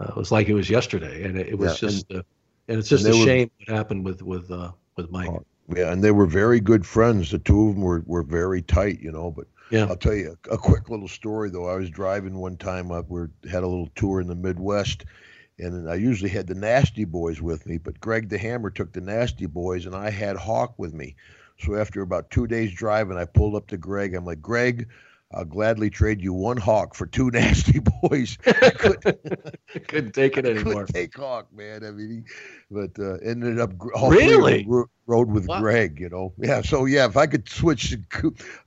uh, 0.00 0.04
it 0.04 0.16
was 0.16 0.30
like 0.30 0.48
it 0.48 0.54
was 0.54 0.70
yesterday, 0.70 1.24
and 1.24 1.38
it, 1.38 1.48
it 1.48 1.58
was 1.58 1.82
yeah, 1.82 1.88
just 1.88 2.10
and, 2.10 2.20
uh, 2.20 2.22
and 2.68 2.78
it's 2.78 2.88
just 2.88 3.04
and 3.04 3.14
a 3.14 3.18
were, 3.18 3.24
shame 3.24 3.50
what 3.58 3.76
happened 3.76 4.04
with 4.04 4.22
with 4.22 4.50
uh, 4.50 4.70
with 4.96 5.10
Mike. 5.10 5.28
Oh, 5.28 5.44
yeah, 5.74 5.92
and 5.92 6.02
they 6.02 6.12
were 6.12 6.26
very 6.26 6.60
good 6.60 6.86
friends. 6.86 7.30
The 7.30 7.38
two 7.38 7.68
of 7.68 7.74
them 7.74 7.82
were 7.82 8.02
were 8.06 8.22
very 8.22 8.62
tight, 8.62 9.00
you 9.00 9.12
know. 9.12 9.30
But 9.30 9.46
yeah. 9.70 9.86
I'll 9.86 9.96
tell 9.96 10.14
you 10.14 10.36
a, 10.50 10.54
a 10.54 10.58
quick 10.58 10.88
little 10.88 11.08
story 11.08 11.50
though. 11.50 11.68
I 11.68 11.76
was 11.76 11.90
driving 11.90 12.34
one 12.38 12.56
time 12.56 12.90
up. 12.90 13.10
We 13.10 13.26
had 13.50 13.62
a 13.62 13.66
little 13.66 13.90
tour 13.96 14.20
in 14.20 14.28
the 14.28 14.34
Midwest 14.34 15.04
and 15.58 15.88
I 15.88 15.94
usually 15.94 16.30
had 16.30 16.46
the 16.46 16.54
Nasty 16.54 17.04
Boys 17.04 17.40
with 17.40 17.66
me, 17.66 17.78
but 17.78 18.00
Greg 18.00 18.28
the 18.28 18.38
Hammer 18.38 18.70
took 18.70 18.92
the 18.92 19.00
Nasty 19.00 19.46
Boys, 19.46 19.86
and 19.86 19.94
I 19.94 20.10
had 20.10 20.36
Hawk 20.36 20.74
with 20.78 20.92
me. 20.92 21.16
So 21.58 21.76
after 21.76 22.02
about 22.02 22.30
two 22.30 22.46
days 22.46 22.72
driving, 22.72 23.16
I 23.16 23.24
pulled 23.24 23.54
up 23.54 23.68
to 23.68 23.76
Greg. 23.76 24.14
I'm 24.14 24.24
like, 24.24 24.42
Greg, 24.42 24.88
I'll 25.32 25.44
gladly 25.44 25.90
trade 25.90 26.20
you 26.20 26.32
one 26.32 26.56
Hawk 26.56 26.94
for 26.94 27.06
two 27.06 27.30
Nasty 27.32 27.80
Boys. 27.80 28.36
Couldn't, 28.44 29.20
couldn't 29.88 30.12
take 30.12 30.36
it 30.36 30.46
anymore. 30.46 30.86
Couldn't 30.86 30.94
take 30.94 31.16
Hawk, 31.16 31.52
man. 31.52 31.84
I 31.84 31.90
mean, 31.90 32.24
he, 32.26 32.34
but 32.70 32.98
uh, 32.98 33.14
ended 33.16 33.58
up 33.58 33.72
really 33.80 34.66
rode 35.06 35.30
with? 35.30 35.46
Greg. 35.48 35.98
You 36.00 36.08
know, 36.08 36.32
yeah. 36.38 36.62
So 36.62 36.84
yeah, 36.84 37.06
if 37.06 37.16
I 37.16 37.26
could 37.26 37.48
switch 37.48 37.94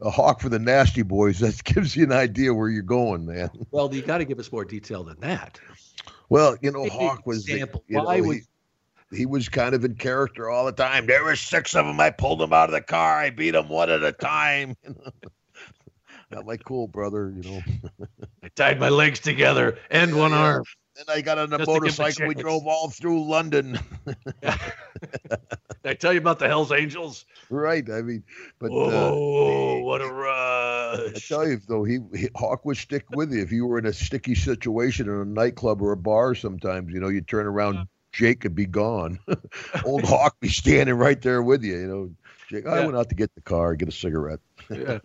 a 0.02 0.10
Hawk 0.10 0.42
for 0.42 0.50
the 0.50 0.60
Nasty 0.60 1.04
Boys, 1.04 1.40
that 1.40 1.64
gives 1.64 1.96
you 1.96 2.04
an 2.04 2.12
idea 2.12 2.54
where 2.54 2.70
you're 2.70 2.82
going, 2.82 3.26
man. 3.26 3.50
Well, 3.72 3.94
you 3.94 4.02
got 4.02 4.20
to 4.20 4.26
give 4.26 4.40
us 4.40 4.52
more 4.52 4.66
detail 4.66 5.04
than 5.04 5.20
that. 5.22 5.60
Well, 6.30 6.57
you 6.61 6.71
know, 6.71 6.88
Hawk 6.89 7.25
was 7.25 7.45
the, 7.45 7.69
you 7.88 7.97
Why 8.01 8.17
know, 8.17 8.28
would... 8.28 8.38
he, 9.11 9.17
he 9.17 9.25
was 9.25 9.47
kind 9.47 9.73
of 9.73 9.86
in 9.86 9.95
character 9.95 10.49
all 10.49 10.65
the 10.65 10.71
time. 10.71 11.05
There 11.05 11.23
were 11.23 11.36
six 11.36 11.75
of 11.75 11.86
them. 11.86 11.99
I 11.99 12.09
pulled 12.09 12.39
them 12.39 12.53
out 12.53 12.69
of 12.69 12.73
the 12.73 12.82
car. 12.82 13.19
I 13.19 13.30
beat 13.30 13.51
them 13.51 13.69
one 13.69 13.89
at 13.89 14.03
a 14.03 14.11
time. 14.11 14.75
I'm 16.32 16.45
like, 16.45 16.63
cool, 16.65 16.88
brother. 16.88 17.34
You 17.41 17.49
know, 17.49 18.07
I 18.43 18.49
tied 18.49 18.80
my 18.80 18.89
legs 18.89 19.19
together 19.19 19.80
and 19.89 20.15
one 20.17 20.34
arm. 20.34 20.63
Then 20.98 21.16
I 21.16 21.22
got 21.22 21.38
on 21.38 21.54
a 21.54 21.64
motorcycle. 21.64 22.28
We 22.28 22.34
drove 22.34 22.66
all 22.66 22.89
through 22.89 23.30
London. 23.30 23.78
Did 24.06 24.18
I 25.86 25.93
tell 25.93 26.12
you 26.12 26.18
about 26.18 26.39
the 26.39 26.48
Hell's 26.48 26.72
Angels? 26.72 27.26
Right. 27.52 27.88
I 27.88 28.02
mean, 28.02 28.24
but 28.58 28.72
oh, 28.72 29.78
uh, 29.78 29.84
what 29.84 30.02
a 30.02 30.12
rush! 30.12 31.16
I 31.16 31.20
tell 31.20 31.48
you, 31.48 31.62
though, 31.68 31.84
he, 31.84 32.00
he, 32.16 32.30
Hawk 32.36 32.66
would 32.66 32.78
stick 32.78 33.06
with 33.12 33.32
you 33.32 33.43
if 33.43 33.52
you 33.52 33.68
were 33.68 33.78
in 33.78 33.86
a 33.86 33.93
sticky 33.93 34.34
situation 34.34 35.08
in 35.08 35.16
a 35.16 35.26
nightclub 35.26 35.84
or 35.84 35.91
a 35.91 35.98
bar. 35.98 36.34
Sometimes, 36.34 36.91
you 36.91 37.00
know, 37.00 37.10
you 37.10 37.22
turn 37.22 37.45
around, 37.45 37.76
yeah. 37.76 37.84
Jake 38.12 38.39
could 38.39 38.56
be 38.56 38.66
gone. 38.66 39.20
Old 39.86 40.04
Hawk 40.04 40.39
be 40.39 40.50
standing 40.50 40.95
right 40.95 41.22
there 41.22 41.43
with 41.43 41.64
you. 41.64 41.78
You 41.78 41.88
know, 41.88 42.12
Jake. 42.50 42.66
I 42.66 42.84
went 42.84 42.98
out 42.98 43.10
to 43.10 43.16
get 43.16 43.36
the 43.36 43.41
car, 43.41 43.76
get 43.76 43.88
a 43.88 43.91
cigarette. 43.91 44.39
yeah, 44.72 44.98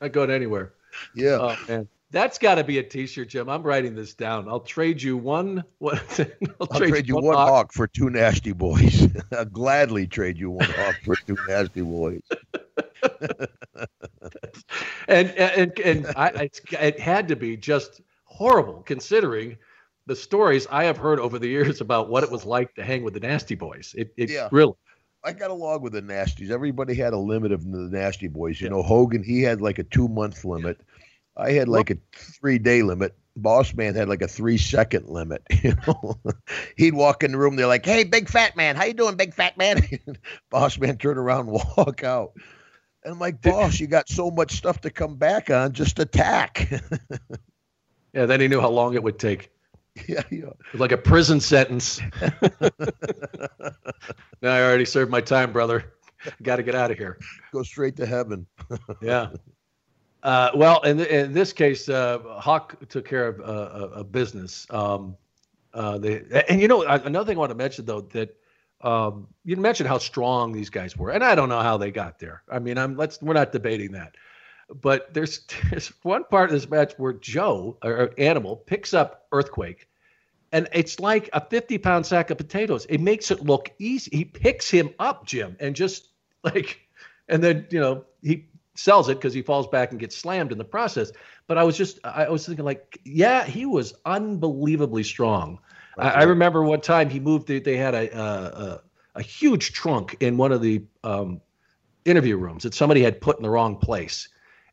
I 0.00 0.08
go 0.08 0.22
anywhere. 0.22 0.72
Yeah. 1.16 1.38
Oh 1.40 1.56
man. 1.68 1.88
That's 2.14 2.38
got 2.38 2.54
to 2.54 2.64
be 2.64 2.78
a 2.78 2.82
T-shirt, 2.84 3.28
Jim. 3.28 3.48
I'm 3.48 3.64
writing 3.64 3.96
this 3.96 4.14
down. 4.14 4.48
I'll 4.48 4.60
trade 4.60 5.02
you 5.02 5.16
one. 5.16 5.64
What? 5.78 6.20
I'll, 6.60 6.68
I'll 6.70 6.78
trade, 6.78 6.90
trade, 6.90 7.08
you 7.08 7.16
one, 7.16 7.24
one 7.24 7.34
hawk. 7.34 7.48
hawk. 7.48 7.72
for 7.72 7.88
two 7.88 8.08
nasty 8.08 8.52
boys. 8.52 9.08
I'll 9.32 9.44
gladly 9.46 10.06
trade 10.06 10.38
you 10.38 10.52
one 10.52 10.64
hawk 10.64 10.94
for 11.04 11.16
two 11.16 11.36
nasty 11.48 11.80
boys. 11.80 12.20
and 15.08 15.30
and 15.30 15.76
and 15.80 16.06
I, 16.14 16.50
it 16.70 17.00
had 17.00 17.26
to 17.26 17.34
be 17.34 17.56
just 17.56 18.00
horrible 18.22 18.82
considering 18.82 19.58
the 20.06 20.14
stories 20.14 20.68
I 20.70 20.84
have 20.84 20.96
heard 20.96 21.18
over 21.18 21.40
the 21.40 21.48
years 21.48 21.80
about 21.80 22.10
what 22.10 22.22
it 22.22 22.30
was 22.30 22.44
like 22.44 22.76
to 22.76 22.84
hang 22.84 23.02
with 23.02 23.14
the 23.14 23.20
nasty 23.20 23.56
boys. 23.56 23.92
It, 23.98 24.14
it 24.16 24.30
yeah. 24.30 24.48
really. 24.52 24.74
I 25.24 25.32
got 25.32 25.50
along 25.50 25.80
with 25.80 25.94
the 25.94 26.02
nasties. 26.02 26.50
Everybody 26.50 26.94
had 26.94 27.12
a 27.12 27.18
limit 27.18 27.50
of 27.50 27.64
the 27.64 27.88
nasty 27.90 28.28
boys. 28.28 28.60
You 28.60 28.66
yeah. 28.66 28.74
know, 28.74 28.82
Hogan 28.82 29.24
he 29.24 29.42
had 29.42 29.60
like 29.60 29.80
a 29.80 29.84
two 29.84 30.06
month 30.06 30.44
limit. 30.44 30.78
Yeah. 30.78 30.93
I 31.36 31.52
had 31.52 31.68
like 31.68 31.90
a 31.90 31.96
three 32.12 32.58
day 32.58 32.82
limit. 32.82 33.14
Boss 33.36 33.74
man 33.74 33.94
had 33.94 34.08
like 34.08 34.22
a 34.22 34.28
three 34.28 34.58
second 34.58 35.08
limit. 35.08 35.42
You 35.62 35.74
know, 35.86 36.20
he'd 36.76 36.94
walk 36.94 37.22
in 37.22 37.32
the 37.32 37.38
room. 37.38 37.56
They're 37.56 37.66
like, 37.66 37.84
"Hey, 37.84 38.04
big 38.04 38.28
fat 38.28 38.56
man, 38.56 38.76
how 38.76 38.84
you 38.84 38.92
doing, 38.94 39.16
big 39.16 39.34
fat 39.34 39.56
man?" 39.56 39.82
boss 40.50 40.78
man 40.78 40.98
turn 40.98 41.18
around, 41.18 41.46
walk 41.76 42.04
out. 42.04 42.32
And 43.02 43.12
I'm 43.14 43.18
like, 43.18 43.40
"Boss, 43.42 43.80
you 43.80 43.86
got 43.86 44.08
so 44.08 44.30
much 44.30 44.52
stuff 44.52 44.80
to 44.82 44.90
come 44.90 45.16
back 45.16 45.50
on. 45.50 45.72
Just 45.72 45.98
attack." 45.98 46.70
yeah. 48.12 48.26
Then 48.26 48.40
he 48.40 48.48
knew 48.48 48.60
how 48.60 48.70
long 48.70 48.94
it 48.94 49.02
would 49.02 49.18
take. 49.18 49.50
Yeah, 50.08 50.22
yeah. 50.30 50.50
Like 50.74 50.92
a 50.92 50.96
prison 50.96 51.40
sentence. 51.40 52.00
now 54.42 54.52
I 54.52 54.60
already 54.62 54.84
served 54.84 55.10
my 55.10 55.20
time, 55.20 55.52
brother. 55.52 55.94
Got 56.42 56.56
to 56.56 56.62
get 56.62 56.74
out 56.74 56.90
of 56.90 56.98
here. 56.98 57.18
Go 57.52 57.62
straight 57.62 57.96
to 57.96 58.06
heaven. 58.06 58.46
yeah. 59.00 59.28
Uh, 60.24 60.50
well, 60.54 60.80
in, 60.82 60.98
in 61.00 61.32
this 61.34 61.52
case, 61.52 61.88
uh, 61.88 62.18
Hawk 62.40 62.76
took 62.88 63.06
care 63.06 63.28
of 63.28 63.40
uh, 63.40 63.90
a 63.98 64.02
business. 64.02 64.66
Um, 64.70 65.16
uh, 65.74 65.98
they, 65.98 66.22
and 66.48 66.60
you 66.62 66.66
know, 66.66 66.82
another 66.82 67.26
thing 67.26 67.36
I 67.36 67.40
want 67.40 67.50
to 67.50 67.56
mention 67.56 67.84
though 67.84 68.00
that 68.00 68.34
um, 68.80 69.26
you 69.44 69.56
mentioned 69.56 69.88
how 69.88 69.98
strong 69.98 70.52
these 70.52 70.70
guys 70.70 70.96
were, 70.96 71.10
and 71.10 71.22
I 71.22 71.34
don't 71.34 71.50
know 71.50 71.60
how 71.60 71.76
they 71.76 71.90
got 71.90 72.18
there. 72.18 72.42
I 72.50 72.58
mean, 72.58 72.78
I'm 72.78 72.96
let's 72.96 73.20
we're 73.20 73.34
not 73.34 73.52
debating 73.52 73.92
that, 73.92 74.14
but 74.80 75.12
there's 75.12 75.44
there's 75.70 75.88
one 76.02 76.24
part 76.24 76.50
of 76.50 76.54
this 76.54 76.70
match 76.70 76.94
where 76.96 77.12
Joe 77.12 77.76
or 77.82 78.10
Animal 78.16 78.56
picks 78.56 78.94
up 78.94 79.26
Earthquake, 79.30 79.88
and 80.52 80.68
it's 80.72 81.00
like 81.00 81.28
a 81.34 81.44
50 81.44 81.76
pound 81.78 82.06
sack 82.06 82.30
of 82.30 82.38
potatoes. 82.38 82.86
It 82.88 83.00
makes 83.00 83.30
it 83.30 83.42
look 83.42 83.70
easy. 83.78 84.16
He 84.16 84.24
picks 84.24 84.70
him 84.70 84.90
up, 84.98 85.26
Jim, 85.26 85.56
and 85.60 85.76
just 85.76 86.08
like, 86.44 86.80
and 87.28 87.42
then 87.42 87.66
you 87.70 87.80
know 87.80 88.04
he 88.22 88.46
sells 88.74 89.08
it 89.08 89.16
because 89.16 89.34
he 89.34 89.42
falls 89.42 89.66
back 89.68 89.90
and 89.90 90.00
gets 90.00 90.16
slammed 90.16 90.52
in 90.52 90.58
the 90.58 90.64
process. 90.64 91.12
But 91.46 91.58
I 91.58 91.64
was 91.64 91.76
just 91.76 91.98
I 92.04 92.28
was 92.28 92.46
thinking 92.46 92.64
like, 92.64 93.00
yeah, 93.04 93.44
he 93.44 93.66
was 93.66 93.94
unbelievably 94.04 95.04
strong. 95.04 95.58
I, 95.98 96.10
I, 96.10 96.22
remember 96.24 96.62
one 96.62 96.80
time 96.80 97.08
he 97.08 97.20
moved. 97.20 97.46
They, 97.46 97.60
they 97.60 97.76
had 97.76 97.94
a, 97.94 98.18
a, 98.18 98.80
a 99.14 99.22
huge 99.22 99.72
trunk 99.72 100.16
in 100.20 100.36
one 100.36 100.50
of 100.50 100.60
the 100.60 100.82
um, 101.04 101.40
interview 102.04 102.36
rooms 102.36 102.64
that 102.64 102.74
somebody 102.74 103.02
had 103.02 103.20
put 103.20 103.36
in 103.36 103.42
the 103.42 103.50
wrong 103.50 103.76
place. 103.76 104.28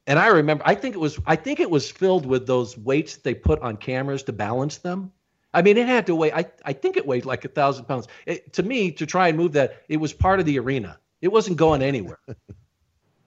And 0.08 0.18
I 0.18 0.28
remember, 0.28 0.64
I 0.66 0.74
think 0.74 0.96
it 0.96 1.00
was, 1.00 1.20
I 1.28 1.36
think 1.36 1.60
it 1.60 1.70
was 1.70 1.92
filled 1.92 2.26
with 2.26 2.48
those 2.48 2.78
weights 2.78 3.18
they 3.18 3.36
put 3.36 3.62
on 3.62 3.78
cameras 3.78 4.24
to 4.24 4.34
balance 4.34 4.78
them. 4.78 5.12
I 5.54 5.62
mean, 5.62 5.78
it 5.78 5.88
had 5.88 6.08
to 6.08 6.16
weigh. 6.16 6.32
I, 6.32 6.46
I 6.66 6.74
think 6.74 6.98
it 6.98 7.06
weighed 7.06 7.26
like 7.26 7.46
a 7.46 7.50
thousand 7.50 7.86
pounds. 7.86 8.08
It, 8.26 8.54
to 8.54 8.64
me, 8.64 8.92
to 8.94 9.06
try 9.06 9.28
and 9.28 9.38
move 9.38 9.52
that, 9.54 9.84
it 9.90 9.98
was 9.98 10.14
part 10.14 10.40
of 10.40 10.46
the 10.46 10.58
arena. 10.58 10.98
It 11.22 11.28
wasn't 11.28 11.58
going 11.58 11.82
anywhere. 11.82 12.20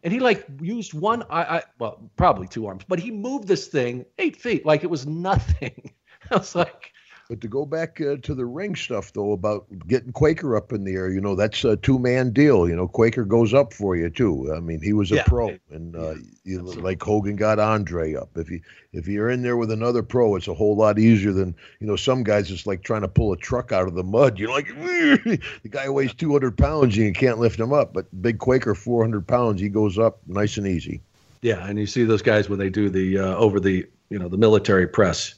and 0.04 0.12
he 0.12 0.20
like 0.20 0.46
used 0.60 0.94
one, 0.94 1.24
I, 1.30 1.42
I 1.42 1.62
well, 1.78 2.10
probably 2.16 2.46
two 2.46 2.66
arms, 2.66 2.84
but 2.86 3.00
he 3.00 3.10
moved 3.10 3.48
this 3.48 3.66
thing 3.66 4.04
eight 4.18 4.36
feet 4.36 4.64
like 4.64 4.84
it 4.84 4.90
was 4.90 5.06
nothing. 5.06 5.92
I 6.30 6.36
was 6.36 6.54
like, 6.54 6.92
but 7.28 7.40
to 7.40 7.48
go 7.48 7.64
back 7.64 8.00
uh, 8.00 8.16
to 8.22 8.34
the 8.34 8.44
ring 8.44 8.76
stuff, 8.76 9.12
though, 9.12 9.32
about 9.32 9.66
getting 9.86 10.12
Quaker 10.12 10.56
up 10.56 10.72
in 10.72 10.84
the 10.84 10.92
air, 10.92 11.10
you 11.10 11.20
know, 11.20 11.34
that's 11.34 11.64
a 11.64 11.76
two 11.76 11.98
man 11.98 12.32
deal. 12.32 12.68
You 12.68 12.76
know, 12.76 12.86
Quaker 12.86 13.24
goes 13.24 13.54
up 13.54 13.72
for 13.72 13.96
you 13.96 14.10
too. 14.10 14.52
I 14.54 14.60
mean, 14.60 14.82
he 14.82 14.92
was 14.92 15.10
a 15.10 15.16
yeah. 15.16 15.24
pro, 15.24 15.56
and 15.70 15.96
uh, 15.96 16.14
you, 16.44 16.60
like 16.60 17.02
Hogan 17.02 17.36
got 17.36 17.58
Andre 17.58 18.14
up. 18.14 18.30
If 18.36 18.50
you 18.50 18.60
if 18.92 19.08
you're 19.08 19.30
in 19.30 19.42
there 19.42 19.56
with 19.56 19.70
another 19.70 20.02
pro, 20.02 20.36
it's 20.36 20.48
a 20.48 20.54
whole 20.54 20.76
lot 20.76 20.98
easier 20.98 21.32
than 21.32 21.54
you 21.80 21.86
know. 21.86 21.96
Some 21.96 22.24
guys 22.24 22.50
it's 22.50 22.66
like 22.66 22.82
trying 22.82 23.02
to 23.02 23.08
pull 23.08 23.32
a 23.32 23.38
truck 23.38 23.72
out 23.72 23.88
of 23.88 23.94
the 23.94 24.04
mud. 24.04 24.38
You're 24.38 24.50
like, 24.50 24.68
the 24.68 25.40
guy 25.70 25.88
weighs 25.88 26.12
200 26.12 26.58
pounds, 26.58 26.96
and 26.96 27.06
you 27.06 27.12
can't 27.12 27.38
lift 27.38 27.58
him 27.58 27.72
up. 27.72 27.94
But 27.94 28.06
big 28.20 28.38
Quaker, 28.38 28.74
400 28.74 29.26
pounds, 29.26 29.62
he 29.62 29.70
goes 29.70 29.98
up 29.98 30.18
nice 30.26 30.58
and 30.58 30.66
easy. 30.66 31.00
Yeah, 31.40 31.66
and 31.66 31.78
you 31.78 31.86
see 31.86 32.04
those 32.04 32.22
guys 32.22 32.50
when 32.50 32.58
they 32.58 32.70
do 32.70 32.90
the 32.90 33.18
uh, 33.18 33.36
over 33.36 33.60
the 33.60 33.86
you 34.10 34.18
know 34.18 34.28
the 34.28 34.38
military 34.38 34.86
press 34.86 35.34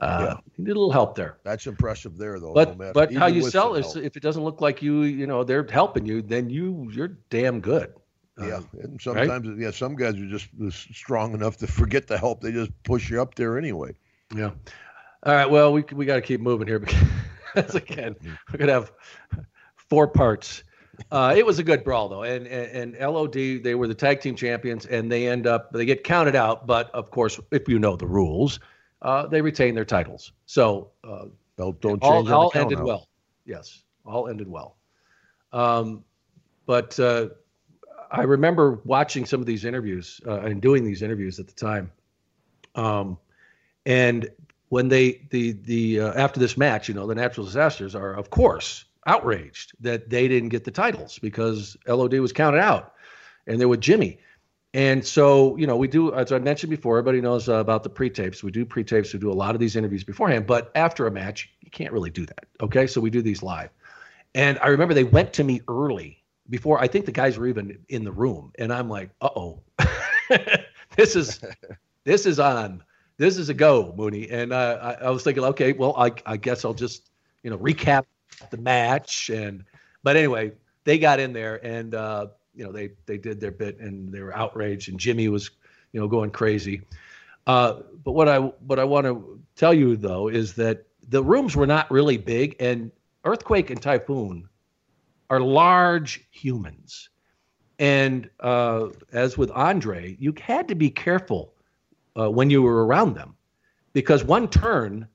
uh, 0.00 0.26
yeah. 0.26 0.40
You 0.56 0.64
need 0.64 0.70
a 0.70 0.74
little 0.74 0.92
help 0.92 1.14
there. 1.14 1.38
That's 1.44 1.66
impressive 1.66 2.16
there, 2.16 2.40
though. 2.40 2.54
But 2.54 2.78
no 2.78 2.92
but 2.92 3.12
how 3.14 3.26
you 3.26 3.42
sell 3.42 3.74
is 3.74 3.96
if 3.96 4.16
it 4.16 4.22
doesn't 4.22 4.42
look 4.42 4.60
like 4.60 4.82
you, 4.82 5.02
you 5.02 5.26
know, 5.26 5.44
they're 5.44 5.66
helping 5.70 6.06
you, 6.06 6.22
then 6.22 6.48
you 6.48 6.90
you're 6.92 7.18
damn 7.28 7.60
good. 7.60 7.92
Yeah, 8.38 8.56
uh, 8.56 8.62
and 8.82 9.00
sometimes 9.00 9.48
right? 9.48 9.58
yeah, 9.58 9.70
some 9.70 9.94
guys 9.94 10.14
are 10.14 10.26
just 10.26 10.48
strong 10.94 11.34
enough 11.34 11.58
to 11.58 11.66
forget 11.66 12.06
the 12.06 12.16
help. 12.16 12.40
They 12.40 12.52
just 12.52 12.70
push 12.84 13.10
you 13.10 13.20
up 13.20 13.34
there 13.34 13.58
anyway. 13.58 13.94
Yeah. 14.34 14.52
All 15.24 15.34
right. 15.34 15.50
Well, 15.50 15.72
we 15.72 15.84
we 15.92 16.06
got 16.06 16.14
to 16.14 16.22
keep 16.22 16.40
moving 16.40 16.66
here 16.66 16.78
because 17.54 17.74
again, 17.74 18.16
we're 18.50 18.58
gonna 18.58 18.72
have 18.72 18.92
four 19.76 20.08
parts. 20.08 20.64
Uh, 21.10 21.34
it 21.36 21.44
was 21.44 21.58
a 21.58 21.62
good 21.62 21.82
brawl 21.82 22.08
though, 22.08 22.22
and, 22.22 22.46
and, 22.46 22.94
and 22.94 23.14
LOD 23.14 23.32
they 23.32 23.74
were 23.74 23.86
the 23.86 23.94
tag 23.94 24.20
team 24.20 24.36
champions, 24.36 24.86
and 24.86 25.10
they 25.10 25.28
end 25.28 25.46
up 25.46 25.72
they 25.72 25.84
get 25.84 26.04
counted 26.04 26.36
out. 26.36 26.66
But 26.66 26.90
of 26.94 27.10
course, 27.10 27.38
if 27.50 27.68
you 27.68 27.78
know 27.78 27.96
the 27.96 28.06
rules, 28.06 28.60
uh, 29.02 29.26
they 29.26 29.40
retain 29.40 29.74
their 29.74 29.84
titles. 29.84 30.32
So 30.46 30.90
uh, 31.04 31.26
don't, 31.56 31.80
don't 31.80 32.02
all, 32.02 32.32
all 32.32 32.52
ended 32.54 32.78
out. 32.78 32.84
well. 32.84 33.08
Yes, 33.44 33.82
all 34.04 34.28
ended 34.28 34.48
well. 34.48 34.76
Um, 35.52 36.04
but 36.66 36.98
uh, 37.00 37.28
I 38.10 38.22
remember 38.22 38.80
watching 38.84 39.24
some 39.26 39.40
of 39.40 39.46
these 39.46 39.64
interviews 39.64 40.20
uh, 40.26 40.40
and 40.40 40.60
doing 40.60 40.84
these 40.84 41.02
interviews 41.02 41.38
at 41.38 41.46
the 41.46 41.52
time. 41.52 41.90
Um, 42.74 43.18
and 43.86 44.28
when 44.68 44.88
they 44.88 45.26
the 45.30 45.52
the 45.52 46.00
uh, 46.00 46.12
after 46.14 46.38
this 46.38 46.56
match, 46.56 46.88
you 46.88 46.94
know, 46.94 47.06
the 47.06 47.14
natural 47.14 47.44
disasters 47.44 47.94
are 47.94 48.14
of 48.14 48.30
course 48.30 48.84
outraged 49.06 49.72
that 49.80 50.10
they 50.10 50.28
didn't 50.28 50.50
get 50.50 50.64
the 50.64 50.70
titles 50.70 51.18
because 51.18 51.76
LOD 51.86 52.14
was 52.14 52.32
counted 52.32 52.60
out, 52.60 52.94
and 53.46 53.60
they're 53.60 53.68
with 53.68 53.80
Jimmy. 53.80 54.18
And 54.72 55.04
so, 55.04 55.56
you 55.56 55.66
know, 55.66 55.76
we 55.76 55.88
do, 55.88 56.14
as 56.14 56.30
I 56.30 56.38
mentioned 56.38 56.70
before, 56.70 56.96
everybody 56.96 57.20
knows 57.20 57.48
uh, 57.48 57.54
about 57.54 57.82
the 57.82 57.90
pre 57.90 58.08
tapes. 58.08 58.42
We 58.44 58.52
do 58.52 58.64
pre 58.64 58.84
tapes. 58.84 59.12
We 59.12 59.18
do 59.18 59.30
a 59.30 59.34
lot 59.34 59.54
of 59.54 59.60
these 59.60 59.74
interviews 59.74 60.04
beforehand, 60.04 60.46
but 60.46 60.70
after 60.76 61.06
a 61.06 61.10
match, 61.10 61.50
you 61.60 61.70
can't 61.70 61.92
really 61.92 62.10
do 62.10 62.24
that. 62.26 62.44
Okay. 62.60 62.86
So 62.86 63.00
we 63.00 63.10
do 63.10 63.20
these 63.20 63.42
live. 63.42 63.70
And 64.34 64.58
I 64.60 64.68
remember 64.68 64.94
they 64.94 65.04
went 65.04 65.32
to 65.34 65.44
me 65.44 65.60
early 65.66 66.22
before 66.48 66.80
I 66.80 66.86
think 66.86 67.04
the 67.04 67.12
guys 67.12 67.36
were 67.36 67.48
even 67.48 67.78
in 67.88 68.04
the 68.04 68.12
room. 68.12 68.52
And 68.58 68.72
I'm 68.72 68.88
like, 68.88 69.10
uh 69.20 69.30
oh, 69.34 69.62
this 70.96 71.16
is, 71.16 71.40
this 72.04 72.26
is 72.26 72.38
on. 72.38 72.84
This 73.16 73.38
is 73.38 73.48
a 73.48 73.54
go, 73.54 73.92
Mooney. 73.96 74.30
And 74.30 74.52
uh, 74.52 74.78
I, 74.80 75.06
I 75.06 75.10
was 75.10 75.24
thinking, 75.24 75.44
okay, 75.44 75.72
well, 75.72 75.94
I, 75.96 76.12
I 76.24 76.36
guess 76.36 76.64
I'll 76.64 76.74
just, 76.74 77.10
you 77.42 77.50
know, 77.50 77.58
recap 77.58 78.04
the 78.50 78.56
match. 78.56 79.30
And, 79.30 79.64
but 80.02 80.16
anyway, 80.16 80.52
they 80.84 80.98
got 80.98 81.20
in 81.20 81.32
there 81.32 81.64
and, 81.64 81.94
uh, 81.94 82.28
you 82.54 82.64
know 82.64 82.72
they 82.72 82.90
they 83.06 83.18
did 83.18 83.40
their 83.40 83.50
bit 83.50 83.78
and 83.78 84.12
they 84.12 84.20
were 84.20 84.36
outraged 84.36 84.88
and 84.88 84.98
Jimmy 84.98 85.28
was 85.28 85.50
you 85.92 86.00
know 86.00 86.08
going 86.08 86.30
crazy. 86.30 86.82
Uh, 87.46 87.80
but 88.04 88.12
what 88.12 88.28
I 88.28 88.38
what 88.38 88.78
I 88.78 88.84
want 88.84 89.06
to 89.06 89.40
tell 89.56 89.74
you 89.74 89.96
though 89.96 90.28
is 90.28 90.54
that 90.54 90.86
the 91.08 91.22
rooms 91.22 91.56
were 91.56 91.66
not 91.66 91.90
really 91.90 92.16
big 92.16 92.56
and 92.60 92.90
earthquake 93.24 93.70
and 93.70 93.80
typhoon 93.80 94.48
are 95.28 95.40
large 95.40 96.24
humans. 96.30 97.08
And 97.78 98.28
uh, 98.40 98.88
as 99.12 99.38
with 99.38 99.50
Andre, 99.52 100.16
you 100.20 100.34
had 100.40 100.68
to 100.68 100.74
be 100.74 100.90
careful 100.90 101.54
uh, 102.18 102.30
when 102.30 102.50
you 102.50 102.62
were 102.62 102.84
around 102.84 103.14
them 103.14 103.36
because 103.92 104.22
one 104.22 104.48
turn 104.48 105.08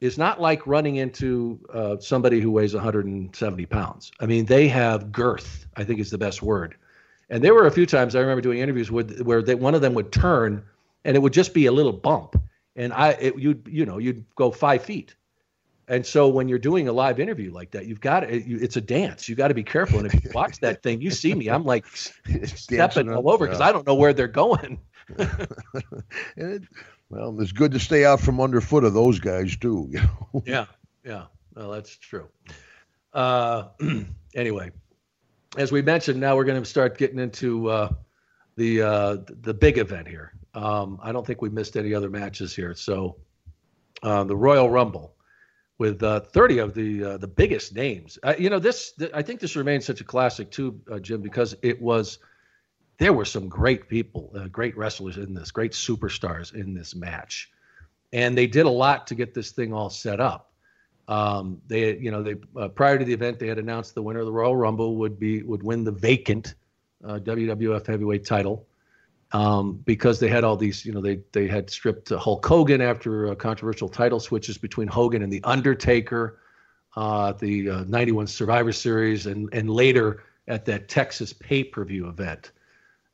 is 0.00 0.18
not 0.18 0.40
like 0.40 0.66
running 0.66 0.96
into 0.96 1.60
uh, 1.72 1.96
somebody 1.98 2.40
who 2.40 2.50
weighs 2.50 2.74
170 2.74 3.66
pounds. 3.66 4.10
I 4.20 4.26
mean, 4.26 4.46
they 4.46 4.68
have 4.68 5.12
girth, 5.12 5.66
I 5.76 5.84
think 5.84 6.00
is 6.00 6.10
the 6.10 6.18
best 6.18 6.42
word. 6.42 6.76
And 7.30 7.42
there 7.44 7.54
were 7.54 7.66
a 7.66 7.70
few 7.70 7.86
times 7.86 8.14
I 8.14 8.20
remember 8.20 8.42
doing 8.42 8.58
interviews 8.58 8.90
with 8.90 9.20
where 9.22 9.40
they, 9.40 9.54
one 9.54 9.74
of 9.74 9.80
them 9.80 9.94
would 9.94 10.12
turn 10.12 10.64
and 11.04 11.16
it 11.16 11.20
would 11.20 11.32
just 11.32 11.54
be 11.54 11.66
a 11.66 11.72
little 11.72 11.92
bump. 11.92 12.36
And 12.76 12.92
I, 12.92 13.10
it, 13.12 13.38
you'd, 13.38 13.68
you 13.70 13.86
know, 13.86 13.98
you'd 13.98 14.24
go 14.34 14.50
five 14.50 14.82
feet. 14.82 15.14
And 15.88 16.06
so 16.06 16.28
when 16.28 16.48
you're 16.48 16.58
doing 16.58 16.86
a 16.86 16.92
live 16.92 17.18
interview 17.18 17.52
like 17.52 17.72
that, 17.72 17.86
you've 17.86 18.00
got 18.00 18.22
it, 18.24 18.44
it's 18.46 18.76
a 18.76 18.80
dance. 18.80 19.28
You 19.28 19.34
got 19.34 19.48
to 19.48 19.54
be 19.54 19.64
careful. 19.64 19.98
And 19.98 20.06
if 20.06 20.14
you 20.22 20.30
watch 20.32 20.60
that 20.60 20.82
thing, 20.82 21.00
you 21.00 21.10
see 21.10 21.34
me, 21.34 21.48
I'm 21.48 21.64
like 21.64 21.84
stepping 22.44 23.12
all 23.12 23.28
over 23.30 23.46
because. 23.46 23.60
I 23.60 23.72
don't 23.72 23.86
know 23.86 23.94
where 23.94 24.12
they're 24.12 24.28
going. 24.28 24.78
it, 26.36 26.62
well, 27.08 27.40
it's 27.40 27.50
good 27.50 27.72
to 27.72 27.80
stay 27.80 28.04
out 28.04 28.20
from 28.20 28.40
underfoot 28.40 28.84
of 28.84 28.94
those 28.94 29.18
guys 29.18 29.56
too. 29.56 29.88
You 29.92 30.00
know? 30.00 30.42
yeah, 30.46 30.66
yeah. 31.04 31.24
Well, 31.56 31.72
that's 31.72 31.96
true. 31.96 32.28
Uh, 33.12 33.64
anyway, 34.34 34.70
as 35.56 35.72
we 35.72 35.82
mentioned, 35.82 36.20
now 36.20 36.36
we're 36.36 36.44
going 36.44 36.62
to 36.62 36.68
start 36.68 36.96
getting 36.98 37.18
into 37.18 37.68
uh, 37.68 37.92
the 38.56 38.82
uh, 38.82 39.16
the 39.42 39.54
big 39.54 39.78
event 39.78 40.06
here. 40.06 40.32
Um, 40.54 40.98
I 41.02 41.12
don't 41.12 41.26
think 41.26 41.42
we 41.42 41.48
missed 41.48 41.76
any 41.76 41.94
other 41.94 42.10
matches 42.10 42.54
here. 42.54 42.74
So 42.74 43.16
uh, 44.02 44.24
the 44.24 44.36
Royal 44.36 44.70
Rumble 44.70 45.14
with 45.78 46.02
uh, 46.02 46.20
30 46.20 46.58
of 46.58 46.74
the 46.74 47.04
uh, 47.04 47.16
the 47.16 47.26
biggest 47.26 47.74
names. 47.74 48.18
Uh, 48.22 48.34
you 48.38 48.50
know, 48.50 48.58
this 48.58 48.92
th- 48.92 49.10
I 49.14 49.22
think 49.22 49.40
this 49.40 49.56
remains 49.56 49.84
such 49.84 50.00
a 50.00 50.04
classic 50.04 50.50
too, 50.50 50.80
Jim, 51.00 51.20
because 51.20 51.54
it 51.62 51.80
was 51.80 52.18
there 52.98 53.12
were 53.12 53.24
some 53.24 53.48
great 53.48 53.88
people, 53.88 54.32
great 54.52 54.76
wrestlers 54.76 55.16
in 55.16 55.34
this, 55.34 55.50
great 55.50 55.72
superstars 55.72 56.54
in 56.54 56.74
this 56.74 56.94
match, 56.94 57.50
and 58.12 58.36
they 58.36 58.46
did 58.46 58.66
a 58.66 58.70
lot 58.70 59.06
to 59.08 59.14
get 59.14 59.34
this 59.34 59.52
thing 59.52 59.72
all 59.72 59.90
set 59.90 60.20
up. 60.20 60.49
Um, 61.10 61.60
they, 61.66 61.96
you 61.96 62.12
know, 62.12 62.22
they 62.22 62.36
uh, 62.56 62.68
prior 62.68 62.96
to 62.96 63.04
the 63.04 63.12
event, 63.12 63.40
they 63.40 63.48
had 63.48 63.58
announced 63.58 63.96
the 63.96 64.02
winner 64.02 64.20
of 64.20 64.26
the 64.26 64.32
Royal 64.32 64.54
Rumble 64.56 64.94
would 64.96 65.18
be 65.18 65.42
would 65.42 65.62
win 65.62 65.82
the 65.82 65.90
vacant 65.90 66.54
uh, 67.04 67.18
WWF 67.18 67.84
Heavyweight 67.84 68.24
title. 68.24 68.66
Um, 69.32 69.74
because 69.84 70.18
they 70.18 70.28
had 70.28 70.42
all 70.42 70.56
these, 70.56 70.84
you 70.84 70.92
know, 70.92 71.00
they 71.00 71.20
they 71.32 71.48
had 71.48 71.68
stripped 71.68 72.10
Hulk 72.10 72.46
Hogan 72.46 72.80
after 72.80 73.34
controversial 73.34 73.88
title 73.88 74.18
switches 74.20 74.56
between 74.56 74.88
Hogan 74.88 75.22
and 75.22 75.32
the 75.32 75.42
Undertaker, 75.44 76.40
uh, 76.96 77.32
the 77.32 77.84
'91 77.86 78.24
uh, 78.24 78.26
Survivor 78.26 78.72
Series, 78.72 79.26
and 79.26 79.48
and 79.52 79.68
later 79.68 80.22
at 80.46 80.64
that 80.64 80.88
Texas 80.88 81.32
pay 81.32 81.62
per 81.64 81.84
view 81.84 82.08
event, 82.08 82.52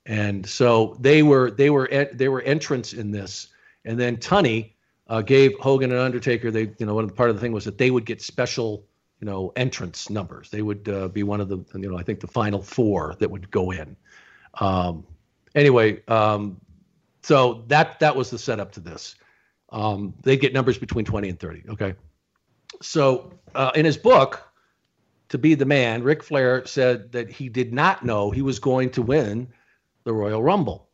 and 0.05 0.47
so 0.47 0.97
they 1.01 1.23
were 1.23 1.51
they 1.51 1.70
were 1.70 1.89
they 2.12 2.28
were 2.28 2.43
entrants 2.43 2.93
in 2.94 3.10
this, 3.10 3.48
and 3.85 3.98
then 3.98 4.16
Tunney 4.16 4.73
uh, 5.09 5.23
gave 5.23 5.59
Hogan 5.61 5.93
and 5.93 6.01
Undertaker. 6.01 6.51
They, 6.51 6.73
you 6.78 6.87
know, 6.87 6.95
one 6.95 7.05
of 7.05 7.11
the 7.11 7.16
part 7.16 7.31
of 7.31 7.37
the 7.37 7.41
thing 7.41 7.53
was 7.53 7.65
that 7.65 7.78
they 7.78 7.91
would 7.91 8.05
get 8.05 8.20
special, 8.20 8.85
you 9.20 9.27
know, 9.27 9.53
entrance 9.57 10.11
numbers. 10.11 10.51
They 10.51 10.62
would 10.62 10.89
uh, 10.89 11.09
be 11.09 11.23
one 11.23 11.41
of 11.41 11.49
the, 11.49 11.59
you 11.74 11.91
know, 11.91 11.99
I 11.99 12.03
think 12.03 12.20
the 12.20 12.27
final 12.27 12.62
four 12.62 13.15
that 13.19 13.31
would 13.31 13.51
go 13.51 13.70
in. 13.70 13.97
Um, 14.61 15.07
anyway, 15.55 16.03
um, 16.09 16.61
so 17.23 17.65
that 17.69 17.99
that 18.01 18.15
was 18.15 18.31
the 18.31 18.39
setup 18.39 18.73
to 18.73 18.81
this. 18.81 19.16
Um, 19.70 20.15
they 20.23 20.37
get 20.37 20.53
numbers 20.53 20.78
between 20.78 21.05
20 21.05 21.28
and 21.28 21.41
30. 21.41 21.65
Okay, 21.70 21.95
so 22.81 23.33
uh, 23.55 23.73
in 23.74 23.85
his 23.85 23.97
book, 23.97 24.43
to 25.28 25.39
be 25.39 25.55
the 25.55 25.65
man, 25.65 26.03
Ric 26.03 26.23
Flair 26.23 26.65
said 26.66 27.12
that 27.12 27.31
he 27.31 27.49
did 27.49 27.73
not 27.73 28.05
know 28.05 28.31
he 28.31 28.43
was 28.43 28.59
going 28.59 28.91
to 28.91 29.03
win 29.03 29.49
the 30.05 30.12
Royal 30.12 30.43
Rumble. 30.43 30.85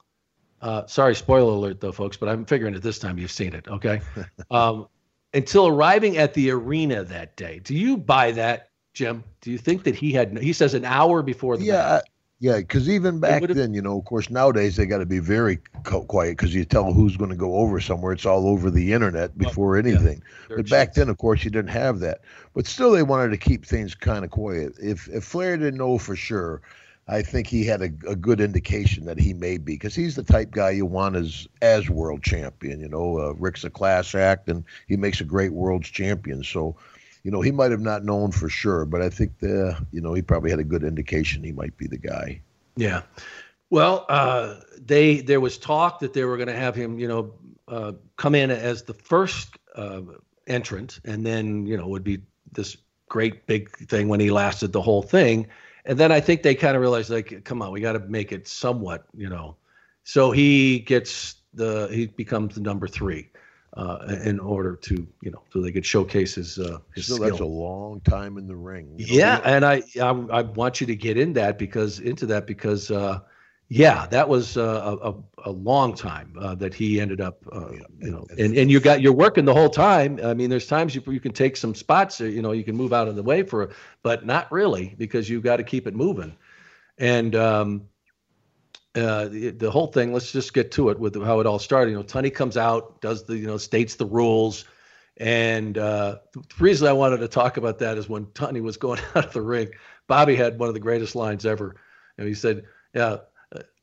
Uh, 0.62 0.86
sorry, 0.86 1.14
spoiler 1.14 1.52
alert, 1.52 1.80
though, 1.80 1.92
folks, 1.92 2.16
but 2.16 2.28
I'm 2.28 2.44
figuring 2.44 2.74
it 2.74 2.82
this 2.82 2.98
time 2.98 3.18
you've 3.18 3.32
seen 3.32 3.52
it. 3.52 3.68
Okay. 3.68 4.00
Um, 4.50 4.88
until 5.34 5.66
arriving 5.66 6.18
at 6.18 6.34
the 6.34 6.50
arena 6.50 7.04
that 7.04 7.36
day, 7.36 7.60
do 7.64 7.74
you 7.74 7.96
buy 7.96 8.32
that, 8.32 8.68
Jim? 8.92 9.24
Do 9.40 9.50
you 9.50 9.56
think 9.56 9.84
that 9.84 9.94
he 9.94 10.12
had? 10.12 10.36
He 10.38 10.52
says 10.52 10.74
an 10.74 10.84
hour 10.84 11.22
before 11.22 11.56
the 11.56 11.64
yeah, 11.64 11.72
match. 11.72 12.04
Yeah, 12.42 12.56
because 12.56 12.90
even 12.90 13.20
back 13.20 13.44
then, 13.44 13.72
you 13.72 13.80
know, 13.80 13.96
of 13.96 14.04
course, 14.04 14.28
nowadays 14.28 14.74
they 14.74 14.84
got 14.84 14.98
to 14.98 15.06
be 15.06 15.20
very 15.20 15.58
quiet 15.84 16.36
because 16.36 16.52
you 16.52 16.64
tell 16.64 16.92
who's 16.92 17.16
going 17.16 17.30
to 17.30 17.36
go 17.36 17.54
over 17.54 17.80
somewhere. 17.80 18.12
It's 18.12 18.26
all 18.26 18.48
over 18.48 18.68
the 18.68 18.92
internet 18.92 19.38
before 19.38 19.76
anything. 19.76 20.20
Yeah, 20.50 20.56
but 20.56 20.68
back 20.68 20.94
then, 20.94 21.08
of 21.08 21.18
course, 21.18 21.44
you 21.44 21.50
didn't 21.50 21.70
have 21.70 22.00
that. 22.00 22.22
But 22.52 22.66
still, 22.66 22.90
they 22.90 23.04
wanted 23.04 23.30
to 23.30 23.36
keep 23.36 23.64
things 23.64 23.94
kind 23.94 24.24
of 24.24 24.32
quiet. 24.32 24.72
If 24.82 25.08
if 25.08 25.22
Flair 25.22 25.56
didn't 25.56 25.78
know 25.78 25.98
for 25.98 26.16
sure, 26.16 26.62
I 27.08 27.22
think 27.22 27.46
he 27.46 27.64
had 27.64 27.82
a, 27.82 27.90
a 28.08 28.16
good 28.16 28.40
indication 28.40 29.04
that 29.06 29.18
he 29.18 29.34
may 29.34 29.58
be 29.58 29.74
because 29.74 29.94
he's 29.94 30.14
the 30.14 30.22
type 30.22 30.52
guy 30.52 30.70
you 30.70 30.86
want 30.86 31.16
as 31.16 31.48
as 31.60 31.90
world 31.90 32.22
champion. 32.22 32.80
You 32.80 32.88
know, 32.88 33.18
uh, 33.18 33.32
Ric's 33.34 33.64
a 33.64 33.70
class 33.70 34.14
act, 34.14 34.48
and 34.48 34.64
he 34.86 34.96
makes 34.96 35.20
a 35.20 35.24
great 35.24 35.52
world's 35.52 35.88
champion. 35.88 36.44
So 36.44 36.76
you 37.22 37.30
know, 37.30 37.40
he 37.40 37.52
might 37.52 37.70
have 37.70 37.80
not 37.80 38.04
known 38.04 38.32
for 38.32 38.48
sure, 38.48 38.84
but 38.84 39.00
I 39.00 39.08
think 39.08 39.38
the, 39.38 39.76
you 39.92 40.00
know, 40.00 40.12
he 40.12 40.22
probably 40.22 40.50
had 40.50 40.58
a 40.58 40.64
good 40.64 40.82
indication 40.82 41.44
he 41.44 41.52
might 41.52 41.76
be 41.76 41.86
the 41.86 41.98
guy. 41.98 42.40
Yeah. 42.76 43.02
Well, 43.70 44.04
uh, 44.08 44.56
they 44.78 45.20
there 45.20 45.40
was 45.40 45.56
talk 45.56 46.00
that 46.00 46.12
they 46.12 46.24
were 46.24 46.36
going 46.36 46.48
to 46.48 46.56
have 46.56 46.74
him, 46.74 46.98
you 46.98 47.08
know, 47.08 47.34
uh, 47.68 47.92
come 48.16 48.34
in 48.34 48.50
as 48.50 48.82
the 48.82 48.94
first 48.94 49.56
uh, 49.74 50.02
entrant, 50.46 51.00
and 51.04 51.24
then 51.24 51.64
you 51.64 51.76
know 51.76 51.88
would 51.88 52.04
be 52.04 52.18
this 52.52 52.76
great 53.08 53.46
big 53.46 53.70
thing 53.70 54.08
when 54.08 54.20
he 54.20 54.30
lasted 54.30 54.72
the 54.72 54.82
whole 54.82 55.02
thing, 55.02 55.46
and 55.84 55.98
then 55.98 56.12
I 56.12 56.20
think 56.20 56.42
they 56.42 56.54
kind 56.54 56.76
of 56.76 56.80
realized 56.80 57.10
like, 57.10 57.44
come 57.44 57.62
on, 57.62 57.72
we 57.72 57.80
got 57.80 57.92
to 57.92 58.00
make 58.00 58.32
it 58.32 58.46
somewhat, 58.46 59.04
you 59.14 59.28
know. 59.28 59.56
So 60.04 60.30
he 60.30 60.80
gets 60.80 61.36
the 61.54 61.88
he 61.92 62.06
becomes 62.06 62.54
the 62.54 62.60
number 62.60 62.88
three 62.88 63.30
uh, 63.76 64.16
in 64.24 64.40
order 64.40 64.76
to 64.76 65.06
you 65.22 65.30
know 65.30 65.42
so 65.52 65.60
they 65.60 65.72
could 65.72 65.86
showcase 65.86 66.34
his 66.34 66.58
uh, 66.58 66.78
his 66.94 67.04
Still, 67.04 67.16
skill. 67.16 67.28
That's 67.30 67.40
a 67.40 67.44
long 67.44 68.00
time 68.00 68.38
in 68.38 68.46
the 68.46 68.56
ring. 68.56 68.94
You 68.96 69.06
know? 69.06 69.12
Yeah, 69.14 69.40
and 69.44 69.64
I, 69.64 69.82
I, 70.00 70.08
I 70.08 70.42
want 70.42 70.80
you 70.80 70.86
to 70.88 70.96
get 70.96 71.16
in 71.16 71.32
that 71.34 71.58
because 71.58 72.00
into 72.00 72.26
that 72.26 72.46
because 72.46 72.90
uh, 72.90 73.20
yeah, 73.74 74.06
that 74.08 74.28
was 74.28 74.58
uh, 74.58 74.98
a, 75.02 75.14
a, 75.46 75.50
long 75.50 75.94
time 75.94 76.36
uh, 76.38 76.54
that 76.56 76.74
he 76.74 77.00
ended 77.00 77.22
up 77.22 77.42
uh, 77.50 77.70
yeah, 77.72 77.80
you 78.00 78.10
know 78.10 78.26
and, 78.36 78.54
and 78.54 78.70
you 78.70 78.78
got 78.80 79.00
you're 79.00 79.14
working 79.14 79.46
the 79.46 79.54
whole 79.54 79.70
time. 79.70 80.20
I 80.22 80.34
mean, 80.34 80.50
there's 80.50 80.66
times 80.66 80.94
you 80.94 81.02
you 81.06 81.20
can 81.20 81.32
take 81.32 81.56
some 81.56 81.74
spots 81.74 82.20
you 82.20 82.42
know 82.42 82.52
you 82.52 82.64
can 82.64 82.76
move 82.76 82.92
out 82.92 83.08
of 83.08 83.16
the 83.16 83.22
way 83.22 83.42
for 83.42 83.70
but 84.02 84.26
not 84.26 84.52
really 84.52 84.94
because 84.98 85.30
you've 85.30 85.42
got 85.42 85.56
to 85.56 85.64
keep 85.64 85.86
it 85.86 85.94
moving 85.94 86.36
and. 86.98 87.34
Um, 87.34 87.88
uh, 88.94 89.28
the, 89.28 89.48
the, 89.48 89.70
whole 89.70 89.86
thing. 89.86 90.12
Let's 90.12 90.32
just 90.32 90.52
get 90.52 90.70
to 90.72 90.90
it 90.90 90.98
with 90.98 91.14
how 91.24 91.40
it 91.40 91.46
all 91.46 91.58
started. 91.58 91.92
You 91.92 91.96
know, 91.96 92.02
Tunney 92.02 92.34
comes 92.34 92.58
out, 92.58 93.00
does 93.00 93.24
the 93.24 93.38
you 93.38 93.46
know 93.46 93.56
states 93.56 93.94
the 93.94 94.04
rules, 94.04 94.66
and 95.16 95.78
uh, 95.78 96.18
the 96.34 96.42
reason 96.60 96.86
I 96.88 96.92
wanted 96.92 97.20
to 97.20 97.28
talk 97.28 97.56
about 97.56 97.78
that 97.78 97.96
is 97.96 98.06
when 98.06 98.26
Tunney 98.26 98.60
was 98.60 98.76
going 98.76 99.00
out 99.14 99.24
of 99.24 99.32
the 99.32 99.40
ring, 99.40 99.70
Bobby 100.08 100.36
had 100.36 100.58
one 100.58 100.68
of 100.68 100.74
the 100.74 100.80
greatest 100.80 101.16
lines 101.16 101.46
ever, 101.46 101.76
and 102.18 102.28
he 102.28 102.34
said, 102.34 102.66
"Yeah, 102.92 103.06
uh, 103.06 103.18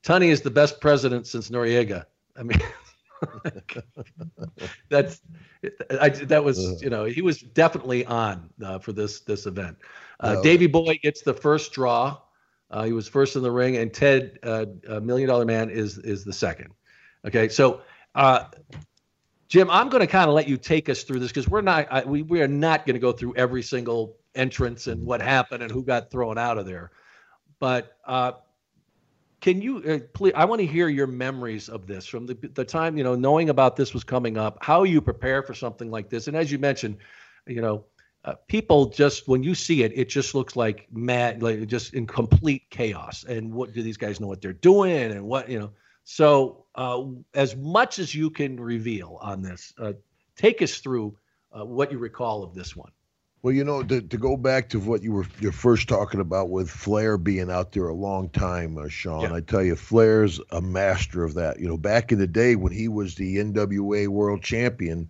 Tunney 0.04 0.28
is 0.28 0.42
the 0.42 0.52
best 0.52 0.82
president 0.82 1.28
since 1.28 1.50
Noriega." 1.50 2.06
I 2.38 2.44
mean. 2.44 2.60
that's 4.90 5.20
I, 6.00 6.08
that 6.08 6.42
was 6.42 6.82
you 6.82 6.90
know 6.90 7.04
he 7.04 7.22
was 7.22 7.40
definitely 7.42 8.06
on 8.06 8.50
uh, 8.64 8.80
for 8.80 8.94
this 8.94 9.20
this 9.22 9.46
event. 9.46 9.78
Uh, 10.22 10.36
no. 10.36 10.44
Davy 10.44 10.68
Boy 10.68 10.98
gets 11.04 11.22
the 11.22 11.34
first 11.34 11.74
draw 11.74 12.18
uh, 12.72 12.84
he 12.84 12.94
was 12.94 13.08
first 13.08 13.36
in 13.36 13.42
the 13.42 13.52
ring, 13.52 13.78
and 13.78 13.94
Ted, 13.94 14.40
uh, 14.44 14.66
Million 15.02 15.28
Dollar 15.28 15.46
Man, 15.46 15.70
is 15.70 15.98
is 15.98 16.24
the 16.24 16.34
second. 16.34 16.70
Okay, 17.26 17.50
so 17.50 17.82
uh, 18.14 18.46
Jim, 19.48 19.70
I'm 19.72 19.90
going 19.90 20.02
to 20.02 20.08
kind 20.08 20.30
of 20.30 20.36
let 20.36 20.48
you 20.48 20.58
take 20.58 20.88
us 20.88 21.04
through 21.04 21.20
this 21.20 21.30
because 21.30 21.48
we're 21.48 21.62
not 21.62 21.88
I, 21.92 22.04
we 22.04 22.22
we 22.22 22.42
are 22.42 22.48
not 22.48 22.86
going 22.86 22.94
to 22.94 23.00
go 23.00 23.12
through 23.12 23.36
every 23.36 23.64
single 23.64 24.18
entrance 24.36 24.86
and 24.88 25.04
what 25.04 25.22
happened 25.22 25.64
and 25.64 25.72
who 25.72 25.84
got 25.84 26.12
thrown 26.12 26.38
out 26.38 26.60
of 26.60 26.68
there. 26.68 26.92
But 27.60 27.98
uh, 28.06 28.34
can 29.41 29.61
you 29.61 29.78
uh, 29.84 29.99
please? 30.14 30.34
I 30.36 30.45
want 30.45 30.60
to 30.60 30.68
hear 30.68 30.90
your 30.90 31.07
memories 31.07 31.70
of 31.70 31.88
this 31.88 32.06
from 32.06 32.26
the 32.26 32.36
the 32.53 32.66
time 32.66 32.98
you 32.98 33.03
know 33.03 33.16
knowing 33.16 33.49
about 33.49 33.76
this 33.76 33.94
was 33.94 34.03
coming 34.03 34.38
up. 34.38 34.57
How 34.61 34.84
you 34.84 35.02
prepare 35.02 35.44
for 35.44 35.53
something 35.53 35.90
like 35.90 36.10
this, 36.10 36.28
and 36.28 36.36
as 36.36 36.52
you 36.52 36.60
mentioned, 36.60 36.98
you 37.48 37.61
know 37.61 37.86
uh, 38.26 38.36
people 38.48 38.88
just 38.88 39.28
when 39.28 39.44
you 39.44 39.56
see 39.56 39.84
it, 39.84 39.91
it 39.95 40.10
just 40.10 40.36
looks 40.36 40.56
like 40.56 40.88
mad, 40.91 41.41
like 41.41 41.66
just 41.68 41.94
in 41.94 42.06
complete 42.06 42.70
chaos. 42.70 43.24
And 43.24 43.53
what 43.53 43.74
do 43.74 43.82
these 43.82 43.98
guys 43.98 44.20
know 44.20 44.28
what 44.28 44.41
they're 44.41 44.53
doing 44.53 45.11
and 45.11 45.24
what 45.24 45.49
you 45.49 45.60
know? 45.60 45.72
So 46.03 46.66
uh, 46.76 47.06
as 47.34 47.56
much 47.56 47.99
as 47.99 48.14
you 48.14 48.30
can 48.30 48.60
reveal 48.60 49.20
on 49.22 49.41
this, 49.41 49.74
uh, 49.78 49.94
take 50.36 50.61
us 50.61 50.80
through 50.80 51.18
uh, 51.52 51.66
what 51.66 51.91
you 51.91 51.98
recall 51.98 52.44
of 52.44 52.53
this 52.53 52.76
one. 52.76 52.91
Well, 53.41 53.53
you 53.53 53.64
know, 53.64 53.84
to, 53.84 54.02
to 54.02 54.18
go 54.18 54.36
back 54.36 54.70
to 54.70 54.80
what 54.80 55.02
you 55.02 55.14
were 55.14 55.26
you're 55.40 55.53
first 55.53 55.88
talking 55.88 56.20
about 56.20 56.49
with 56.49 56.70
Flair 56.70 57.18
being 57.18 57.49
out 57.49 57.72
there 57.72 57.88
a 57.88 57.94
long 57.94 58.30
time, 58.30 58.78
uh, 58.78 58.90
Sean. 58.90 59.22
Yeah. 59.22 59.34
I 59.34 59.41
tell 59.41 59.64
you, 59.64 59.76
Flair's 59.76 60.41
a 60.52 60.61
master 60.61 61.24
of 61.24 61.36
that. 61.36 61.60
You 61.60 61.68
know, 61.68 61.78
back 61.78 62.11
in 62.11 62.20
the 62.20 62.28
day 62.28 62.56
when 62.56 62.74
he 62.74 62.90
was 62.90 63.16
the 63.16 63.38
NWA 63.38 64.10
World 64.10 64.44
Champion 64.44 65.10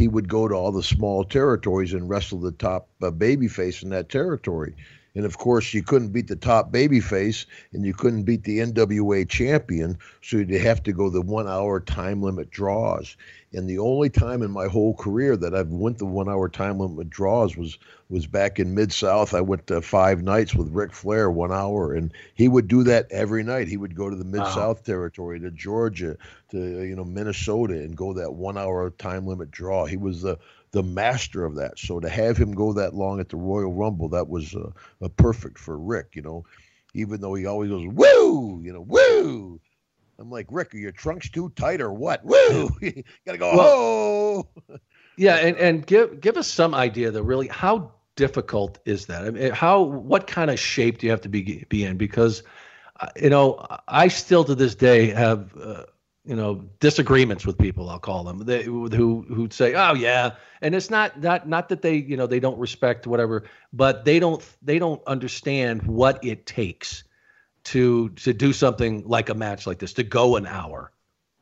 he 0.00 0.08
would 0.08 0.28
go 0.28 0.48
to 0.48 0.54
all 0.54 0.72
the 0.72 0.82
small 0.82 1.24
territories 1.24 1.92
and 1.92 2.08
wrestle 2.08 2.40
the 2.40 2.52
top 2.52 2.88
uh, 3.02 3.10
babyface 3.10 3.82
in 3.82 3.90
that 3.90 4.08
territory. 4.08 4.74
And 5.14 5.24
of 5.24 5.38
course, 5.38 5.74
you 5.74 5.82
couldn't 5.82 6.12
beat 6.12 6.28
the 6.28 6.36
top 6.36 6.72
babyface, 6.72 7.46
and 7.72 7.84
you 7.84 7.92
couldn't 7.92 8.22
beat 8.22 8.44
the 8.44 8.58
NWA 8.58 9.28
champion, 9.28 9.98
so 10.22 10.36
you'd 10.36 10.50
have 10.50 10.82
to 10.84 10.92
go 10.92 11.10
the 11.10 11.20
one-hour 11.20 11.80
time 11.80 12.22
limit 12.22 12.50
draws. 12.50 13.16
And 13.52 13.68
the 13.68 13.78
only 13.78 14.08
time 14.08 14.42
in 14.42 14.52
my 14.52 14.68
whole 14.68 14.94
career 14.94 15.36
that 15.36 15.54
I've 15.54 15.68
went 15.68 15.98
the 15.98 16.06
one-hour 16.06 16.48
time 16.50 16.78
limit 16.78 17.10
draws 17.10 17.56
was 17.56 17.78
was 18.08 18.26
back 18.26 18.58
in 18.58 18.74
Mid 18.74 18.92
South. 18.92 19.34
I 19.34 19.40
went 19.40 19.68
to 19.68 19.80
five 19.80 20.22
nights 20.22 20.54
with 20.54 20.72
Ric 20.72 20.92
Flair, 20.92 21.30
one 21.30 21.52
hour, 21.52 21.94
and 21.94 22.12
he 22.34 22.48
would 22.48 22.66
do 22.66 22.82
that 22.84 23.06
every 23.10 23.42
night. 23.42 23.68
He 23.68 23.76
would 23.76 23.94
go 23.94 24.10
to 24.10 24.16
the 24.16 24.24
Mid 24.24 24.44
South 24.46 24.78
wow. 24.78 24.82
territory, 24.84 25.40
to 25.40 25.50
Georgia, 25.50 26.16
to 26.50 26.58
you 26.58 26.94
know 26.94 27.04
Minnesota, 27.04 27.74
and 27.74 27.96
go 27.96 28.12
that 28.12 28.34
one-hour 28.34 28.90
time 28.90 29.26
limit 29.26 29.50
draw. 29.50 29.86
He 29.86 29.96
was 29.96 30.22
the 30.22 30.38
the 30.72 30.82
master 30.82 31.44
of 31.44 31.56
that. 31.56 31.78
So 31.78 32.00
to 32.00 32.08
have 32.08 32.36
him 32.36 32.52
go 32.52 32.72
that 32.74 32.94
long 32.94 33.20
at 33.20 33.28
the 33.28 33.36
Royal 33.36 33.72
Rumble, 33.72 34.08
that 34.10 34.28
was 34.28 34.54
uh, 34.54 34.70
a 35.00 35.08
perfect 35.08 35.58
for 35.58 35.78
Ric. 35.78 36.10
You 36.14 36.22
know, 36.22 36.44
even 36.94 37.20
though 37.20 37.34
he 37.34 37.46
always 37.46 37.70
goes 37.70 37.86
woo, 37.88 38.60
you 38.62 38.72
know, 38.72 38.82
woo. 38.82 39.60
I'm 40.18 40.30
like 40.30 40.46
Ric, 40.50 40.74
are 40.74 40.78
your 40.78 40.92
trunks 40.92 41.30
too 41.30 41.50
tight 41.56 41.80
or 41.80 41.92
what? 41.92 42.24
Woo! 42.24 42.70
you 42.80 43.02
gotta 43.24 43.38
go. 43.38 43.56
Well, 43.56 43.68
oh. 44.68 44.78
yeah, 45.16 45.36
and 45.36 45.56
and 45.56 45.86
give 45.86 46.20
give 46.20 46.36
us 46.36 46.46
some 46.46 46.74
idea 46.74 47.10
though. 47.10 47.22
Really, 47.22 47.48
how 47.48 47.92
difficult 48.16 48.78
is 48.84 49.06
that? 49.06 49.24
I 49.24 49.30
mean, 49.30 49.52
how 49.52 49.80
what 49.80 50.26
kind 50.26 50.50
of 50.50 50.60
shape 50.60 50.98
do 50.98 51.06
you 51.06 51.10
have 51.10 51.22
to 51.22 51.28
be 51.28 51.64
be 51.68 51.84
in? 51.84 51.96
Because 51.96 52.42
uh, 53.00 53.08
you 53.16 53.30
know, 53.30 53.66
I 53.88 54.08
still 54.08 54.44
to 54.44 54.54
this 54.54 54.74
day 54.74 55.06
have. 55.06 55.56
Uh, 55.56 55.84
you 56.24 56.36
know 56.36 56.56
disagreements 56.80 57.46
with 57.46 57.56
people 57.56 57.88
i'll 57.88 57.98
call 57.98 58.24
them 58.24 58.38
they, 58.44 58.62
who 58.62 58.88
who 58.88 59.48
say 59.50 59.74
oh 59.74 59.94
yeah. 59.94 60.32
And 60.62 60.74
it's 60.74 60.90
not 60.90 61.20
not 61.20 61.48
not 61.48 61.70
that 61.70 61.80
they 61.80 61.96
you 61.96 62.16
know 62.16 62.26
they 62.26 62.40
don't 62.40 62.58
respect 62.58 63.06
whatever 63.06 63.44
but 63.72 64.04
they 64.04 64.18
don't 64.18 64.44
they 64.62 64.78
don't 64.78 65.00
understand 65.06 65.82
what 65.82 66.22
it 66.22 66.44
takes 66.44 67.04
to 67.64 68.10
to 68.10 68.32
do 68.32 68.52
something 68.52 69.02
like 69.06 69.28
a 69.30 69.34
match 69.34 69.66
like 69.66 69.78
this 69.78 69.94
to 69.94 70.02
go 70.02 70.36
an 70.36 70.46
hour 70.46 70.92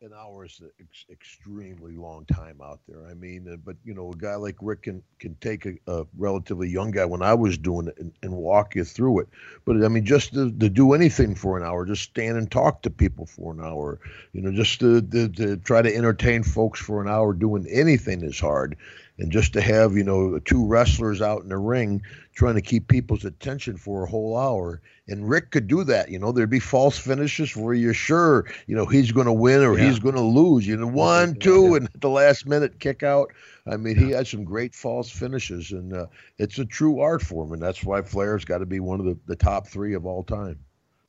an 0.03 0.12
hour 0.16 0.45
is 0.45 0.61
an 0.61 0.70
ex- 0.81 1.07
extremely 1.11 1.97
long 1.97 2.25
time 2.27 2.61
out 2.62 2.79
there. 2.89 3.07
I 3.07 3.15
mean, 3.15 3.49
uh, 3.53 3.57
but 3.57 3.77
you 3.85 3.95
know, 3.95 4.12
a 4.12 4.16
guy 4.16 4.37
like 4.37 4.57
Ric 4.61 4.83
can 4.83 5.03
can 5.19 5.35
take 5.41 5.66
a, 5.66 5.75
a 5.89 6.07
relatively 6.16 6.69
young 6.69 6.93
guy 6.93 7.05
when 7.05 7.23
I 7.23 7.35
was 7.35 7.59
doing 7.59 7.89
it 7.89 7.99
and, 7.99 8.12
and, 8.23 8.33
walk 8.33 8.77
you 8.77 8.85
through 8.85 9.20
it. 9.20 9.29
But 9.65 9.85
I 9.85 9.89
mean, 9.89 10.05
just 10.05 10.35
to, 10.35 10.53
to, 10.53 10.69
do 10.69 10.93
anything 10.93 11.35
for 11.35 11.59
an 11.59 11.65
hour, 11.65 11.85
just 11.85 12.03
stand 12.03 12.39
and 12.39 12.51
talk 12.51 12.83
to 12.83 12.91
people 12.91 13.27
for 13.27 13.53
an 13.53 13.61
hour, 13.61 13.99
you 14.33 14.41
know, 14.41 14.53
just 14.53 14.79
to, 14.81 15.03
to, 15.03 15.29
to 15.31 15.57
try 15.57 15.83
to 15.83 15.95
entertain 15.95 16.45
folks 16.45 16.79
for 16.79 17.03
an 17.03 17.09
hour, 17.09 17.33
doing 17.33 17.66
anything 17.69 18.23
is 18.23 18.39
hard 18.39 18.77
and 19.19 19.32
just 19.32 19.53
to 19.53 19.61
have 19.61 19.97
you 19.97 20.05
know 20.05 20.39
two 20.39 20.65
wrestlers 20.66 21.20
out 21.20 21.43
in 21.43 21.49
the 21.49 21.59
ring 21.59 22.03
trying 22.35 22.55
to 22.55 22.61
keep 22.61 22.86
people's 22.89 23.24
attention 23.24 23.77
for 23.77 24.05
a 24.05 24.07
whole 24.09 24.36
hour. 24.36 24.81
And 25.09 25.28
ric 25.28 25.51
could 25.51 25.66
do 25.66 25.85
that 25.85 26.11
you 26.11 26.19
know 26.19 26.32
there'd 26.32 26.51
be 26.51 26.61
false 26.61 26.99
finishes 26.99 27.57
where 27.57 27.74
you're 27.74 27.95
sure 27.95 28.47
you 28.66 28.77
know 28.77 28.86
he's 28.86 29.12
going 29.12 29.27
to 29.27 29.32
win 29.32 29.62
or 29.62 29.77
yeah. 29.77 29.86
he's 29.86 29.99
going 29.99 30.15
to 30.15 30.20
lose. 30.20 30.66
You 30.66 30.77
know 30.77 30.86
one 30.86 31.35
two 31.35 31.74
and 31.74 31.86
at 31.86 32.01
the 32.01 32.11
last 32.11 32.47
minute 32.47 32.78
kick 32.78 33.03
out. 33.03 33.32
I 33.66 33.77
mean 33.77 33.97
yeah. 33.97 34.07
he 34.07 34.11
had 34.12 34.27
some 34.27 34.45
great 34.45 34.74
false 34.74 35.11
finishes 35.11 35.73
and 35.73 35.93
uh, 35.93 36.07
it's 36.39 36.59
a 36.59 36.65
true 36.65 37.01
art 37.01 37.23
form 37.23 37.53
and 37.53 37.62
that's 37.62 37.85
why 37.85 38.03
flair's 38.03 38.45
got 38.45 38.59
to 38.59 38.66
be 38.66 38.81
one 38.81 39.01
of 39.01 39.07
the, 39.07 39.19
the 39.27 39.36
top 39.36 39.66
three 39.66 39.95
of 39.95 40.07
all 40.07 40.23
time. 40.23 40.59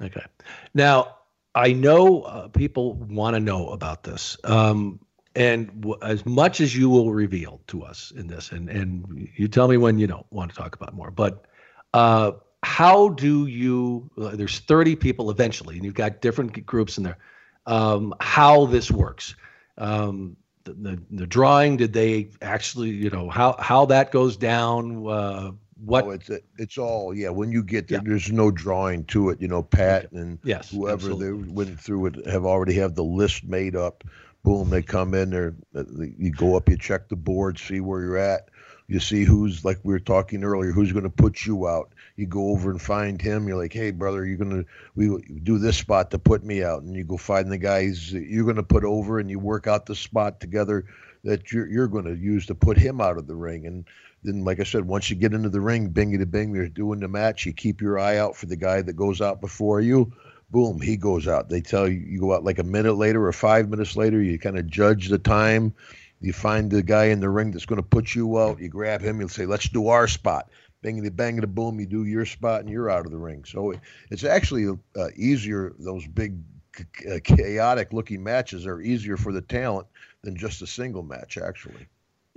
Okay. 0.01 0.23
Now 0.73 1.15
i 1.55 1.73
know 1.73 2.21
uh, 2.21 2.47
people 2.47 2.93
want 2.93 3.35
to 3.35 3.39
know 3.39 3.69
about 3.69 4.03
this. 4.03 4.37
Um, 4.43 4.99
and 5.35 5.81
w- 5.81 5.97
as 6.01 6.25
much 6.25 6.61
as 6.61 6.75
you 6.75 6.89
will 6.89 7.11
reveal 7.11 7.61
to 7.67 7.83
us 7.83 8.11
in 8.11 8.27
this, 8.27 8.51
and 8.51 8.69
and 8.69 9.29
you 9.35 9.47
tell 9.47 9.67
me 9.67 9.77
when 9.77 9.99
you 9.99 10.07
don't 10.07 10.25
want 10.31 10.51
to 10.51 10.57
talk 10.57 10.75
about 10.75 10.93
more, 10.93 11.11
but 11.11 11.45
uh, 11.93 12.31
how 12.63 13.09
do 13.09 13.45
you? 13.47 14.09
Uh, 14.19 14.35
there's 14.35 14.59
30 14.59 14.95
people 14.95 15.31
eventually, 15.31 15.75
and 15.75 15.85
you've 15.85 15.93
got 15.93 16.21
different 16.21 16.65
groups 16.65 16.97
in 16.97 17.03
there. 17.03 17.17
Um, 17.65 18.13
how 18.19 18.65
this 18.65 18.91
works? 18.91 19.35
Um, 19.77 20.35
the, 20.63 20.73
the, 20.73 21.01
the 21.11 21.27
drawing? 21.27 21.77
Did 21.77 21.93
they 21.93 22.31
actually, 22.41 22.89
you 22.89 23.09
know, 23.09 23.29
how 23.29 23.55
how 23.59 23.85
that 23.85 24.11
goes 24.11 24.35
down? 24.35 25.07
Uh, 25.07 25.51
what 25.85 26.05
oh, 26.05 26.11
it's 26.11 26.29
it's 26.57 26.77
all 26.77 27.13
yeah. 27.13 27.29
When 27.29 27.51
you 27.51 27.63
get 27.63 27.87
there, 27.87 27.99
yeah. 27.99 28.03
there's 28.05 28.31
no 28.31 28.51
drawing 28.51 29.05
to 29.05 29.29
it. 29.29 29.41
You 29.41 29.47
know, 29.47 29.63
Pat 29.63 30.11
and 30.11 30.39
yes, 30.43 30.71
whoever 30.71 31.13
they 31.13 31.31
went 31.31 31.79
through 31.79 32.07
it 32.07 32.27
have 32.27 32.45
already 32.45 32.73
have 32.73 32.95
the 32.95 33.03
list 33.03 33.45
made 33.45 33.75
up. 33.75 34.03
Boom, 34.49 34.71
they 34.71 34.81
come 34.81 35.13
in 35.13 35.29
there. 35.29 35.53
Uh, 35.75 35.83
you 36.17 36.31
go 36.31 36.57
up, 36.57 36.69
you 36.69 36.75
check 36.75 37.07
the 37.07 37.15
board, 37.15 37.59
see 37.59 37.81
where 37.81 38.01
you're 38.01 38.17
at. 38.17 38.49
You 38.87 38.99
see 38.99 39.23
who's 39.23 39.63
like 39.63 39.77
we 39.83 39.93
were 39.93 39.99
talking 39.99 40.43
earlier, 40.43 40.71
who's 40.71 40.91
going 40.91 41.03
to 41.03 41.11
put 41.11 41.45
you 41.45 41.67
out. 41.67 41.93
You 42.15 42.25
go 42.25 42.49
over 42.49 42.71
and 42.71 42.81
find 42.81 43.21
him. 43.21 43.47
You're 43.47 43.61
like, 43.61 43.73
hey 43.73 43.91
brother, 43.91 44.25
you're 44.25 44.39
gonna 44.39 44.63
we 44.95 45.21
do 45.43 45.59
this 45.59 45.77
spot 45.77 46.09
to 46.09 46.17
put 46.17 46.43
me 46.43 46.63
out, 46.63 46.81
and 46.81 46.95
you 46.95 47.03
go 47.03 47.15
find 47.15 47.51
the 47.51 47.59
guys 47.59 48.11
you're 48.11 48.43
going 48.43 48.55
to 48.55 48.63
put 48.63 48.83
over, 48.83 49.19
and 49.19 49.29
you 49.29 49.37
work 49.37 49.67
out 49.67 49.85
the 49.85 49.93
spot 49.93 50.39
together 50.39 50.85
that 51.23 51.51
you're 51.51 51.67
you're 51.67 51.87
going 51.87 52.05
to 52.05 52.15
use 52.15 52.47
to 52.47 52.55
put 52.55 52.75
him 52.75 52.99
out 53.01 53.19
of 53.19 53.27
the 53.27 53.35
ring. 53.35 53.67
And 53.67 53.85
then, 54.23 54.45
like 54.45 54.59
I 54.59 54.63
said, 54.63 54.83
once 54.83 55.11
you 55.11 55.15
get 55.15 55.33
into 55.33 55.49
the 55.49 55.61
ring, 55.61 55.93
bingy 55.93 56.17
to 56.17 56.25
bing, 56.25 56.55
you're 56.55 56.67
doing 56.67 57.01
the 57.01 57.07
match. 57.07 57.45
You 57.45 57.53
keep 57.53 57.81
your 57.81 57.99
eye 57.99 58.17
out 58.17 58.35
for 58.35 58.47
the 58.47 58.57
guy 58.57 58.81
that 58.81 58.93
goes 58.93 59.21
out 59.21 59.41
before 59.41 59.79
you. 59.79 60.11
Boom, 60.51 60.81
he 60.81 60.97
goes 60.97 61.27
out. 61.27 61.49
They 61.49 61.61
tell 61.61 61.87
you 61.87 61.99
you 61.99 62.19
go 62.19 62.33
out 62.33 62.43
like 62.43 62.59
a 62.59 62.63
minute 62.63 62.93
later 62.93 63.25
or 63.25 63.33
five 63.33 63.69
minutes 63.69 63.95
later. 63.95 64.21
You 64.21 64.39
kind 64.39 64.57
of 64.57 64.67
judge 64.67 65.09
the 65.09 65.19
time. 65.19 65.73
You 66.21 66.33
find 66.33 66.69
the 66.69 66.81
guy 66.81 67.05
in 67.05 67.19
the 67.19 67.29
ring 67.29 67.51
that's 67.51 67.65
going 67.65 67.81
to 67.81 67.87
put 67.87 68.15
you 68.15 68.39
out. 68.39 68.59
You 68.59 68.67
grab 68.67 69.01
him. 69.01 69.19
You'll 69.19 69.29
say, 69.29 69.45
"Let's 69.45 69.69
do 69.69 69.87
our 69.87 70.07
spot." 70.07 70.49
Bangity 70.83 71.09
bangity 71.09 71.47
boom. 71.47 71.79
You 71.79 71.85
do 71.85 72.05
your 72.05 72.25
spot 72.25 72.61
and 72.61 72.69
you're 72.69 72.89
out 72.89 73.05
of 73.05 73.11
the 73.11 73.17
ring. 73.17 73.43
So 73.45 73.71
it, 73.71 73.79
it's 74.09 74.23
actually 74.23 74.67
uh, 74.95 75.09
easier. 75.15 75.73
Those 75.77 76.07
big 76.07 76.37
chaotic 77.23 77.93
looking 77.93 78.23
matches 78.23 78.65
are 78.65 78.81
easier 78.81 79.17
for 79.17 79.31
the 79.31 79.41
talent 79.41 79.87
than 80.21 80.35
just 80.35 80.61
a 80.61 80.67
single 80.67 81.03
match, 81.03 81.37
actually. 81.37 81.87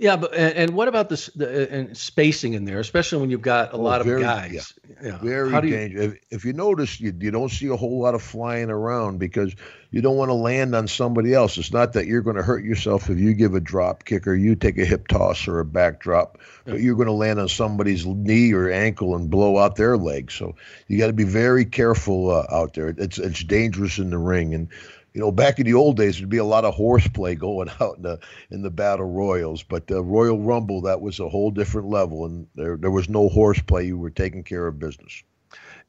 Yeah, 0.03 0.17
but 0.17 0.33
and, 0.33 0.53
and 0.57 0.75
what 0.75 0.89
about 0.89 1.07
this 1.07 1.27
the, 1.27 1.71
and 1.71 1.95
spacing 1.95 2.55
in 2.55 2.65
there, 2.65 2.79
especially 2.79 3.21
when 3.21 3.29
you've 3.29 3.41
got 3.41 3.69
a 3.69 3.77
oh, 3.77 3.81
lot 3.81 4.03
very, 4.03 4.21
of 4.21 4.27
guys? 4.27 4.73
Yeah, 5.01 5.07
yeah. 5.07 5.17
Very 5.19 5.49
dangerous. 5.61 6.03
If, 6.03 6.19
if, 6.29 6.45
you 6.45 6.51
notice, 6.51 6.99
you, 6.99 7.15
you 7.17 7.31
don't 7.31 7.47
see 7.47 7.67
a 7.67 7.77
whole 7.77 8.01
lot 8.01 8.13
of 8.13 8.21
flying 8.21 8.69
around 8.69 9.19
because 9.19 9.55
you 9.91 10.01
don't 10.01 10.17
want 10.17 10.27
to 10.27 10.33
land 10.33 10.75
on 10.75 10.89
somebody 10.89 11.33
else. 11.33 11.57
It's 11.57 11.71
not 11.71 11.93
that 11.93 12.05
you're 12.05 12.21
going 12.21 12.35
to 12.35 12.43
hurt 12.43 12.65
yourself 12.65 13.09
if 13.09 13.17
you 13.17 13.33
give 13.33 13.55
a 13.55 13.61
drop 13.61 14.03
kick 14.03 14.27
or 14.27 14.35
you 14.35 14.57
take 14.57 14.77
a 14.77 14.83
hip 14.83 15.07
toss 15.07 15.47
or 15.47 15.61
a 15.61 15.65
back 15.65 16.01
drop, 16.01 16.37
but 16.65 16.81
you're 16.81 16.95
going 16.95 17.07
to 17.07 17.13
land 17.13 17.39
on 17.39 17.47
somebody's 17.47 18.05
knee 18.05 18.51
or 18.51 18.69
ankle 18.69 19.15
and 19.15 19.29
blow 19.29 19.57
out 19.57 19.77
their 19.77 19.95
leg. 19.95 20.31
So 20.31 20.55
you 20.89 20.97
got 20.97 21.07
to 21.07 21.13
be 21.13 21.23
very 21.23 21.63
careful 21.63 22.29
uh, 22.29 22.45
out 22.51 22.73
there. 22.73 22.89
It's 22.89 23.19
it's 23.19 23.41
dangerous 23.41 23.99
in 23.99 24.09
the 24.09 24.17
ring 24.17 24.53
and 24.53 24.67
you 25.13 25.21
know, 25.21 25.31
back 25.31 25.59
in 25.59 25.65
the 25.65 25.75
old 25.75 25.97
days, 25.97 26.17
there'd 26.17 26.29
be 26.29 26.37
a 26.37 26.43
lot 26.43 26.65
of 26.65 26.73
horseplay 26.73 27.35
going 27.35 27.69
out 27.81 27.97
in 27.97 28.03
the 28.03 28.19
in 28.49 28.61
the 28.61 28.71
battle 28.71 29.05
royals, 29.05 29.63
but 29.63 29.87
the 29.87 30.01
Royal 30.01 30.39
Rumble 30.39 30.81
that 30.81 31.01
was 31.01 31.19
a 31.19 31.29
whole 31.29 31.51
different 31.51 31.87
level, 31.87 32.25
and 32.25 32.47
there 32.55 32.77
there 32.77 32.91
was 32.91 33.09
no 33.09 33.29
horseplay. 33.29 33.87
You 33.87 33.97
were 33.97 34.09
taking 34.09 34.43
care 34.43 34.67
of 34.67 34.79
business. 34.79 35.23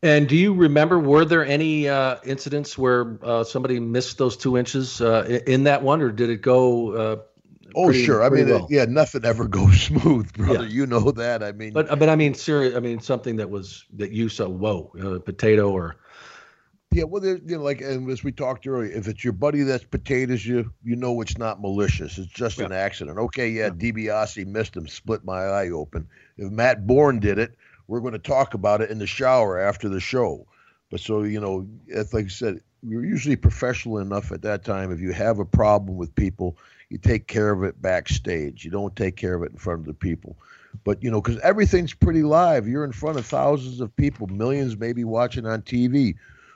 And 0.03 0.29
do 0.29 0.37
you 0.37 0.53
remember? 0.53 0.99
Were 0.99 1.25
there 1.25 1.47
any 1.47 1.89
uh, 1.89 2.17
incidents 2.25 2.77
where 2.77 3.19
uh, 3.23 3.43
somebody 3.43 3.81
missed 3.81 4.19
those 4.19 4.37
two 4.37 4.59
inches 4.59 5.01
uh, 5.01 5.41
in 5.47 5.65
that 5.65 5.83
one, 5.83 6.03
or 6.03 6.11
did 6.11 6.29
it 6.29 6.43
go? 6.43 6.93
Uh, 6.93 7.17
oh, 7.75 7.87
pretty, 7.87 8.05
sure. 8.05 8.23
I 8.23 8.29
mean, 8.29 8.51
well? 8.51 8.67
yeah, 8.69 8.85
nothing 8.85 9.25
ever 9.25 9.49
goes 9.49 9.81
smooth, 9.81 10.31
brother. 10.35 10.65
Yeah. 10.65 10.69
You 10.69 10.87
know 10.87 11.11
that. 11.13 11.43
I 11.43 11.53
mean, 11.53 11.73
but 11.73 11.99
but 11.99 12.11
I 12.11 12.17
mean, 12.17 12.35
serious. 12.35 12.77
I 12.77 12.81
mean, 12.81 13.01
something 13.01 13.37
that 13.37 13.49
was 13.49 13.87
that 13.95 14.11
you 14.11 14.29
saw. 14.29 14.47
Whoa, 14.47 14.93
a 15.01 15.21
potato 15.21 15.71
or 15.73 15.97
yeah, 16.95 17.03
well, 17.03 17.25
you 17.25 17.41
know, 17.45 17.63
like 17.63 17.81
and 17.81 18.09
as 18.09 18.23
we 18.23 18.31
talked 18.31 18.67
earlier, 18.69 18.91
if 18.91 19.09
it's 19.09 19.25
your 19.25 19.33
buddy 19.33 19.63
that's 19.63 19.83
potatoes 19.83 20.47
you, 20.47 20.73
you 20.85 20.95
know 20.95 21.21
it's 21.21 21.37
not 21.37 21.61
malicious. 21.61 22.19
It's 22.19 22.31
just 22.31 22.59
yeah. 22.59 22.67
an 22.67 22.73
accident. 22.73 23.19
Okay, 23.19 23.49
yeah, 23.49 23.65
yeah. 23.65 23.71
DiBiase 23.71 24.47
missed 24.47 24.77
him, 24.77 24.87
split 24.87 25.25
my 25.25 25.43
eye 25.43 25.71
open. 25.71 26.09
If 26.37 26.53
Matt 26.53 26.87
Borne 26.87 27.19
did 27.19 27.41
it, 27.41 27.57
we're 27.89 27.99
going 27.99 28.13
to 28.13 28.21
talk 28.21 28.55
about 28.55 28.81
it 28.81 28.91
in 28.91 28.99
the 29.01 29.09
shower 29.09 29.59
after 29.59 29.89
the 29.89 29.99
show. 29.99 30.47
But 30.89 31.01
so 31.01 31.25
you 31.25 31.41
know, 31.41 31.67
it's 31.89 32.15
like 32.15 32.27
I 32.27 32.29
said, 32.29 32.61
you're 32.85 33.05
usually 33.05 33.37
professional 33.37 33.99
enough 33.99 34.31
at 34.31 34.43
that 34.43 34.65
time. 34.65 34.93
If 34.93 35.01
you 35.01 35.13
have 35.13 35.41
a 35.41 35.45
problem 35.45 35.97
with 35.97 36.15
people, 36.15 36.57
you 36.91 36.99
take 36.99 37.27
care 37.27 37.51
of 37.51 37.65
it 37.65 37.83
backstage. 37.83 38.65
You 38.65 38.71
don't 38.71 38.95
take 38.95 39.17
care 39.17 39.35
of 39.35 39.43
it 39.43 39.51
in 39.51 39.59
front 39.59 39.81
of 39.81 39.87
the 39.87 39.95
people. 39.95 40.37
But 40.85 41.03
you 41.03 41.11
know, 41.11 41.21
because 41.21 41.41
everything's 41.41 41.93
pretty 41.93 42.23
live. 42.23 42.69
You're 42.69 42.85
in 42.85 42.93
front 42.93 43.19
of 43.19 43.27
thousands 43.27 43.81
of 43.81 43.95
people, 43.97 44.29
millions 44.29 44.77
maybe 44.77 45.03
watching 45.03 45.45
on 45.45 45.63
TV 45.63 46.15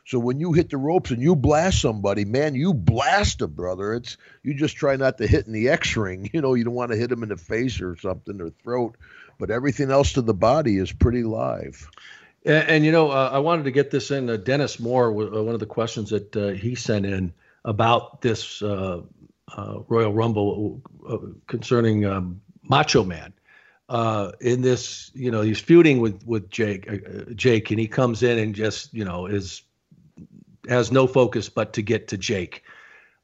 so 0.08 0.18
when 0.18 0.40
you 0.40 0.54
hit 0.54 0.70
the 0.70 0.78
ropes 0.78 1.10
and 1.10 1.20
you 1.20 1.36
blast 1.36 1.82
somebody, 1.82 2.24
man, 2.24 2.54
you 2.54 2.72
blast 2.72 3.40
them, 3.40 3.52
brother. 3.52 3.92
It's 3.92 4.16
you 4.42 4.54
just 4.54 4.74
try 4.74 4.96
not 4.96 5.18
to 5.18 5.26
hit 5.26 5.46
in 5.46 5.52
the 5.52 5.68
X 5.68 5.98
ring. 5.98 6.30
You 6.38 6.40
know, 6.40 6.54
you 6.54 6.64
don't 6.64 6.72
want 6.72 6.92
to 6.92 6.96
hit 6.96 7.10
them 7.10 7.22
in 7.22 7.28
the 7.28 7.36
face 7.36 7.82
or 7.82 7.94
something 7.94 8.40
or 8.40 8.48
throat, 8.48 8.96
but 9.38 9.50
everything 9.50 9.90
else 9.90 10.14
to 10.14 10.22
the 10.22 10.32
body 10.32 10.78
is 10.78 10.90
pretty 10.90 11.24
live. 11.24 11.90
And, 12.42 12.68
and 12.68 12.84
you 12.86 12.92
know, 12.92 13.10
uh, 13.10 13.28
I 13.30 13.40
wanted 13.40 13.64
to 13.64 13.70
get 13.70 13.90
this 13.90 14.10
in. 14.10 14.30
Uh, 14.30 14.38
Dennis 14.38 14.80
Moore, 14.80 15.08
uh, 15.08 15.42
one 15.42 15.52
of 15.52 15.60
the 15.60 15.66
questions 15.66 16.08
that 16.08 16.34
uh, 16.34 16.48
he 16.48 16.74
sent 16.74 17.04
in 17.04 17.34
about 17.66 18.22
this 18.22 18.62
uh, 18.62 19.02
uh, 19.54 19.78
Royal 19.88 20.14
Rumble 20.14 20.80
concerning 21.46 22.06
um, 22.06 22.40
Macho 22.62 23.04
Man. 23.04 23.34
in 24.40 24.62
this, 24.62 25.10
you 25.12 25.30
know, 25.30 25.42
he's 25.42 25.60
feuding 25.60 26.00
with 26.00 26.26
with 26.26 26.48
Jake, 26.48 27.36
Jake, 27.36 27.70
and 27.70 27.78
he 27.78 27.88
comes 27.88 28.22
in 28.22 28.38
and 28.38 28.54
just, 28.54 28.94
you 28.94 29.04
know, 29.04 29.26
is 29.26 29.64
has 30.68 30.92
no 30.92 31.06
focus 31.06 31.48
but 31.48 31.74
to 31.74 31.82
get 31.82 32.08
to 32.08 32.18
Jake. 32.18 32.62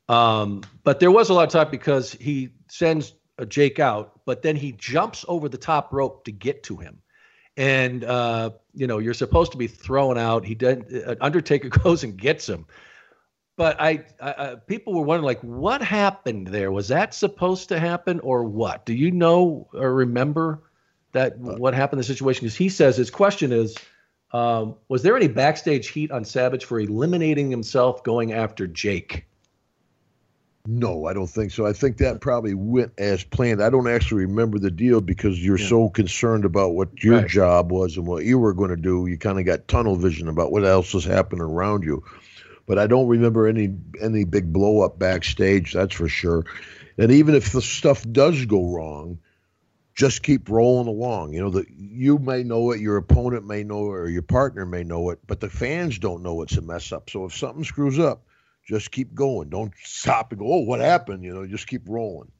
Um, 0.08 0.62
but 0.82 1.00
there 1.00 1.10
was 1.10 1.30
a 1.30 1.34
lot 1.34 1.44
of 1.44 1.50
talk 1.50 1.70
because 1.70 2.12
he 2.12 2.50
sends 2.68 3.14
a 3.38 3.46
Jake 3.46 3.78
out, 3.78 4.20
but 4.24 4.42
then 4.42 4.56
he 4.56 4.72
jumps 4.72 5.24
over 5.28 5.48
the 5.48 5.58
top 5.58 5.92
rope 5.92 6.24
to 6.24 6.32
get 6.32 6.62
to 6.64 6.76
him. 6.76 7.00
And 7.56 8.02
uh, 8.02 8.50
you 8.74 8.86
know 8.86 8.98
you're 8.98 9.14
supposed 9.14 9.52
to 9.52 9.58
be 9.58 9.68
thrown 9.68 10.18
out. 10.18 10.44
He 10.44 10.54
did. 10.54 11.04
Uh, 11.06 11.14
Undertaker 11.20 11.68
goes 11.84 12.02
and 12.02 12.16
gets 12.16 12.48
him. 12.48 12.66
But 13.56 13.80
I, 13.80 14.04
I, 14.20 14.56
people 14.66 14.94
were 14.94 15.04
wondering 15.04 15.26
like, 15.26 15.40
what 15.40 15.80
happened 15.80 16.48
there? 16.48 16.72
Was 16.72 16.88
that 16.88 17.14
supposed 17.14 17.68
to 17.68 17.78
happen 17.78 18.18
or 18.20 18.42
what? 18.42 18.84
Do 18.84 18.94
you 18.94 19.12
know 19.12 19.68
or 19.72 19.94
remember 19.94 20.64
that 21.12 21.34
uh, 21.34 21.54
what 21.56 21.72
happened 21.72 21.98
in 21.98 22.00
the 22.00 22.04
situation? 22.04 22.40
Because 22.40 22.56
he 22.56 22.68
says 22.68 22.96
his 22.96 23.10
question 23.10 23.52
is, 23.52 23.76
um, 24.34 24.74
was 24.88 25.02
there 25.02 25.16
any 25.16 25.28
backstage 25.28 25.88
heat 25.88 26.10
on 26.10 26.24
Savage 26.24 26.64
for 26.64 26.80
eliminating 26.80 27.52
himself 27.52 28.02
going 28.02 28.32
after 28.32 28.66
Jake? 28.66 29.26
No, 30.66 31.06
I 31.06 31.12
don't 31.12 31.28
think 31.28 31.52
so. 31.52 31.64
I 31.66 31.72
think 31.72 31.98
that 31.98 32.20
probably 32.20 32.54
went 32.54 32.94
as 32.98 33.22
planned. 33.22 33.62
I 33.62 33.70
don't 33.70 33.86
actually 33.86 34.24
remember 34.24 34.58
the 34.58 34.72
deal 34.72 35.00
because 35.00 35.42
you're 35.42 35.58
yeah. 35.58 35.68
so 35.68 35.88
concerned 35.88 36.44
about 36.44 36.74
what 36.74 37.04
your 37.04 37.18
right. 37.18 37.28
job 37.28 37.70
was 37.70 37.96
and 37.96 38.08
what 38.08 38.24
you 38.24 38.40
were 38.40 38.54
going 38.54 38.70
to 38.70 38.76
do. 38.76 39.06
You 39.06 39.18
kind 39.18 39.38
of 39.38 39.44
got 39.44 39.68
tunnel 39.68 39.94
vision 39.94 40.26
about 40.26 40.50
what 40.50 40.64
else 40.64 40.92
was 40.92 41.04
happening 41.04 41.42
around 41.42 41.84
you. 41.84 42.02
But 42.66 42.80
I 42.80 42.88
don't 42.88 43.06
remember 43.06 43.46
any 43.46 43.76
any 44.00 44.24
big 44.24 44.52
blow 44.52 44.80
up 44.80 44.98
backstage. 44.98 45.74
That's 45.74 45.94
for 45.94 46.08
sure. 46.08 46.44
And 46.98 47.12
even 47.12 47.36
if 47.36 47.52
the 47.52 47.62
stuff 47.62 48.04
does 48.10 48.46
go 48.46 48.66
wrong, 48.72 49.18
just 49.94 50.22
keep 50.22 50.48
rolling 50.48 50.88
along. 50.88 51.32
You 51.32 51.40
know 51.40 51.50
that 51.50 51.70
you 51.70 52.18
may 52.18 52.42
know 52.42 52.72
it, 52.72 52.80
your 52.80 52.96
opponent 52.96 53.46
may 53.46 53.62
know 53.62 53.86
it, 53.86 53.96
or 53.96 54.08
your 54.08 54.22
partner 54.22 54.66
may 54.66 54.82
know 54.82 55.10
it, 55.10 55.20
but 55.26 55.40
the 55.40 55.48
fans 55.48 55.98
don't 55.98 56.22
know 56.22 56.42
it's 56.42 56.56
a 56.56 56.62
mess 56.62 56.92
up. 56.92 57.10
So 57.10 57.24
if 57.26 57.36
something 57.36 57.64
screws 57.64 57.98
up, 57.98 58.22
just 58.66 58.90
keep 58.90 59.14
going. 59.14 59.50
Don't 59.50 59.72
stop 59.82 60.32
and 60.32 60.40
go, 60.40 60.52
"Oh, 60.52 60.60
what 60.60 60.80
happened?" 60.80 61.22
You 61.22 61.34
know, 61.34 61.46
just 61.46 61.66
keep 61.66 61.82
rolling. 61.86 62.30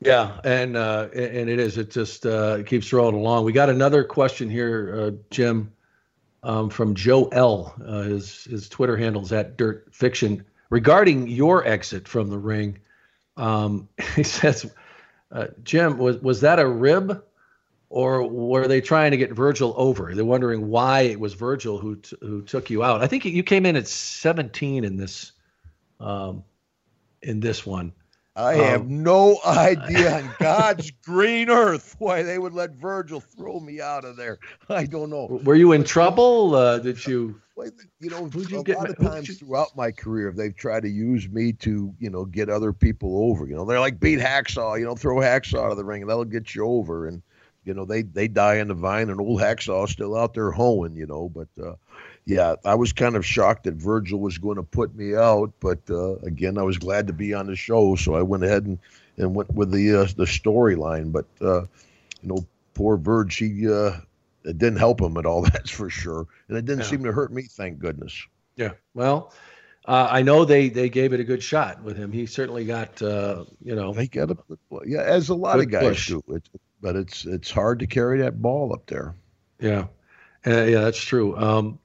Yeah, 0.00 0.40
and 0.44 0.76
uh, 0.76 1.08
and 1.14 1.48
it 1.48 1.58
is. 1.58 1.78
It 1.78 1.90
just 1.90 2.26
uh, 2.26 2.62
keeps 2.62 2.92
rolling 2.92 3.16
along. 3.16 3.44
We 3.44 3.52
got 3.52 3.68
another 3.68 4.04
question 4.04 4.50
here, 4.50 4.94
uh, 4.98 5.10
Jim, 5.30 5.72
um, 6.42 6.70
from 6.70 6.94
Joe 6.94 7.26
L. 7.32 7.74
Uh, 7.84 8.02
his 8.02 8.44
his 8.44 8.68
Twitter 8.68 8.96
handles 8.96 9.32
at 9.32 9.56
Dirt 9.56 9.88
Fiction 9.92 10.44
regarding 10.68 11.28
your 11.28 11.66
exit 11.66 12.08
from 12.08 12.28
the 12.28 12.38
ring. 12.38 12.78
Um, 13.36 13.88
he 14.16 14.22
says 14.22 14.70
uh, 15.32 15.46
Jim, 15.62 15.98
was 15.98 16.18
was 16.18 16.40
that 16.40 16.58
a 16.58 16.66
rib, 16.66 17.22
or 17.88 18.26
were 18.26 18.66
they 18.66 18.80
trying 18.80 19.10
to 19.12 19.16
get 19.16 19.32
Virgil 19.32 19.74
over? 19.76 20.14
They're 20.14 20.24
wondering 20.24 20.68
why 20.68 21.02
it 21.02 21.20
was 21.20 21.34
Virgil 21.34 21.78
who 21.78 21.96
t- 21.96 22.16
who 22.20 22.42
took 22.42 22.70
you 22.70 22.82
out. 22.82 23.02
I 23.02 23.06
think 23.06 23.24
you 23.24 23.42
came 23.42 23.66
in 23.66 23.76
at 23.76 23.86
17 23.86 24.84
in 24.84 24.96
this, 24.96 25.32
um, 26.00 26.44
in 27.22 27.40
this 27.40 27.64
one. 27.64 27.92
I 28.36 28.54
um, 28.54 28.60
have 28.60 28.88
no 28.88 29.38
idea 29.44 30.18
on 30.18 30.34
God's 30.38 30.90
green 31.04 31.50
earth 31.50 31.96
why 31.98 32.22
they 32.22 32.38
would 32.38 32.54
let 32.54 32.72
Virgil 32.72 33.20
throw 33.20 33.60
me 33.60 33.80
out 33.80 34.04
of 34.04 34.16
there. 34.16 34.38
I 34.68 34.84
don't 34.84 35.10
know. 35.10 35.40
Were 35.44 35.56
you 35.56 35.72
in 35.72 35.84
trouble? 35.84 36.54
Uh, 36.54 36.78
did 36.78 37.06
you? 37.06 37.40
You 38.00 38.10
know, 38.10 38.26
Who'd 38.26 38.50
you 38.50 38.60
a 38.60 38.64
get, 38.64 38.78
lot 38.78 38.90
of 38.90 38.98
times 38.98 39.28
you... 39.28 39.34
throughout 39.34 39.76
my 39.76 39.90
career, 39.90 40.32
they've 40.34 40.54
tried 40.54 40.82
to 40.82 40.88
use 40.88 41.28
me 41.28 41.52
to, 41.54 41.94
you 41.98 42.10
know, 42.10 42.24
get 42.24 42.48
other 42.48 42.72
people 42.72 43.30
over. 43.30 43.46
You 43.46 43.54
know, 43.54 43.64
they're 43.64 43.80
like 43.80 44.00
beat 44.00 44.18
Hacksaw, 44.18 44.78
you 44.78 44.84
know, 44.84 44.94
throw 44.94 45.16
Hacksaw 45.16 45.64
out 45.64 45.70
of 45.70 45.76
the 45.76 45.84
ring, 45.84 46.02
and 46.02 46.10
that'll 46.10 46.24
get 46.24 46.54
you 46.54 46.66
over. 46.66 47.06
And 47.06 47.22
you 47.64 47.74
know, 47.74 47.84
they 47.84 48.02
they 48.02 48.28
die 48.28 48.56
in 48.56 48.68
the 48.68 48.74
vine, 48.74 49.10
and 49.10 49.20
old 49.20 49.40
Hacksaw's 49.40 49.90
still 49.90 50.16
out 50.16 50.34
there 50.34 50.50
hoeing. 50.50 50.96
You 50.96 51.06
know, 51.06 51.28
but 51.28 51.48
uh, 51.62 51.74
yeah, 52.24 52.54
I 52.64 52.74
was 52.74 52.92
kind 52.92 53.16
of 53.16 53.26
shocked 53.26 53.64
that 53.64 53.74
Virgil 53.74 54.20
was 54.20 54.38
going 54.38 54.56
to 54.56 54.62
put 54.62 54.94
me 54.94 55.14
out, 55.14 55.52
but 55.60 55.80
uh, 55.90 56.16
again, 56.16 56.58
I 56.58 56.62
was 56.62 56.78
glad 56.78 57.06
to 57.08 57.12
be 57.12 57.34
on 57.34 57.46
the 57.46 57.56
show, 57.56 57.96
so 57.96 58.14
I 58.14 58.22
went 58.22 58.44
ahead 58.44 58.66
and, 58.66 58.78
and 59.16 59.34
went 59.34 59.52
with 59.52 59.70
the 59.70 59.94
uh, 59.94 60.06
the 60.16 60.24
storyline. 60.24 61.12
But 61.12 61.26
uh, 61.40 61.62
you 62.22 62.28
know, 62.28 62.46
poor 62.74 62.96
Virg, 62.96 63.32
he 63.32 63.70
uh, 63.70 63.92
it 64.44 64.58
didn't 64.58 64.78
help 64.78 65.00
him 65.00 65.16
at 65.16 65.26
all. 65.26 65.42
That's 65.52 65.70
for 65.70 65.90
sure, 65.90 66.26
and 66.48 66.56
it 66.56 66.64
didn't 66.64 66.84
yeah. 66.84 66.90
seem 66.90 67.04
to 67.04 67.12
hurt 67.12 67.32
me. 67.32 67.42
Thank 67.42 67.78
goodness. 67.78 68.26
Yeah. 68.56 68.72
Well, 68.94 69.32
uh, 69.86 70.08
I 70.10 70.22
know 70.22 70.44
they 70.44 70.68
they 70.68 70.88
gave 70.88 71.12
it 71.12 71.20
a 71.20 71.24
good 71.24 71.42
shot 71.42 71.82
with 71.82 71.96
him. 71.96 72.12
He 72.12 72.26
certainly 72.26 72.64
got 72.64 73.00
uh, 73.02 73.44
you 73.62 73.74
know. 73.74 73.92
They 73.92 74.06
got 74.06 74.30
a 74.30 74.36
yeah, 74.84 75.02
as 75.02 75.28
a 75.28 75.34
lot 75.34 75.58
of 75.58 75.70
guys 75.70 75.82
push. 75.82 76.08
do. 76.08 76.22
It, 76.28 76.48
but 76.80 76.96
it's 76.96 77.24
it's 77.24 77.50
hard 77.50 77.78
to 77.80 77.86
carry 77.86 78.20
that 78.20 78.40
ball 78.40 78.72
up 78.72 78.86
there. 78.86 79.14
Yeah, 79.58 79.86
uh, 80.46 80.62
yeah, 80.64 80.80
that's 80.80 81.02
true. 81.02 81.36
Um, 81.36 81.78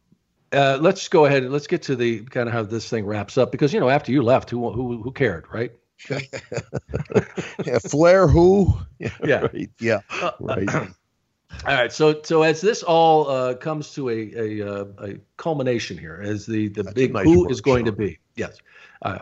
uh, 0.52 0.78
let's 0.80 1.08
go 1.08 1.26
ahead 1.26 1.44
and 1.44 1.52
let's 1.52 1.68
get 1.68 1.84
to 1.84 1.96
the 1.96 2.22
kind 2.22 2.48
of 2.48 2.54
how 2.54 2.64
this 2.64 2.90
thing 2.90 3.06
wraps 3.06 3.38
up 3.38 3.52
because 3.52 3.74
you 3.74 3.80
know 3.80 3.90
after 3.90 4.12
you 4.12 4.22
left, 4.22 4.50
who 4.50 4.72
who 4.72 5.02
who 5.02 5.12
cared, 5.12 5.46
right? 5.52 5.72
yeah, 7.66 7.80
Flair, 7.80 8.28
who? 8.28 8.78
Yeah, 9.00 9.10
yeah, 9.24 9.40
right. 9.42 9.70
Yeah, 9.80 10.00
uh, 10.22 10.32
right. 10.40 10.70
All 11.66 11.74
right. 11.74 11.92
So 11.92 12.22
so 12.24 12.44
as 12.44 12.62
this 12.62 12.84
all 12.84 13.30
uh, 13.30 13.56
comes 13.56 13.94
to 13.94 14.10
a 14.10 14.32
a, 14.36 14.68
uh, 14.68 14.86
a 15.00 15.14
culmination 15.38 15.98
here, 15.98 16.22
as 16.24 16.46
the 16.46 16.68
the 16.70 16.84
That's 16.84 16.94
big 16.94 17.14
nice 17.14 17.26
who 17.26 17.50
is 17.50 17.62
going 17.62 17.86
to 17.86 17.92
be. 17.92 18.20
Yes, 18.36 18.58
uh, 19.02 19.20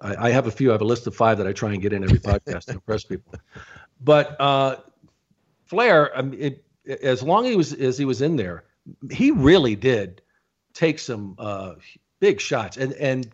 I, 0.00 0.28
I 0.28 0.30
have 0.30 0.46
a 0.46 0.50
few. 0.50 0.70
I 0.70 0.72
have 0.72 0.80
a 0.80 0.86
list 0.86 1.06
of 1.06 1.14
five 1.14 1.38
that 1.38 1.46
I 1.46 1.52
try 1.52 1.72
and 1.72 1.82
get 1.82 1.92
in 1.92 2.04
every 2.04 2.18
podcast 2.18 2.66
to 2.66 2.72
impress 2.72 3.04
people. 3.04 3.34
But 4.00 4.40
uh, 4.40 4.76
Flair, 5.66 6.16
I 6.16 6.22
mean, 6.22 6.40
it, 6.40 6.64
as 7.02 7.22
long 7.22 7.44
as 7.44 7.50
he 7.50 7.56
was 7.56 7.72
as 7.72 7.98
he 7.98 8.04
was 8.04 8.22
in 8.22 8.36
there, 8.36 8.64
he 9.10 9.30
really 9.30 9.76
did 9.76 10.22
take 10.72 10.98
some 10.98 11.34
uh, 11.38 11.74
big 12.20 12.40
shots, 12.40 12.76
and 12.76 12.92
and 12.94 13.30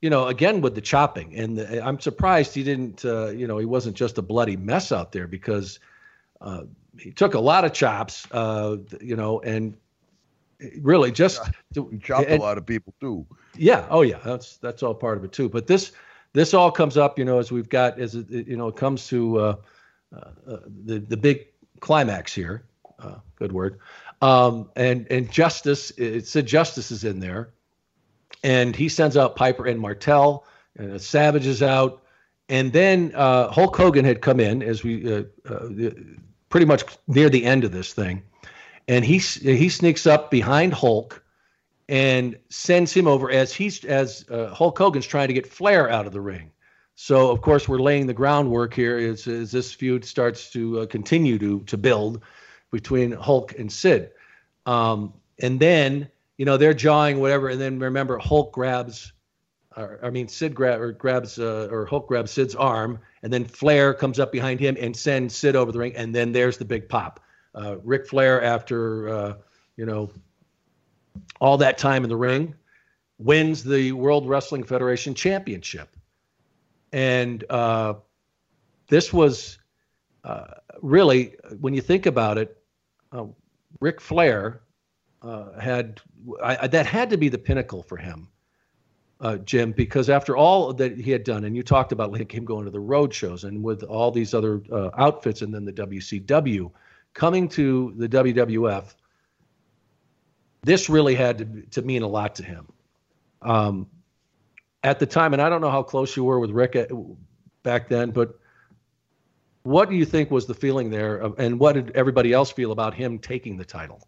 you 0.00 0.10
know 0.10 0.26
again 0.26 0.60
with 0.60 0.74
the 0.74 0.80
chopping, 0.80 1.34
and 1.36 1.58
the, 1.58 1.84
I'm 1.84 2.00
surprised 2.00 2.54
he 2.54 2.62
didn't, 2.62 3.04
uh, 3.04 3.28
you 3.28 3.46
know, 3.46 3.58
he 3.58 3.66
wasn't 3.66 3.96
just 3.96 4.18
a 4.18 4.22
bloody 4.22 4.56
mess 4.56 4.92
out 4.92 5.12
there 5.12 5.26
because 5.26 5.78
uh, 6.40 6.62
he 6.98 7.10
took 7.10 7.34
a 7.34 7.40
lot 7.40 7.64
of 7.64 7.72
chops, 7.72 8.26
uh, 8.32 8.76
you 9.00 9.16
know, 9.16 9.40
and 9.40 9.76
really 10.80 11.12
just 11.12 11.42
to, 11.74 11.88
he 11.88 11.98
chopped 11.98 12.28
and, 12.28 12.40
a 12.40 12.42
lot 12.42 12.58
of 12.58 12.66
people 12.66 12.94
too. 13.00 13.26
Yeah, 13.56 13.86
oh 13.90 14.02
yeah, 14.02 14.18
that's 14.24 14.56
that's 14.58 14.82
all 14.82 14.94
part 14.94 15.18
of 15.18 15.24
it 15.24 15.32
too. 15.32 15.48
But 15.48 15.66
this 15.66 15.92
this 16.32 16.54
all 16.54 16.70
comes 16.70 16.96
up, 16.96 17.18
you 17.18 17.24
know, 17.24 17.38
as 17.38 17.52
we've 17.52 17.68
got 17.68 17.98
as 17.98 18.14
it, 18.14 18.30
you 18.30 18.56
know 18.56 18.68
it 18.68 18.76
comes 18.76 19.06
to 19.08 19.38
uh, 19.38 19.56
uh, 20.14 20.58
the 20.84 20.98
the 20.98 21.16
big 21.16 21.46
climax 21.80 22.34
here. 22.34 22.64
Uh, 22.98 23.16
good 23.36 23.52
word. 23.52 23.78
Um, 24.22 24.70
and 24.76 25.06
and 25.10 25.30
Justice, 25.30 25.90
it 25.98 26.26
said 26.26 26.46
Justice 26.46 26.90
is 26.90 27.04
in 27.04 27.20
there, 27.20 27.50
and 28.42 28.74
he 28.74 28.88
sends 28.88 29.16
out 29.16 29.36
Piper 29.36 29.66
and 29.66 29.78
Martel, 29.78 30.44
and 30.76 31.00
Savage 31.00 31.46
is 31.46 31.62
out, 31.62 32.02
and 32.48 32.72
then 32.72 33.12
uh, 33.14 33.50
Hulk 33.50 33.76
Hogan 33.76 34.04
had 34.04 34.20
come 34.20 34.40
in 34.40 34.62
as 34.62 34.82
we 34.82 35.12
uh, 35.12 35.24
uh, 35.48 35.68
pretty 36.48 36.66
much 36.66 36.84
near 37.08 37.28
the 37.28 37.44
end 37.44 37.64
of 37.64 37.72
this 37.72 37.92
thing, 37.92 38.22
and 38.88 39.04
he 39.04 39.18
he 39.18 39.68
sneaks 39.68 40.06
up 40.06 40.30
behind 40.30 40.72
Hulk 40.72 41.22
and 41.88 42.36
sends 42.48 42.92
him 42.92 43.06
over 43.06 43.30
as 43.30 43.52
he's 43.52 43.84
as 43.84 44.24
uh, 44.30 44.48
Hulk 44.48 44.78
Hogan's 44.78 45.06
trying 45.06 45.28
to 45.28 45.34
get 45.34 45.46
Flair 45.46 45.88
out 45.90 46.06
of 46.06 46.12
the 46.12 46.20
ring. 46.20 46.50
So 46.94 47.30
of 47.30 47.42
course 47.42 47.68
we're 47.68 47.78
laying 47.78 48.06
the 48.06 48.14
groundwork 48.14 48.74
here 48.74 48.96
as, 48.96 49.26
as 49.26 49.52
this 49.52 49.72
feud 49.72 50.04
starts 50.04 50.50
to 50.52 50.80
uh, 50.80 50.86
continue 50.86 51.38
to 51.38 51.60
to 51.64 51.76
build 51.76 52.22
between 52.70 53.12
Hulk 53.12 53.58
and 53.58 53.70
Sid. 53.70 54.10
Um, 54.66 55.14
and 55.40 55.60
then 55.60 56.08
you 56.38 56.44
know 56.44 56.56
they're 56.56 56.74
jawing 56.74 57.20
whatever, 57.20 57.48
and 57.48 57.60
then 57.60 57.78
remember 57.78 58.18
Hulk 58.18 58.52
grabs, 58.52 59.12
or, 59.76 59.98
I 60.02 60.10
mean 60.10 60.28
Sid 60.28 60.58
or 60.60 60.92
grabs 60.92 61.38
uh, 61.38 61.68
or 61.70 61.86
Hulk 61.86 62.08
grabs 62.08 62.30
Sid's 62.30 62.54
arm, 62.54 62.98
and 63.22 63.32
then 63.32 63.44
Flair 63.44 63.94
comes 63.94 64.18
up 64.18 64.32
behind 64.32 64.60
him 64.60 64.76
and 64.80 64.96
sends 64.96 65.36
Sid 65.36 65.56
over 65.56 65.72
the 65.72 65.78
ring, 65.78 65.96
and 65.96 66.14
then 66.14 66.32
there's 66.32 66.58
the 66.58 66.64
big 66.64 66.88
pop. 66.88 67.20
Uh, 67.54 67.76
Ric 67.82 68.06
Flair 68.06 68.42
after 68.42 69.08
uh, 69.08 69.34
you 69.76 69.86
know 69.86 70.10
all 71.40 71.56
that 71.58 71.78
time 71.78 72.04
in 72.04 72.10
the 72.10 72.16
ring 72.16 72.54
wins 73.18 73.64
the 73.64 73.92
World 73.92 74.28
Wrestling 74.28 74.62
Federation 74.62 75.14
Championship 75.14 75.96
and 76.92 77.44
uh, 77.50 77.94
this 78.88 79.12
was 79.12 79.58
uh, 80.24 80.46
really, 80.80 81.36
when 81.60 81.74
you 81.74 81.80
think 81.80 82.06
about 82.06 82.38
it, 82.38 82.56
uh, 83.12 83.24
Ric 83.80 84.00
Flair 84.00 84.62
uh, 85.22 85.58
had 85.58 86.00
I, 86.42 86.66
that 86.66 86.86
had 86.86 87.10
to 87.10 87.16
be 87.16 87.28
the 87.28 87.38
pinnacle 87.38 87.82
for 87.82 87.96
him, 87.96 88.28
uh, 89.20 89.36
Jim, 89.38 89.72
because 89.72 90.10
after 90.10 90.36
all 90.36 90.72
that 90.74 90.98
he 90.98 91.10
had 91.10 91.24
done, 91.24 91.44
and 91.44 91.56
you 91.56 91.62
talked 91.62 91.92
about 91.92 92.12
like 92.12 92.32
him 92.32 92.44
going 92.44 92.64
to 92.64 92.70
the 92.70 92.80
road 92.80 93.14
shows 93.14 93.44
and 93.44 93.62
with 93.62 93.82
all 93.82 94.10
these 94.10 94.34
other 94.34 94.62
uh, 94.70 94.90
outfits, 94.96 95.42
and 95.42 95.54
then 95.54 95.64
the 95.64 95.72
WCW, 95.72 96.70
coming 97.14 97.48
to 97.48 97.94
the 97.96 98.08
WWF, 98.08 98.94
this 100.62 100.90
really 100.90 101.14
had 101.14 101.38
to, 101.38 101.62
to 101.70 101.82
mean 101.82 102.02
a 102.02 102.08
lot 102.08 102.34
to 102.34 102.42
him. 102.42 102.66
Um, 103.40 103.86
at 104.82 104.98
the 104.98 105.06
time, 105.06 105.32
and 105.32 105.40
I 105.40 105.48
don't 105.48 105.60
know 105.60 105.70
how 105.70 105.82
close 105.82 106.16
you 106.16 106.24
were 106.24 106.38
with 106.38 106.50
Ric 106.50 106.76
at, 106.76 106.90
back 107.62 107.88
then, 107.88 108.10
but 108.10 108.38
what 109.62 109.88
do 109.88 109.96
you 109.96 110.04
think 110.04 110.30
was 110.30 110.46
the 110.46 110.54
feeling 110.54 110.90
there, 110.90 111.32
and 111.38 111.58
what 111.58 111.72
did 111.72 111.90
everybody 111.92 112.32
else 112.32 112.52
feel 112.52 112.70
about 112.70 112.94
him 112.94 113.18
taking 113.18 113.56
the 113.56 113.64
title? 113.64 114.06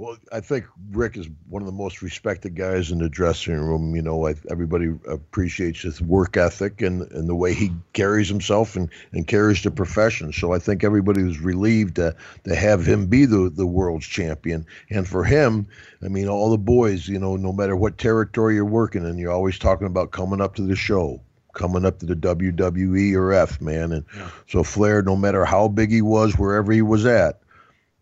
Well, 0.00 0.16
I 0.32 0.40
think 0.40 0.64
Ric 0.92 1.18
is 1.18 1.28
one 1.50 1.60
of 1.60 1.66
the 1.66 1.72
most 1.72 2.00
respected 2.00 2.54
guys 2.54 2.90
in 2.90 3.00
the 3.00 3.08
dressing 3.10 3.52
room. 3.60 3.94
You 3.94 4.00
know, 4.00 4.26
I, 4.26 4.34
everybody 4.50 4.94
appreciates 5.06 5.82
his 5.82 6.00
work 6.00 6.38
ethic 6.38 6.80
and, 6.80 7.02
and 7.12 7.28
the 7.28 7.34
way 7.34 7.52
he 7.52 7.70
carries 7.92 8.26
himself 8.26 8.76
and, 8.76 8.88
and 9.12 9.26
carries 9.26 9.62
the 9.62 9.70
profession. 9.70 10.32
So 10.32 10.54
I 10.54 10.58
think 10.58 10.84
everybody 10.84 11.22
was 11.22 11.38
relieved 11.38 11.96
to, 11.96 12.16
to 12.44 12.54
have 12.54 12.86
him 12.86 13.08
be 13.08 13.26
the, 13.26 13.52
the 13.54 13.66
world's 13.66 14.06
champion. 14.06 14.64
And 14.88 15.06
for 15.06 15.22
him, 15.22 15.66
I 16.02 16.08
mean, 16.08 16.28
all 16.28 16.50
the 16.50 16.56
boys, 16.56 17.06
you 17.06 17.18
know, 17.18 17.36
no 17.36 17.52
matter 17.52 17.76
what 17.76 17.98
territory 17.98 18.54
you're 18.54 18.64
working 18.64 19.04
in, 19.04 19.18
you're 19.18 19.30
always 19.30 19.58
talking 19.58 19.86
about 19.86 20.12
coming 20.12 20.40
up 20.40 20.54
to 20.54 20.62
the 20.62 20.76
show 20.76 21.20
coming 21.52 21.84
up 21.84 21.98
to 21.98 22.06
the 22.06 22.14
WWE 22.14 23.12
or 23.16 23.32
F, 23.34 23.60
man. 23.60 23.92
And 23.92 24.06
yeah. 24.16 24.30
so 24.48 24.62
Flair, 24.62 25.02
no 25.02 25.16
matter 25.16 25.44
how 25.44 25.68
big 25.68 25.90
he 25.90 26.00
was, 26.00 26.38
wherever 26.38 26.72
he 26.72 26.80
was 26.80 27.04
at, 27.04 27.40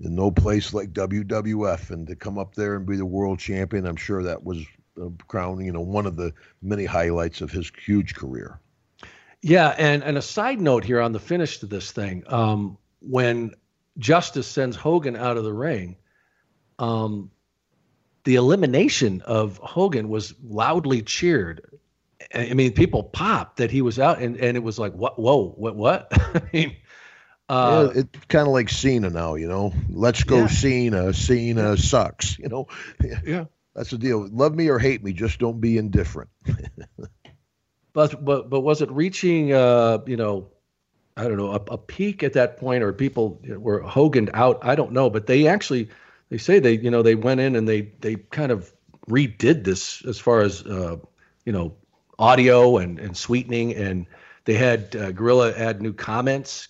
no 0.01 0.31
place 0.31 0.73
like 0.73 0.93
WWF, 0.93 1.91
and 1.91 2.07
to 2.07 2.17
come 2.17 2.39
up 2.39 2.55
there 2.55 2.77
and 2.77 2.87
be 2.87 2.97
the 2.97 3.07
world 3.07 3.39
champion, 3.39 3.87
I'm 3.87 3.97
sure 3.97 4.23
that 4.23 4.45
was 4.45 4.65
a 5.01 5.11
crown, 5.27 5.65
you 5.65 5.73
know, 5.73 5.81
one 5.81 6.07
of 6.07 6.17
the 6.17 6.33
many 6.63 6.85
highlights 6.85 7.41
of 7.41 7.51
his 7.51 7.71
huge 7.85 8.15
career. 8.15 8.61
Yeah, 9.43 9.75
and 9.79 10.03
and 10.03 10.19
a 10.19 10.23
side 10.23 10.61
note 10.61 10.85
here 10.85 11.01
on 11.01 11.13
the 11.13 11.21
finish 11.21 11.59
to 11.59 11.67
this 11.67 11.93
thing, 11.93 12.25
um, 12.27 12.77
when 13.01 13.55
Justice 13.99 14.47
sends 14.47 14.77
Hogan 14.77 15.17
out 15.17 15.37
of 15.37 15.45
the 15.45 15.53
ring, 15.53 15.97
um, 16.79 17.31
the 18.25 18.35
elimination 18.35 19.23
of 19.23 19.59
Hogan 19.59 20.09
was 20.09 20.35
loudly 20.43 21.03
cheered. 21.03 21.79
I 22.35 22.53
mean, 22.53 22.73
people 22.73 23.05
popped 23.05 23.59
that 23.59 23.71
he 23.71 23.81
was 23.81 23.99
out, 23.99 24.21
and, 24.21 24.37
and 24.37 24.57
it 24.57 24.63
was 24.63 24.79
like, 24.79 24.93
what? 24.93 25.19
Whoa, 25.19 25.51
what? 25.51 25.77
What? 25.77 26.09
I 26.13 26.43
mean, 26.53 26.77
uh, 27.49 27.91
yeah, 27.95 28.01
it's 28.01 28.25
kind 28.27 28.47
of 28.47 28.53
like 28.53 28.69
Cena 28.69 29.11
now, 29.11 29.35
you 29.35 29.49
know. 29.49 29.73
Let's 29.89 30.25
go 30.25 30.41
yeah. 30.41 30.47
Cena. 30.49 31.15
Cena 31.15 31.77
sucks, 31.77 32.39
you 32.39 32.49
know. 32.49 32.69
Yeah, 33.25 33.47
that's 33.75 33.91
the 33.91 33.99
deal. 33.99 34.29
Love 34.31 34.55
me 34.55 34.69
or 34.69 34.79
hate 34.79 35.03
me, 35.03 35.13
just 35.13 35.39
don't 35.39 35.61
be 35.61 35.79
indifferent. 35.79 36.31
but 37.93 38.25
but 38.25 38.51
but 38.51 38.61
was 38.61 38.83
it 38.83 38.91
reaching? 38.91 39.53
Uh, 39.53 39.99
you 40.07 40.17
know, 40.17 40.49
I 41.17 41.25
don't 41.25 41.37
know, 41.37 41.53
a, 41.53 41.61
a 41.73 41.79
peak 41.79 42.23
at 42.23 42.35
that 42.35 42.59
point, 42.59 42.83
or 42.83 42.93
people 42.93 43.41
were 43.45 43.81
hoganed 43.81 44.31
out? 44.35 44.59
I 44.63 44.75
don't 44.75 44.93
know, 44.93 45.11
but 45.11 45.27
they 45.27 45.47
actually 45.47 45.89
they 46.29 46.39
say 46.39 46.59
they 46.59 46.79
you 46.79 46.91
know 46.91 47.03
they 47.03 47.15
went 47.15 47.41
in 47.41 47.57
and 47.57 47.69
they 47.69 47.93
they 48.01 48.17
kind 48.17 48.53
of 48.53 48.73
redid 49.09 49.65
this 49.65 50.05
as 50.05 50.19
far 50.19 50.43
as 50.43 50.63
uh, 50.63 50.97
you 51.45 51.53
know 51.53 51.75
audio 52.19 52.77
and 52.77 52.99
and 52.99 53.17
sweetening 53.17 53.75
and 53.75 54.07
they 54.45 54.55
had 54.55 54.95
uh, 54.97 55.13
Gorilla 55.13 55.53
add 55.53 55.81
new 55.81 55.93
comments 55.93 56.69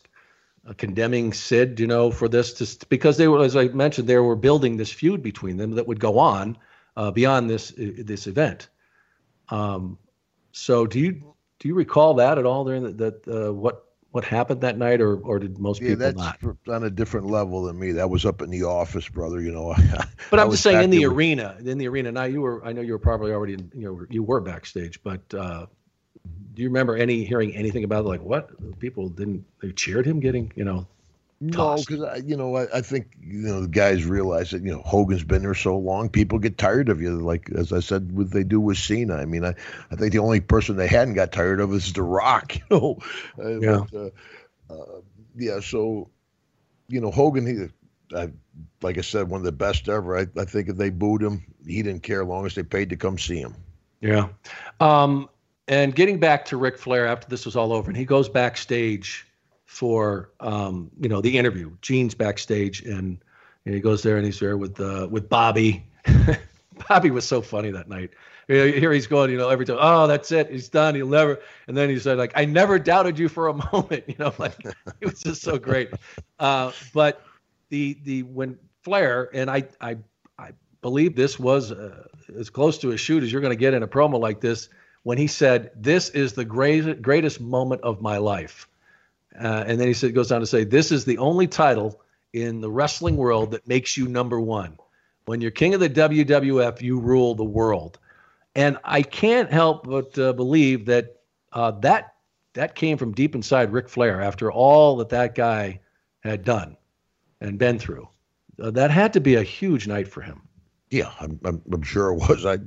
condemning 0.75 1.33
Sid, 1.33 1.81
you 1.81 1.87
know, 1.87 2.11
for 2.11 2.29
this, 2.29 2.53
just 2.55 2.89
because 2.89 3.17
they 3.17 3.29
were, 3.29 3.45
as 3.45 3.57
I 3.57 3.69
mentioned, 3.69 4.09
they 4.09 4.19
were 4.19 4.37
building 4.37 4.77
this 4.77 4.93
feud 4.93 5.23
between 5.23 5.57
them 5.57 5.73
that 5.73 5.87
would 5.87 6.01
go 6.01 6.19
on 6.19 6.59
uh, 6.97 7.11
beyond 7.11 7.49
this 7.49 7.73
uh, 7.73 7.93
this 7.99 8.27
event. 8.27 8.69
Um, 9.49 9.99
so, 10.53 10.87
do 10.87 10.99
you 10.99 11.35
do 11.59 11.69
you 11.69 11.75
recall 11.75 12.15
that 12.15 12.39
at 12.39 12.47
all? 12.47 12.65
During 12.65 12.83
that, 12.83 12.99
that 12.99 13.29
uh, 13.29 13.53
what 13.53 13.85
what 14.11 14.25
happened 14.25 14.61
that 14.63 14.79
night, 14.79 15.01
or 15.01 15.19
or 15.19 15.39
did 15.39 15.59
most 15.59 15.81
yeah, 15.81 15.91
people 15.91 16.13
that's 16.13 16.17
not? 16.17 16.39
on 16.69 16.85
a 16.85 16.91
different 16.91 17.27
level 17.27 17.63
than 17.63 17.79
me. 17.79 17.93
That 17.93 18.11
was 18.11 18.25
up 18.25 18.43
in 18.43 18.51
the 18.51 18.65
office, 18.65 19.09
brother. 19.09 19.41
You 19.41 19.53
know. 19.53 19.75
but 20.31 20.41
I'm 20.41 20.51
just 20.51 20.63
saying, 20.63 20.83
in 20.83 20.91
the 20.91 21.05
arena, 21.05 21.57
in 21.65 21.79
the 21.79 21.89
arena. 21.89 22.13
Now, 22.13 22.25
you 22.25 22.41
were, 22.41 22.65
I 22.65 22.73
know 22.73 22.81
you 22.81 22.93
were 22.93 22.99
probably 22.99 23.33
already, 23.33 23.57
you 23.75 23.85
know, 23.85 24.07
you 24.11 24.23
were 24.23 24.41
backstage, 24.41 25.03
but 25.03 25.23
uh, 25.35 25.67
do 26.59 26.65
you 26.65 26.71
remember 26.71 26.97
any 26.97 27.23
hearing 27.23 27.55
anything 27.55 27.85
about 27.85 28.05
like 28.05 28.21
what 28.21 28.51
people 28.81 29.09
didn't 29.09 29.45
they 29.63 29.71
cheered 29.71 30.05
him 30.05 30.19
getting 30.19 30.53
you 30.57 30.65
know 30.65 30.89
tossed? 31.53 31.89
no 31.89 31.99
because 31.99 32.25
you 32.25 32.37
know 32.37 32.57
I, 32.57 32.79
I, 32.79 32.81
think 32.81 33.17
you 33.23 33.43
know 33.43 33.61
the 33.61 33.69
guys 33.69 34.05
realize 34.05 34.51
that 34.51 34.65
you 34.65 34.73
know 34.73 34.83
Hogan's 34.83 35.23
been 35.23 35.43
there 35.43 35.55
so 35.55 35.79
long 35.79 36.09
people 36.09 36.41
get 36.41 36.59
tired 36.59 36.89
of 36.89 37.01
you 37.01 37.17
like 37.21 37.49
as 37.55 37.73
I 37.73 37.79
said 37.79 38.11
what 38.11 38.33
they 38.33 38.43
do 38.43 38.59
with 38.59 38.77
Cena 38.77 39.15
I 39.15 39.25
mean 39.25 39.45
I, 39.45 39.55
I 39.93 39.95
think 39.95 40.11
the 40.11 40.19
only 40.19 40.41
person 40.41 40.75
they 40.75 40.89
hadn't 40.89 41.15
got 41.15 41.31
tired 41.31 41.61
of 41.61 41.73
is 41.73 41.93
The 41.93 42.03
Rock 42.03 42.57
you 42.71 42.99
know 43.39 43.61
yeah 43.61 43.85
but, 43.93 44.13
uh, 44.69 44.75
uh, 44.75 45.01
yeah 45.37 45.61
so 45.61 46.11
you 46.89 47.01
know 47.01 47.13
Hogan 47.13 47.47
he 47.47 47.69
I, 48.17 48.33
like 48.81 48.97
I 48.97 49.03
said, 49.03 49.29
one 49.29 49.43
of 49.43 49.45
the 49.45 49.53
best 49.53 49.87
ever. 49.87 50.17
I, 50.17 50.27
I 50.35 50.47
think 50.47 50.71
if 50.71 50.77
they 50.79 50.89
booed 50.89 51.23
him, 51.23 51.45
he 51.67 51.83
didn't 51.83 52.03
care 52.03 52.23
as 52.23 52.27
long 52.27 52.47
as 52.47 52.55
they 52.55 52.63
paid 52.63 52.89
to 52.89 52.97
come 52.97 53.19
see 53.19 53.39
him. 53.39 53.55
Yeah. 54.01 54.29
Um, 54.81 55.29
and 55.69 55.95
getting 55.95 56.19
back 56.19 56.47
to 56.47 56.57
Ric 56.57 56.79
Flair 56.79 57.07
after 57.07 57.29
this 57.29 57.45
was 57.45 57.55
all 57.55 57.73
over, 57.73 57.89
and 57.91 57.97
he 57.97 58.05
goes 58.05 58.29
backstage 58.29 59.27
for 59.67 60.31
um, 60.41 60.91
you 60.99 61.09
know 61.09 61.21
the 61.21 61.39
interview. 61.39 61.71
Gene's 61.83 62.15
backstage, 62.15 62.83
and, 62.83 63.19
and 63.65 63.75
he 63.75 63.81
goes 63.81 64.03
there 64.03 64.17
and 64.17 64.25
he's 64.25 64.41
there 64.41 64.57
with 64.57 64.81
uh, 64.81 65.07
with 65.11 65.29
Bobby. 65.29 65.85
Bobby 66.89 67.11
was 67.11 67.27
so 67.27 67.43
funny 67.43 67.71
that 67.71 67.89
night. 67.89 68.11
Here 68.47 68.93
he's 68.95 69.07
going, 69.07 69.31
you 69.31 69.37
know, 69.37 69.51
every 69.51 69.67
time. 69.67 69.77
Oh, 69.79 70.07
that's 70.07 70.33
it. 70.33 70.51
He's 70.51 70.71
done. 70.71 70.95
He'll 70.95 71.07
never. 71.07 71.39
And 71.67 71.77
then 71.77 71.91
he 71.91 71.99
said, 71.99 72.17
like, 72.17 72.33
I 72.35 72.47
never 72.47 72.79
doubted 72.79 73.19
you 73.19 73.29
for 73.29 73.49
a 73.49 73.53
moment. 73.73 74.05
You 74.07 74.15
know, 74.19 74.33
like 74.39 74.57
it 74.65 75.07
was 75.07 75.21
just 75.21 75.43
so 75.43 75.59
great. 75.59 75.91
Uh, 76.41 76.71
but 76.95 77.25
the 77.69 77.99
the 78.05 78.23
when 78.23 78.57
Flair 78.83 79.29
and 79.35 79.51
I 79.51 79.65
I 79.81 79.97
I 80.39 80.53
believe 80.83 81.17
this 81.17 81.37
was 81.37 81.73
uh, 81.73 82.07
as 82.39 82.49
close 82.49 82.79
to 82.79 82.93
a 82.93 82.97
shoot 82.97 83.25
as 83.25 83.33
you're 83.33 83.41
going 83.41 83.51
to 83.51 83.57
get 83.57 83.75
in 83.75 83.83
a 83.83 83.89
promo 83.89 84.21
like 84.21 84.41
this 84.41 84.69
when 85.09 85.17
he 85.17 85.27
said, 85.27 85.71
"This 85.75 86.11
is 86.11 86.35
the 86.35 86.45
greatest 86.45 87.01
greatest 87.01 87.41
moment 87.41 87.81
of 87.81 88.03
my 88.03 88.19
life," 88.19 88.69
uh, 89.43 89.65
and 89.67 89.81
then 89.81 89.89
he 89.89 89.95
said 89.95 90.15
goes 90.15 90.31
on 90.31 90.41
to 90.41 90.47
say, 90.47 90.65
"This 90.65 90.93
is 90.93 91.07
the 91.07 91.17
only 91.17 91.47
title 91.47 92.03
in 92.35 92.61
the 92.61 92.71
wrestling 92.71 93.17
world 93.17 93.53
that 93.53 93.67
makes 93.67 93.97
you 93.97 94.07
number 94.07 94.39
one. 94.39 94.77
When 95.25 95.41
you're 95.41 95.51
king 95.51 95.73
of 95.73 95.81
the 95.81 95.89
WWF, 95.89 96.83
you 96.83 97.01
rule 97.01 97.35
the 97.35 97.43
world." 97.43 97.99
And 98.55 98.77
I 98.85 99.01
can't 99.01 99.51
help 99.51 99.87
but 99.87 100.19
uh, 100.19 100.35
believe 100.35 100.85
that 100.85 101.23
uh, 101.55 101.71
that 101.81 102.17
that 102.53 102.75
came 102.75 102.99
from 102.99 103.13
deep 103.13 103.35
inside 103.35 103.73
Ric 103.73 103.89
Flair 103.89 104.21
after 104.21 104.53
all 104.53 104.99
that 104.99 105.09
that 105.09 105.35
guy 105.35 105.81
had 106.21 106.45
done 106.45 106.77
and 107.41 107.57
been 107.57 107.79
through. 107.79 108.07
Uh, 108.63 108.73
that 108.73 108.91
had 108.91 109.15
to 109.15 109.21
be 109.21 109.37
a 109.37 109.43
huge 109.43 109.87
night 109.87 110.07
for 110.07 110.21
him. 110.21 110.43
Yeah, 110.91 111.11
I'm, 111.19 111.41
I'm, 111.47 111.63
I'm 111.73 111.83
sure 111.83 112.13
it 112.13 112.17
was. 112.17 112.45
I, 112.45 112.59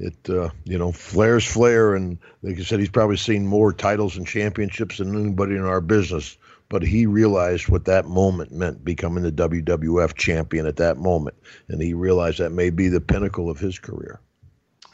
it, 0.00 0.30
uh, 0.30 0.48
you 0.64 0.78
know, 0.78 0.92
Flair's 0.92 1.44
Flair, 1.44 1.94
and 1.94 2.18
like 2.42 2.58
I 2.58 2.62
said, 2.62 2.80
he's 2.80 2.88
probably 2.88 3.16
seen 3.16 3.46
more 3.46 3.72
titles 3.72 4.16
and 4.16 4.26
championships 4.26 4.98
than 4.98 5.14
anybody 5.14 5.54
in 5.54 5.64
our 5.64 5.80
business. 5.80 6.36
But 6.70 6.82
he 6.82 7.04
realized 7.04 7.68
what 7.68 7.84
that 7.86 8.06
moment 8.06 8.52
meant, 8.52 8.84
becoming 8.84 9.24
the 9.24 9.32
WWF 9.32 10.14
champion 10.14 10.66
at 10.66 10.76
that 10.76 10.98
moment, 10.98 11.36
and 11.68 11.82
he 11.82 11.94
realized 11.94 12.38
that 12.38 12.50
may 12.50 12.70
be 12.70 12.88
the 12.88 13.00
pinnacle 13.00 13.50
of 13.50 13.58
his 13.58 13.78
career. 13.78 14.20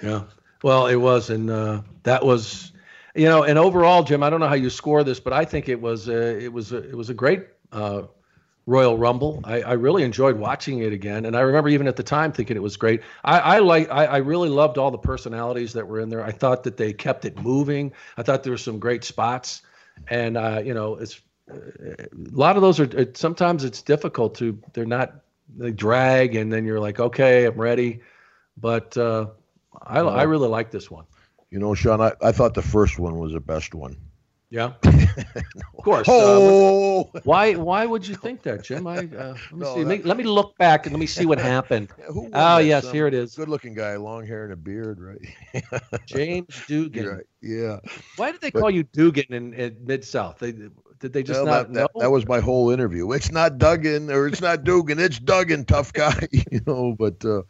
Yeah. 0.03 0.23
Well, 0.63 0.87
it 0.87 0.97
was, 0.97 1.29
and 1.29 1.51
uh, 1.51 1.83
that 2.05 2.25
was, 2.25 2.73
you 3.15 3.27
know, 3.27 3.45
and 3.45 3.59
overall, 3.59 4.03
Jim, 4.05 4.23
I 4.23 4.31
don't 4.31 4.41
know 4.41 4.49
how 4.49 4.55
you 4.55 4.71
score 4.71 5.05
this, 5.05 5.21
but 5.21 5.35
I 5.35 5.45
think 5.45 5.69
it 5.69 5.81
was, 5.81 6.09
uh, 6.09 6.39
it 6.41 6.51
was, 6.51 6.73
it 6.73 6.97
was 6.97 7.11
a 7.11 7.15
great 7.15 7.47
uh, 7.73 8.03
Royal 8.67 8.99
Rumble. 8.99 9.41
I, 9.45 9.63
I, 9.63 9.73
really 9.75 10.03
enjoyed 10.03 10.37
watching 10.37 10.81
it 10.81 10.93
again, 10.93 11.25
and 11.25 11.37
I 11.37 11.41
remember 11.41 11.69
even 11.69 11.87
at 11.87 11.95
the 11.95 12.03
time 12.03 12.33
thinking 12.33 12.57
it 12.57 12.63
was 12.63 12.77
great. 12.77 13.01
I, 13.25 13.39
I 13.39 13.59
like, 13.61 13.89
I, 13.91 14.07
I, 14.07 14.17
really 14.17 14.49
loved 14.49 14.77
all 14.77 14.91
the 14.91 14.99
personalities 14.99 15.73
that 15.75 15.87
were 15.87 16.01
in 16.01 16.09
there. 16.09 16.25
I 16.25 16.33
thought 16.33 16.65
that 16.65 16.77
they 16.77 16.93
kept 16.93 17.25
it 17.25 17.41
moving. 17.41 17.93
I 18.17 18.25
thought 18.25 18.43
there 18.43 18.53
were 18.53 18.59
some 18.59 18.81
great 18.81 19.05
spots, 19.05 19.63
and 20.09 20.37
uh, 20.37 20.61
you 20.65 20.75
know, 20.75 20.97
it's 20.97 21.21
a 21.49 22.09
lot 22.13 22.57
of 22.57 22.63
those 22.63 22.81
are. 22.81 22.85
It, 22.85 23.17
sometimes 23.17 23.63
it's 23.63 23.83
difficult 23.83 24.35
to. 24.37 24.61
They're 24.73 24.85
not. 24.85 25.15
They 25.57 25.71
drag, 25.71 26.35
and 26.35 26.53
then 26.53 26.65
you're 26.65 26.81
like, 26.81 26.99
okay, 26.99 27.45
I'm 27.45 27.57
ready, 27.57 28.01
but 28.57 28.97
uh, 28.97 29.27
I, 29.81 30.01
I 30.01 30.23
really 30.25 30.49
like 30.49 30.73
this 30.73 30.91
one. 30.91 31.05
You 31.51 31.61
know, 31.61 31.75
Sean, 31.75 32.01
I, 32.01 32.13
I 32.21 32.33
thought 32.33 32.55
the 32.55 32.63
first 32.63 32.99
one 32.99 33.17
was 33.21 33.33
the 33.33 33.41
best 33.41 33.77
one. 33.77 33.97
Yeah, 34.49 34.75
of 34.85 35.83
course. 35.83 36.07
Oh, 36.09 37.11
uh, 37.15 37.21
why 37.25 37.55
why 37.55 37.85
would 37.85 38.07
you 38.07 38.15
think 38.15 38.43
that, 38.43 38.63
Jim? 38.63 38.87
I 38.87 38.99
uh, 38.99 39.01
let 39.07 39.53
me 39.53 39.59
no, 39.59 39.75
see. 39.75 39.83
That... 39.83 40.07
Let 40.07 40.17
me 40.17 40.23
look 40.25 40.57
back 40.57 40.87
and 40.87 40.93
let 40.93 41.01
me 41.01 41.07
see 41.07 41.27
what 41.27 41.39
happened. 41.55 41.89
Yeah, 41.99 42.29
oh 42.33 42.59
yes, 42.59 42.85
some 42.85 42.95
here 42.95 43.09
it 43.09 43.15
is. 43.15 43.35
Good-looking 43.35 43.75
guy, 43.75 43.97
long 43.97 44.25
hair 44.25 44.45
and 44.45 44.53
a 44.53 44.57
beard, 44.57 45.01
right? 45.01 45.63
James 46.07 46.63
Dugan. 46.69 47.09
Right. 47.09 47.27
Yeah. 47.43 47.81
Why 48.17 48.31
did 48.31 48.41
they 48.41 48.51
but, 48.51 48.61
call 48.61 48.71
you 48.71 48.85
Dugan 48.85 49.27
in, 49.31 49.53
in 49.55 49.77
Mid 49.85 50.05
South? 50.05 50.39
They 50.39 50.53
did 50.53 51.13
they 51.13 51.25
just 51.25 51.43
well, 51.43 51.47
not 51.47 51.73
that, 51.73 51.95
know? 51.95 52.01
That, 52.01 52.11
was 52.11 52.27
my 52.29 52.39
whole 52.39 52.71
interview. 52.71 53.11
It's 53.13 53.33
not 53.33 53.59
Duggan 53.59 54.11
or 54.11 54.29
it's 54.29 54.41
not 54.41 54.63
Dugan. 54.63 55.01
It's 55.01 55.19
Duggan, 55.19 55.65
tough 55.65 55.93
guy. 55.93 56.29
You 56.31 56.61
know, 56.67 56.95
but 56.97 57.25
uh, 57.25 57.43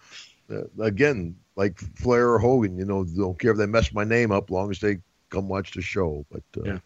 uh 0.50 0.62
again, 0.80 1.36
like 1.56 1.78
Flair 1.78 2.30
or 2.30 2.38
Hogan, 2.38 2.78
you 2.78 2.86
know, 2.86 3.04
don't 3.04 3.38
care 3.38 3.50
if 3.50 3.58
they 3.58 3.66
mess 3.66 3.92
my 3.92 4.04
name 4.04 4.32
up, 4.32 4.50
long 4.50 4.70
as 4.70 4.80
they 4.80 4.98
come 5.30 5.48
watch 5.48 5.72
the 5.72 5.82
show. 5.82 6.26
But 6.30 6.42
uh, 6.56 6.64
yeah, 6.64 6.78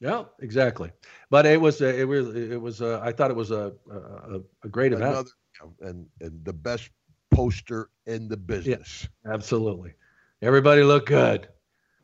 yeah, 0.00 0.24
exactly. 0.40 0.90
But 1.30 1.46
it 1.46 1.60
was 1.60 1.80
it 1.80 2.06
was 2.06 2.34
it 2.34 2.60
was 2.60 2.82
uh, 2.82 3.00
I 3.02 3.12
thought 3.12 3.30
it 3.30 3.36
was 3.36 3.50
a 3.50 3.72
a, 3.90 4.40
a 4.64 4.68
great 4.68 4.92
event, 4.92 5.28
and 5.80 6.06
and 6.20 6.44
the 6.44 6.52
best 6.52 6.90
poster 7.30 7.90
in 8.06 8.28
the 8.28 8.36
business. 8.36 9.08
Yeah, 9.24 9.32
absolutely, 9.32 9.94
everybody 10.42 10.82
looked 10.82 11.08
good. 11.08 11.48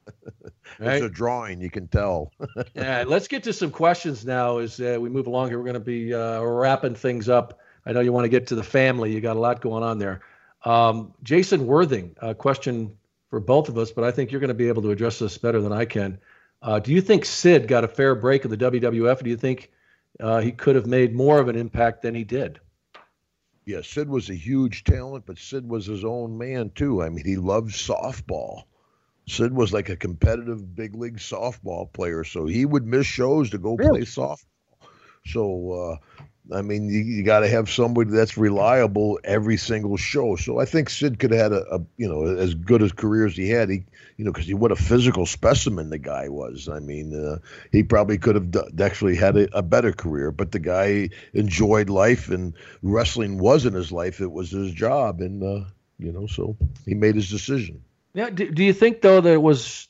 right? 0.07 0.17
It's 0.81 1.05
a 1.05 1.09
drawing, 1.09 1.61
you 1.61 1.71
can 1.71 1.87
tell. 1.87 2.33
yeah, 2.75 3.05
let's 3.07 3.29
get 3.29 3.45
to 3.45 3.53
some 3.53 3.71
questions 3.71 4.25
now 4.25 4.59
as 4.59 4.81
uh, 4.81 4.99
we 5.01 5.09
move 5.09 5.29
along 5.29 5.49
here. 5.49 5.59
We're 5.59 5.65
going 5.65 5.75
to 5.75 5.81
be 5.81 6.13
uh, 6.13 6.41
wrapping 6.41 6.97
things 6.97 7.29
up. 7.29 7.61
I 7.87 7.93
know 7.93 8.01
you 8.01 8.13
want 8.13 8.25
to 8.25 8.29
get 8.29 8.49
to 8.49 8.55
the 8.57 8.65
family. 8.65 9.13
You 9.13 9.21
got 9.21 9.37
a 9.37 9.41
lot 9.41 9.61
going 9.61 9.85
on 9.85 9.99
there. 9.99 10.23
Um, 10.65 11.15
Jason 11.23 11.67
Worthing, 11.67 12.17
a 12.21 12.35
question 12.35 12.97
for 13.33 13.41
both 13.41 13.71
of 13.71 13.79
us, 13.79 13.91
but 13.91 14.05
I 14.05 14.11
think 14.11 14.31
you're 14.31 14.43
going 14.43 14.49
to 14.49 14.55
be 14.55 14.69
able 14.69 14.83
to 14.83 14.91
address 14.91 15.19
this 15.19 15.39
better 15.39 15.63
than 15.63 15.73
I 15.73 15.87
can. 15.87 16.19
Uh, 16.61 16.79
do 16.81 16.93
you 16.93 17.01
think 17.01 17.25
Sid 17.25 17.67
got 17.67 17.83
a 17.83 17.89
fair 17.89 18.15
break 18.15 18.45
in 18.45 18.51
the 18.51 18.59
WWF? 18.59 19.23
do 19.23 19.31
you 19.31 19.39
think 19.39 19.71
uh, 20.21 20.41
he 20.41 20.53
could 20.53 20.77
have 20.77 20.85
made 20.85 21.15
more 21.15 21.39
of 21.39 21.49
an 21.49 21.57
impact 21.57 22.03
than 22.03 22.15
he 22.15 22.25
did? 22.25 22.61
Yeah, 23.65 23.81
Sid 23.81 24.11
was 24.11 24.29
a 24.29 24.35
huge 24.35 24.85
talent, 24.85 25.25
but 25.25 25.39
Sid 25.39 25.67
was 25.67 25.87
his 25.87 26.05
own 26.05 26.37
man 26.37 26.73
too. 26.75 27.03
I 27.03 27.09
mean, 27.09 27.25
he 27.25 27.37
loved 27.37 27.71
softball. 27.71 28.65
Sid 29.27 29.55
was 29.55 29.73
like 29.73 29.89
a 29.89 29.97
competitive 29.97 30.77
big 30.77 30.95
league 30.95 31.17
softball 31.17 31.91
player, 31.91 32.25
so 32.25 32.45
he 32.45 32.67
would 32.67 32.87
miss 32.87 33.07
shows 33.07 33.49
to 33.49 33.57
go 33.57 33.77
really? 33.77 34.01
play 34.01 34.01
softball. 34.01 34.45
So 35.25 35.73
uh, 35.73 36.25
I 36.51 36.63
mean, 36.63 36.89
you, 36.89 36.99
you 37.01 37.23
got 37.23 37.41
to 37.41 37.49
have 37.49 37.71
somebody 37.71 38.11
that's 38.11 38.37
reliable 38.37 39.21
every 39.23 39.57
single 39.57 39.97
show. 39.97 40.35
So 40.37 40.59
I 40.59 40.65
think 40.65 40.91
Sid 40.91 41.19
could 41.21 41.31
have 41.31 41.41
had 41.41 41.53
a, 41.53 41.77
a 41.77 41.81
you 41.97 42.09
know 42.09 42.25
as 42.37 42.55
good 42.55 42.83
a 42.83 42.91
career 42.91 43.27
as 43.27 43.37
he 43.37 43.49
had. 43.49 43.71
He 43.71 43.85
you 44.17 44.25
know 44.25 44.33
because 44.33 44.47
he 44.47 44.55
what 44.55 44.73
a 44.73 44.77
physical 44.77 45.25
specimen 45.25 45.91
the 45.91 45.99
guy 45.99 46.29
was. 46.29 46.69
I 46.69 46.81
mean, 46.81 47.15
uh, 47.15 47.39
he 47.71 47.85
probably 47.85 48.19
could 48.19 48.35
have 48.35 48.51
d- 48.51 48.83
actually 48.83 49.15
had 49.15 49.37
a, 49.37 49.57
a, 49.57 49.63
better 49.63 49.93
career. 49.93 50.33
But 50.33 50.51
the 50.51 50.59
guy 50.59 51.11
enjoyed 51.33 51.89
life, 51.89 52.29
and 52.29 52.55
wrestling 52.83 53.39
wasn't 53.39 53.77
his 53.77 53.93
life; 53.93 54.21
it 54.21 54.33
was 54.33 54.51
his 54.51 54.73
job, 54.73 55.21
and 55.21 55.43
uh, 55.43 55.65
you 55.99 56.13
know, 56.13 56.27
so 56.27 56.57
he 56.85 56.95
made 56.95 57.15
his 57.15 57.31
decision. 57.31 57.83
Yeah. 58.15 58.31
Do, 58.31 58.51
do 58.51 58.65
you 58.65 58.73
think 58.73 59.01
though 59.01 59.21
that 59.21 59.33
it 59.33 59.43
was 59.43 59.89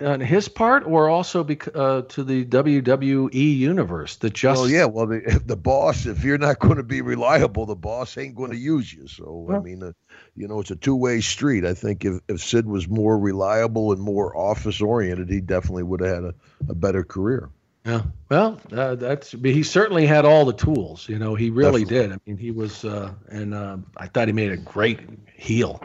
on 0.00 0.20
his 0.20 0.48
part, 0.48 0.84
or 0.86 1.08
also 1.08 1.44
bec- 1.44 1.74
uh, 1.74 2.02
to 2.02 2.24
the 2.24 2.44
WWE 2.44 3.58
universe 3.58 4.16
that 4.16 4.34
just? 4.34 4.60
Well, 4.60 4.70
yeah. 4.70 4.84
Well, 4.84 5.06
the 5.06 5.42
the 5.46 5.56
boss, 5.56 6.06
if 6.06 6.24
you're 6.24 6.38
not 6.38 6.58
going 6.58 6.76
to 6.76 6.82
be 6.82 7.00
reliable, 7.00 7.66
the 7.66 7.74
boss 7.74 8.16
ain't 8.18 8.34
going 8.34 8.50
to 8.50 8.56
use 8.56 8.92
you. 8.92 9.08
So 9.08 9.44
well, 9.48 9.58
I 9.58 9.60
mean, 9.60 9.82
uh, 9.82 9.92
you 10.36 10.48
know, 10.48 10.60
it's 10.60 10.70
a 10.70 10.76
two 10.76 10.96
way 10.96 11.20
street. 11.20 11.64
I 11.64 11.74
think 11.74 12.04
if, 12.04 12.20
if 12.28 12.40
Sid 12.40 12.66
was 12.66 12.88
more 12.88 13.18
reliable 13.18 13.92
and 13.92 14.00
more 14.00 14.36
office 14.36 14.80
oriented, 14.80 15.28
he 15.28 15.40
definitely 15.40 15.82
would 15.84 16.00
have 16.00 16.14
had 16.14 16.24
a, 16.24 16.34
a 16.68 16.74
better 16.74 17.04
career. 17.04 17.50
Yeah. 17.84 18.02
Well, 18.28 18.60
uh, 18.70 18.96
that's 18.96 19.30
he 19.30 19.62
certainly 19.62 20.06
had 20.06 20.26
all 20.26 20.44
the 20.44 20.52
tools. 20.52 21.08
You 21.08 21.18
know, 21.18 21.34
he 21.34 21.48
really 21.48 21.84
definitely. 21.84 22.08
did. 22.08 22.12
I 22.12 22.18
mean, 22.26 22.36
he 22.36 22.50
was, 22.50 22.84
uh, 22.84 23.14
and 23.28 23.54
uh, 23.54 23.78
I 23.96 24.08
thought 24.08 24.28
he 24.28 24.34
made 24.34 24.52
a 24.52 24.58
great 24.58 25.00
heel. 25.34 25.80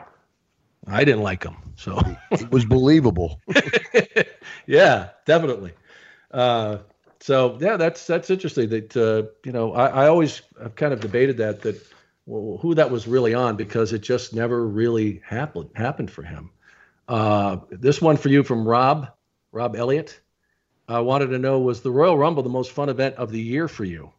I 0.88 1.04
didn't 1.04 1.22
like 1.22 1.44
him, 1.44 1.56
so 1.76 2.02
it 2.32 2.52
was 2.52 2.66
believable. 2.66 3.42
yeah, 4.68 5.10
definitely. 5.26 5.74
Uh, 6.32 6.80
so 7.20 7.58
yeah, 7.62 7.78
that's 7.78 8.06
that's 8.06 8.30
interesting. 8.30 8.70
That 8.70 8.98
uh, 8.98 9.30
you 9.46 9.52
know, 9.52 9.74
I, 9.74 9.88
I 9.88 10.08
always 10.08 10.42
have 10.62 10.76
kind 10.76 10.94
of 10.94 11.00
debated 11.00 11.38
that 11.38 11.62
that 11.62 11.82
well, 12.26 12.58
who 12.58 12.76
that 12.76 12.92
was 12.92 13.08
really 13.08 13.34
on 13.34 13.56
because 13.56 13.94
it 13.94 14.00
just 14.00 14.34
never 14.34 14.68
really 14.68 15.22
happened 15.26 15.70
happened 15.76 16.12
for 16.12 16.24
him. 16.24 16.52
Uh, 17.08 17.58
this 17.70 18.02
one 18.02 18.18
for 18.18 18.30
you 18.30 18.44
from 18.44 18.68
Rob 18.68 19.10
Rob 19.52 19.76
Elliott. 19.76 20.20
I 20.88 21.00
wanted 21.00 21.28
to 21.28 21.40
know 21.40 21.60
was 21.60 21.82
the 21.82 21.92
Royal 21.92 22.18
Rumble 22.18 22.44
the 22.44 22.50
most 22.50 22.72
fun 22.72 22.90
event 22.90 23.16
of 23.16 23.32
the 23.32 23.42
year 23.42 23.68
for 23.68 23.86
you? 23.86 24.12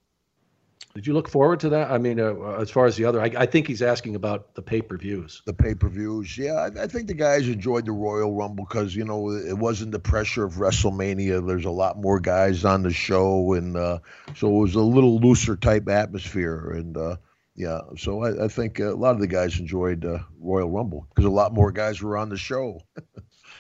Did 0.95 1.09
you 1.09 1.13
look 1.13 1.29
forward 1.29 1.59
to 1.61 1.71
that? 1.71 1.91
I 1.91 1.99
mean, 1.99 2.21
uh, 2.21 2.57
as 2.61 2.71
far 2.71 2.87
as 2.87 2.97
the 2.97 3.07
other, 3.07 3.21
I, 3.21 3.25
I, 3.37 3.47
think 3.47 3.67
he's 3.67 3.83
asking 3.83 4.15
about 4.15 4.55
the 4.55 4.63
pay 4.63 4.81
per 4.81 4.97
views. 4.97 5.43
The 5.45 5.53
pay 5.53 5.75
per 5.75 5.89
views, 5.89 6.39
yeah. 6.39 6.53
I, 6.53 6.85
I, 6.85 6.87
think 6.87 7.09
the 7.09 7.15
guys 7.15 7.49
enjoyed 7.49 7.87
the 7.87 7.91
Royal 7.93 8.33
Rumble 8.33 8.65
because 8.65 8.95
you 8.95 9.05
know 9.05 9.33
it 9.33 9.59
wasn't 9.59 9.91
the 9.91 9.99
pressure 9.99 10.45
of 10.45 10.55
WrestleMania. 10.55 11.45
There's 11.45 11.65
a 11.65 11.71
lot 11.71 12.01
more 12.01 12.21
guys 12.21 12.65
on 12.65 12.85
the 12.85 12.93
show, 12.93 13.55
and 13.55 13.77
uh, 13.77 13.99
so 14.37 14.47
it 14.57 14.61
was 14.61 14.77
a 14.77 14.81
little 14.81 15.19
looser 15.19 15.57
type 15.57 15.89
atmosphere. 15.89 16.71
And 16.71 16.97
uh, 16.97 17.17
yeah, 17.57 17.81
so 17.97 18.23
I, 18.23 18.45
I, 18.45 18.49
think 18.49 18.79
a 18.79 18.91
lot 18.91 19.17
of 19.17 19.21
the 19.21 19.27
guys 19.27 19.59
enjoyed 19.59 20.05
uh, 20.05 20.21
Royal 20.39 20.71
Rumble 20.71 21.09
because 21.09 21.25
a 21.25 21.31
lot 21.31 21.53
more 21.53 21.73
guys 21.73 22.01
were 22.01 22.17
on 22.17 22.29
the 22.29 22.37
show. 22.37 22.81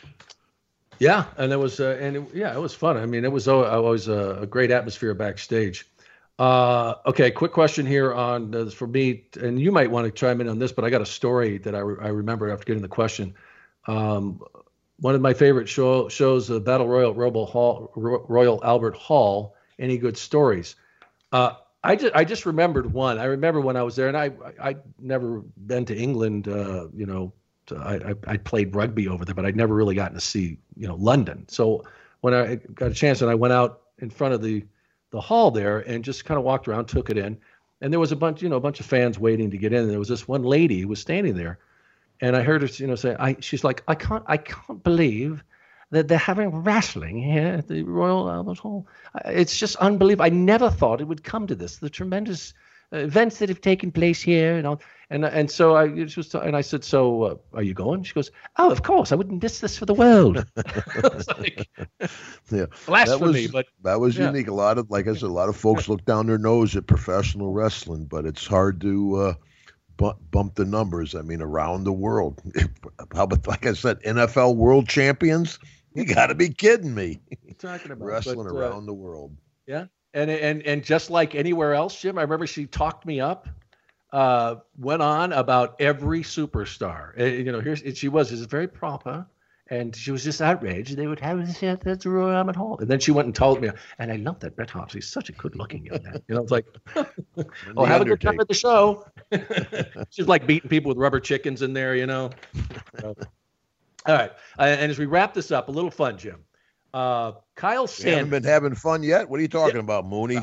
yeah, 1.00 1.24
and 1.36 1.52
it 1.52 1.58
was, 1.58 1.80
uh, 1.80 1.98
and 2.00 2.16
it, 2.16 2.24
yeah, 2.32 2.54
it 2.54 2.60
was 2.60 2.74
fun. 2.74 2.96
I 2.96 3.06
mean, 3.06 3.24
it 3.24 3.32
was 3.32 3.48
always 3.48 4.06
a, 4.06 4.42
a 4.42 4.46
great 4.46 4.70
atmosphere 4.70 5.14
backstage. 5.14 5.84
Uh, 6.38 6.94
okay, 7.06 7.30
quick 7.30 7.52
question 7.52 7.86
here 7.86 8.12
on 8.12 8.54
uh, 8.54 8.66
for 8.70 8.88
me, 8.88 9.24
and 9.40 9.60
you 9.60 9.70
might 9.70 9.90
want 9.90 10.04
to 10.04 10.10
chime 10.10 10.40
in 10.40 10.48
on 10.48 10.58
this, 10.58 10.72
but 10.72 10.84
I 10.84 10.90
got 10.90 11.00
a 11.00 11.06
story 11.06 11.58
that 11.58 11.74
I, 11.74 11.78
re- 11.78 12.04
I 12.04 12.08
remember 12.08 12.50
after 12.50 12.64
getting 12.64 12.82
the 12.82 12.88
question. 12.88 13.34
Um, 13.86 14.40
one 14.98 15.14
of 15.14 15.20
my 15.20 15.32
favorite 15.32 15.68
show, 15.68 16.08
shows, 16.08 16.50
uh, 16.50 16.58
Battle 16.58 16.88
Royal 16.88 17.14
Royal, 17.14 17.46
Hall, 17.46 17.92
Royal 17.94 18.60
Albert 18.64 18.96
Hall. 18.96 19.54
Any 19.78 19.98
good 19.98 20.16
stories? 20.16 20.76
Uh, 21.32 21.54
I 21.84 21.96
just 21.96 22.14
I 22.14 22.24
just 22.24 22.46
remembered 22.46 22.92
one. 22.92 23.18
I 23.18 23.24
remember 23.24 23.60
when 23.60 23.76
I 23.76 23.82
was 23.82 23.94
there, 23.94 24.08
and 24.08 24.16
I 24.16 24.32
I 24.60 24.70
would 24.70 24.82
never 24.98 25.42
been 25.66 25.84
to 25.86 25.96
England. 25.96 26.48
Uh, 26.48 26.88
you 26.94 27.06
know, 27.06 27.32
to, 27.66 27.76
I, 27.76 28.14
I 28.26 28.36
played 28.38 28.74
rugby 28.74 29.06
over 29.08 29.24
there, 29.24 29.34
but 29.34 29.44
I'd 29.44 29.56
never 29.56 29.74
really 29.74 29.94
gotten 29.94 30.14
to 30.14 30.20
see 30.20 30.58
you 30.76 30.88
know 30.88 30.96
London. 30.96 31.46
So 31.48 31.84
when 32.22 32.34
I 32.34 32.56
got 32.56 32.90
a 32.90 32.94
chance, 32.94 33.20
and 33.20 33.30
I 33.30 33.34
went 33.34 33.52
out 33.52 33.82
in 33.98 34.10
front 34.10 34.34
of 34.34 34.42
the 34.42 34.64
the 35.14 35.20
hall 35.20 35.52
there 35.52 35.78
and 35.78 36.04
just 36.04 36.24
kind 36.24 36.36
of 36.36 36.44
walked 36.44 36.66
around, 36.66 36.86
took 36.86 37.08
it 37.08 37.16
in, 37.16 37.38
and 37.80 37.92
there 37.92 38.00
was 38.00 38.10
a 38.10 38.16
bunch, 38.16 38.42
you 38.42 38.48
know, 38.48 38.56
a 38.56 38.60
bunch 38.60 38.80
of 38.80 38.86
fans 38.86 39.16
waiting 39.16 39.48
to 39.48 39.56
get 39.56 39.72
in. 39.72 39.82
And 39.82 39.90
there 39.90 39.98
was 40.00 40.08
this 40.08 40.26
one 40.26 40.42
lady 40.42 40.80
who 40.80 40.88
was 40.88 41.00
standing 41.00 41.36
there, 41.36 41.58
and 42.20 42.34
I 42.34 42.42
heard 42.42 42.62
her, 42.62 42.68
you 42.68 42.88
know, 42.88 42.96
say, 42.96 43.14
"I." 43.18 43.36
She's 43.38 43.62
like, 43.62 43.84
"I 43.86 43.94
can't, 43.94 44.24
I 44.26 44.36
can't 44.36 44.82
believe 44.82 45.44
that 45.90 46.08
they're 46.08 46.18
having 46.18 46.50
wrestling 46.50 47.22
here 47.22 47.46
at 47.58 47.68
the 47.68 47.84
Royal 47.84 48.28
Albert 48.28 48.58
Hall. 48.58 48.88
It's 49.26 49.56
just 49.56 49.76
unbelievable. 49.76 50.24
I 50.24 50.30
never 50.30 50.68
thought 50.68 51.00
it 51.00 51.06
would 51.06 51.22
come 51.22 51.46
to 51.46 51.54
this. 51.54 51.76
The 51.76 51.90
tremendous 51.90 52.52
events 52.94 53.38
that 53.38 53.48
have 53.48 53.60
taken 53.60 53.90
place 53.92 54.20
here, 54.20 54.56
you 54.56 54.62
know. 54.62 54.78
And 55.10 55.24
and 55.24 55.50
so 55.50 55.76
I 55.76 55.86
was, 55.86 56.34
and 56.34 56.56
I 56.56 56.60
said, 56.62 56.82
so 56.82 57.22
uh, 57.22 57.34
are 57.52 57.62
you 57.62 57.74
going? 57.74 58.02
She 58.02 58.14
goes, 58.14 58.30
oh, 58.56 58.70
of 58.70 58.82
course, 58.82 59.12
I 59.12 59.14
wouldn't 59.14 59.42
miss 59.42 59.60
this 59.60 59.76
for 59.76 59.86
the 59.86 59.94
world. 59.94 60.36
like, 61.38 61.68
yeah, 62.50 62.66
blasphemy, 62.86 63.18
that 63.18 63.20
was, 63.20 63.46
but 63.48 63.66
that 63.82 64.00
was 64.00 64.16
yeah. 64.16 64.26
unique. 64.26 64.48
A 64.48 64.54
lot 64.54 64.78
of, 64.78 64.90
like 64.90 65.06
I 65.06 65.12
said, 65.12 65.24
a 65.24 65.28
lot 65.28 65.48
of 65.48 65.56
folks 65.56 65.88
look 65.88 66.04
down 66.04 66.26
their 66.26 66.38
nose 66.38 66.74
at 66.74 66.86
professional 66.86 67.52
wrestling, 67.52 68.06
but 68.06 68.24
it's 68.24 68.46
hard 68.46 68.80
to 68.80 69.16
uh, 69.16 69.34
bump, 69.96 70.18
bump 70.30 70.54
the 70.54 70.64
numbers. 70.64 71.14
I 71.14 71.22
mean, 71.22 71.42
around 71.42 71.84
the 71.84 71.92
world. 71.92 72.40
How 73.14 73.24
about, 73.24 73.46
like 73.46 73.66
I 73.66 73.74
said, 73.74 74.00
NFL 74.02 74.56
world 74.56 74.88
champions? 74.88 75.58
You 75.94 76.04
got 76.04 76.26
to 76.26 76.34
be 76.34 76.48
kidding 76.48 76.94
me. 76.94 77.20
You're 77.44 77.54
talking 77.54 77.92
about 77.92 78.06
wrestling 78.06 78.48
but, 78.48 78.54
uh, 78.54 78.58
around 78.58 78.86
the 78.86 78.94
world. 78.94 79.36
Yeah, 79.66 79.86
and 80.14 80.30
and 80.30 80.62
and 80.62 80.82
just 80.82 81.10
like 81.10 81.34
anywhere 81.34 81.74
else, 81.74 82.00
Jim, 82.00 82.18
I 82.18 82.22
remember 82.22 82.46
she 82.46 82.66
talked 82.66 83.04
me 83.04 83.20
up. 83.20 83.48
Uh, 84.12 84.56
went 84.78 85.02
on 85.02 85.32
about 85.32 85.74
every 85.80 86.20
superstar. 86.20 87.18
Uh, 87.18 87.24
you 87.24 87.50
know, 87.50 87.60
here's 87.60 87.82
she 87.98 88.08
was 88.08 88.30
is 88.30 88.42
very 88.46 88.68
proper, 88.68 89.26
and 89.68 89.94
she 89.96 90.12
was 90.12 90.22
just 90.22 90.40
outraged. 90.40 90.96
They 90.96 91.08
would 91.08 91.18
have 91.18 91.44
this 91.44 91.60
at 91.64 91.80
the 91.80 92.08
Royal 92.08 92.30
Albert 92.30 92.54
Hall, 92.54 92.78
and 92.78 92.88
then 92.88 93.00
she 93.00 93.10
went 93.10 93.26
and 93.26 93.34
told 93.34 93.60
me, 93.60 93.70
and 93.98 94.12
I 94.12 94.16
love 94.16 94.38
that 94.40 94.54
Bret 94.54 94.70
Hart. 94.70 94.92
He's 94.92 95.08
such 95.08 95.30
a 95.30 95.32
good-looking 95.32 95.86
young 95.86 96.00
man. 96.04 96.22
You 96.28 96.36
know, 96.36 96.42
it's 96.42 96.52
like, 96.52 96.66
oh, 97.76 97.84
have 97.84 98.02
a 98.02 98.04
good 98.04 98.20
time 98.20 98.38
at 98.38 98.46
the 98.46 98.54
show. 98.54 99.04
She's 100.10 100.28
like 100.28 100.46
beating 100.46 100.70
people 100.70 100.90
with 100.90 100.98
rubber 100.98 101.18
chickens 101.18 101.62
in 101.62 101.72
there. 101.72 101.96
You 101.96 102.06
know. 102.06 102.30
All 104.06 104.14
right, 104.14 104.30
uh, 104.58 104.62
and 104.62 104.92
as 104.92 104.98
we 104.98 105.06
wrap 105.06 105.34
this 105.34 105.50
up, 105.50 105.68
a 105.68 105.72
little 105.72 105.90
fun, 105.90 106.18
Jim. 106.18 106.44
Uh, 106.94 107.32
Kyle 107.56 107.88
Sanders. 107.88 108.14
haven't 108.18 108.30
been 108.30 108.44
having 108.44 108.74
fun 108.76 109.02
yet. 109.02 109.28
What 109.28 109.40
are 109.40 109.42
you 109.42 109.48
talking 109.48 109.80
about, 109.80 110.06
Mooney? 110.06 110.38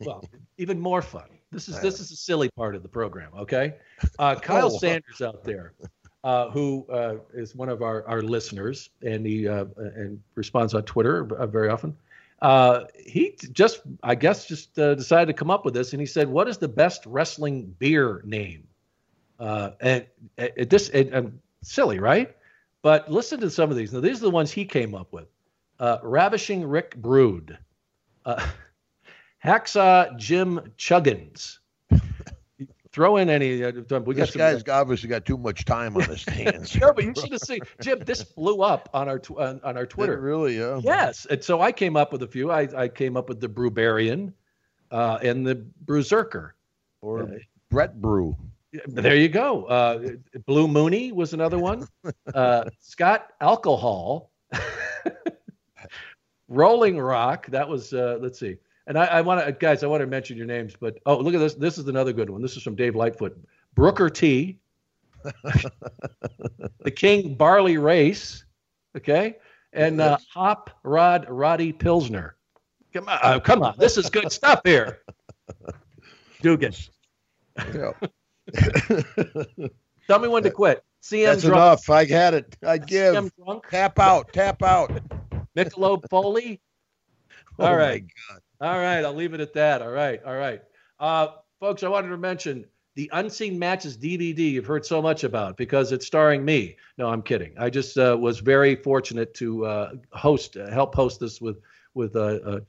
well, 0.00 0.22
even 0.58 0.78
more 0.78 1.00
fun. 1.00 1.28
This 1.50 1.66
is 1.66 1.80
this 1.82 1.98
is 1.98 2.12
a 2.12 2.16
silly 2.16 2.50
part 2.50 2.74
of 2.74 2.82
the 2.82 2.88
program. 2.90 3.30
Okay, 3.34 3.76
uh, 4.18 4.34
Kyle 4.34 4.66
Oh. 4.74 4.78
Sanders 4.78 5.22
out 5.22 5.42
there, 5.44 5.72
uh, 6.22 6.50
who 6.50 6.86
uh, 6.92 7.16
is 7.32 7.56
one 7.56 7.70
of 7.70 7.80
our, 7.80 8.06
our 8.06 8.20
listeners, 8.20 8.90
and 9.00 9.24
he 9.24 9.48
uh, 9.48 9.64
and 9.78 10.20
responds 10.34 10.74
on 10.74 10.82
Twitter 10.82 11.26
uh, 11.36 11.46
very 11.46 11.70
often. 11.70 11.96
Uh, 12.42 12.84
he 13.02 13.34
just, 13.52 13.80
I 14.02 14.14
guess, 14.14 14.44
just 14.44 14.78
uh, 14.78 14.94
decided 14.94 15.28
to 15.28 15.32
come 15.32 15.50
up 15.50 15.64
with 15.64 15.72
this, 15.72 15.94
and 15.94 16.00
he 16.00 16.06
said, 16.06 16.28
"What 16.28 16.48
is 16.48 16.58
the 16.58 16.68
best 16.68 17.06
wrestling 17.06 17.74
beer 17.78 18.20
name?" 18.26 18.68
Uh, 19.40 19.70
and 19.80 20.04
it, 20.36 20.68
this, 20.68 20.90
and, 20.90 21.14
um, 21.14 21.40
silly, 21.62 21.98
right? 21.98 22.36
But 22.82 23.10
listen 23.10 23.40
to 23.40 23.48
some 23.48 23.70
of 23.70 23.76
these. 23.78 23.94
Now, 23.94 24.00
these 24.00 24.18
are 24.18 24.26
the 24.26 24.30
ones 24.30 24.50
he 24.50 24.66
came 24.66 24.94
up 24.94 25.10
with. 25.10 25.28
Uh, 25.80 25.98
Ravishing 26.02 26.66
Rick 26.66 26.96
Brood. 26.96 27.58
Uh, 28.24 28.46
Hacksaw 29.44 30.16
Jim 30.18 30.60
Chuggins. 30.78 31.58
Throw 32.92 33.16
in 33.16 33.28
any. 33.28 33.62
Uh, 33.64 33.72
we 34.06 34.14
this 34.14 34.30
some, 34.32 34.38
guy's 34.38 34.62
obviously 34.68 35.08
got 35.08 35.24
too 35.24 35.36
much 35.36 35.64
time 35.64 35.96
on 35.96 36.04
his 36.04 36.24
hands. 36.28 36.76
no, 36.76 36.92
but 36.92 37.02
you 37.02 37.12
should 37.16 37.32
have 37.32 37.40
seen 37.40 37.58
Jim. 37.80 37.98
This 38.06 38.22
blew 38.22 38.62
up 38.62 38.88
on 38.94 39.08
our 39.08 39.18
tw- 39.18 39.32
on, 39.38 39.60
on 39.64 39.76
our 39.76 39.82
Did 39.82 39.82
it 39.82 39.90
Twitter. 39.90 40.20
really? 40.20 40.58
Yeah. 40.58 40.80
Yes, 40.82 41.26
and 41.28 41.42
so 41.42 41.60
I 41.60 41.72
came 41.72 41.96
up 41.96 42.12
with 42.12 42.22
a 42.22 42.28
few. 42.28 42.52
I, 42.52 42.68
I 42.76 42.86
came 42.88 43.16
up 43.16 43.28
with 43.28 43.40
the 43.40 43.48
Brewbarian 43.48 44.32
uh, 44.92 45.18
and 45.22 45.44
the 45.44 45.66
Brewzerker. 45.84 46.52
Or 47.00 47.24
Uh, 47.24 47.26
Brett 47.68 48.00
Brew. 48.00 48.36
There 48.86 49.16
you 49.16 49.28
go. 49.28 49.64
Uh, 49.64 50.10
Blue 50.46 50.68
Mooney 50.68 51.10
was 51.10 51.32
another 51.32 51.58
one. 51.58 51.86
Uh, 52.32 52.64
Scott 52.78 53.32
Alcohol. 53.40 54.30
Rolling 56.48 56.98
Rock. 56.98 57.46
That 57.48 57.68
was. 57.68 57.92
Uh, 57.92 58.18
let's 58.20 58.38
see. 58.38 58.56
And 58.86 58.98
I, 58.98 59.06
I 59.06 59.20
want 59.22 59.44
to, 59.44 59.52
guys. 59.52 59.82
I 59.82 59.86
want 59.86 60.02
to 60.02 60.06
mention 60.06 60.36
your 60.36 60.46
names, 60.46 60.74
but 60.78 60.98
oh, 61.06 61.16
look 61.16 61.34
at 61.34 61.40
this. 61.40 61.54
This 61.54 61.78
is 61.78 61.88
another 61.88 62.12
good 62.12 62.28
one. 62.28 62.42
This 62.42 62.56
is 62.56 62.62
from 62.62 62.74
Dave 62.74 62.94
Lightfoot. 62.94 63.38
Brooker 63.74 64.10
T. 64.10 64.58
the 66.82 66.90
King 66.90 67.34
Barley 67.34 67.78
Race. 67.78 68.44
Okay, 68.96 69.36
and 69.72 70.00
uh, 70.00 70.18
Hop 70.32 70.70
Rod 70.82 71.26
Roddy 71.28 71.72
Pilsner. 71.72 72.36
Come 72.92 73.08
on, 73.08 73.18
uh, 73.22 73.40
come 73.40 73.62
on. 73.62 73.74
This 73.78 73.96
is 73.96 74.10
good 74.10 74.30
stuff 74.30 74.60
here. 74.64 75.02
Duggan. 76.42 76.74
Yeah. 77.74 77.92
Tell 80.06 80.18
me 80.18 80.28
when 80.28 80.42
to 80.42 80.50
quit. 80.50 80.84
CM 81.02 81.26
That's 81.26 81.42
drunk. 81.42 81.56
enough. 81.56 81.90
I 81.90 82.04
had 82.04 82.34
it. 82.34 82.56
I 82.62 82.78
give. 82.78 83.14
CM 83.14 83.30
drunk. 83.42 83.68
Tap 83.70 83.98
out. 83.98 84.32
Tap 84.32 84.62
out. 84.62 84.92
Michelob 85.56 86.08
Foley. 86.10 86.60
Oh 87.56 87.66
All 87.66 87.70
my 87.70 87.76
right. 87.76 88.04
God. 88.28 88.40
All 88.60 88.78
right. 88.78 89.04
I'll 89.04 89.14
leave 89.14 89.32
it 89.32 89.40
at 89.40 89.52
that. 89.52 89.80
All 89.80 89.92
right. 89.92 90.20
All 90.24 90.34
right. 90.34 90.60
Uh, 90.98 91.28
folks, 91.60 91.84
I 91.84 91.88
wanted 91.88 92.08
to 92.08 92.16
mention 92.16 92.64
the 92.96 93.08
Unseen 93.12 93.58
Matches 93.58 93.96
DVD 93.96 94.38
you've 94.38 94.66
heard 94.66 94.84
so 94.84 95.00
much 95.00 95.22
about 95.22 95.56
because 95.56 95.92
it's 95.92 96.04
starring 96.04 96.44
me. 96.44 96.76
No, 96.98 97.08
I'm 97.08 97.22
kidding. 97.22 97.52
I 97.56 97.70
just 97.70 97.96
uh, 97.96 98.16
was 98.18 98.40
very 98.40 98.74
fortunate 98.74 99.34
to 99.34 99.66
uh, 99.66 99.92
host, 100.12 100.56
uh, 100.56 100.68
help 100.70 100.96
host 100.96 101.20
this 101.20 101.40
with 101.40 101.60
with 101.94 102.16
uh, 102.16 102.40
uh, 102.44 102.60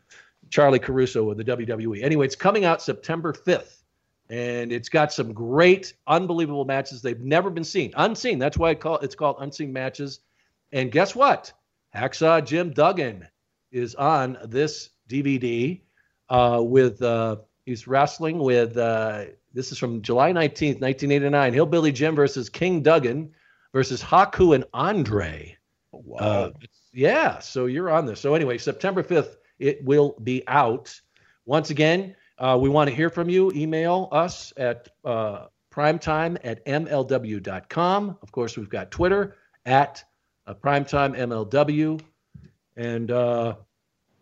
Charly 0.49 0.79
Caruso 0.79 1.23
with 1.23 1.37
the 1.37 1.43
WWE. 1.43 2.03
Anyway, 2.03 2.25
it's 2.25 2.35
coming 2.35 2.65
out 2.65 2.81
September 2.81 3.33
5th, 3.33 3.81
and 4.29 4.71
it's 4.71 4.89
got 4.89 5.11
some 5.11 5.33
great, 5.33 5.93
unbelievable 6.07 6.65
matches 6.65 7.01
they've 7.01 7.21
never 7.21 7.49
been 7.49 7.63
seen. 7.63 7.91
Unseen. 7.97 8.37
That's 8.37 8.57
why 8.57 8.69
I 8.69 8.75
call 8.75 8.97
it's 8.99 9.15
called 9.15 9.37
Unseen 9.39 9.73
Matches. 9.73 10.19
And 10.71 10.91
guess 10.91 11.15
what? 11.15 11.53
Hacksaw 11.95 12.45
Jim 12.45 12.71
Duggan 12.71 13.27
is 13.71 13.95
on 13.95 14.37
this 14.45 14.89
DVD 15.09 15.81
uh, 16.29 16.61
with 16.61 17.01
uh, 17.01 17.37
he's 17.65 17.87
wrestling 17.87 18.39
with 18.39 18.77
uh, 18.77 19.25
this 19.53 19.71
is 19.71 19.77
from 19.77 20.01
July 20.01 20.31
19th, 20.31 20.81
1989. 20.81 21.53
Hillbilly 21.53 21.91
Jim 21.91 22.15
versus 22.15 22.49
King 22.49 22.81
Duggan 22.81 23.31
versus 23.73 24.03
Haku 24.03 24.53
and 24.53 24.65
Andre. 24.73 25.57
Oh, 25.93 26.03
wow. 26.05 26.17
Uh, 26.17 26.51
yeah, 26.93 27.39
so 27.39 27.65
you're 27.65 27.89
on 27.89 28.05
this. 28.05 28.19
So 28.19 28.35
anyway, 28.35 28.57
September 28.57 29.01
5th, 29.01 29.35
it 29.59 29.83
will 29.83 30.17
be 30.23 30.43
out. 30.47 30.93
Once 31.45 31.69
again, 31.69 32.15
uh, 32.37 32.57
we 32.59 32.69
want 32.69 32.89
to 32.89 32.95
hear 32.95 33.09
from 33.09 33.29
you. 33.29 33.51
Email 33.51 34.09
us 34.11 34.51
at 34.57 34.89
uh, 35.05 35.45
primetime 35.73 36.37
at 36.43 36.65
mlw.com. 36.65 38.17
Of 38.21 38.31
course, 38.31 38.57
we've 38.57 38.69
got 38.69 38.91
Twitter 38.91 39.35
at 39.65 40.03
uh, 40.47 40.53
primetime 40.53 41.15
MLW. 41.17 41.99
And 42.77 43.09
uh, 43.11 43.55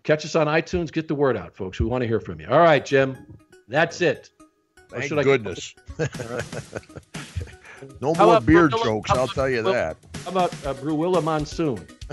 catch 0.04 0.26
us 0.26 0.36
on 0.36 0.48
iTunes. 0.48 0.92
Get 0.92 1.08
the 1.08 1.16
word 1.16 1.36
out, 1.38 1.56
folks. 1.56 1.80
We 1.80 1.86
want 1.88 2.02
to 2.04 2.08
hear 2.08 2.20
from 2.20 2.40
you. 2.40 2.48
All 2.48 2.60
right, 2.60 2.86
Jim. 2.86 3.18
That's 3.68 4.02
it. 4.02 4.30
Thank 4.90 5.10
goodness. 5.12 5.74
no 8.00 8.14
How 8.14 8.26
more 8.28 8.42
beard 8.42 8.72
Brooklyn- 8.72 8.84
jokes, 8.94 9.10
I'll 9.12 9.28
tell 9.28 9.50
you 9.50 9.64
that. 9.64 9.98
How 10.24 10.32
about 10.32 10.54
uh, 10.66 10.76
Brewilla 10.76 11.24
Monsoon? 11.24 11.76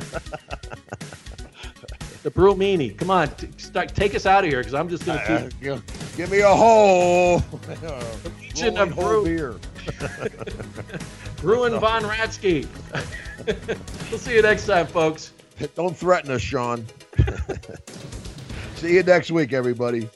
the 2.23 2.31
Brew 2.31 2.55
Meanie. 2.55 2.97
Come 2.97 3.11
on, 3.11 3.29
t- 3.35 3.49
start, 3.59 3.95
take 3.95 4.15
us 4.15 4.25
out 4.25 4.45
of 4.45 4.51
here 4.51 4.61
because 4.61 4.73
I'm 4.75 4.89
just 4.89 5.05
going 5.05 5.19
to 5.19 5.33
Uh, 5.33 5.43
keep 5.51 5.61
give, 5.61 6.17
give 6.17 6.31
me 6.31 6.41
a 6.41 6.49
hole. 6.49 7.37
Legion 8.41 8.75
Rolling 8.75 8.79
of 8.79 8.91
whole 8.93 9.23
Brew, 9.23 9.25
beer. 9.25 9.55
Bruin 11.41 11.81
Von 11.81 12.03
Raschke. 12.03 12.67
we'll 14.11 14.19
see 14.19 14.37
you 14.37 14.43
next 14.43 14.67
time, 14.67 14.87
folks. 14.87 15.33
Don't 15.75 15.97
threaten 15.97 16.31
us, 16.31 16.43
Sean. 16.43 16.87
See 18.77 18.95
you 18.95 19.03
next 19.03 19.31
week, 19.31 19.53
everybody. 19.53 20.09